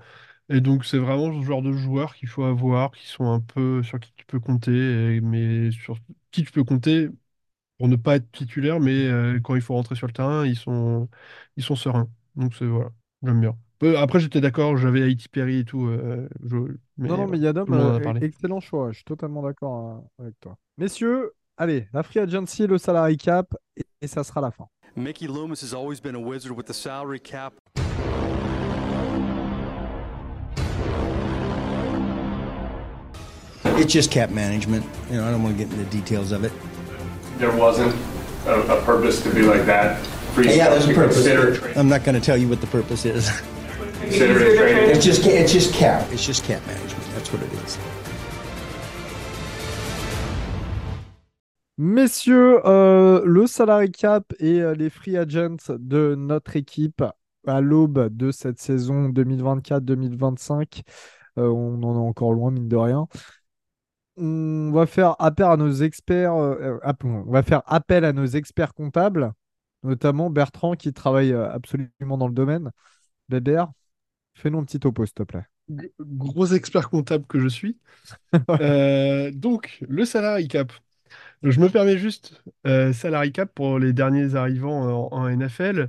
Et 0.50 0.60
donc, 0.60 0.84
c'est 0.84 0.98
vraiment 0.98 1.32
ce 1.40 1.46
genre 1.46 1.62
de 1.62 1.72
joueurs 1.72 2.14
qu'il 2.16 2.28
faut 2.28 2.44
avoir, 2.44 2.92
qui 2.92 3.06
sont 3.06 3.30
un 3.32 3.40
peu 3.40 3.82
sur 3.82 4.00
qui 4.00 4.12
tu 4.16 4.26
peux 4.26 4.40
compter, 4.40 5.20
mais 5.22 5.70
sur 5.72 5.98
qui 6.32 6.44
tu 6.44 6.52
peux 6.52 6.64
compter 6.64 7.08
pour 7.78 7.88
ne 7.88 7.96
pas 7.96 8.16
être 8.16 8.30
titulaire, 8.32 8.80
mais 8.80 9.06
euh, 9.06 9.40
quand 9.40 9.54
il 9.54 9.62
faut 9.62 9.74
rentrer 9.74 9.94
sur 9.96 10.06
le 10.08 10.12
terrain, 10.12 10.46
ils 10.46 10.56
sont, 10.56 11.08
ils 11.56 11.62
sont 11.64 11.76
sereins. 11.76 12.08
Donc, 12.36 12.54
c'est 12.54 12.66
voilà, 12.66 12.90
j'aime 13.22 13.40
bien. 13.40 13.56
Après, 13.96 14.20
j'étais 14.20 14.40
d'accord, 14.40 14.76
j'avais 14.76 15.02
Haïti 15.02 15.28
Perry 15.28 15.58
et 15.60 15.64
tout. 15.64 15.88
non, 16.98 17.16
non, 17.16 17.28
mais 17.28 17.38
Yadom, 17.38 17.68
excellent 18.20 18.60
choix. 18.60 18.90
Je 18.90 18.96
suis 18.96 19.04
totalement 19.04 19.42
d'accord 19.42 20.04
avec 20.18 20.38
toi. 20.40 20.56
Messieurs, 20.78 21.32
Allez, 21.60 21.88
la 21.92 22.04
free 22.04 22.20
agency, 22.20 22.68
le 22.68 22.78
salary 22.78 23.16
cap, 23.16 23.52
et, 23.76 23.82
et 24.00 24.06
ça 24.06 24.22
sera 24.22 24.40
la 24.40 24.52
fin. 24.52 24.66
Mickey 24.94 25.26
Loomis 25.26 25.60
has 25.60 25.74
always 25.74 26.00
been 26.00 26.14
a 26.14 26.20
wizard 26.20 26.52
with 26.56 26.66
the 26.66 26.72
salary 26.72 27.18
cap. 27.18 27.52
It's 33.64 33.92
just 33.92 34.12
cap 34.12 34.30
management. 34.30 34.86
You 35.10 35.16
know, 35.16 35.26
I 35.26 35.32
don't 35.32 35.42
want 35.42 35.58
to 35.58 35.64
get 35.64 35.72
into 35.72 35.84
the 35.84 35.90
details 35.90 36.30
of 36.30 36.44
it. 36.44 36.52
There 37.38 37.50
wasn't 37.56 37.92
a, 38.46 38.78
a 38.78 38.82
purpose 38.82 39.20
to 39.24 39.34
be 39.34 39.42
like 39.42 39.66
that. 39.66 39.98
Free 40.34 40.56
yeah, 40.56 40.68
there's 40.68 40.88
a 40.88 40.94
purpose. 40.94 41.26
I'm 41.76 41.88
not 41.88 42.04
going 42.04 42.14
to 42.14 42.24
tell 42.24 42.36
you 42.36 42.48
what 42.48 42.60
the 42.60 42.68
purpose 42.68 43.04
is. 43.04 43.30
Consider 44.00 44.38
it 44.38 44.58
trading. 44.58 44.90
It's 44.90 45.04
just 45.04 45.26
it's 45.26 45.52
just 45.52 45.74
cap. 45.74 46.06
It's 46.12 46.24
just 46.24 46.44
cap 46.44 46.64
management. 46.68 47.04
That's 47.14 47.32
what 47.32 47.42
it 47.42 47.52
is. 47.64 47.78
Messieurs, 51.80 52.60
euh, 52.66 53.22
le 53.24 53.46
salary 53.46 53.92
cap 53.92 54.34
et 54.40 54.60
euh, 54.60 54.74
les 54.74 54.90
free 54.90 55.16
agents 55.16 55.56
de 55.68 56.16
notre 56.16 56.56
équipe 56.56 57.04
à 57.46 57.60
l'aube 57.60 58.08
de 58.08 58.32
cette 58.32 58.58
saison 58.58 59.10
2024-2025, 59.10 60.82
euh, 61.38 61.46
on 61.46 61.80
en 61.84 61.94
est 61.94 62.08
encore 62.08 62.32
loin, 62.32 62.50
mine 62.50 62.66
de 62.66 62.74
rien. 62.74 63.06
On 64.16 64.72
va 64.72 64.86
faire 64.86 65.14
appel 65.20 65.46
à 65.46 65.56
nos 65.56 65.70
experts, 65.70 66.34
on 66.34 67.22
va 67.30 67.42
faire 67.44 67.62
appel 67.66 68.04
à 68.04 68.12
nos 68.12 68.26
experts 68.26 68.74
comptables, 68.74 69.32
notamment 69.84 70.30
Bertrand 70.30 70.74
qui 70.74 70.92
travaille 70.92 71.32
absolument 71.32 72.18
dans 72.18 72.26
le 72.26 72.34
domaine. 72.34 72.72
Bébert, 73.28 73.70
fais-nous 74.34 74.58
un 74.58 74.64
petit 74.64 74.80
topo, 74.80 75.06
s'il 75.06 75.14
te 75.14 75.22
plaît. 75.22 75.46
Gros 76.00 76.46
expert 76.46 76.90
comptable 76.90 77.24
que 77.26 77.38
je 77.38 77.46
suis. 77.46 77.78
donc, 79.32 79.78
le 79.88 80.04
salary 80.04 80.48
cap. 80.48 80.72
Je 81.42 81.60
me 81.60 81.68
permets 81.68 81.98
juste, 81.98 82.42
euh, 82.66 82.92
salary 82.92 83.32
cap 83.32 83.52
pour 83.54 83.78
les 83.78 83.92
derniers 83.92 84.34
arrivants 84.34 85.12
en, 85.12 85.28
NFL. 85.28 85.88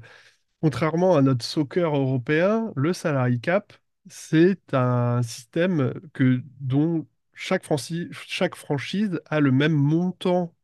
Contrairement 0.61 1.15
à 1.17 1.21
notre 1.21 1.45
soccer 1.45 1.95
européen, 1.95 2.71
le 2.75 2.93
salary 2.93 3.39
cap, 3.41 3.73
c'est 4.07 4.73
un 4.73 5.21
système 5.23 5.93
que, 6.13 6.43
dont 6.61 7.07
chaque, 7.33 7.65
chaque 8.11 8.55
franchise 8.55 9.21
a 9.27 9.39
le 9.39 9.51
même 9.51 9.73
montant 9.73 10.55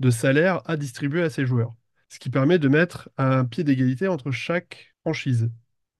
de 0.00 0.10
salaire 0.10 0.62
à 0.66 0.76
distribuer 0.76 1.22
à 1.22 1.30
ses 1.30 1.46
joueurs. 1.46 1.74
Ce 2.08 2.18
qui 2.18 2.30
permet 2.30 2.58
de 2.58 2.68
mettre 2.68 3.10
un 3.18 3.44
pied 3.46 3.64
d'égalité 3.64 4.08
entre 4.08 4.30
chaque 4.30 4.94
franchise. 5.02 5.50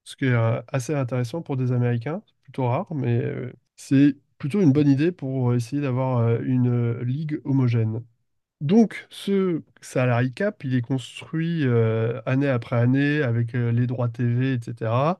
Ce 0.04 0.16
qui 0.16 0.26
est 0.26 0.32
euh, 0.32 0.60
assez 0.68 0.94
intéressant 0.94 1.42
pour 1.42 1.56
des 1.56 1.72
Américains, 1.72 2.22
plutôt 2.42 2.68
rare, 2.68 2.94
mais 2.94 3.22
euh, 3.24 3.52
c'est 3.76 4.16
plutôt 4.38 4.60
une 4.60 4.72
bonne 4.72 4.88
idée 4.88 5.12
pour 5.12 5.54
essayer 5.54 5.80
d'avoir 5.82 6.40
une 6.42 7.00
ligue 7.02 7.40
homogène. 7.44 8.04
Donc, 8.60 9.06
ce 9.10 9.62
salary 9.82 10.32
cap, 10.32 10.64
il 10.64 10.74
est 10.74 10.80
construit 10.82 11.66
euh, 11.66 12.22
année 12.26 12.48
après 12.48 12.76
année 12.76 13.22
avec 13.22 13.54
euh, 13.54 13.70
les 13.72 13.86
droits 13.86 14.08
TV, 14.08 14.54
etc. 14.54 15.18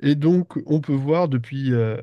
Et 0.00 0.14
donc, 0.16 0.58
on 0.66 0.80
peut 0.80 0.94
voir 0.94 1.28
depuis 1.28 1.72
euh, 1.72 2.00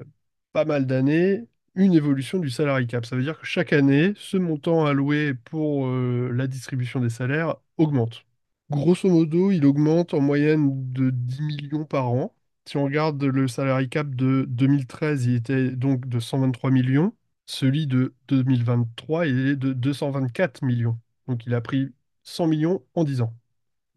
pas 0.53 0.65
mal 0.65 0.85
d'années 0.87 1.47
une 1.75 1.93
évolution 1.93 2.39
du 2.39 2.49
salary 2.49 2.87
cap. 2.87 3.05
Ça 3.05 3.15
veut 3.17 3.23
dire 3.23 3.39
que 3.39 3.45
chaque 3.45 3.73
année, 3.73 4.13
ce 4.17 4.37
montant 4.37 4.85
alloué 4.85 5.33
pour 5.35 5.87
la 5.89 6.47
distribution 6.47 6.99
des 6.99 7.09
salaires 7.11 7.55
augmente. 7.77 8.25
Grosso 8.71 9.09
modo, 9.09 9.51
il 9.51 9.65
augmente 9.65 10.13
en 10.15 10.21
moyenne 10.21 10.91
de 10.93 11.09
10 11.11 11.41
millions 11.43 11.85
par 11.85 12.09
an. 12.11 12.35
Si 12.65 12.77
on 12.77 12.85
regarde 12.85 13.23
le 13.23 13.47
salary 13.47 13.89
cap 13.89 14.09
de 14.15 14.45
2013, 14.49 15.25
il 15.27 15.35
était 15.35 15.71
donc 15.71 16.07
de 16.09 16.19
123 16.19 16.71
millions. 16.71 17.13
Celui 17.47 17.87
de 17.87 18.15
2023, 18.29 19.27
il 19.27 19.47
est 19.49 19.57
de 19.57 19.73
224 19.73 20.63
millions. 20.63 20.99
Donc 21.27 21.45
il 21.47 21.55
a 21.55 21.61
pris 21.61 21.93
100 22.23 22.47
millions 22.47 22.83
en 22.95 23.05
10 23.05 23.21
ans. 23.21 23.35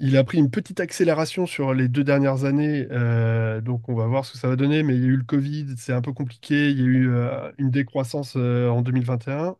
Il 0.01 0.17
a 0.17 0.25
pris 0.25 0.39
une 0.39 0.51
petite 0.51 0.81
accélération 0.81 1.47
sur 1.47 1.75
les 1.75 1.89
deux 1.89 2.05
dernières 2.05 2.45
années, 2.45 2.89
euh, 2.91 3.61
donc 3.61 3.89
on 3.89 3.95
va 3.95 4.07
voir 4.07 4.25
ce 4.25 4.33
que 4.33 4.39
ça 4.39 4.49
va 4.49 4.57
donner, 4.57 4.83
mais 4.83 4.97
il 4.97 5.03
y 5.03 5.05
a 5.05 5.09
eu 5.09 5.17
le 5.17 5.25
Covid, 5.25 5.77
c'est 5.77 5.93
un 5.93 6.01
peu 6.03 6.13
compliqué, 6.15 6.71
il 6.71 6.79
y 6.79 6.83
a 6.83 6.85
eu 6.87 7.11
euh, 7.11 7.53
une 7.59 7.71
décroissance 7.71 8.35
euh, 8.37 8.69
en 8.71 8.81
2021. 8.83 9.57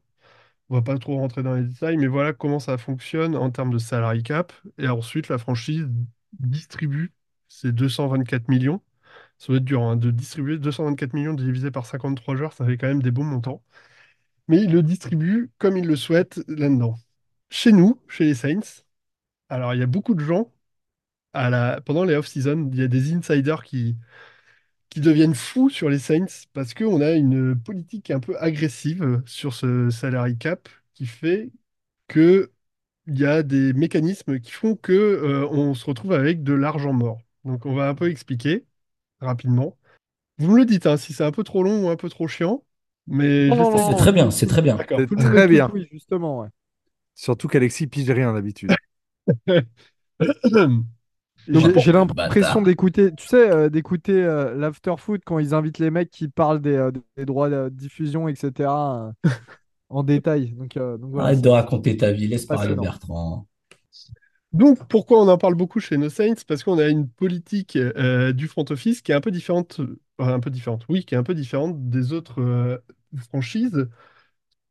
On 0.71 0.75
va 0.77 0.83
pas 0.83 0.99
trop 0.99 1.19
rentrer 1.19 1.43
dans 1.43 1.55
les 1.55 1.65
détails, 1.65 1.97
mais 1.99 2.07
voilà 2.07 2.33
comment 2.33 2.61
ça 2.61 2.79
fonctionne 2.79 3.37
en 3.37 3.51
termes 3.51 3.73
de 3.73 3.79
salary 3.79 4.23
cap. 4.23 4.53
Et 4.79 4.89
ensuite, 4.89 5.29
la 5.29 5.39
franchise 5.39 5.89
distribue 6.41 7.13
ces 7.49 7.73
224 7.73 8.49
millions 8.49 8.81
ça 9.41 9.53
va 9.55 9.59
être 9.59 9.65
dur 9.67 9.83
hein, 9.83 9.97
de 9.97 10.13
distribuer 10.13 10.59
224 10.59 11.15
millions 11.15 11.35
divisé 11.35 11.73
par 11.73 11.87
53 11.87 12.37
joueurs, 12.37 12.55
ça 12.55 12.67
fait 12.67 12.79
quand 12.79 12.89
même 12.89 13.03
des 13.03 13.13
bons 13.13 13.25
montants. 13.25 13.65
Mais 14.49 14.63
il 14.65 14.73
le 14.73 14.83
distribue 14.85 15.51
comme 15.59 15.77
il 15.79 15.87
le 15.87 15.97
souhaite 15.97 16.41
là-dedans. 16.49 16.97
Chez 17.51 17.73
nous, 17.73 18.01
chez 18.09 18.25
les 18.27 18.35
Saints, 18.37 18.85
alors 19.51 19.75
il 19.75 19.81
y 19.81 19.83
a 19.85 19.87
beaucoup 19.87 20.15
de 20.15 20.21
gens, 20.25 20.53
pendant 21.85 22.05
les 22.05 22.15
off-season, 22.17 22.69
il 22.73 22.79
y 22.79 22.83
a 22.83 22.89
des 22.89 23.13
insiders 23.15 23.63
qui, 23.65 23.97
qui 24.91 25.01
deviennent 25.01 25.35
fous 25.35 25.71
sur 25.71 25.91
les 25.91 25.99
Saints 25.99 26.27
parce 26.53 26.75
qu'on 26.75 27.01
a 27.01 27.13
une 27.13 27.61
politique 27.61 28.11
un 28.11 28.21
peu 28.21 28.39
agressive 28.41 29.23
sur 29.27 29.55
ce 29.55 29.91
salary 29.91 30.39
cap 30.39 30.69
qui 30.95 31.07
fait 31.07 31.51
que 32.09 32.53
il 33.09 33.19
y 33.21 33.27
a 33.27 33.43
des 33.45 33.73
mécanismes 33.75 34.41
qui 34.41 34.53
font 34.53 34.77
que 34.77 34.93
euh, 34.93 35.49
on 35.51 35.75
se 35.75 35.87
retrouve 35.87 36.13
avec 36.15 36.43
de 36.45 36.55
l'argent 36.55 36.93
mort. 36.95 37.21
Donc 37.45 37.67
on 37.67 37.75
va 37.75 37.89
un 37.89 37.95
peu 37.97 38.11
expliquer 38.11 38.67
rapidement. 39.21 39.77
Vous 40.39 40.51
me 40.51 40.57
le 40.57 40.65
dites, 40.65 40.87
hein, 40.87 40.97
si 40.97 41.13
c'est 41.13 41.25
un 41.25 41.33
peu 41.33 41.45
trop 41.45 41.63
long 41.63 41.87
ou 41.87 41.89
un 41.91 41.97
peu 41.97 42.09
trop 42.09 42.27
chiant. 42.29 42.65
Mais 43.07 43.51
c'est 43.51 43.97
très 43.97 44.13
bien, 44.13 44.31
c'est 44.31 44.47
très 44.47 44.63
bien. 44.63 44.79
C'est 44.89 45.17
très 45.17 45.49
bien. 45.49 45.71
Oui, 45.73 45.87
justement, 45.91 46.47
Surtout 47.15 47.49
qu'Alexis 47.49 47.87
pige 47.87 48.11
rien 48.11 48.33
d'habitude. 48.33 48.73
J'ai 51.49 51.93
l'impression 51.93 52.63
d'écouter, 52.63 53.15
tu 53.15 53.27
sais, 53.27 53.51
euh, 53.51 53.69
d'écouter 53.69 54.23
euh, 54.23 54.55
l'afterfoot 54.55 55.23
quand 55.25 55.39
ils 55.39 55.55
invitent 55.55 55.79
les 55.79 55.91
mecs 55.91 56.11
qui 56.11 56.29
parlent 56.29 56.61
des, 56.61 56.77
euh, 56.77 56.93
droits 57.25 57.49
de 57.49 57.69
diffusion, 57.71 58.29
etc. 58.29 58.69
en 59.89 60.03
détail. 60.05 60.53
Donc, 60.53 60.77
Arrête 61.19 61.41
de 61.41 61.49
raconter 61.49 61.97
ta 61.97 62.13
vie, 62.13 62.29
laisse 62.29 62.47
parler 62.47 62.75
Bertrand. 62.75 63.47
Donc, 64.53 64.87
pourquoi 64.89 65.21
on 65.23 65.29
en 65.29 65.39
parle 65.39 65.55
beaucoup 65.55 65.81
chez 65.81 65.97
nos 65.97 66.09
Saints? 66.09 66.43
Parce 66.47 66.65
qu'on 66.65 66.79
a 66.79 66.89
une 66.89 67.09
politique 67.09 67.79
du 67.79 68.49
front 68.49 68.65
office 68.71 69.01
qui 69.03 69.13
est 69.13 69.15
un 69.15 69.21
peu 69.21 69.31
différente, 69.31 69.81
un 70.19 70.41
peu 70.41 70.51
différente, 70.51 70.85
oui, 70.89 71.05
qui 71.05 71.15
est 71.15 71.19
un 71.19 71.23
peu 71.23 71.35
différente 71.35 71.89
des 71.89 72.13
autres 72.13 72.83
franchises 73.29 73.89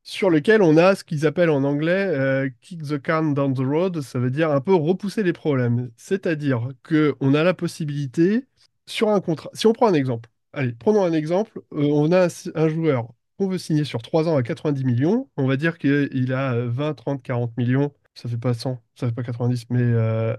sur 0.03 0.29
lequel 0.29 0.61
on 0.61 0.77
a 0.77 0.95
ce 0.95 1.03
qu'ils 1.03 1.25
appellent 1.27 1.49
en 1.49 1.63
anglais 1.63 2.07
euh, 2.07 2.49
kick 2.61 2.83
the 2.83 2.99
can 3.01 3.31
down 3.33 3.53
the 3.53 3.59
road, 3.59 4.01
ça 4.01 4.19
veut 4.19 4.31
dire 4.31 4.51
un 4.51 4.61
peu 4.61 4.73
repousser 4.73 5.23
les 5.23 5.33
problèmes. 5.33 5.91
C'est-à-dire 5.97 6.69
qu'on 6.83 7.33
a 7.33 7.43
la 7.43 7.53
possibilité, 7.53 8.45
sur 8.87 9.09
un 9.09 9.21
contrat, 9.21 9.49
si 9.53 9.67
on 9.67 9.73
prend 9.73 9.87
un 9.87 9.93
exemple, 9.93 10.29
allez, 10.53 10.73
prenons 10.73 11.03
un 11.03 11.13
exemple, 11.13 11.59
euh, 11.73 11.83
on 11.91 12.11
a 12.11 12.27
un, 12.55 12.69
joueur 12.69 13.13
qu'on 13.37 13.47
veut 13.47 13.57
signer 13.59 13.83
sur 13.83 14.01
3 14.01 14.27
ans 14.27 14.35
à 14.37 14.43
90 14.43 14.83
millions, 14.83 15.29
on 15.37 15.47
va 15.47 15.57
dire 15.57 15.77
qu'il 15.77 16.33
a 16.33 16.65
20, 16.65 16.93
30, 16.95 17.21
40 17.23 17.55
millions, 17.57 17.93
ça 18.19 18.29
fait 18.29 18.37
pas 18.37 18.53
100, 18.53 18.81
ça 18.95 19.07
fait 19.07 19.13
pas 19.13 19.23
90, 19.23 19.67
mais 19.69 19.81
euh, 19.81 20.35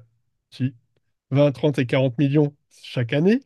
si, 0.51 0.75
20, 1.31 1.53
30 1.53 1.79
et 1.79 1.87
40 1.87 2.19
millions 2.19 2.55
chaque 2.83 3.13
année, 3.13 3.41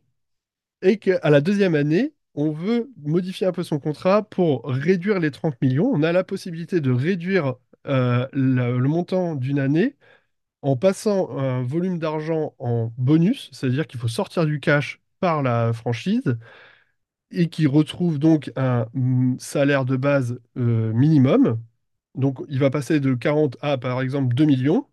et 0.81 0.97
qu'à 0.99 1.29
la 1.29 1.41
deuxième 1.41 1.75
année, 1.75 2.13
on 2.35 2.51
veut 2.51 2.91
modifier 2.97 3.47
un 3.47 3.51
peu 3.53 3.63
son 3.63 3.79
contrat 3.79 4.23
pour 4.23 4.65
réduire 4.65 5.19
les 5.19 5.31
30 5.31 5.61
millions. 5.61 5.87
On 5.93 6.03
a 6.03 6.11
la 6.11 6.23
possibilité 6.23 6.81
de 6.81 6.91
réduire 6.91 7.55
euh, 7.87 8.27
le, 8.33 8.79
montant 8.81 9.35
d'une 9.35 9.59
année 9.59 9.95
en 10.61 10.77
passant 10.77 11.37
un 11.37 11.63
volume 11.63 11.99
d'argent 11.99 12.55
en 12.59 12.91
bonus, 12.97 13.49
c'est-à-dire 13.53 13.87
qu'il 13.87 13.99
faut 13.99 14.07
sortir 14.09 14.45
du 14.45 14.59
cash 14.59 15.01
par 15.19 15.43
la 15.43 15.73
franchise 15.73 16.37
et 17.31 17.49
qui 17.49 17.67
retrouve 17.67 18.19
donc 18.19 18.51
un 18.55 18.87
mm, 18.93 19.37
salaire 19.39 19.85
de 19.85 19.97
base 19.97 20.39
euh, 20.57 20.93
minimum. 20.93 21.61
Donc 22.15 22.39
il 22.49 22.59
va 22.59 22.69
passer 22.69 22.99
de 22.99 23.13
40 23.13 23.57
à 23.61 23.77
par 23.77 24.01
exemple 24.01 24.33
2 24.35 24.45
millions. 24.45 24.87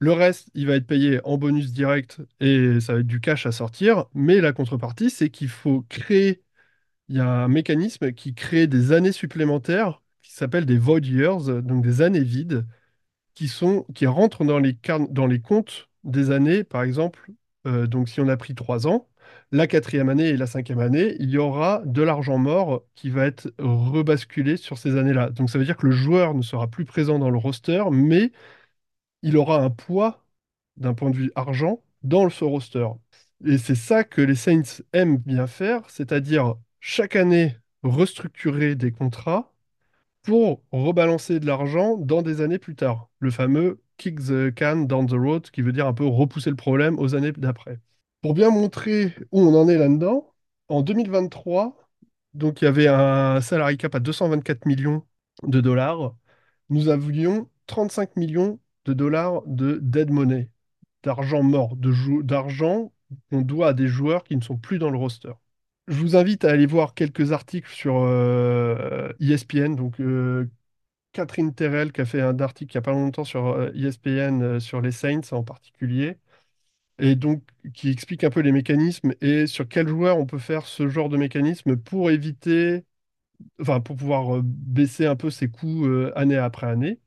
Le 0.00 0.12
reste, 0.12 0.50
il 0.54 0.66
va 0.66 0.76
être 0.76 0.86
payé 0.86 1.20
en 1.24 1.38
bonus 1.38 1.72
direct 1.72 2.20
et 2.40 2.80
ça 2.80 2.94
va 2.94 3.00
être 3.00 3.06
du 3.06 3.20
cash 3.20 3.46
à 3.46 3.52
sortir. 3.52 4.06
Mais 4.14 4.40
la 4.40 4.52
contrepartie, 4.52 5.10
c'est 5.10 5.30
qu'il 5.30 5.48
faut 5.48 5.82
créer 5.88 6.42
il 7.08 7.16
y 7.16 7.20
a 7.20 7.28
un 7.28 7.48
mécanisme 7.48 8.12
qui 8.12 8.34
crée 8.34 8.66
des 8.66 8.92
années 8.92 9.12
supplémentaires 9.12 10.02
qui 10.22 10.32
s'appellent 10.32 10.66
des 10.66 10.78
void 10.78 11.00
years, 11.04 11.62
donc 11.62 11.82
des 11.84 12.02
années 12.02 12.22
vides, 12.24 12.66
qui, 13.34 13.48
sont, 13.48 13.84
qui 13.94 14.06
rentrent 14.06 14.44
dans 14.46 14.60
les, 14.60 14.78
dans 15.10 15.26
les 15.28 15.40
comptes 15.42 15.90
des 16.04 16.32
années, 16.32 16.64
par 16.64 16.84
exemple. 16.84 17.32
Euh, 17.68 17.88
donc 17.88 18.08
si 18.10 18.20
on 18.20 18.28
a 18.28 18.38
pris 18.38 18.56
trois 18.56 18.88
ans, 18.88 19.09
la 19.52 19.66
quatrième 19.66 20.08
année 20.08 20.28
et 20.28 20.36
la 20.36 20.46
cinquième 20.46 20.78
année, 20.80 21.16
il 21.20 21.30
y 21.30 21.38
aura 21.38 21.82
de 21.84 22.02
l'argent 22.02 22.38
mort 22.38 22.84
qui 22.94 23.10
va 23.10 23.26
être 23.26 23.52
rebasculé 23.58 24.56
sur 24.56 24.78
ces 24.78 24.96
années-là. 24.96 25.30
Donc 25.30 25.50
ça 25.50 25.58
veut 25.58 25.64
dire 25.64 25.76
que 25.76 25.86
le 25.86 25.92
joueur 25.92 26.34
ne 26.34 26.42
sera 26.42 26.68
plus 26.68 26.84
présent 26.84 27.18
dans 27.18 27.30
le 27.30 27.38
roster, 27.38 27.84
mais 27.90 28.32
il 29.22 29.36
aura 29.36 29.58
un 29.62 29.70
poids 29.70 30.24
d'un 30.76 30.94
point 30.94 31.10
de 31.10 31.16
vue 31.16 31.32
argent 31.34 31.82
dans 32.02 32.28
ce 32.30 32.44
roster. 32.44 32.86
Et 33.46 33.58
c'est 33.58 33.74
ça 33.74 34.04
que 34.04 34.20
les 34.22 34.34
Saints 34.34 34.82
aiment 34.92 35.18
bien 35.18 35.46
faire, 35.46 35.88
c'est-à-dire 35.90 36.56
chaque 36.80 37.16
année 37.16 37.56
restructurer 37.82 38.74
des 38.76 38.92
contrats 38.92 39.52
pour 40.22 40.62
rebalancer 40.72 41.40
de 41.40 41.46
l'argent 41.46 41.96
dans 41.98 42.22
des 42.22 42.40
années 42.40 42.58
plus 42.58 42.76
tard. 42.76 43.10
Le 43.20 43.30
fameux 43.30 43.82
kick 43.98 44.20
the 44.20 44.54
can 44.54 44.82
down 44.82 45.06
the 45.06 45.12
road, 45.12 45.50
qui 45.50 45.62
veut 45.62 45.72
dire 45.72 45.86
un 45.86 45.94
peu 45.94 46.06
repousser 46.06 46.50
le 46.50 46.56
problème 46.56 46.98
aux 46.98 47.14
années 47.14 47.32
d'après. 47.32 47.80
Pour 48.22 48.34
bien 48.34 48.50
montrer 48.50 49.14
où 49.32 49.40
on 49.40 49.54
en 49.54 49.68
est 49.68 49.78
là-dedans, 49.78 50.34
en 50.68 50.82
2023, 50.82 51.76
donc 52.34 52.62
il 52.62 52.64
y 52.66 52.68
avait 52.68 52.88
un 52.88 53.40
salary 53.40 53.78
cap 53.78 53.94
à 53.94 54.00
224 54.00 54.66
millions 54.66 55.04
de 55.42 55.60
dollars. 55.60 56.14
Nous 56.70 56.88
avions 56.88 57.48
35 57.66 58.16
millions 58.16 58.60
de 58.84 58.94
dollars 58.94 59.42
de 59.46 59.78
dead 59.82 60.10
money, 60.10 60.50
d'argent 61.02 61.42
mort, 61.42 61.76
d'argent 61.76 62.92
qu'on 63.30 63.42
doit 63.42 63.68
à 63.68 63.72
des 63.74 63.88
joueurs 63.88 64.24
qui 64.24 64.36
ne 64.36 64.42
sont 64.42 64.56
plus 64.58 64.78
dans 64.78 64.90
le 64.90 64.98
roster 64.98 65.32
je 65.90 65.94
vous 65.96 66.16
invite 66.16 66.44
à 66.44 66.50
aller 66.52 66.66
voir 66.66 66.94
quelques 66.94 67.32
articles 67.32 67.70
sur 67.70 67.94
ESPN. 69.20 69.72
Euh, 69.72 69.74
e 69.74 69.76
donc, 69.76 70.00
euh, 70.00 70.48
Catherine 71.12 71.54
Terrell 71.54 71.92
qui 71.92 72.00
a 72.00 72.06
fait 72.06 72.20
un 72.22 72.38
article 72.40 72.72
il 72.74 72.76
n'y 72.76 72.80
a 72.80 72.82
pas 72.82 72.92
longtemps 72.92 73.24
sur 73.24 73.70
ESPN, 73.74 74.42
euh, 74.42 74.56
e 74.56 74.60
sur 74.60 74.80
les 74.80 74.92
Saints 74.92 75.32
en 75.32 75.42
particulier, 75.44 76.18
et 77.00 77.16
donc 77.16 77.42
qui 77.74 77.90
explique 77.90 78.24
un 78.24 78.30
peu 78.30 78.40
les 78.40 78.52
mécanismes 78.52 79.12
et 79.20 79.46
sur 79.46 79.68
quels 79.68 79.88
joueurs 79.88 80.18
on 80.18 80.26
peut 80.26 80.38
faire 80.38 80.66
ce 80.66 80.88
genre 80.88 81.08
de 81.08 81.16
mécanisme 81.16 81.76
pour 81.76 82.10
éviter, 82.10 82.84
enfin, 83.60 83.80
pour 83.80 83.96
pouvoir 83.96 84.42
baisser 84.42 85.06
un 85.06 85.16
peu 85.16 85.30
ses 85.30 85.48
coûts 85.50 85.86
année 86.16 86.36
après 86.36 86.66
année. 86.68 87.00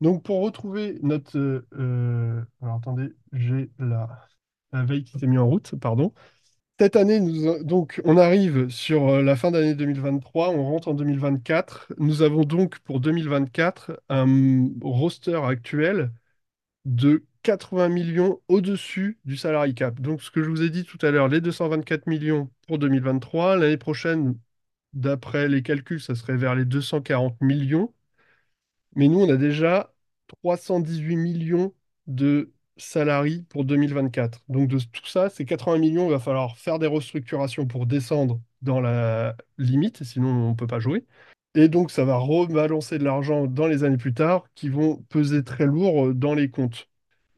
Donc, 0.00 0.24
pour 0.24 0.42
retrouver 0.42 0.98
notre. 1.02 1.64
alors, 2.62 2.76
attendez, 2.76 3.14
j'ai 3.32 3.70
la, 3.78 4.28
veille 4.72 5.04
qui 5.04 5.18
s'est 5.18 5.26
mise 5.26 5.40
en 5.40 5.46
route, 5.48 5.74
pardon. 5.80 6.12
Cette 6.80 6.94
année, 6.94 7.20
donc, 7.64 8.00
on 8.04 8.16
arrive 8.16 8.68
sur 8.68 9.08
euh, 9.08 9.22
la 9.22 9.34
fin 9.34 9.50
d'année 9.50 9.74
2023, 9.74 10.50
on 10.50 10.64
rentre 10.64 10.88
en 10.88 10.94
2024. 10.94 11.92
Nous 11.98 12.22
avons 12.22 12.44
donc 12.44 12.78
pour 12.80 13.00
2024 13.00 14.00
un 14.08 14.68
roster 14.80 15.40
actuel 15.44 16.12
de 16.84 17.24
80 17.48 17.88
millions 17.88 18.42
au-dessus 18.48 19.18
du 19.24 19.38
salary 19.38 19.74
cap. 19.74 20.00
Donc, 20.02 20.20
ce 20.22 20.30
que 20.30 20.42
je 20.42 20.50
vous 20.50 20.60
ai 20.62 20.68
dit 20.68 20.84
tout 20.84 20.98
à 21.00 21.10
l'heure, 21.10 21.28
les 21.28 21.40
224 21.40 22.06
millions 22.06 22.50
pour 22.66 22.78
2023. 22.78 23.56
L'année 23.56 23.78
prochaine, 23.78 24.38
d'après 24.92 25.48
les 25.48 25.62
calculs, 25.62 26.00
ça 26.00 26.14
serait 26.14 26.36
vers 26.36 26.54
les 26.54 26.66
240 26.66 27.40
millions. 27.40 27.94
Mais 28.94 29.08
nous, 29.08 29.20
on 29.20 29.30
a 29.30 29.36
déjà 29.36 29.94
318 30.42 31.16
millions 31.16 31.74
de 32.06 32.52
salariés 32.76 33.44
pour 33.48 33.64
2024. 33.64 34.42
Donc 34.48 34.68
de 34.68 34.78
tout 34.78 35.06
ça, 35.06 35.30
c'est 35.30 35.44
80 35.46 35.78
millions, 35.78 36.06
il 36.06 36.10
va 36.10 36.18
falloir 36.20 36.58
faire 36.58 36.78
des 36.78 36.86
restructurations 36.86 37.66
pour 37.66 37.86
descendre 37.86 38.40
dans 38.62 38.80
la 38.80 39.36
limite, 39.58 40.04
sinon 40.04 40.28
on 40.28 40.50
ne 40.50 40.54
peut 40.54 40.66
pas 40.66 40.80
jouer. 40.80 41.06
Et 41.54 41.68
donc 41.68 41.90
ça 41.90 42.04
va 42.04 42.16
rebalancer 42.18 42.98
de 42.98 43.04
l'argent 43.04 43.46
dans 43.46 43.66
les 43.66 43.84
années 43.84 43.96
plus 43.96 44.14
tard 44.14 44.44
qui 44.54 44.68
vont 44.68 45.02
peser 45.08 45.44
très 45.44 45.66
lourd 45.66 46.08
euh, 46.08 46.14
dans 46.14 46.34
les 46.34 46.50
comptes. 46.50 46.88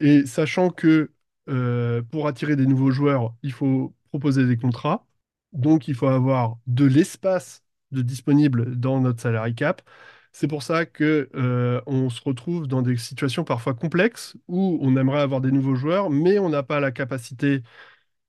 Et 0.00 0.26
sachant 0.26 0.70
que 0.70 1.12
euh, 1.48 2.02
pour 2.02 2.26
attirer 2.28 2.56
des 2.56 2.66
nouveaux 2.66 2.90
joueurs, 2.90 3.34
il 3.42 3.52
faut 3.52 3.94
proposer 4.10 4.46
des 4.46 4.56
contrats. 4.56 5.06
Donc 5.52 5.88
il 5.88 5.94
faut 5.94 6.06
avoir 6.06 6.58
de 6.66 6.84
l'espace 6.86 7.62
de 7.90 8.02
disponible 8.02 8.76
dans 8.78 9.00
notre 9.00 9.20
salary 9.20 9.54
cap. 9.54 9.82
C'est 10.32 10.46
pour 10.48 10.62
ça 10.62 10.86
que 10.86 11.28
euh, 11.34 11.80
on 11.86 12.08
se 12.08 12.20
retrouve 12.22 12.68
dans 12.68 12.82
des 12.82 12.96
situations 12.96 13.42
parfois 13.44 13.74
complexes 13.74 14.36
où 14.48 14.78
on 14.80 14.96
aimerait 14.96 15.20
avoir 15.20 15.40
des 15.40 15.50
nouveaux 15.50 15.74
joueurs, 15.74 16.08
mais 16.10 16.38
on 16.38 16.48
n'a 16.50 16.62
pas 16.62 16.78
la 16.80 16.92
capacité 16.92 17.62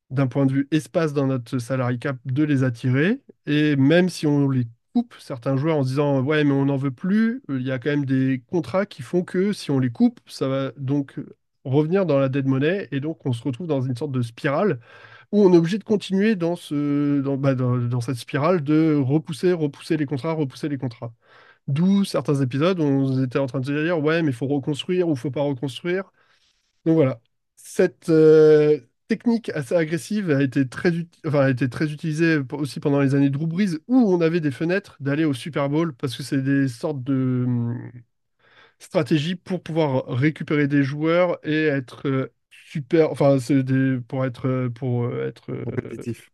d'un 0.10 0.27
point 0.27 0.45
de 0.45 0.53
vue 0.53 0.68
espace 0.72 1.14
dans 1.14 1.27
notre 1.27 1.60
salary 1.60 1.99
cap 1.99 2.18
de 2.26 2.43
les 2.43 2.64
attirer. 2.64 3.22
Et 3.45 3.76
même 3.77 4.10
si 4.10 4.27
on 4.27 4.49
les 4.49 4.68
coupe, 4.93 5.15
certains 5.19 5.56
joueurs 5.57 5.77
en 5.77 5.84
se 5.84 5.89
disant 5.89 6.22
ouais 6.22 6.43
mais 6.43 6.52
on 6.52 6.65
n'en 6.65 6.77
veut 6.77 6.91
plus, 6.91 7.41
il 7.49 7.61
y 7.61 7.72
a 7.72 7.80
quand 7.80 7.89
même 7.91 8.06
des 8.06 8.43
contrats 8.48 8.85
qui 8.85 9.02
font 9.03 9.23
que 9.23 9.53
si 9.53 9.72
on 9.72 9.80
les 9.80 9.91
coupe, 9.91 10.19
ça 10.27 10.48
va 10.49 10.72
donc 10.77 11.19
revenir 11.66 12.06
dans 12.06 12.20
la 12.20 12.30
dead 12.30 12.48
money 12.48 12.88
et 12.92 13.00
donc 13.00 13.26
on 13.26 13.34
se 13.34 13.44
retrouve 13.44 13.68
dans 13.68 13.82
une 13.82 13.96
sorte 13.96 14.12
de 14.12 14.22
spirale 14.22 14.80
où 15.32 15.44
on 15.46 15.54
est 15.54 15.58
obligé 15.58 15.78
de 15.80 15.84
continuer 15.86 16.36
dans, 16.36 16.56
ce, 16.56 17.22
dans, 17.22 17.38
bah, 17.38 17.56
dans 17.56 18.02
cette 18.02 18.18
spirale 18.18 18.64
de 18.64 18.96
repousser, 18.96 19.54
repousser 19.54 19.98
les 19.98 20.06
contrats, 20.06 20.34
repousser 20.34 20.70
les 20.70 20.78
contrats. 20.78 21.14
D'où 21.68 22.06
certains 22.06 22.36
épisodes 22.42 22.80
où 22.80 22.84
on 22.84 23.24
était 23.24 23.40
en 23.40 23.48
train 23.48 23.60
de 23.62 23.84
dire, 23.86 24.00
ouais, 24.02 24.22
mais 24.24 24.30
il 24.32 24.34
faut 24.36 24.48
reconstruire 24.48 25.10
ou 25.10 25.16
faut 25.18 25.32
pas 25.32 25.42
reconstruire. 25.44 26.12
Donc 26.86 26.96
voilà. 26.96 27.20
Cette 27.56 28.10
euh, 28.10 28.80
technique 29.08 29.50
assez 29.50 29.76
agressive 29.76 30.32
a 30.32 30.42
été 30.42 30.68
très, 30.68 30.92
enfin, 31.26 31.42
a 31.42 31.50
été 31.50 31.70
très 31.70 31.92
utilisée 31.92 32.40
aussi 32.54 32.80
pendant 32.80 33.00
les 33.00 33.14
années 33.16 33.30
de 33.30 33.38
Drew 33.38 33.48
Brees, 33.48 33.78
où 33.88 33.98
on 34.14 34.22
avait 34.22 34.40
des 34.40 34.52
fenêtres 34.52 34.98
d'aller 35.00 35.26
au 35.26 35.34
Super 35.34 35.70
Bowl, 35.70 35.94
parce 35.96 36.16
que 36.18 36.24
c'est 36.24 36.42
des 36.42 36.68
sortes 36.68 37.04
de 37.04 37.46
stratégies 38.84 39.36
pour 39.36 39.62
pouvoir 39.64 40.06
récupérer 40.08 40.68
des 40.68 40.84
joueurs 40.84 41.40
et 41.44 41.66
être 41.66 42.08
euh, 42.08 42.34
super, 42.49 43.12
enfin, 43.12 43.40
c'est 43.40 43.64
pour 44.08 44.26
être, 44.26 44.48
euh, 44.48 44.70
pour 44.70 45.14
être 45.16 45.53
compétitif. 45.66 46.32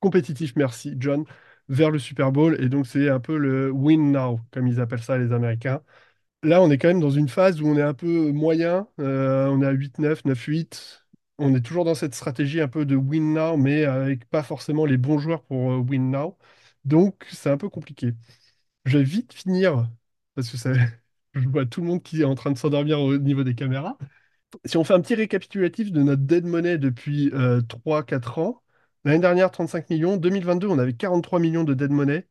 Compétitif, 0.00 0.54
merci, 0.56 0.94
John 0.98 1.24
vers 1.68 1.90
le 1.90 1.98
Super 1.98 2.32
Bowl. 2.32 2.56
Et 2.60 2.68
donc, 2.68 2.86
c'est 2.86 3.08
un 3.08 3.20
peu 3.20 3.36
le 3.38 3.70
win 3.70 4.12
now, 4.12 4.40
comme 4.52 4.66
ils 4.66 4.80
appellent 4.80 5.02
ça 5.02 5.18
les 5.18 5.32
Américains. 5.32 5.82
Là, 6.42 6.62
on 6.62 6.70
est 6.70 6.78
quand 6.78 6.88
même 6.88 7.00
dans 7.00 7.10
une 7.10 7.28
phase 7.28 7.60
où 7.60 7.66
on 7.68 7.76
est 7.76 7.82
un 7.82 7.94
peu 7.94 8.32
moyen. 8.32 8.88
Euh, 9.00 9.46
on 9.48 9.62
est 9.62 9.66
à 9.66 9.72
8-9, 9.72 10.24
9-8. 10.24 11.06
On 11.38 11.54
est 11.54 11.60
toujours 11.62 11.84
dans 11.84 11.94
cette 11.94 12.14
stratégie 12.14 12.60
un 12.60 12.68
peu 12.68 12.86
de 12.86 12.96
win 12.96 13.34
now, 13.34 13.56
mais 13.56 13.84
avec 13.84 14.26
pas 14.30 14.42
forcément 14.42 14.86
les 14.86 14.96
bons 14.98 15.18
joueurs 15.18 15.42
pour 15.44 15.72
euh, 15.72 15.78
win 15.78 16.10
now. 16.10 16.38
Donc, 16.84 17.26
c'est 17.32 17.50
un 17.50 17.58
peu 17.58 17.68
compliqué. 17.68 18.14
Je 18.86 18.98
vais 18.98 19.04
vite 19.04 19.32
finir, 19.34 19.88
parce 20.34 20.50
que 20.50 20.56
ça... 20.58 20.72
je 21.34 21.48
vois 21.48 21.66
tout 21.66 21.80
le 21.80 21.86
monde 21.88 22.02
qui 22.02 22.22
est 22.22 22.24
en 22.24 22.34
train 22.34 22.50
de 22.52 22.58
s'endormir 22.58 23.00
au 23.00 23.16
niveau 23.18 23.44
des 23.44 23.54
caméras. 23.54 23.98
si 24.64 24.76
on 24.76 24.84
fait 24.84 24.94
un 24.94 25.00
petit 25.00 25.14
récapitulatif 25.14 25.92
de 25.92 26.02
notre 26.02 26.22
dead 26.22 26.44
money 26.46 26.78
depuis 26.78 27.32
3-4 27.68 28.38
ans, 28.38 28.62
l'année 29.04 29.20
dernière 29.20 29.50
35 29.50 29.90
millions, 29.90 30.16
2022 30.16 30.68
on 30.68 30.78
avait 30.78 30.94
43 30.94 31.40
millions 31.40 31.64
de 31.64 31.74
dead 31.74 31.90
money, 31.92 32.26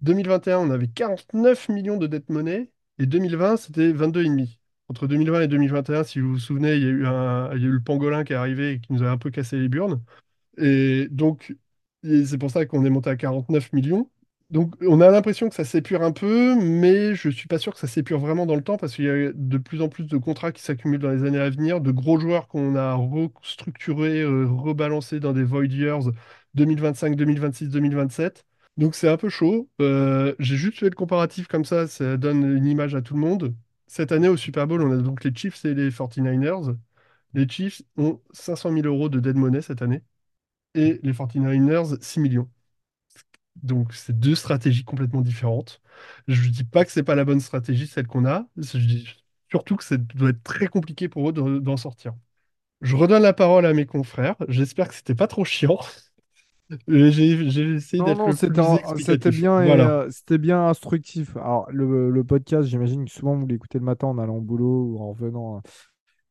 2021 0.00 0.58
on 0.60 0.70
avait 0.70 0.88
49 0.88 1.68
millions 1.68 1.96
de 1.96 2.06
dead 2.06 2.24
money, 2.30 2.72
et 2.98 3.06
2020 3.06 3.56
c'était 3.56 3.92
22,5. 3.92 4.58
Entre 4.88 5.06
2020 5.06 5.42
et 5.42 5.48
2021, 5.48 6.04
si 6.04 6.20
vous 6.20 6.32
vous 6.32 6.38
souvenez, 6.38 6.76
il 6.76 6.82
y 6.82 6.86
a 6.86 6.88
eu, 6.90 7.06
un, 7.06 7.54
il 7.54 7.62
y 7.62 7.64
a 7.64 7.68
eu 7.68 7.72
le 7.72 7.80
pangolin 7.82 8.22
qui 8.24 8.34
est 8.34 8.36
arrivé 8.36 8.72
et 8.72 8.80
qui 8.80 8.92
nous 8.92 9.02
a 9.02 9.08
un 9.10 9.16
peu 9.18 9.30
cassé 9.30 9.58
les 9.58 9.68
burnes. 9.68 10.02
Et 10.58 11.08
donc, 11.10 11.54
c'est 12.04 12.38
pour 12.38 12.50
ça 12.50 12.66
qu'on 12.66 12.84
est 12.84 12.90
monté 12.90 13.10
à 13.10 13.16
49 13.16 13.72
millions. 13.72 14.10
Donc, 14.50 14.74
on 14.82 15.00
a 15.00 15.10
l'impression 15.10 15.48
que 15.48 15.54
ça 15.54 15.64
s'épure 15.64 16.02
un 16.02 16.12
peu, 16.12 16.54
mais 16.54 17.14
je 17.14 17.28
suis 17.30 17.48
pas 17.48 17.58
sûr 17.58 17.72
que 17.72 17.78
ça 17.80 17.88
s'épure 17.88 18.20
vraiment 18.20 18.46
dans 18.46 18.54
le 18.54 18.62
temps 18.62 18.76
parce 18.76 18.94
qu'il 18.94 19.04
y 19.06 19.08
a 19.10 19.32
de 19.34 19.58
plus 19.58 19.82
en 19.82 19.88
plus 19.88 20.04
de 20.06 20.16
contrats 20.18 20.52
qui 20.52 20.62
s'accumulent 20.62 21.00
dans 21.00 21.10
les 21.10 21.24
années 21.24 21.38
à 21.40 21.50
venir, 21.50 21.80
de 21.80 21.90
gros 21.90 22.18
joueurs 22.20 22.46
qu'on 22.46 22.76
a 22.76 22.94
restructurés, 22.94 24.20
euh, 24.20 24.46
rebalancés 24.46 25.18
dans 25.18 25.32
des 25.32 25.42
void 25.44 25.64
years 25.66 26.04
2025, 26.54 27.16
2026, 27.16 27.68
2027. 27.68 28.44
Donc, 28.76 28.94
c'est 28.94 29.08
un 29.08 29.16
peu 29.16 29.28
chaud. 29.28 29.68
Euh, 29.80 30.34
j'ai 30.38 30.56
juste 30.56 30.78
fait 30.78 30.90
le 30.90 30.94
comparatif 30.96 31.48
comme 31.48 31.64
ça, 31.64 31.86
ça 31.88 32.16
donne 32.16 32.44
une 32.56 32.66
image 32.66 32.94
à 32.94 33.02
tout 33.02 33.14
le 33.14 33.20
monde. 33.20 33.54
Cette 33.86 34.12
année, 34.12 34.28
au 34.28 34.36
Super 34.36 34.66
Bowl, 34.66 34.82
on 34.82 34.92
a 34.92 34.96
donc 35.02 35.24
les 35.24 35.34
Chiefs 35.34 35.64
et 35.64 35.74
les 35.74 35.90
49ers. 35.90 36.76
Les 37.34 37.48
Chiefs 37.48 37.82
ont 37.96 38.20
500 38.32 38.70
000 38.70 38.86
euros 38.86 39.08
de 39.08 39.18
dead 39.20 39.36
money 39.36 39.62
cette 39.62 39.82
année 39.82 40.02
et 40.74 41.00
les 41.02 41.12
49ers 41.14 41.98
6 42.02 42.20
millions. 42.20 42.50
Donc, 43.62 43.94
c'est 43.94 44.18
deux 44.18 44.34
stratégies 44.34 44.84
complètement 44.84 45.20
différentes. 45.20 45.80
Je 46.26 46.46
ne 46.46 46.52
dis 46.52 46.64
pas 46.64 46.84
que 46.84 46.90
c'est 46.90 47.02
pas 47.02 47.14
la 47.14 47.24
bonne 47.24 47.40
stratégie, 47.40 47.86
celle 47.86 48.06
qu'on 48.06 48.26
a. 48.26 48.46
Je 48.56 48.78
dis 48.78 49.08
surtout 49.50 49.76
que 49.76 49.84
ça 49.84 49.96
doit 49.96 50.30
être 50.30 50.42
très 50.42 50.66
compliqué 50.66 51.08
pour 51.08 51.28
eux 51.28 51.60
d'en 51.60 51.76
sortir. 51.76 52.14
Je 52.80 52.96
redonne 52.96 53.22
la 53.22 53.32
parole 53.32 53.66
à 53.66 53.72
mes 53.72 53.86
confrères. 53.86 54.36
J'espère 54.48 54.88
que 54.88 54.94
c'était 54.94 55.14
pas 55.14 55.26
trop 55.26 55.44
chiant. 55.44 55.78
J'ai 56.88 57.74
essayé 57.74 58.02
d'être 58.02 58.32
C'était 58.32 59.30
bien, 59.30 59.60
euh, 59.60 60.08
c'était 60.10 60.38
bien 60.38 60.66
instructif. 60.66 61.36
Alors, 61.36 61.66
le, 61.70 62.22
podcast, 62.24 62.68
j'imagine 62.68 63.04
que 63.04 63.10
souvent 63.10 63.36
vous 63.36 63.46
l'écoutez 63.46 63.78
le 63.78 63.84
matin 63.84 64.08
en 64.08 64.18
allant 64.18 64.36
au 64.36 64.40
boulot 64.40 64.86
ou 64.86 64.98
en 65.00 65.10
revenant 65.10 65.56
euh, 65.56 65.60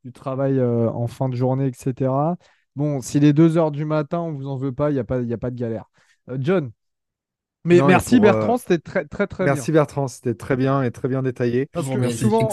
du 0.03 0.11
travail 0.11 0.59
euh, 0.59 0.89
en 0.89 1.07
fin 1.07 1.29
de 1.29 1.35
journée, 1.35 1.67
etc. 1.67 2.35
Bon, 2.75 2.99
s'il 3.01 3.23
est 3.23 3.33
2 3.33 3.57
heures 3.57 3.71
du 3.71 3.85
matin, 3.85 4.19
on 4.19 4.33
vous 4.33 4.47
en 4.47 4.57
veut 4.57 4.73
pas, 4.73 4.89
il 4.89 4.95
n'y 4.95 4.99
a, 4.99 5.03
pas, 5.03 5.19
a 5.19 5.37
pas 5.37 5.51
de 5.51 5.55
galère. 5.55 5.85
John, 6.39 6.71
mais 7.65 7.81
merci 7.81 8.19
Bertrand, 8.19 8.57
c'était 8.57 8.79
très 8.79 9.05
très 9.05 9.27
très 9.27 9.45
merci 9.45 9.71
bien. 9.71 9.81
Bertrand, 9.81 10.07
c'était 10.07 10.35
très 10.35 10.55
bien 10.55 10.83
et 10.83 10.91
très 10.91 11.07
bien 11.07 11.21
détaillé. 11.21 11.69
souvent, 12.11 12.49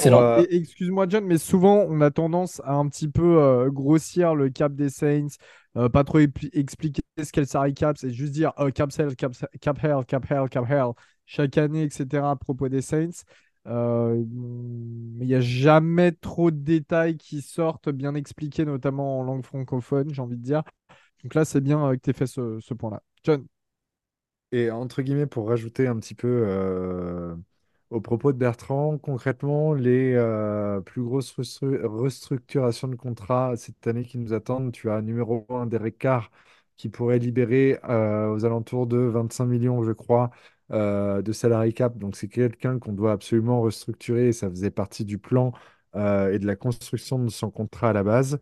excuse-moi 0.51 1.07
John, 1.09 1.25
mais 1.25 1.39
souvent 1.39 1.85
on 1.89 2.01
a 2.01 2.11
tendance 2.11 2.61
à 2.65 2.75
un 2.75 2.89
petit 2.89 3.09
peu 3.09 3.69
grossir 3.71 4.35
le 4.35 4.51
cap 4.51 4.75
des 4.75 4.91
Saints, 4.91 5.29
euh, 5.77 5.89
pas 5.89 6.03
trop 6.03 6.19
expliquer 6.19 7.03
ce 7.23 7.31
qu'est 7.31 7.43
le 7.43 7.47
salary 7.47 7.75
cap, 7.75 7.97
c'est 7.97 8.11
juste 8.11 8.33
dire 8.33 8.53
oh, 8.59 8.71
cap 8.75 8.91
sale, 8.91 9.15
cap, 9.15 9.33
cap 9.61 9.79
hell, 9.83 10.05
cap 10.07 10.29
hell, 10.29 10.49
cap 10.49 10.69
hell, 10.69 10.91
chaque 11.27 11.59
année, 11.59 11.85
etc. 11.85 12.31
à 12.31 12.37
propos 12.37 12.69
des 12.69 12.83
Saints. 12.83 13.23
Euh, 13.67 14.25
mais 14.35 15.27
il 15.27 15.29
n'y 15.29 15.35
a 15.35 15.41
jamais 15.41 16.13
trop 16.13 16.51
de 16.51 16.57
détails 16.57 17.17
qui 17.17 17.41
sortent 17.41 17.91
bien 17.91 18.15
expliqués, 18.15 18.65
notamment 18.65 19.21
en 19.21 19.23
langue 19.23 19.45
francophone, 19.45 20.13
j'ai 20.13 20.23
envie 20.23 20.37
de 20.37 20.43
dire. 20.43 20.63
Donc 21.23 21.35
là, 21.35 21.45
c'est 21.45 21.61
bien 21.61 21.87
euh, 21.87 21.95
que 21.95 22.01
tu 22.01 22.11
aies 22.11 22.15
fait 22.15 22.27
ce, 22.27 22.59
ce 22.61 22.75
point-là. 22.75 23.03
John. 23.23 23.47
Et 24.53 24.71
entre 24.71 25.03
guillemets, 25.03 25.27
pour 25.27 25.49
rajouter 25.49 25.87
un 25.87 25.99
petit 25.99 26.15
peu 26.15 27.37
au 27.91 28.01
propos 28.01 28.33
de 28.33 28.39
Bertrand, 28.39 28.99
concrètement, 28.99 29.75
les 29.75 30.15
euh, 30.15 30.81
plus 30.81 31.03
grosses 31.03 31.35
restructurations 31.63 32.89
de 32.89 32.95
contrats 32.97 33.57
cette 33.57 33.87
année 33.87 34.05
qui 34.05 34.19
nous 34.19 34.33
attendent, 34.33 34.73
tu 34.73 34.91
as 34.91 35.03
numéro 35.03 35.47
1 35.51 35.67
Derek 35.67 35.99
Carr 35.99 36.31
qui 36.77 36.89
pourrait 36.89 37.19
libérer 37.19 37.79
euh, 37.89 38.33
aux 38.33 38.45
alentours 38.45 38.87
de 38.87 38.97
25 38.99 39.47
millions, 39.47 39.83
je 39.85 39.93
crois, 39.93 40.31
euh, 40.73 41.21
de 41.23 41.33
salary 41.33 41.75
cap. 41.75 41.99
Donc 41.99 42.17
c'est 42.17 42.29
quelqu'un 42.29 42.79
qu'on 42.79 42.93
doit 42.93 43.13
absolument 43.13 43.61
restructurer 43.61 44.33
ça 44.33 44.49
faisait 44.51 44.71
partie 44.71 45.05
du 45.05 45.19
plan 45.19 45.53
et 45.95 46.39
de 46.39 46.47
la 46.47 46.55
construction 46.57 47.19
de 47.19 47.29
son 47.31 47.51
contrat 47.51 47.91
à 47.91 47.93
la 47.93 48.05
base. 48.05 48.41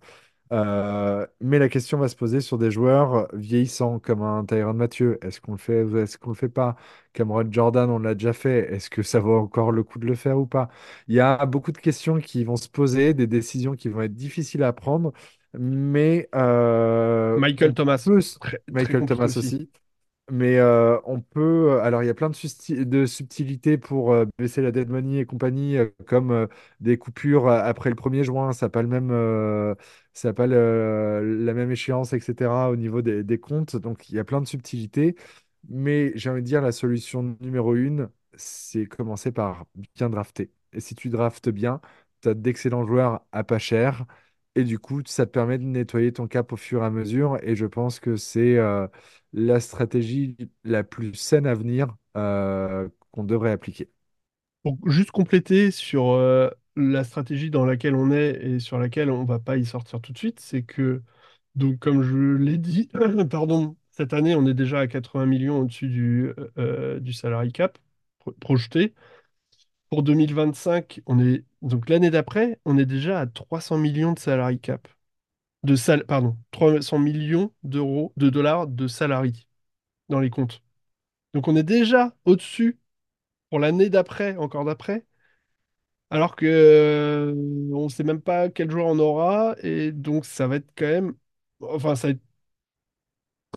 Euh, 0.53 1.27
mais 1.41 1.59
la 1.59 1.69
question 1.69 1.99
va 1.99 2.09
se 2.09 2.16
poser 2.16 2.41
sur 2.41 2.57
des 2.59 2.70
joueurs 2.70 3.29
vieillissants 3.35 3.99
comme 3.99 4.23
un 4.23 4.45
Tyron 4.45 4.75
Mathieu. 4.75 5.19
Est-ce 5.25 5.41
qu'on 5.41 5.53
le 5.53 5.59
fait, 5.59 5.83
est-ce 5.99 6.16
qu'on 6.19 6.31
le 6.31 6.37
fait 6.37 6.49
pas? 6.49 6.77
Cameron 7.12 7.45
Jordan, 7.51 7.91
on 7.91 7.99
l'a 7.99 8.15
déjà 8.15 8.33
fait. 8.33 8.73
Est-ce 8.73 8.89
que 8.91 9.03
ça 9.03 9.20
vaut 9.20 9.37
encore 9.37 9.73
le 9.73 9.83
coup 9.85 9.99
de 9.99 10.07
le 10.07 10.15
faire 10.15 10.39
ou 10.39 10.47
pas? 10.47 10.69
Il 11.07 11.15
y 11.15 11.20
a 11.20 11.45
beaucoup 11.47 11.73
de 11.73 11.79
questions 11.79 12.19
qui 12.20 12.45
vont 12.45 12.57
se 12.57 12.69
poser, 12.69 13.15
des 13.15 13.27
décisions 13.27 13.75
qui 13.75 13.89
vont 13.89 14.01
être 14.03 14.15
difficiles 14.15 14.62
à 14.62 14.73
prendre. 14.73 15.12
Mais 15.59 16.29
euh, 16.35 17.39
Michael 17.39 17.75
Thomas, 17.75 18.09
Michael 18.70 19.05
Thomas 19.05 19.33
aussi. 19.37 19.70
Mais 20.31 20.59
euh, 20.59 20.99
on 21.05 21.21
peut. 21.23 21.73
Euh, 21.73 21.81
alors, 21.83 22.03
il 22.03 22.07
y 22.07 22.11
a 22.11 22.15
plein 22.15 22.29
de, 22.29 23.07
subtilités 23.07 23.79
pour 23.79 24.13
euh, 24.13 24.27
baisser 24.39 24.61
la 24.61 24.71
dead 24.73 24.91
money 24.91 25.21
et 25.21 25.25
compagnie, 25.27 25.77
comme 26.07 26.47
des 26.81 26.99
coupures 26.99 27.49
après 27.49 27.89
le 27.89 27.97
1er 27.97 28.25
juin. 28.25 28.53
Ça 28.53 28.67
n'a 28.67 28.71
pas, 28.71 28.83
le 28.83 28.89
même, 28.89 29.77
ça 30.13 30.35
pas 30.35 30.47
la 30.47 31.55
même 31.55 31.71
échéance, 31.71 32.13
etc., 32.13 32.71
au 32.71 32.77
niveau 32.77 33.01
des, 33.03 33.23
des 33.25 33.39
comptes. 33.39 33.77
Donc, 33.77 34.11
il 34.11 34.17
y 34.17 34.19
a 34.19 34.25
plein 34.25 34.41
de 34.43 34.47
subtilités. 34.47 35.17
Mais 35.69 36.13
j'ai 36.15 36.31
envie 36.31 36.43
de 36.43 36.47
dire, 36.47 36.61
la 36.63 36.73
solution 36.73 37.37
numéro 37.41 37.75
une, 37.75 38.11
c'est 38.35 38.87
commencer 38.87 39.33
par 39.33 39.67
bien 39.95 40.11
drafter. 40.11 40.51
Et 40.73 40.81
si 40.81 40.95
tu 40.95 41.09
draftes 41.09 41.49
bien, 41.49 41.81
tu 42.21 42.29
as 42.29 42.35
d'excellents 42.35 42.87
joueurs 42.87 43.23
à 43.33 43.45
pas 43.45 43.59
cher. 43.59 44.05
Et 44.59 44.65
du 44.65 44.79
coup, 44.79 45.03
ça 45.07 45.25
te 45.27 45.31
permet 45.31 45.59
de 45.59 45.65
nettoyer 45.65 46.13
ton 46.13 46.27
cap 46.27 46.53
au 46.53 46.57
fur 46.57 46.83
et 46.83 46.87
à 46.87 46.91
mesure. 46.91 47.39
Et 47.43 47.55
je 47.57 47.67
pense 47.67 48.01
que 48.01 48.17
c'est 48.17 48.57
la 49.33 49.61
stratégie 49.61 50.37
la 50.65 50.85
plus 50.85 51.15
saine 51.15 51.47
à 51.47 51.55
venir 51.55 51.95
euh, 52.17 52.89
qu'on 53.13 53.25
devrait 53.25 53.53
appliquer. 53.53 53.91
Pour 54.63 54.79
juste 54.91 55.11
compléter 55.13 55.71
sur 55.71 56.11
euh, 56.11 56.51
la 56.77 57.05
stratégie 57.05 57.51
dans 57.51 57.65
laquelle 57.65 57.95
on 57.95 58.11
est 58.11 58.31
et 58.45 58.59
sur 58.61 58.79
laquelle 58.79 59.11
on 59.11 59.25
va 59.25 59.39
pas 59.39 59.57
y 59.57 59.65
sortir 59.65 60.01
tout 60.01 60.13
de 60.13 60.19
suite, 60.19 60.41
c'est 60.41 60.63
que, 60.63 61.03
donc, 61.55 61.79
comme 61.79 62.03
je 62.03 62.17
l'ai 62.37 62.59
dit, 62.59 62.91
pardon, 63.31 63.77
cette 63.93 64.13
année, 64.15 64.35
on 64.35 64.47
est 64.47 64.55
déjà 64.55 64.81
à 64.81 64.87
80 64.89 65.27
millions 65.27 65.61
au-dessus 65.61 65.89
du, 65.89 66.33
euh, 66.59 67.01
du 67.01 67.13
salary 67.13 67.53
cap 67.53 67.79
projeté. 68.41 68.95
Pour 69.91 70.03
2025, 70.03 71.01
on 71.07 71.19
est, 71.21 71.45
donc 71.63 71.89
l'année 71.89 72.11
d'après, 72.11 72.61
on 72.65 72.79
est 72.79 72.87
déjà 72.87 73.21
à 73.21 73.27
300 73.27 73.79
millions 73.79 74.13
de 74.13 74.19
salary 74.19 74.61
cap 74.61 74.89
de 75.65 75.77
sal 75.77 76.07
pardon, 76.07 76.37
300 76.53 76.99
millions 76.99 77.53
d'euros, 77.65 78.13
de 78.17 78.31
dollars 78.31 78.67
de 78.69 78.89
salariés 78.89 79.49
dans 80.11 80.21
les 80.21 80.31
comptes. 80.31 80.63
Donc 81.35 81.49
on 81.49 81.57
est 81.57 81.63
déjà 81.65 82.15
au-dessus 82.27 82.79
pour 83.51 83.61
l'année 83.61 83.91
d'après, 83.91 84.37
encore 84.39 84.65
d'après, 84.67 85.07
alors 86.11 86.37
que 86.37 87.35
on 87.73 87.85
ne 87.85 87.89
sait 87.89 88.05
même 88.05 88.21
pas 88.23 88.49
quel 88.51 88.71
jour 88.71 88.87
on 88.87 88.99
aura, 88.99 89.55
et 89.63 89.93
donc 89.93 90.25
ça 90.25 90.47
va 90.47 90.57
être 90.57 90.71
quand 90.77 90.87
même, 90.87 91.15
enfin 91.61 91.95
ça 91.97 92.09
va 92.09 92.13
être 92.13 92.21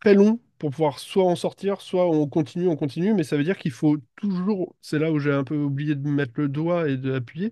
très 0.02 0.14
long 0.14 0.40
pour 0.58 0.70
pouvoir 0.72 1.00
soit 1.00 1.24
en 1.26 1.36
sortir, 1.36 1.82
soit 1.82 2.08
on 2.10 2.28
continue, 2.28 2.68
on 2.68 2.76
continue, 2.76 3.14
mais 3.14 3.24
ça 3.24 3.36
veut 3.38 3.44
dire 3.44 3.58
qu'il 3.58 3.72
faut 3.72 3.98
toujours, 4.16 4.76
c'est 4.82 5.00
là 5.00 5.12
où 5.12 5.20
j'ai 5.20 5.32
un 5.34 5.44
peu 5.44 5.56
oublié 5.58 5.96
de 5.96 6.08
mettre 6.08 6.34
le 6.38 6.48
doigt 6.50 6.88
et 6.90 6.98
d'appuyer, 6.98 7.52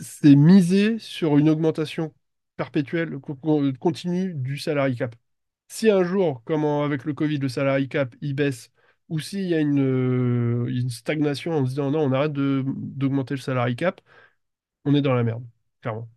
c'est 0.00 0.34
miser 0.34 0.98
sur 0.98 1.38
une 1.38 1.48
augmentation 1.48 2.12
perpétuelle, 2.56 3.18
continue 3.78 4.34
du 4.34 4.58
salary 4.58 4.96
cap. 4.96 5.14
Si 5.68 5.90
un 5.90 6.02
jour, 6.02 6.42
comme 6.44 6.64
avec 6.64 7.04
le 7.04 7.14
Covid, 7.14 7.38
le 7.38 7.48
salary 7.48 7.88
cap, 7.88 8.14
il 8.20 8.34
baisse, 8.34 8.70
ou 9.08 9.18
s'il 9.18 9.46
y 9.46 9.54
a 9.54 9.60
une, 9.60 9.80
euh, 9.80 10.66
une, 10.68 10.90
stagnation 10.90 11.52
en 11.52 11.64
se 11.64 11.70
disant 11.70 11.90
non, 11.90 12.00
on 12.00 12.12
arrête 12.12 12.32
d'augmenter 12.32 13.34
le 13.34 13.40
salary 13.40 13.76
cap, 13.76 14.00
on 14.84 14.94
est 14.94 15.02
dans 15.02 15.14
la 15.14 15.22
merde, 15.22 15.44
clairement. 15.80 16.08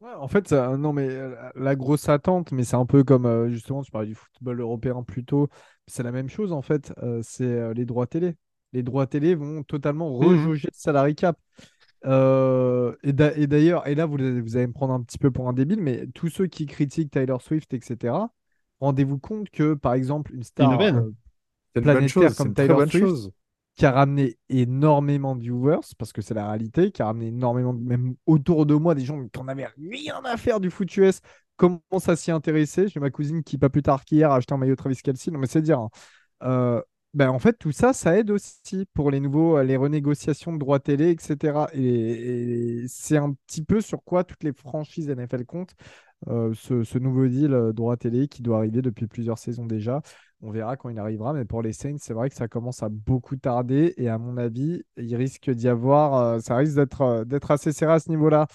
en 0.00 0.28
fait, 0.28 0.52
non, 0.52 0.92
mais 0.92 1.08
euh, 1.08 1.34
la 1.54 1.76
grosse 1.76 2.08
attente, 2.08 2.52
mais 2.52 2.64
c'est 2.64 2.76
un 2.76 2.86
peu 2.86 3.04
comme 3.04 3.26
euh, 3.26 3.50
justement, 3.50 3.82
tu 3.82 3.90
parlais 3.90 4.08
du 4.08 4.14
football 4.14 4.60
européen 4.60 5.02
plus 5.02 5.24
tôt, 5.24 5.48
c'est 5.86 6.02
la 6.02 6.12
même 6.12 6.28
chose 6.28 6.52
en 6.52 6.62
fait, 6.62 6.92
c'est 7.22 7.74
les 7.74 7.84
droits 7.84 8.06
télé. 8.06 8.34
Les 8.74 8.82
droits 8.82 9.06
télé 9.06 9.34
vont 9.34 9.62
totalement 9.62 10.10
mmh 10.10 10.24
rejauger 10.24 10.68
le 10.70 10.78
salary 10.78 11.14
cap. 11.14 11.38
Euh, 12.04 12.94
et 13.02 13.12
d'ailleurs, 13.12 13.86
et 13.86 13.94
là, 13.94 14.06
vous, 14.06 14.16
vous 14.16 14.56
allez 14.56 14.66
me 14.66 14.72
prendre 14.72 14.94
un 14.94 15.02
petit 15.02 15.18
peu 15.18 15.30
pour 15.30 15.48
un 15.48 15.52
débile, 15.52 15.80
mais 15.80 16.06
tous 16.14 16.28
ceux 16.28 16.46
qui 16.46 16.66
critiquent 16.66 17.10
Taylor 17.10 17.42
Swift, 17.42 17.74
etc., 17.74 18.14
rendez-vous 18.80 19.18
compte 19.18 19.50
que, 19.50 19.74
par 19.74 19.94
exemple, 19.94 20.34
une 20.34 20.44
star 20.44 20.80
euh, 20.80 21.10
planétaire 21.74 22.34
comme 22.36 22.54
Taylor 22.54 22.86
Swift, 22.88 23.30
qui 23.74 23.86
a 23.86 23.92
ramené 23.92 24.36
énormément 24.48 25.36
de 25.36 25.42
viewers, 25.42 25.80
parce 25.98 26.12
que 26.12 26.22
c'est 26.22 26.34
la 26.34 26.48
réalité, 26.48 26.90
qui 26.90 27.02
a 27.02 27.06
ramené 27.06 27.28
énormément, 27.28 27.72
même 27.72 28.14
autour 28.26 28.66
de 28.66 28.74
moi, 28.74 28.94
des 28.94 29.04
gens 29.04 29.20
qui 29.20 29.38
n'en 29.38 29.48
avaient 29.48 29.68
rien 29.90 30.20
à 30.24 30.36
faire 30.36 30.60
du 30.60 30.70
foot 30.70 30.96
US, 30.96 31.20
commencent 31.56 32.08
à 32.08 32.16
s'y 32.16 32.30
intéresser? 32.30 32.88
J'ai 32.88 33.00
ma 33.00 33.10
cousine 33.10 33.42
qui, 33.42 33.58
pas 33.58 33.68
plus 33.68 33.82
tard 33.82 34.04
qu'hier, 34.04 34.30
a 34.30 34.36
acheté 34.36 34.54
un 34.54 34.56
maillot 34.56 34.76
Travis 34.76 34.96
Kelsey. 34.96 35.30
Non, 35.30 35.38
mais 35.38 35.46
c'est 35.46 35.62
dire. 35.62 35.80
Hein. 35.80 35.90
Euh, 36.44 36.82
ben, 37.18 37.30
en 37.30 37.40
fait, 37.40 37.54
tout 37.54 37.72
ça, 37.72 37.92
ça 37.92 38.16
aide 38.16 38.30
aussi 38.30 38.86
pour 38.94 39.10
les 39.10 39.18
nouveaux, 39.18 39.60
les 39.62 39.76
renégociations 39.76 40.52
de 40.52 40.58
droits 40.58 40.78
télé, 40.78 41.10
etc. 41.10 41.66
Et, 41.74 42.84
c'est 42.86 43.16
un 43.16 43.32
petit 43.32 43.64
peu 43.64 43.80
sur 43.80 44.04
quoi 44.04 44.22
toutes 44.22 44.44
les 44.44 44.52
franchises 44.52 45.08
NFL 45.08 45.44
comptent. 45.44 45.74
Euh, 46.28 46.54
ce, 46.54 46.98
nouveau 46.98 47.26
deal 47.26 47.52
euh, 47.52 47.72
droit 47.72 47.96
télé 47.96 48.28
qui 48.28 48.42
doit 48.42 48.58
arriver 48.58 48.82
depuis 48.82 49.08
plusieurs 49.08 49.38
saisons 49.38 49.66
déjà. 49.66 50.00
On 50.42 50.52
verra 50.52 50.76
quand 50.76 50.90
il 50.90 50.98
arrivera, 51.00 51.32
mais 51.32 51.44
pour 51.44 51.60
les 51.60 51.72
Saints, 51.72 51.96
c'est 51.98 52.14
vrai 52.14 52.28
que 52.28 52.36
ça 52.36 52.46
commence 52.46 52.84
à 52.84 52.88
beaucoup 52.88 53.36
tarder 53.36 53.94
et 53.96 54.08
à 54.08 54.18
mon 54.18 54.36
avis, 54.36 54.84
il 54.96 55.16
risque 55.16 55.50
d'y 55.50 55.66
avoir, 55.66 56.14
euh, 56.14 56.38
ça 56.38 56.54
risque 56.54 56.76
d'être 56.76 57.50
assez 57.50 57.72
serré 57.72 57.94
à 57.94 57.98
ce 57.98 58.10
niveau-là. 58.10 58.46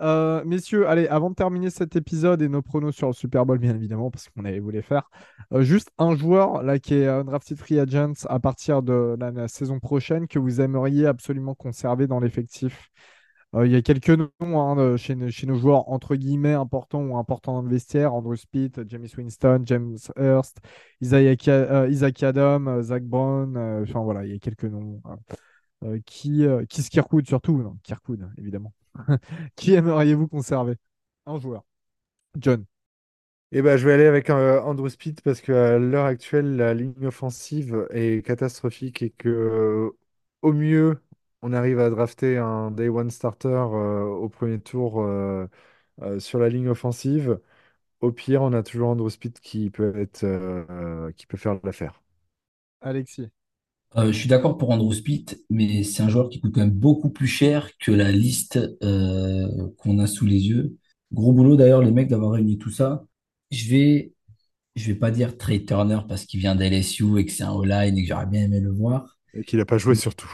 Euh, 0.00 0.42
messieurs, 0.44 0.88
allez, 0.88 1.06
avant 1.06 1.30
de 1.30 1.34
terminer 1.36 1.70
cet 1.70 1.94
épisode 1.94 2.42
et 2.42 2.48
nos 2.48 2.62
pronos 2.62 2.94
sur 2.94 3.06
le 3.06 3.12
Super 3.12 3.46
Bowl, 3.46 3.58
bien 3.58 3.74
évidemment, 3.76 4.10
parce 4.10 4.28
qu'on 4.28 4.44
avait 4.44 4.58
voulu 4.58 4.82
faire, 4.82 5.08
euh, 5.52 5.62
juste 5.62 5.90
un 5.98 6.16
joueur 6.16 6.62
là 6.62 6.78
qui 6.80 6.94
est 6.94 7.24
drafted 7.24 7.56
free 7.58 7.78
agent 7.78 8.26
à 8.28 8.40
partir 8.40 8.82
de 8.82 9.16
la, 9.18 9.48
saison 9.48 9.78
prochaine 9.78 10.26
que 10.26 10.38
vous 10.38 10.60
aimeriez 10.60 11.06
absolument 11.06 11.54
conserver 11.54 12.06
dans 12.08 12.18
l'effectif. 12.18 12.90
Euh, 13.54 13.66
il 13.66 13.72
y 13.72 13.76
a 13.76 13.82
quelques 13.82 14.10
noms 14.10 14.30
hein, 14.60 14.96
chez, 14.96 15.14
nos 15.14 15.54
joueurs 15.54 15.88
entre 15.88 16.16
guillemets 16.16 16.54
importants 16.54 17.02
ou 17.02 17.16
importants 17.16 17.54
dans 17.54 17.62
le 17.62 17.68
vestiaire 17.70 18.14
Andrew 18.14 18.34
Speed, 18.34 18.84
James 18.88 19.06
Winston, 19.16 19.62
James 19.64 19.96
Hurst, 20.16 20.58
Isaac, 21.00 21.48
Adam, 22.22 22.82
Zach 22.82 23.04
Brown. 23.04 23.56
Enfin 23.82 24.02
voilà, 24.02 24.24
il 24.24 24.32
y 24.32 24.34
a 24.34 24.38
quelques 24.38 24.64
noms. 24.64 25.00
Hein. 25.04 25.98
qui, 26.04 26.44
qui 26.68 26.82
se 26.82 26.90
Kirkwood 26.90 27.26
surtout, 27.28 27.78
Kirkwood 27.84 28.28
évidemment. 28.38 28.72
Qui 29.56 29.74
aimeriez-vous 29.74 30.28
conserver? 30.28 30.76
Un 31.26 31.38
joueur. 31.38 31.64
John. 32.38 32.66
Eh 33.52 33.62
ben, 33.62 33.76
je 33.78 33.86
vais 33.86 33.92
aller 33.94 34.06
avec 34.06 34.30
euh, 34.30 34.60
Andrew 34.62 34.88
Speed 34.88 35.20
parce 35.22 35.40
qu'à 35.40 35.78
l'heure 35.78 36.06
actuelle, 36.06 36.56
la 36.56 36.74
ligne 36.74 37.06
offensive 37.06 37.86
est 37.92 38.24
catastrophique 38.26 39.02
et 39.02 39.10
que, 39.10 39.28
euh, 39.28 39.90
au 40.42 40.52
mieux, 40.52 41.00
on 41.42 41.52
arrive 41.52 41.78
à 41.80 41.90
drafter 41.90 42.38
un 42.38 42.70
day 42.72 42.88
one 42.88 43.10
starter 43.10 43.48
euh, 43.48 44.02
au 44.04 44.28
premier 44.28 44.60
tour 44.60 45.06
sur 46.18 46.38
la 46.38 46.48
ligne 46.48 46.68
offensive. 46.68 47.40
Au 48.00 48.12
pire, 48.12 48.42
on 48.42 48.52
a 48.54 48.62
toujours 48.64 48.90
Andrew 48.90 49.10
Speed 49.10 49.40
qui 49.40 49.70
peut 49.70 49.96
être, 49.98 50.26
qui 51.16 51.26
peut 51.26 51.36
faire 51.38 51.58
l'affaire. 51.64 52.02
Alexis. 52.80 53.30
Euh, 53.96 54.06
je 54.08 54.18
suis 54.18 54.28
d'accord 54.28 54.58
pour 54.58 54.70
Andrew 54.70 54.92
Speed, 54.92 55.40
mais 55.50 55.84
c'est 55.84 56.02
un 56.02 56.08
joueur 56.08 56.28
qui 56.28 56.40
coûte 56.40 56.52
quand 56.52 56.62
même 56.62 56.70
beaucoup 56.70 57.10
plus 57.10 57.28
cher 57.28 57.70
que 57.78 57.92
la 57.92 58.10
liste 58.10 58.58
euh, 58.82 59.68
qu'on 59.78 59.98
a 60.00 60.06
sous 60.06 60.26
les 60.26 60.48
yeux. 60.48 60.76
Gros 61.12 61.32
boulot 61.32 61.56
d'ailleurs, 61.56 61.82
les 61.82 61.92
mecs, 61.92 62.08
d'avoir 62.08 62.32
réuni 62.32 62.58
tout 62.58 62.70
ça. 62.70 63.04
Je 63.52 63.70
vais, 63.70 64.12
je 64.74 64.88
vais 64.88 64.98
pas 64.98 65.12
dire 65.12 65.38
Trey 65.38 65.64
Turner 65.64 66.00
parce 66.08 66.24
qu'il 66.24 66.40
vient 66.40 66.56
d'LSU 66.56 67.18
et 67.18 67.24
que 67.24 67.30
c'est 67.30 67.44
un 67.44 67.56
all-line 67.56 67.96
et 67.96 68.02
que 68.02 68.08
j'aurais 68.08 68.26
bien 68.26 68.42
aimé 68.42 68.58
le 68.58 68.72
voir. 68.72 69.16
Et 69.32 69.44
qu'il 69.44 69.60
n'a 69.60 69.64
pas 69.64 69.78
joué 69.78 69.94
surtout. 69.94 70.30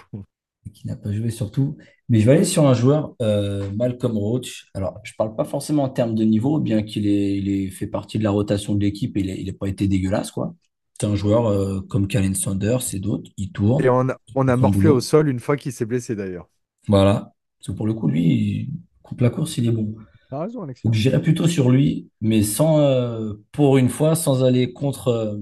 Et 0.67 0.71
qu'il 0.71 0.89
n'a 0.89 0.97
pas 0.97 1.13
joué 1.13 1.31
surtout. 1.31 1.77
Mais 2.09 2.21
je 2.21 2.27
vais 2.27 2.33
aller 2.33 2.45
sur 2.45 2.67
un 2.67 2.75
joueur, 2.75 3.15
euh, 3.21 3.71
Malcolm 3.77 4.17
Roach. 4.17 4.71
Alors, 4.73 5.01
je 5.05 5.13
parle 5.19 5.37
pas 5.37 5.45
forcément 5.45 5.85
en 5.85 5.91
termes 5.91 6.15
de 6.15 6.25
niveau, 6.25 6.59
bien 6.59 6.83
qu'il 6.83 7.07
ait, 7.07 7.37
il 7.37 7.71
fait 7.71 7.87
partie 7.87 8.19
de 8.19 8.25
la 8.25 8.31
rotation 8.31 8.75
de 8.75 8.81
l'équipe 8.81 9.17
et 9.19 9.21
il 9.21 9.47
n'a 9.47 9.53
pas 9.53 9.69
été 9.69 9.87
dégueulasse, 9.87 10.31
quoi. 10.31 10.55
C'est 11.01 11.07
un 11.07 11.17
joueur 11.17 11.47
euh, 11.47 11.81
comme 11.81 12.07
Kalen 12.07 12.35
Sanders 12.35 12.83
et 12.93 12.99
d'autres, 12.99 13.31
il 13.39 13.53
tourne. 13.53 13.83
Et 13.83 13.89
on 13.89 14.11
a, 14.11 14.17
on 14.35 14.49
a 14.49 14.57
morflé 14.57 14.89
au 14.89 15.01
sol 15.01 15.31
une 15.31 15.41
fois 15.41 15.57
qu'il 15.57 15.73
s'est 15.73 15.87
blessé 15.87 16.15
d'ailleurs. 16.15 16.51
Voilà. 16.89 17.33
Parce 17.59 17.75
pour 17.75 17.87
le 17.87 17.95
coup, 17.95 18.07
lui, 18.07 18.69
coupe 19.03 19.23
la 19.23 19.31
course, 19.31 19.57
il 19.57 19.67
est 19.67 19.71
bon. 19.71 19.95
T'as 20.29 20.43
raison. 20.43 20.67
Donc 20.67 20.93
j'irai 20.93 21.23
plutôt 21.23 21.49
sur 21.49 21.71
lui, 21.71 22.11
mais 22.21 22.43
sans, 22.43 22.81
euh, 22.81 23.33
pour 23.51 23.79
une 23.79 23.89
fois, 23.89 24.15
sans 24.15 24.45
aller 24.45 24.75
contre 24.75 25.09
euh, 25.09 25.39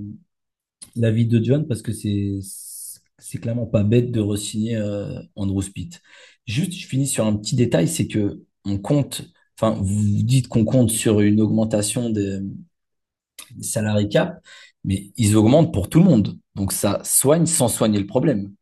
l'avis 0.95 1.27
de 1.27 1.43
John, 1.43 1.67
parce 1.67 1.83
que 1.83 1.93
c'est 1.93 2.39
c'est 3.19 3.39
clairement 3.39 3.67
pas 3.67 3.83
bête 3.83 4.13
de 4.13 4.21
re-signer 4.21 4.81
Andrew 5.35 5.61
Speed. 5.61 5.97
Juste, 6.47 6.73
je 6.73 6.87
finis 6.87 7.09
sur 7.09 7.27
un 7.27 7.35
petit 7.37 7.57
détail, 7.57 7.89
c'est 7.89 8.07
que 8.07 8.41
on 8.65 8.79
compte, 8.79 9.29
enfin, 9.61 9.77
vous 9.83 10.23
dites 10.23 10.47
qu'on 10.47 10.65
compte 10.65 10.91
sur 10.91 11.19
une 11.21 11.41
augmentation 11.41 12.11
des, 12.11 12.39
des 13.57 13.65
salariés 13.65 14.09
cap, 14.09 14.41
mais 14.89 15.13
ils 15.17 15.37
augmentent 15.37 15.73
pour 15.73 15.91
tout 15.91 15.99
le 15.99 16.07
monde. 16.07 16.39
Donc 16.55 16.73
ça 16.73 17.01
soigne 17.05 17.45
sans 17.45 17.69
soigner 17.69 17.99
le 18.01 18.07
problème. 18.07 18.55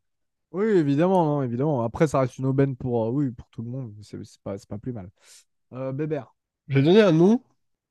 Oui, 0.50 0.64
évidemment, 0.66 1.24
non, 1.24 1.42
évidemment. 1.42 1.84
Après, 1.84 2.08
ça 2.08 2.20
reste 2.20 2.38
une 2.38 2.46
aubaine 2.46 2.76
pour, 2.76 3.06
euh, 3.06 3.10
oui, 3.10 3.30
pour 3.30 3.48
tout 3.50 3.62
le 3.62 3.70
monde. 3.70 3.94
C'est 4.02 4.18
pas, 4.42 4.56
pas 4.68 4.78
plus 4.78 4.92
mal. 4.92 5.08
Euh, 5.72 5.92
Bébert. 5.92 6.34
J'ai 6.68 6.82
donné 6.82 7.00
un 7.00 7.12
nom 7.12 7.42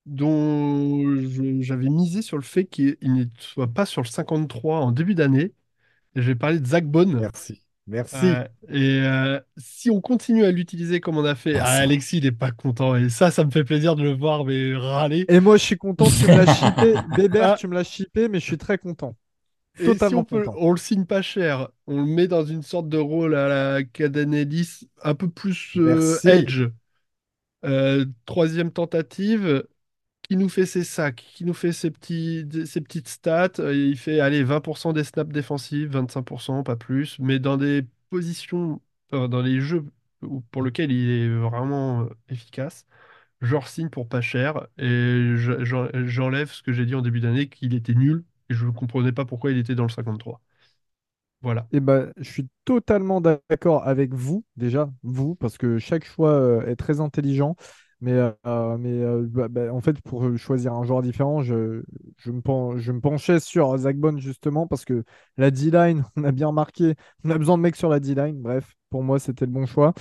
dont 0.06 1.02
j'avais 1.62 1.90
misé 1.90 2.22
sur 2.22 2.38
le 2.38 2.44
fait 2.44 2.66
qu'il 2.66 2.98
ne 3.04 3.26
soit 3.40 3.68
pas 3.68 3.86
sur 3.86 4.02
le 4.02 4.08
53 4.08 4.82
en 4.82 4.92
début 4.92 5.16
d'année. 5.16 5.54
Et 6.16 6.22
je 6.22 6.28
vais 6.28 6.36
parler 6.36 6.60
de 6.60 6.66
Zach 6.66 6.86
Bone. 6.86 7.20
Merci. 7.20 7.65
Merci. 7.88 8.16
Euh, 8.26 8.44
et 8.70 9.02
euh, 9.04 9.40
si 9.58 9.92
on 9.92 10.02
continue 10.02 10.44
à 10.44 10.52
l'utiliser 10.52 11.00
comme 11.00 11.18
on 11.18 11.26
a 11.26 11.36
fait, 11.36 11.58
ah, 11.60 11.66
Alexis, 11.66 12.18
il 12.18 12.24
n'est 12.24 12.32
pas 12.32 12.52
content. 12.52 12.96
Et 12.96 13.10
ça, 13.10 13.30
ça 13.30 13.44
me 13.44 13.52
fait 13.52 13.64
plaisir 13.64 13.96
de 13.96 14.02
le 14.02 14.14
voir, 14.14 14.44
mais 14.44 14.76
râler. 14.76 15.26
Et 15.30 15.40
moi, 15.40 15.58
je 15.58 15.64
suis 15.64 15.78
content, 15.78 16.06
tu 16.06 16.26
me 16.26 16.36
l'as 16.36 16.54
chippé. 16.56 16.96
Bébert, 17.16 17.52
ah. 17.52 17.56
tu 17.60 17.68
me 17.68 17.76
l'as 17.76 17.84
chippé, 17.84 18.28
mais 18.28 18.40
je 18.40 18.46
suis 18.46 18.58
très 18.58 18.80
content. 18.80 19.16
Totalement 19.78 20.22
on, 20.22 20.24
content. 20.24 20.56
on 20.58 20.72
le 20.72 20.78
signe 20.78 21.06
pas 21.06 21.22
cher, 21.22 21.68
on 21.86 21.98
le 21.98 22.06
met 22.06 22.28
dans 22.28 22.46
une 22.46 22.64
sorte 22.64 22.88
de 22.88 22.98
rôle 22.98 23.36
à 23.36 23.50
la 23.50 23.84
Cadanellis, 23.84 24.88
un 25.04 25.16
peu 25.16 25.30
plus 25.30 25.74
euh, 25.76 26.18
edge. 26.24 26.64
troisième 28.26 28.72
tentative, 28.72 29.66
qui 30.28 30.38
nous 30.38 30.50
fait 30.50 30.66
ses 30.66 30.84
sacs, 30.84 31.26
qui 31.36 31.46
nous 31.46 31.54
fait 31.54 31.72
ses, 31.72 31.92
petites 31.92 33.08
stats. 33.08 33.52
Euh, 33.60 33.76
il 33.76 33.98
fait 33.98 34.20
aller 34.20 34.44
20% 34.44 34.94
des 34.94 35.04
snaps 35.04 35.32
défensifs, 35.32 35.90
25%, 35.90 36.64
pas 36.64 36.76
plus, 36.76 37.18
mais 37.20 37.40
dans 37.40 37.58
des 37.58 37.86
positions, 38.10 38.82
dans 39.12 39.42
les 39.42 39.62
jeux 39.62 39.86
pour 40.52 40.64
lesquels 40.64 40.92
il 40.92 41.10
est 41.10 41.30
vraiment 41.30 42.04
euh, 42.04 42.10
efficace, 42.30 42.86
je 43.42 43.56
signe 43.66 43.90
pour 43.90 44.08
pas 44.08 44.22
cher 44.22 44.68
et 44.78 45.36
j'enlève 45.36 46.52
ce 46.52 46.64
que 46.64 46.72
j'ai 46.74 46.86
dit 46.86 46.96
en 46.96 47.02
début 47.02 47.20
d'année, 47.20 47.48
qu'il 47.48 47.76
était 47.76 47.94
nul 47.94 48.24
et 48.50 48.54
je 48.54 48.66
ne 48.66 48.72
comprenais 48.72 49.12
pas 49.12 49.26
pourquoi 49.26 49.52
il 49.52 49.58
était 49.58 49.76
dans 49.76 49.84
le 49.84 49.90
53. 49.90 50.42
Voilà. 51.42 51.68
Eh 51.72 51.80
ben, 51.80 52.12
je 52.18 52.24
suis 52.30 52.48
totalement 52.64 53.22
d'accord 53.22 53.88
avec 53.88 54.14
vous, 54.14 54.44
déjà, 54.56 54.90
vous, 55.04 55.36
parce 55.36 55.58
que 55.58 55.78
chaque 55.78 56.06
choix 56.06 56.32
euh, 56.32 56.66
est 56.66 56.76
très 56.76 57.02
intelligent. 57.02 57.56
Mais, 58.06 58.14
euh, 58.46 58.78
mais 58.78 59.02
euh, 59.02 59.26
bah, 59.28 59.48
bah, 59.48 59.74
en 59.74 59.82
fait, 59.82 60.00
pour 60.02 60.38
choisir 60.38 60.74
un 60.74 60.84
joueur 60.84 61.02
différent, 61.02 61.42
je, 61.42 61.82
je, 62.18 62.30
me, 62.30 62.42
je 62.78 62.92
me 62.92 63.02
penchais 63.02 63.40
sur 63.40 63.76
Zach 63.80 63.98
Bond 63.98 64.20
justement 64.20 64.68
parce 64.68 64.86
que 64.86 65.04
la 65.38 65.50
D-line, 65.50 66.06
on 66.16 66.24
a 66.24 66.32
bien 66.32 66.50
remarqué, 66.50 66.94
on 67.24 67.32
a 67.32 67.38
besoin 67.40 67.58
de 67.58 67.64
mecs 67.64 67.76
sur 67.76 67.90
la 67.90 68.00
D-line. 68.00 68.40
Bref, 68.40 68.76
pour 68.92 69.02
moi, 69.02 69.18
c'était 69.18 69.48
le 69.48 69.52
bon 69.52 69.66
choix. 69.66 69.96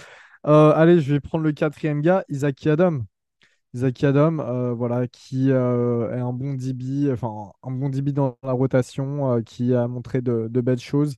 Euh, 0.46 0.72
allez, 0.74 1.00
je 1.00 1.14
vais 1.14 1.20
prendre 1.20 1.44
le 1.44 1.52
quatrième 1.52 2.02
gars, 2.02 2.24
Isaac 2.28 2.66
Adam. 2.66 3.00
Isaac 3.72 4.04
Adam, 4.04 4.74
voilà, 4.74 5.08
qui 5.08 5.50
est 5.50 5.54
un 5.54 6.32
bon 6.32 6.54
DB, 6.54 7.10
enfin 7.12 7.52
un 7.62 7.70
bon 7.70 7.88
DB 7.88 8.12
dans 8.12 8.36
la 8.42 8.52
rotation, 8.52 9.42
qui 9.44 9.74
a 9.74 9.88
montré 9.88 10.20
de, 10.20 10.48
belles 10.60 10.78
choses. 10.78 11.16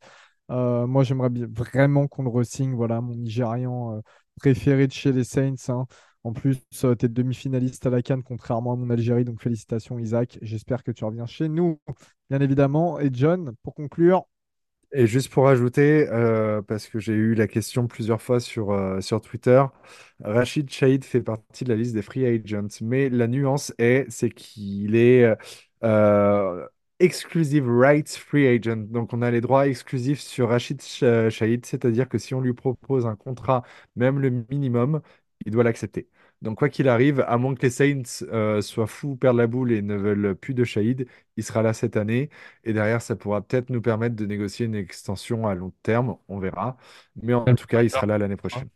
moi, 0.49 1.03
j'aimerais 1.03 1.31
vraiment 1.51 2.07
qu'on 2.07 2.23
le 2.23 2.31
re-signe, 2.31 2.75
voilà, 2.75 3.01
mon 3.01 3.15
Nigérian 3.17 4.01
préféré 4.41 4.87
de 4.87 4.93
chez 4.93 5.13
les 5.13 5.25
Saints. 5.25 5.55
Hein. 5.69 5.87
En 6.27 6.33
plus, 6.33 6.59
tu 6.73 6.87
es 6.89 7.09
demi-finaliste 7.09 7.87
à 7.87 7.91
la 7.91 8.03
Cannes, 8.03 8.25
contrairement 8.25 8.73
à 8.73 8.77
mon 8.77 8.91
Algérie. 8.91 9.25
Donc, 9.25 9.41
félicitations, 9.41 9.97
Isaac. 10.01 10.41
J'espère 10.43 10.83
que 10.83 10.91
tu 10.91 11.05
reviens 11.05 11.25
chez 11.25 11.49
nous, 11.49 11.79
bien 12.31 12.41
évidemment. 12.41 12.99
Et 12.99 13.11
John, 13.13 13.55
pour 13.63 13.77
conclure. 13.77 14.25
Et 14.91 15.07
juste 15.07 15.29
pour 15.29 15.47
ajouter, 15.47 16.09
euh, 16.11 16.63
parce 16.63 16.89
que 16.89 16.99
j'ai 16.99 17.13
eu 17.13 17.35
la 17.37 17.47
question 17.47 17.87
plusieurs 17.87 18.21
fois 18.21 18.41
sur, 18.41 18.73
euh, 18.73 18.99
Twitter, 19.23 19.63
Rachid 20.25 20.69
Shahid 20.69 21.05
fait 21.05 21.21
partie 21.23 21.63
de 21.63 21.69
la 21.69 21.77
liste 21.77 21.95
des 21.95 22.03
free 22.03 22.27
agents. 22.27 22.67
Mais 22.81 23.09
la 23.09 23.29
nuance 23.29 23.73
est, 23.79 24.07
c'est 24.11 24.31
qu'il 24.31 24.97
est, 24.97 25.33
euh, 25.85 26.67
exclusive 26.99 27.69
rights 27.71 28.17
free 28.17 28.49
agent. 28.49 28.77
Donc, 28.89 29.13
on 29.13 29.23
a 29.23 29.31
les 29.31 29.41
droits 29.41 29.69
exclusifs 29.69 30.21
sur 30.21 30.49
Rachid 30.49 30.83
Shahid, 30.83 31.67
c'est-à-dire 31.67 32.09
que 32.09 32.19
si 32.19 32.35
on 32.35 32.41
lui 32.41 32.53
propose 32.53 33.07
un 33.07 33.15
contrat, 33.15 33.63
même 33.95 34.19
le 34.19 34.31
minimum, 34.51 35.01
il 35.45 35.53
doit 35.53 35.63
l'accepter. 35.63 36.09
Donc, 36.43 36.59
quoi 36.59 36.69
qu'il 36.69 36.89
arrive, 36.89 37.25
à 37.27 37.39
moins 37.39 37.55
que 37.55 37.63
les 37.63 37.71
Saints 37.71 38.25
euh, 38.31 38.61
soient 38.61 38.87
fous, 38.87 39.17
perdent 39.17 39.39
la 39.39 39.47
boule 39.47 39.73
et 39.73 39.83
ne 39.83 39.97
veulent 39.97 40.35
plus 40.35 40.55
de 40.55 40.65
Shahid, 40.65 41.07
il 41.37 41.43
sera 41.45 41.63
là 41.63 41.73
cette 41.73 41.97
année. 41.97 42.31
Et 42.65 42.73
derrière, 42.73 43.01
ça 43.03 43.17
pourra 43.17 43.41
peut-être 43.41 43.71
nous 43.71 43.81
permettre 43.81 44.17
de 44.17 44.27
négocier 44.27 44.67
une 44.67 44.75
extension 44.75 45.47
à 45.47 45.55
long 45.55 45.73
terme. 45.83 46.17
On 46.29 46.39
verra. 46.39 46.77
Mais 47.23 47.35
en 47.35 47.45
tout 47.55 47.67
cas, 47.67 47.83
il 47.83 47.91
sera 47.91 48.07
là 48.07 48.19
l'année 48.19 48.37
prochaine. 48.37 48.69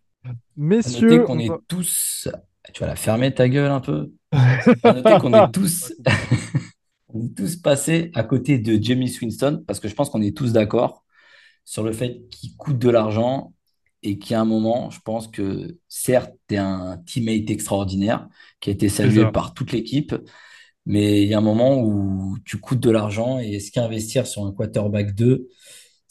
Messieurs, 0.57 1.24
qu'on 1.24 1.39
est 1.39 1.51
tous. 1.69 2.28
Tu 2.73 2.81
vas 2.81 2.89
la 2.89 2.97
fermer 2.97 3.32
ta 3.35 3.49
gueule 3.49 3.70
un 3.70 3.81
peu. 3.81 4.11
noter 4.85 5.19
qu'on 5.20 5.32
est 5.32 5.51
tous. 5.53 5.93
on 7.09 7.24
est 7.24 7.37
tous 7.37 7.57
passés 7.57 8.11
à 8.15 8.23
côté 8.23 8.59
de 8.59 8.82
Jamie 8.82 9.15
Winston 9.20 9.65
parce 9.66 9.81
que 9.81 9.89
je 9.89 9.95
pense 9.95 10.11
qu'on 10.11 10.23
est 10.23 10.37
tous 10.37 10.53
d'accord 10.53 11.05
sur 11.65 11.82
le 11.82 11.93
fait 11.93 12.28
qu'il 12.31 12.57
coûte 12.57 12.78
de 12.78 12.91
l'argent 12.91 13.53
et 14.02 14.18
qui 14.18 14.35
à 14.35 14.40
un 14.40 14.44
moment, 14.44 14.90
je 14.90 15.01
pense 15.01 15.28
que 15.28 15.78
certes, 15.89 16.32
tu 16.48 16.55
es 16.55 16.59
un 16.59 16.98
teammate 17.06 17.51
extraordinaire 17.51 18.28
qui 18.60 18.70
a 18.70 18.72
été 18.72 18.89
salué 18.89 19.31
par 19.31 19.55
toute 19.55 19.72
l'équipe, 19.72 20.14
mais 20.86 21.22
il 21.22 21.28
y 21.28 21.35
a 21.35 21.39
un 21.39 21.43
moment 21.43 21.81
où 21.82 22.39
tu 22.44 22.59
coûtes 22.59 22.81
de 22.81 22.90
l'argent 22.90 23.39
et 23.39 23.55
est-ce 23.55 23.70
qu'investir 23.70 24.27
sur 24.27 24.44
un 24.47 24.52
quarterback 24.52 25.14
2 25.14 25.48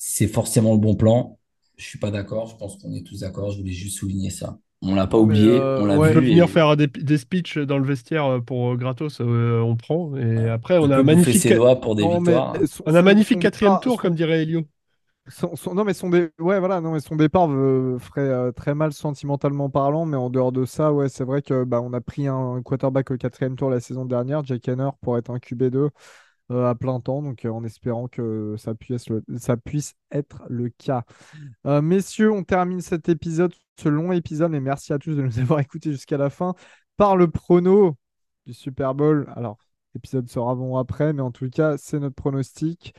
c'est 0.02 0.28
forcément 0.28 0.74
le 0.74 0.80
bon 0.80 0.95
plan? 0.95 1.38
Je 1.76 1.86
suis 1.86 1.99
pas 1.99 2.10
d'accord. 2.10 2.48
Je 2.48 2.56
pense 2.56 2.78
qu'on 2.78 2.94
est 2.94 3.06
tous 3.06 3.20
d'accord. 3.20 3.52
Je 3.52 3.60
voulais 3.60 3.74
juste 3.74 3.98
souligner 3.98 4.30
ça. 4.30 4.57
On 4.82 4.95
l'a 4.95 5.07
pas 5.07 5.18
oublié, 5.18 5.49
euh, 5.49 5.82
on 5.82 5.86
l'a 5.86 5.98
vu. 5.98 6.22
venir 6.22 6.49
faire 6.49 6.78
des, 6.78 6.88
des 6.88 7.18
speeches 7.18 7.57
dans 7.57 7.78
le 7.78 7.86
vestiaire 7.86 8.26
euh, 8.26 8.40
pour 8.40 8.78
gratos, 8.78 9.20
on 9.20 9.76
prend. 9.76 10.16
Et 10.16 10.48
après, 10.48 10.78
on 10.78 10.90
a 10.90 11.03
magnifique. 11.03 11.53
pour 11.82 11.95
des 11.95 12.07
victoires. 12.07 12.56
On 12.86 12.95
a 12.95 12.99
un 12.99 13.02
magnifique 13.02 13.40
quatrième 13.40 13.78
tour, 13.82 14.02
comme 14.02 14.16
dirait 14.16 14.44
Elio. 14.44 14.64
Son, 15.30 15.54
non 15.76 15.84
mais 15.84 15.94
son 15.94 16.10
départ 16.10 17.48
ferait 18.00 18.22
euh, 18.22 18.52
très 18.52 18.74
mal 18.74 18.94
sentimentalement 18.94 19.70
parlant 19.70 20.06
mais 20.06 20.18
en 20.18 20.30
dehors 20.32 20.52
de 20.52 20.66
ça 20.66 20.92
ouais 20.92 21.08
c'est 21.08 21.24
vrai 21.24 21.44
que 21.44 21.64
bah, 21.64 21.82
on 21.82 21.94
a 21.94 22.02
pris 22.02 22.28
un 22.28 22.62
quarterback 22.64 23.12
au 23.12 23.18
quatrième 23.18 23.56
tour 23.56 23.70
la 23.70 23.80
saison 23.80 24.06
dernière 24.06 24.44
Jack 24.44 24.68
Henner 24.68 24.90
pour 25.02 25.20
être 25.20 25.30
un 25.30 25.38
QB2 25.38 25.90
euh, 26.52 26.66
à 26.68 26.74
plein 26.74 27.00
temps 27.00 27.22
donc 27.22 27.46
euh, 27.46 27.50
en 27.50 27.64
espérant 27.64 28.08
que 28.08 28.56
ça 28.58 28.74
puisse, 28.74 29.06
ça 29.38 29.56
puisse 29.56 29.94
être 30.12 30.42
le 30.50 30.70
cas. 30.70 31.04
Messieurs 31.64 32.32
on 32.32 32.44
termine 32.44 32.82
cet 32.82 33.08
épisode 33.08 33.54
ce 33.78 33.88
long 33.88 34.12
épisode 34.12 34.56
et 34.56 34.60
merci 34.60 34.94
à 34.94 34.98
tous 34.98 35.16
de 35.16 35.22
nous 35.22 35.40
avoir 35.40 35.60
écoutés 35.60 35.92
jusqu'à 35.92 36.18
la 36.18 36.32
fin 36.32 36.56
par 36.98 37.16
le 37.16 37.30
prono 37.30 37.96
du 38.48 38.54
Super 38.54 38.96
Bowl. 38.96 39.32
Alors 39.36 39.58
l'épisode 39.94 40.28
sera 40.28 40.56
bon 40.56 40.78
après 40.78 41.14
mais 41.14 41.22
en 41.22 41.32
tout 41.32 41.50
cas 41.52 41.78
c'est 41.78 42.00
notre 42.00 42.16
pronostic 42.16 42.96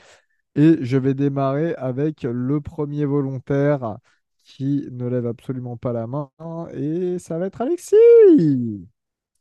et 0.56 0.78
je 0.80 0.96
vais 0.96 1.14
démarrer 1.14 1.74
avec 1.74 2.22
le 2.22 2.60
premier 2.60 3.04
volontaire 3.04 3.98
qui 4.44 4.86
ne 4.90 5.06
lève 5.06 5.26
absolument 5.26 5.76
pas 5.76 5.92
la 5.92 6.06
main. 6.06 6.30
Et 6.74 7.18
ça 7.18 7.38
va 7.38 7.46
être 7.46 7.60
Alexis. 7.60 8.86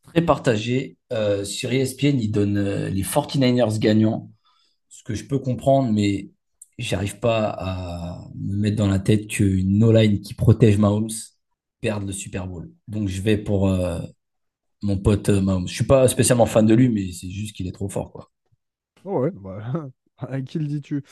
Très 0.04 0.22
partagé. 0.22 0.98
Euh, 1.12 1.44
sur 1.44 1.72
ESPN, 1.72 2.20
il 2.20 2.32
donne 2.32 2.58
euh, 2.58 2.90
les 2.90 3.04
49ers 3.04 3.80
gagnants. 3.80 4.32
Ce 4.88 5.04
que 5.04 5.14
je 5.16 5.26
peux 5.26 5.40
comprendre, 5.40 5.92
mais 5.92 6.30
j'arrive 6.78 7.20
pas 7.20 7.50
à 7.50 8.28
me 8.36 8.56
mettre 8.56 8.78
dans 8.78 8.88
la 8.88 9.00
tête 9.00 9.28
qu'une 9.28 9.78
no-line 9.78 10.22
qui 10.22 10.34
protège 10.34 10.78
Mahomes 10.78 11.10
perde 11.82 12.06
le 12.06 12.14
Super 12.14 12.48
Bowl. 12.48 12.72
Donc 12.88 13.08
je 13.08 13.22
vais 13.22 13.38
pour 13.38 13.70
euh, 13.70 14.00
mon 14.82 14.98
pote 14.98 15.30
Mahomes. 15.30 15.68
Je 15.68 15.74
suis 15.74 15.86
pas 15.86 16.08
spécialement 16.08 16.46
fan 16.46 16.66
de 16.66 16.74
lui, 16.74 16.90
mais 16.90 17.12
c'est 17.12 17.30
juste 17.30 17.56
qu'il 17.56 17.68
est 17.68 17.72
trop 17.72 17.90
fort. 17.90 18.12
Quoi. 18.12 18.32
Oh 19.06 19.22
ouais, 19.22 19.32
bah, 19.32 19.90
À 20.30 20.42
qui 20.42 20.60
le 20.60 20.66
dis-tu? 20.68 21.04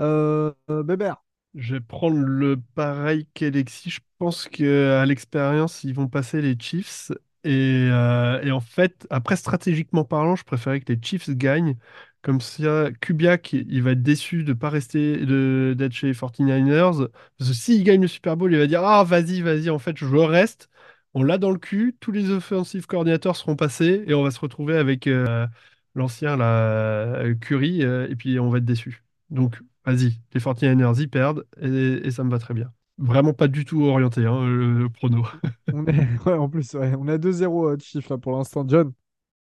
Euh, 0.00 0.52
Bébert 0.68 1.22
Je 1.54 1.74
vais 1.74 1.80
prendre 1.80 2.18
le 2.18 2.60
pareil 2.74 3.26
qu'Alexis. 3.34 3.90
Je 3.90 4.00
pense 4.18 4.48
qu'à 4.48 5.04
l'expérience, 5.06 5.84
ils 5.84 5.94
vont 5.94 6.08
passer 6.08 6.40
les 6.42 6.56
Chiefs. 6.58 7.12
Et, 7.44 7.88
euh, 7.90 8.40
et, 8.42 8.50
en 8.52 8.60
fait, 8.60 9.06
après, 9.10 9.36
stratégiquement 9.36 10.04
parlant, 10.04 10.34
je 10.36 10.44
préférais 10.44 10.80
que 10.80 10.92
les 10.92 10.98
Chiefs 11.02 11.30
gagnent. 11.30 11.76
Comme 12.22 12.40
ça, 12.40 12.88
Kubiak, 13.02 13.52
il 13.52 13.82
va 13.82 13.90
être 13.92 14.02
déçu 14.02 14.44
de 14.44 14.48
ne 14.54 14.58
pas 14.58 14.70
rester, 14.70 15.26
d'être 15.74 15.92
chez 15.92 16.06
les 16.08 16.14
49ers. 16.14 17.08
Parce 17.38 17.50
que 17.50 17.54
s'il 17.56 17.84
gagne 17.84 18.00
le 18.00 18.08
Super 18.08 18.36
Bowl, 18.38 18.50
il 18.52 18.58
va 18.58 18.66
dire 18.66 18.82
Ah, 18.84 19.04
vas-y, 19.04 19.42
vas-y, 19.42 19.68
en 19.70 19.78
fait, 19.78 19.96
je 19.98 20.06
reste. 20.16 20.70
On 21.12 21.22
l'a 21.22 21.36
dans 21.38 21.50
le 21.50 21.58
cul. 21.58 21.96
Tous 22.00 22.10
les 22.12 22.30
offensive 22.30 22.86
coordinateurs 22.86 23.36
seront 23.36 23.56
passés 23.56 24.02
et 24.06 24.14
on 24.14 24.22
va 24.22 24.30
se 24.30 24.40
retrouver 24.40 24.76
avec. 24.76 25.06
Euh, 25.06 25.46
l'ancien, 25.94 26.36
la 26.36 27.14
euh, 27.16 27.34
Curry, 27.34 27.82
euh, 27.82 28.08
et 28.08 28.16
puis 28.16 28.38
on 28.38 28.50
va 28.50 28.58
être 28.58 28.64
déçu. 28.64 29.04
Donc, 29.30 29.60
vas-y, 29.84 30.20
les 30.32 30.40
49ers 30.40 31.00
y 31.00 31.06
perdent, 31.06 31.46
et, 31.60 32.10
ça 32.10 32.24
me 32.24 32.30
va 32.30 32.38
très 32.38 32.54
bien. 32.54 32.72
Vraiment 32.98 33.32
pas 33.32 33.48
du 33.48 33.64
tout 33.64 33.82
orienté, 33.84 34.24
hein, 34.24 34.46
le, 34.46 34.88
prono. 34.88 35.26
on 35.72 35.84
est, 35.86 36.06
en 36.28 36.48
plus, 36.48 36.74
on 36.74 37.08
a 37.08 37.18
2-0 37.18 37.76
de 37.76 37.82
chiffre 37.82 38.12
là, 38.12 38.18
pour 38.18 38.36
l'instant. 38.36 38.64
John? 38.66 38.92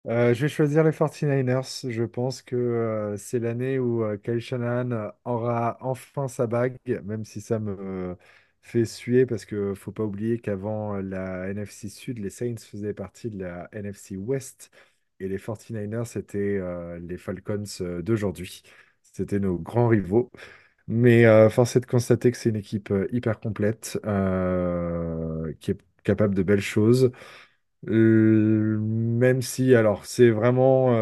Euh, 0.07 0.34
je 0.34 0.41
vais 0.41 0.47
choisir 0.47 0.84
les 0.84 0.91
49ers. 0.91 1.89
Je 1.89 2.03
pense 2.03 2.41
que 2.41 3.15
c'est 3.18 3.39
l'année 3.39 3.77
où 3.77 4.03
Kyle 4.23 4.39
Shanahan 4.39 5.11
aura 5.26 5.77
enfin 5.81 6.27
sa 6.30 6.47
bague, 6.47 6.77
même 7.03 7.26
si 7.26 7.41
ça 7.41 7.59
me 7.59 8.15
fait 8.61 8.85
suer 8.85 9.26
parce 9.26 9.45
que 9.45 9.73
faut 9.73 9.91
pas 9.91 10.03
oublier 10.03 10.39
qu'avant 10.39 10.95
la 10.95 11.49
NFC 11.49 11.89
Sud, 11.89 12.19
les 12.19 12.30
Saints 12.30 12.55
faisaient 12.57 12.93
partie 12.93 13.30
de 13.30 13.39
la 13.43 13.69
NFC 13.73 14.15
West. 14.18 14.72
Et 15.19 15.27
les 15.27 15.38
49ers, 15.39 16.06
c'était 16.06 16.38
euh, 16.39 16.99
les 16.99 17.18
Falcons 17.18 17.64
euh, 17.81 18.02
d'aujourd'hui. 18.02 18.61
C'était 19.02 19.39
nos 19.39 19.57
grands 19.57 19.88
rivaux. 19.88 20.31
Mais 20.88 21.26
euh, 21.26 21.49
force 21.49 21.76
est 21.76 21.81
de 21.81 21.85
constater 21.88 22.31
que 22.31 22.38
c'est 22.38 22.49
une 22.49 22.56
équipe 22.57 22.94
hyper 23.11 23.39
complète, 23.39 23.99
qui 25.60 25.72
est 25.72 25.77
capable 26.03 26.35
de 26.35 26.44
belles 26.44 26.61
choses. 26.61 27.11
même 27.84 29.41
si, 29.41 29.76
alors, 29.76 30.06
c'est 30.06 30.30
vraiment 30.31 30.94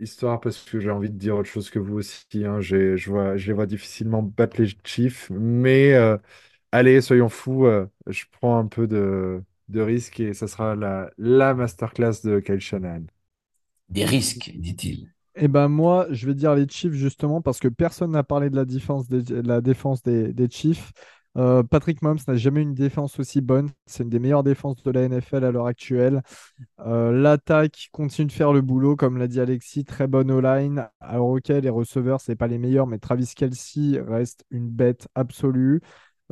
histoire 0.00 0.40
parce 0.40 0.62
que 0.64 0.80
j'ai 0.80 0.90
envie 0.90 1.10
de 1.10 1.16
dire 1.18 1.36
autre 1.36 1.48
chose 1.48 1.70
que 1.70 1.78
vous 1.78 1.96
aussi. 1.98 2.26
Hein, 2.44 2.60
je, 2.60 3.10
vois, 3.10 3.36
je 3.36 3.46
les 3.48 3.52
vois 3.54 3.66
difficilement 3.66 4.22
battre 4.22 4.60
les 4.62 4.68
Chiefs. 4.84 5.30
Mais 5.30 5.94
allez, 6.72 7.00
soyons 7.00 7.28
fous, 7.28 7.66
je 8.06 8.24
prends 8.32 8.58
un 8.58 8.66
peu 8.66 8.86
de, 8.88 9.42
de 9.68 9.80
risque 9.80 10.20
et 10.20 10.34
ça 10.34 10.48
sera 10.48 10.76
la, 10.76 11.10
la 11.18 11.54
masterclass 11.54 12.22
de 12.24 12.40
Kyle 12.40 12.60
Shanahan 12.60 13.04
des 13.88 14.04
risques, 14.04 14.52
dit-il. 14.56 15.12
Eh 15.40 15.48
ben 15.48 15.68
moi, 15.68 16.06
je 16.10 16.26
vais 16.26 16.34
dire 16.34 16.54
les 16.54 16.66
Chiefs 16.68 16.94
justement 16.94 17.40
parce 17.40 17.60
que 17.60 17.68
personne 17.68 18.10
n'a 18.10 18.24
parlé 18.24 18.50
de 18.50 18.56
la 18.56 18.64
défense 18.64 19.08
des, 19.08 19.22
défense 19.62 20.02
des, 20.02 20.48
Chiefs. 20.50 20.92
Euh, 21.36 21.62
Patrick 21.62 22.02
Mahomes 22.02 22.18
n'a 22.26 22.34
jamais 22.34 22.62
une 22.62 22.74
défense 22.74 23.20
aussi 23.20 23.40
bonne. 23.40 23.70
C'est 23.86 24.02
une 24.02 24.08
des 24.08 24.18
meilleures 24.18 24.42
défenses 24.42 24.82
de 24.82 24.90
la 24.90 25.08
NFL 25.08 25.44
à 25.44 25.52
l'heure 25.52 25.66
actuelle. 25.66 26.22
Euh, 26.80 27.12
l'attaque 27.12 27.88
continue 27.92 28.26
de 28.26 28.32
faire 28.32 28.52
le 28.52 28.62
boulot, 28.62 28.96
comme 28.96 29.16
l'a 29.16 29.28
dit 29.28 29.38
Alexis, 29.38 29.84
très 29.84 30.08
bonne 30.08 30.32
O-line. 30.32 30.88
Alors 30.98 31.28
ok, 31.28 31.48
les 31.48 31.70
receveurs, 31.70 32.20
c'est 32.20 32.34
pas 32.34 32.48
les 32.48 32.58
meilleurs, 32.58 32.88
mais 32.88 32.98
Travis 32.98 33.32
Kelsey 33.36 34.00
reste 34.00 34.44
une 34.50 34.68
bête 34.68 35.06
absolue. 35.14 35.80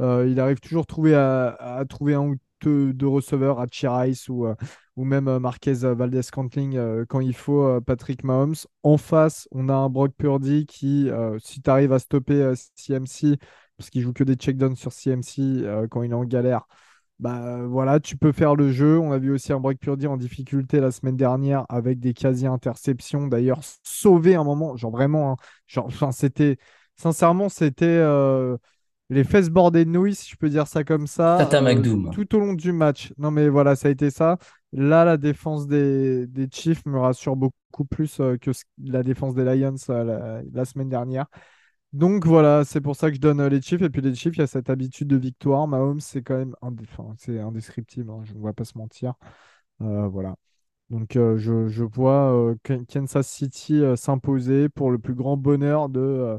Euh, 0.00 0.26
il 0.28 0.40
arrive 0.40 0.58
toujours 0.58 0.86
trouver 0.86 1.14
à, 1.14 1.50
à 1.60 1.84
trouver 1.84 2.14
un 2.14 2.22
ou 2.22 2.36
deux 2.64 3.06
receveurs 3.06 3.60
à 3.60 3.66
Chirais 3.66 4.12
ou 4.28 4.46
ou 4.96 5.04
même 5.04 5.28
euh, 5.28 5.38
Marquez 5.38 5.84
euh, 5.84 5.94
Valdez 5.94 6.22
Cantling 6.32 6.76
euh, 6.76 7.04
quand 7.06 7.20
il 7.20 7.34
faut 7.34 7.80
Patrick 7.82 8.24
Mahomes. 8.24 8.54
En 8.82 8.96
face, 8.96 9.48
on 9.52 9.68
a 9.68 9.74
un 9.74 9.88
Brock 9.88 10.12
Purdy 10.16 10.66
qui, 10.66 11.10
si 11.38 11.60
tu 11.62 11.70
arrives 11.70 11.92
à 11.92 11.98
stopper 11.98 12.52
CMC, 12.74 13.38
parce 13.76 13.90
qu'il 13.90 14.02
joue 14.02 14.12
que 14.12 14.24
des 14.24 14.34
checkdowns 14.34 14.76
sur 14.76 14.92
CMC 14.92 15.88
quand 15.90 16.02
il 16.02 16.10
est 16.10 16.14
en 16.14 16.24
galère, 16.24 16.66
bah 17.18 17.66
voilà, 17.66 17.98
tu 18.00 18.16
peux 18.16 18.32
faire 18.32 18.54
le 18.54 18.70
jeu. 18.70 18.98
On 18.98 19.12
a 19.12 19.18
vu 19.18 19.32
aussi 19.32 19.52
un 19.52 19.60
Brock 19.60 19.78
Purdy 19.78 20.06
en 20.06 20.16
difficulté 20.16 20.80
la 20.80 20.90
semaine 20.90 21.16
dernière 21.16 21.64
avec 21.68 21.98
des 21.98 22.14
quasi-interceptions. 22.14 23.26
D'ailleurs, 23.26 23.60
sauvé 23.82 24.34
un 24.34 24.44
moment, 24.44 24.76
genre 24.76 24.90
vraiment, 24.90 25.32
hein, 25.32 25.36
genre, 25.66 25.90
c'était, 26.12 26.58
sincèrement, 26.96 27.48
c'était 27.48 28.00
les 29.08 29.24
fesses 29.24 29.50
bordées 29.50 29.84
de 29.84 29.90
nouilles, 29.90 30.14
si 30.14 30.30
je 30.30 30.36
peux 30.36 30.48
dire 30.48 30.66
ça 30.66 30.82
comme 30.82 31.06
ça, 31.06 31.38
tout 32.12 32.34
au 32.34 32.40
long 32.40 32.54
du 32.54 32.72
match. 32.72 33.12
Non 33.18 33.30
mais 33.30 33.48
voilà, 33.48 33.76
ça 33.76 33.88
a 33.88 33.90
été 33.90 34.10
ça. 34.10 34.38
Là, 34.72 35.04
la 35.04 35.16
défense 35.16 35.66
des, 35.66 36.26
Chiefs 36.50 36.84
me 36.86 36.98
rassure 36.98 37.36
beaucoup 37.36 37.84
plus 37.88 38.20
euh, 38.20 38.36
que 38.36 38.50
la 38.82 39.02
défense 39.02 39.34
des 39.34 39.44
Lions 39.44 39.74
euh, 39.90 40.42
la, 40.52 40.64
semaine 40.64 40.88
dernière. 40.88 41.26
Donc 41.92 42.26
voilà, 42.26 42.64
c'est 42.64 42.80
pour 42.80 42.96
ça 42.96 43.08
que 43.08 43.16
je 43.16 43.20
donne 43.20 43.40
euh, 43.40 43.48
les 43.48 43.62
Chiefs. 43.62 43.82
Et 43.82 43.90
puis 43.90 44.02
les 44.02 44.14
Chiefs, 44.14 44.36
il 44.36 44.40
y 44.40 44.42
a 44.42 44.46
cette 44.46 44.70
habitude 44.70 45.08
de 45.08 45.16
victoire. 45.16 45.68
Mahomes, 45.68 46.00
c'est 46.00 46.22
quand 46.22 46.36
même 46.36 46.54
c'est 47.16 47.38
indescriptible, 47.38 48.10
hein, 48.10 48.20
je 48.24 48.34
ne 48.34 48.44
vais 48.44 48.52
pas 48.52 48.64
se 48.64 48.76
mentir. 48.76 49.14
voilà. 49.78 50.34
Donc 50.90 51.14
je, 51.14 51.66
je, 51.66 51.84
vois 51.84 52.54
Kansas 52.88 53.26
City 53.26 53.82
s'imposer 53.96 54.68
pour 54.68 54.90
le 54.90 54.98
plus 54.98 55.14
grand 55.14 55.36
bonheur 55.36 55.88
de 55.88 56.38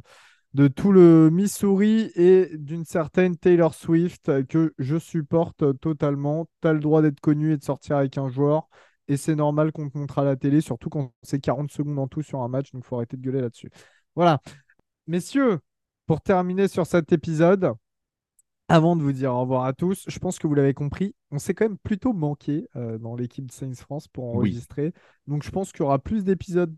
de 0.53 0.67
tout 0.67 0.91
le 0.91 1.29
Missouri 1.29 2.11
et 2.15 2.49
d'une 2.57 2.85
certaine 2.85 3.35
Taylor 3.37 3.73
Swift 3.73 4.45
que 4.47 4.73
je 4.77 4.97
supporte 4.97 5.79
totalement. 5.79 6.47
Tu 6.61 6.67
as 6.67 6.73
le 6.73 6.79
droit 6.79 7.01
d'être 7.01 7.19
connu 7.19 7.53
et 7.53 7.57
de 7.57 7.63
sortir 7.63 7.97
avec 7.97 8.17
un 8.17 8.29
joueur. 8.29 8.67
Et 9.07 9.17
c'est 9.17 9.35
normal 9.35 9.71
qu'on 9.71 9.89
te 9.89 9.97
montre 9.97 10.19
à 10.19 10.25
la 10.25 10.35
télé, 10.35 10.59
surtout 10.61 10.89
quand 10.89 11.13
c'est 11.21 11.39
40 11.39 11.71
secondes 11.71 11.99
en 11.99 12.07
tout 12.07 12.21
sur 12.21 12.41
un 12.41 12.47
match. 12.47 12.71
Donc 12.71 12.83
il 12.83 12.87
faut 12.87 12.95
arrêter 12.97 13.17
de 13.17 13.21
gueuler 13.21 13.41
là-dessus. 13.41 13.69
Voilà. 14.15 14.41
Messieurs, 15.07 15.59
pour 16.07 16.21
terminer 16.21 16.67
sur 16.67 16.85
cet 16.85 17.11
épisode, 17.11 17.73
avant 18.69 18.95
de 18.95 19.01
vous 19.01 19.13
dire 19.13 19.33
au 19.33 19.41
revoir 19.41 19.63
à 19.63 19.73
tous, 19.73 20.03
je 20.07 20.19
pense 20.19 20.39
que 20.39 20.47
vous 20.47 20.55
l'avez 20.55 20.73
compris, 20.73 21.15
on 21.31 21.39
s'est 21.39 21.53
quand 21.53 21.65
même 21.65 21.77
plutôt 21.77 22.13
manqué 22.13 22.67
euh, 22.75 22.97
dans 22.97 23.15
l'équipe 23.15 23.45
de 23.45 23.51
Saints 23.51 23.75
France 23.75 24.07
pour 24.07 24.25
enregistrer. 24.25 24.93
Donc 25.27 25.43
je 25.43 25.51
pense 25.51 25.71
qu'il 25.71 25.81
y 25.81 25.83
aura 25.83 25.99
plus 25.99 26.25
d'épisodes 26.25 26.75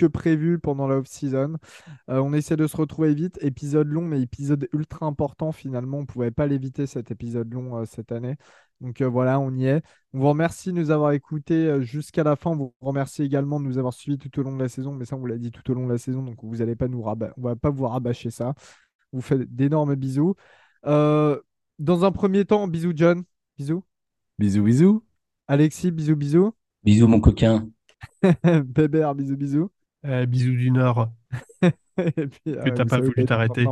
que 0.00 0.06
prévu 0.06 0.58
pendant 0.58 0.86
la 0.86 0.96
off-season. 0.96 1.56
Euh, 2.08 2.20
on 2.20 2.32
essaie 2.32 2.56
de 2.56 2.66
se 2.66 2.76
retrouver 2.76 3.14
vite. 3.14 3.38
Épisode 3.42 3.88
long, 3.88 4.02
mais 4.02 4.22
épisode 4.22 4.68
ultra 4.72 5.04
important 5.06 5.52
finalement. 5.52 5.98
On 5.98 6.02
ne 6.02 6.06
pouvait 6.06 6.30
pas 6.30 6.46
l'éviter 6.46 6.86
cet 6.86 7.10
épisode 7.10 7.52
long 7.52 7.76
euh, 7.76 7.84
cette 7.84 8.10
année. 8.12 8.36
Donc 8.80 9.02
euh, 9.02 9.08
voilà, 9.08 9.38
on 9.38 9.52
y 9.54 9.66
est. 9.66 9.82
On 10.14 10.20
vous 10.20 10.28
remercie 10.28 10.72
de 10.72 10.78
nous 10.78 10.90
avoir 10.90 11.12
écoutés 11.12 11.82
jusqu'à 11.82 12.24
la 12.24 12.34
fin. 12.36 12.50
On 12.52 12.56
vous 12.56 12.74
remercie 12.80 13.22
également 13.22 13.60
de 13.60 13.66
nous 13.66 13.76
avoir 13.76 13.92
suivis 13.92 14.16
tout 14.16 14.40
au 14.40 14.42
long 14.42 14.56
de 14.56 14.62
la 14.62 14.70
saison. 14.70 14.94
Mais 14.94 15.04
ça, 15.04 15.16
on 15.16 15.18
vous 15.18 15.26
l'a 15.26 15.36
dit 15.36 15.50
tout 15.50 15.70
au 15.70 15.74
long 15.74 15.86
de 15.86 15.92
la 15.92 15.98
saison. 15.98 16.22
Donc 16.22 16.38
vous 16.42 16.62
allez 16.62 16.76
pas 16.76 16.88
nous 16.88 17.02
on 17.02 17.42
va 17.42 17.56
pas 17.56 17.70
vous 17.70 17.86
rabâcher 17.86 18.30
ça. 18.30 18.54
On 19.12 19.18
vous 19.18 19.22
fait 19.22 19.38
d'énormes 19.54 19.96
bisous. 19.96 20.34
dans 20.84 21.40
un 22.04 22.12
premier 22.12 22.46
temps, 22.46 22.66
bisous 22.68 22.92
John. 22.96 23.22
Bisous. 23.58 23.84
Bisous, 24.38 24.62
bisous. 24.64 25.04
Alexis, 25.46 25.90
bisous, 25.90 26.16
bisous. 26.16 26.52
Bisous 26.84 27.06
mon 27.06 27.20
coquin. 27.20 27.68
Bébert, 28.64 29.14
bisous, 29.14 29.36
bisous. 29.36 29.70
Euh, 30.06 30.26
bisous 30.26 30.56
du 30.56 30.70
Nord. 30.70 31.10
Et 31.62 32.26
puis, 32.26 32.54
que 32.54 32.70
t'as 32.70 32.84
pas 32.84 33.00
voulu 33.00 33.24
t'arrêter. 33.24 33.66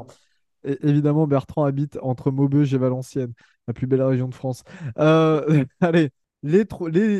évidemment, 0.64 1.26
Bertrand 1.26 1.64
habite 1.64 1.98
entre 2.02 2.30
Maubeuge 2.30 2.74
et 2.74 2.78
Valenciennes, 2.78 3.32
la 3.66 3.74
plus 3.74 3.86
belle 3.86 4.02
région 4.02 4.28
de 4.28 4.34
France. 4.34 4.64
Euh, 4.98 5.64
allez, 5.80 6.10
les, 6.42 6.64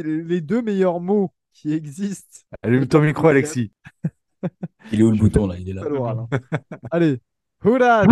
les, 0.02 0.40
deux 0.40 0.60
meilleurs 0.60 1.00
mots 1.00 1.32
qui 1.52 1.72
existent. 1.72 2.40
Allume 2.62 2.86
ton 2.86 3.00
micro, 3.00 3.28
Alexis. 3.28 3.72
Il 4.92 5.00
est 5.00 5.02
où 5.02 5.10
le 5.10 5.16
bouton 5.16 5.46
là? 5.46 5.56
Il 5.58 5.68
est 5.68 5.72
là. 5.72 5.82
Allez, 6.90 7.18
hurrah, 7.64 8.04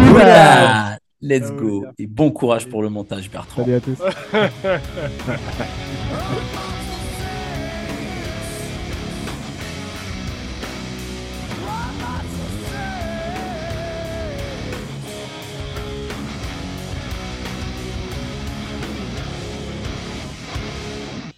Let's 1.22 1.48
ah 1.50 1.54
go. 1.54 1.86
Et 1.98 2.06
bon 2.06 2.30
courage 2.30 2.68
pour 2.68 2.82
le 2.82 2.90
montage, 2.90 3.30
Bertrand. 3.30 3.64
Salut 3.64 3.74
à 3.74 3.80
tous. 3.80 3.98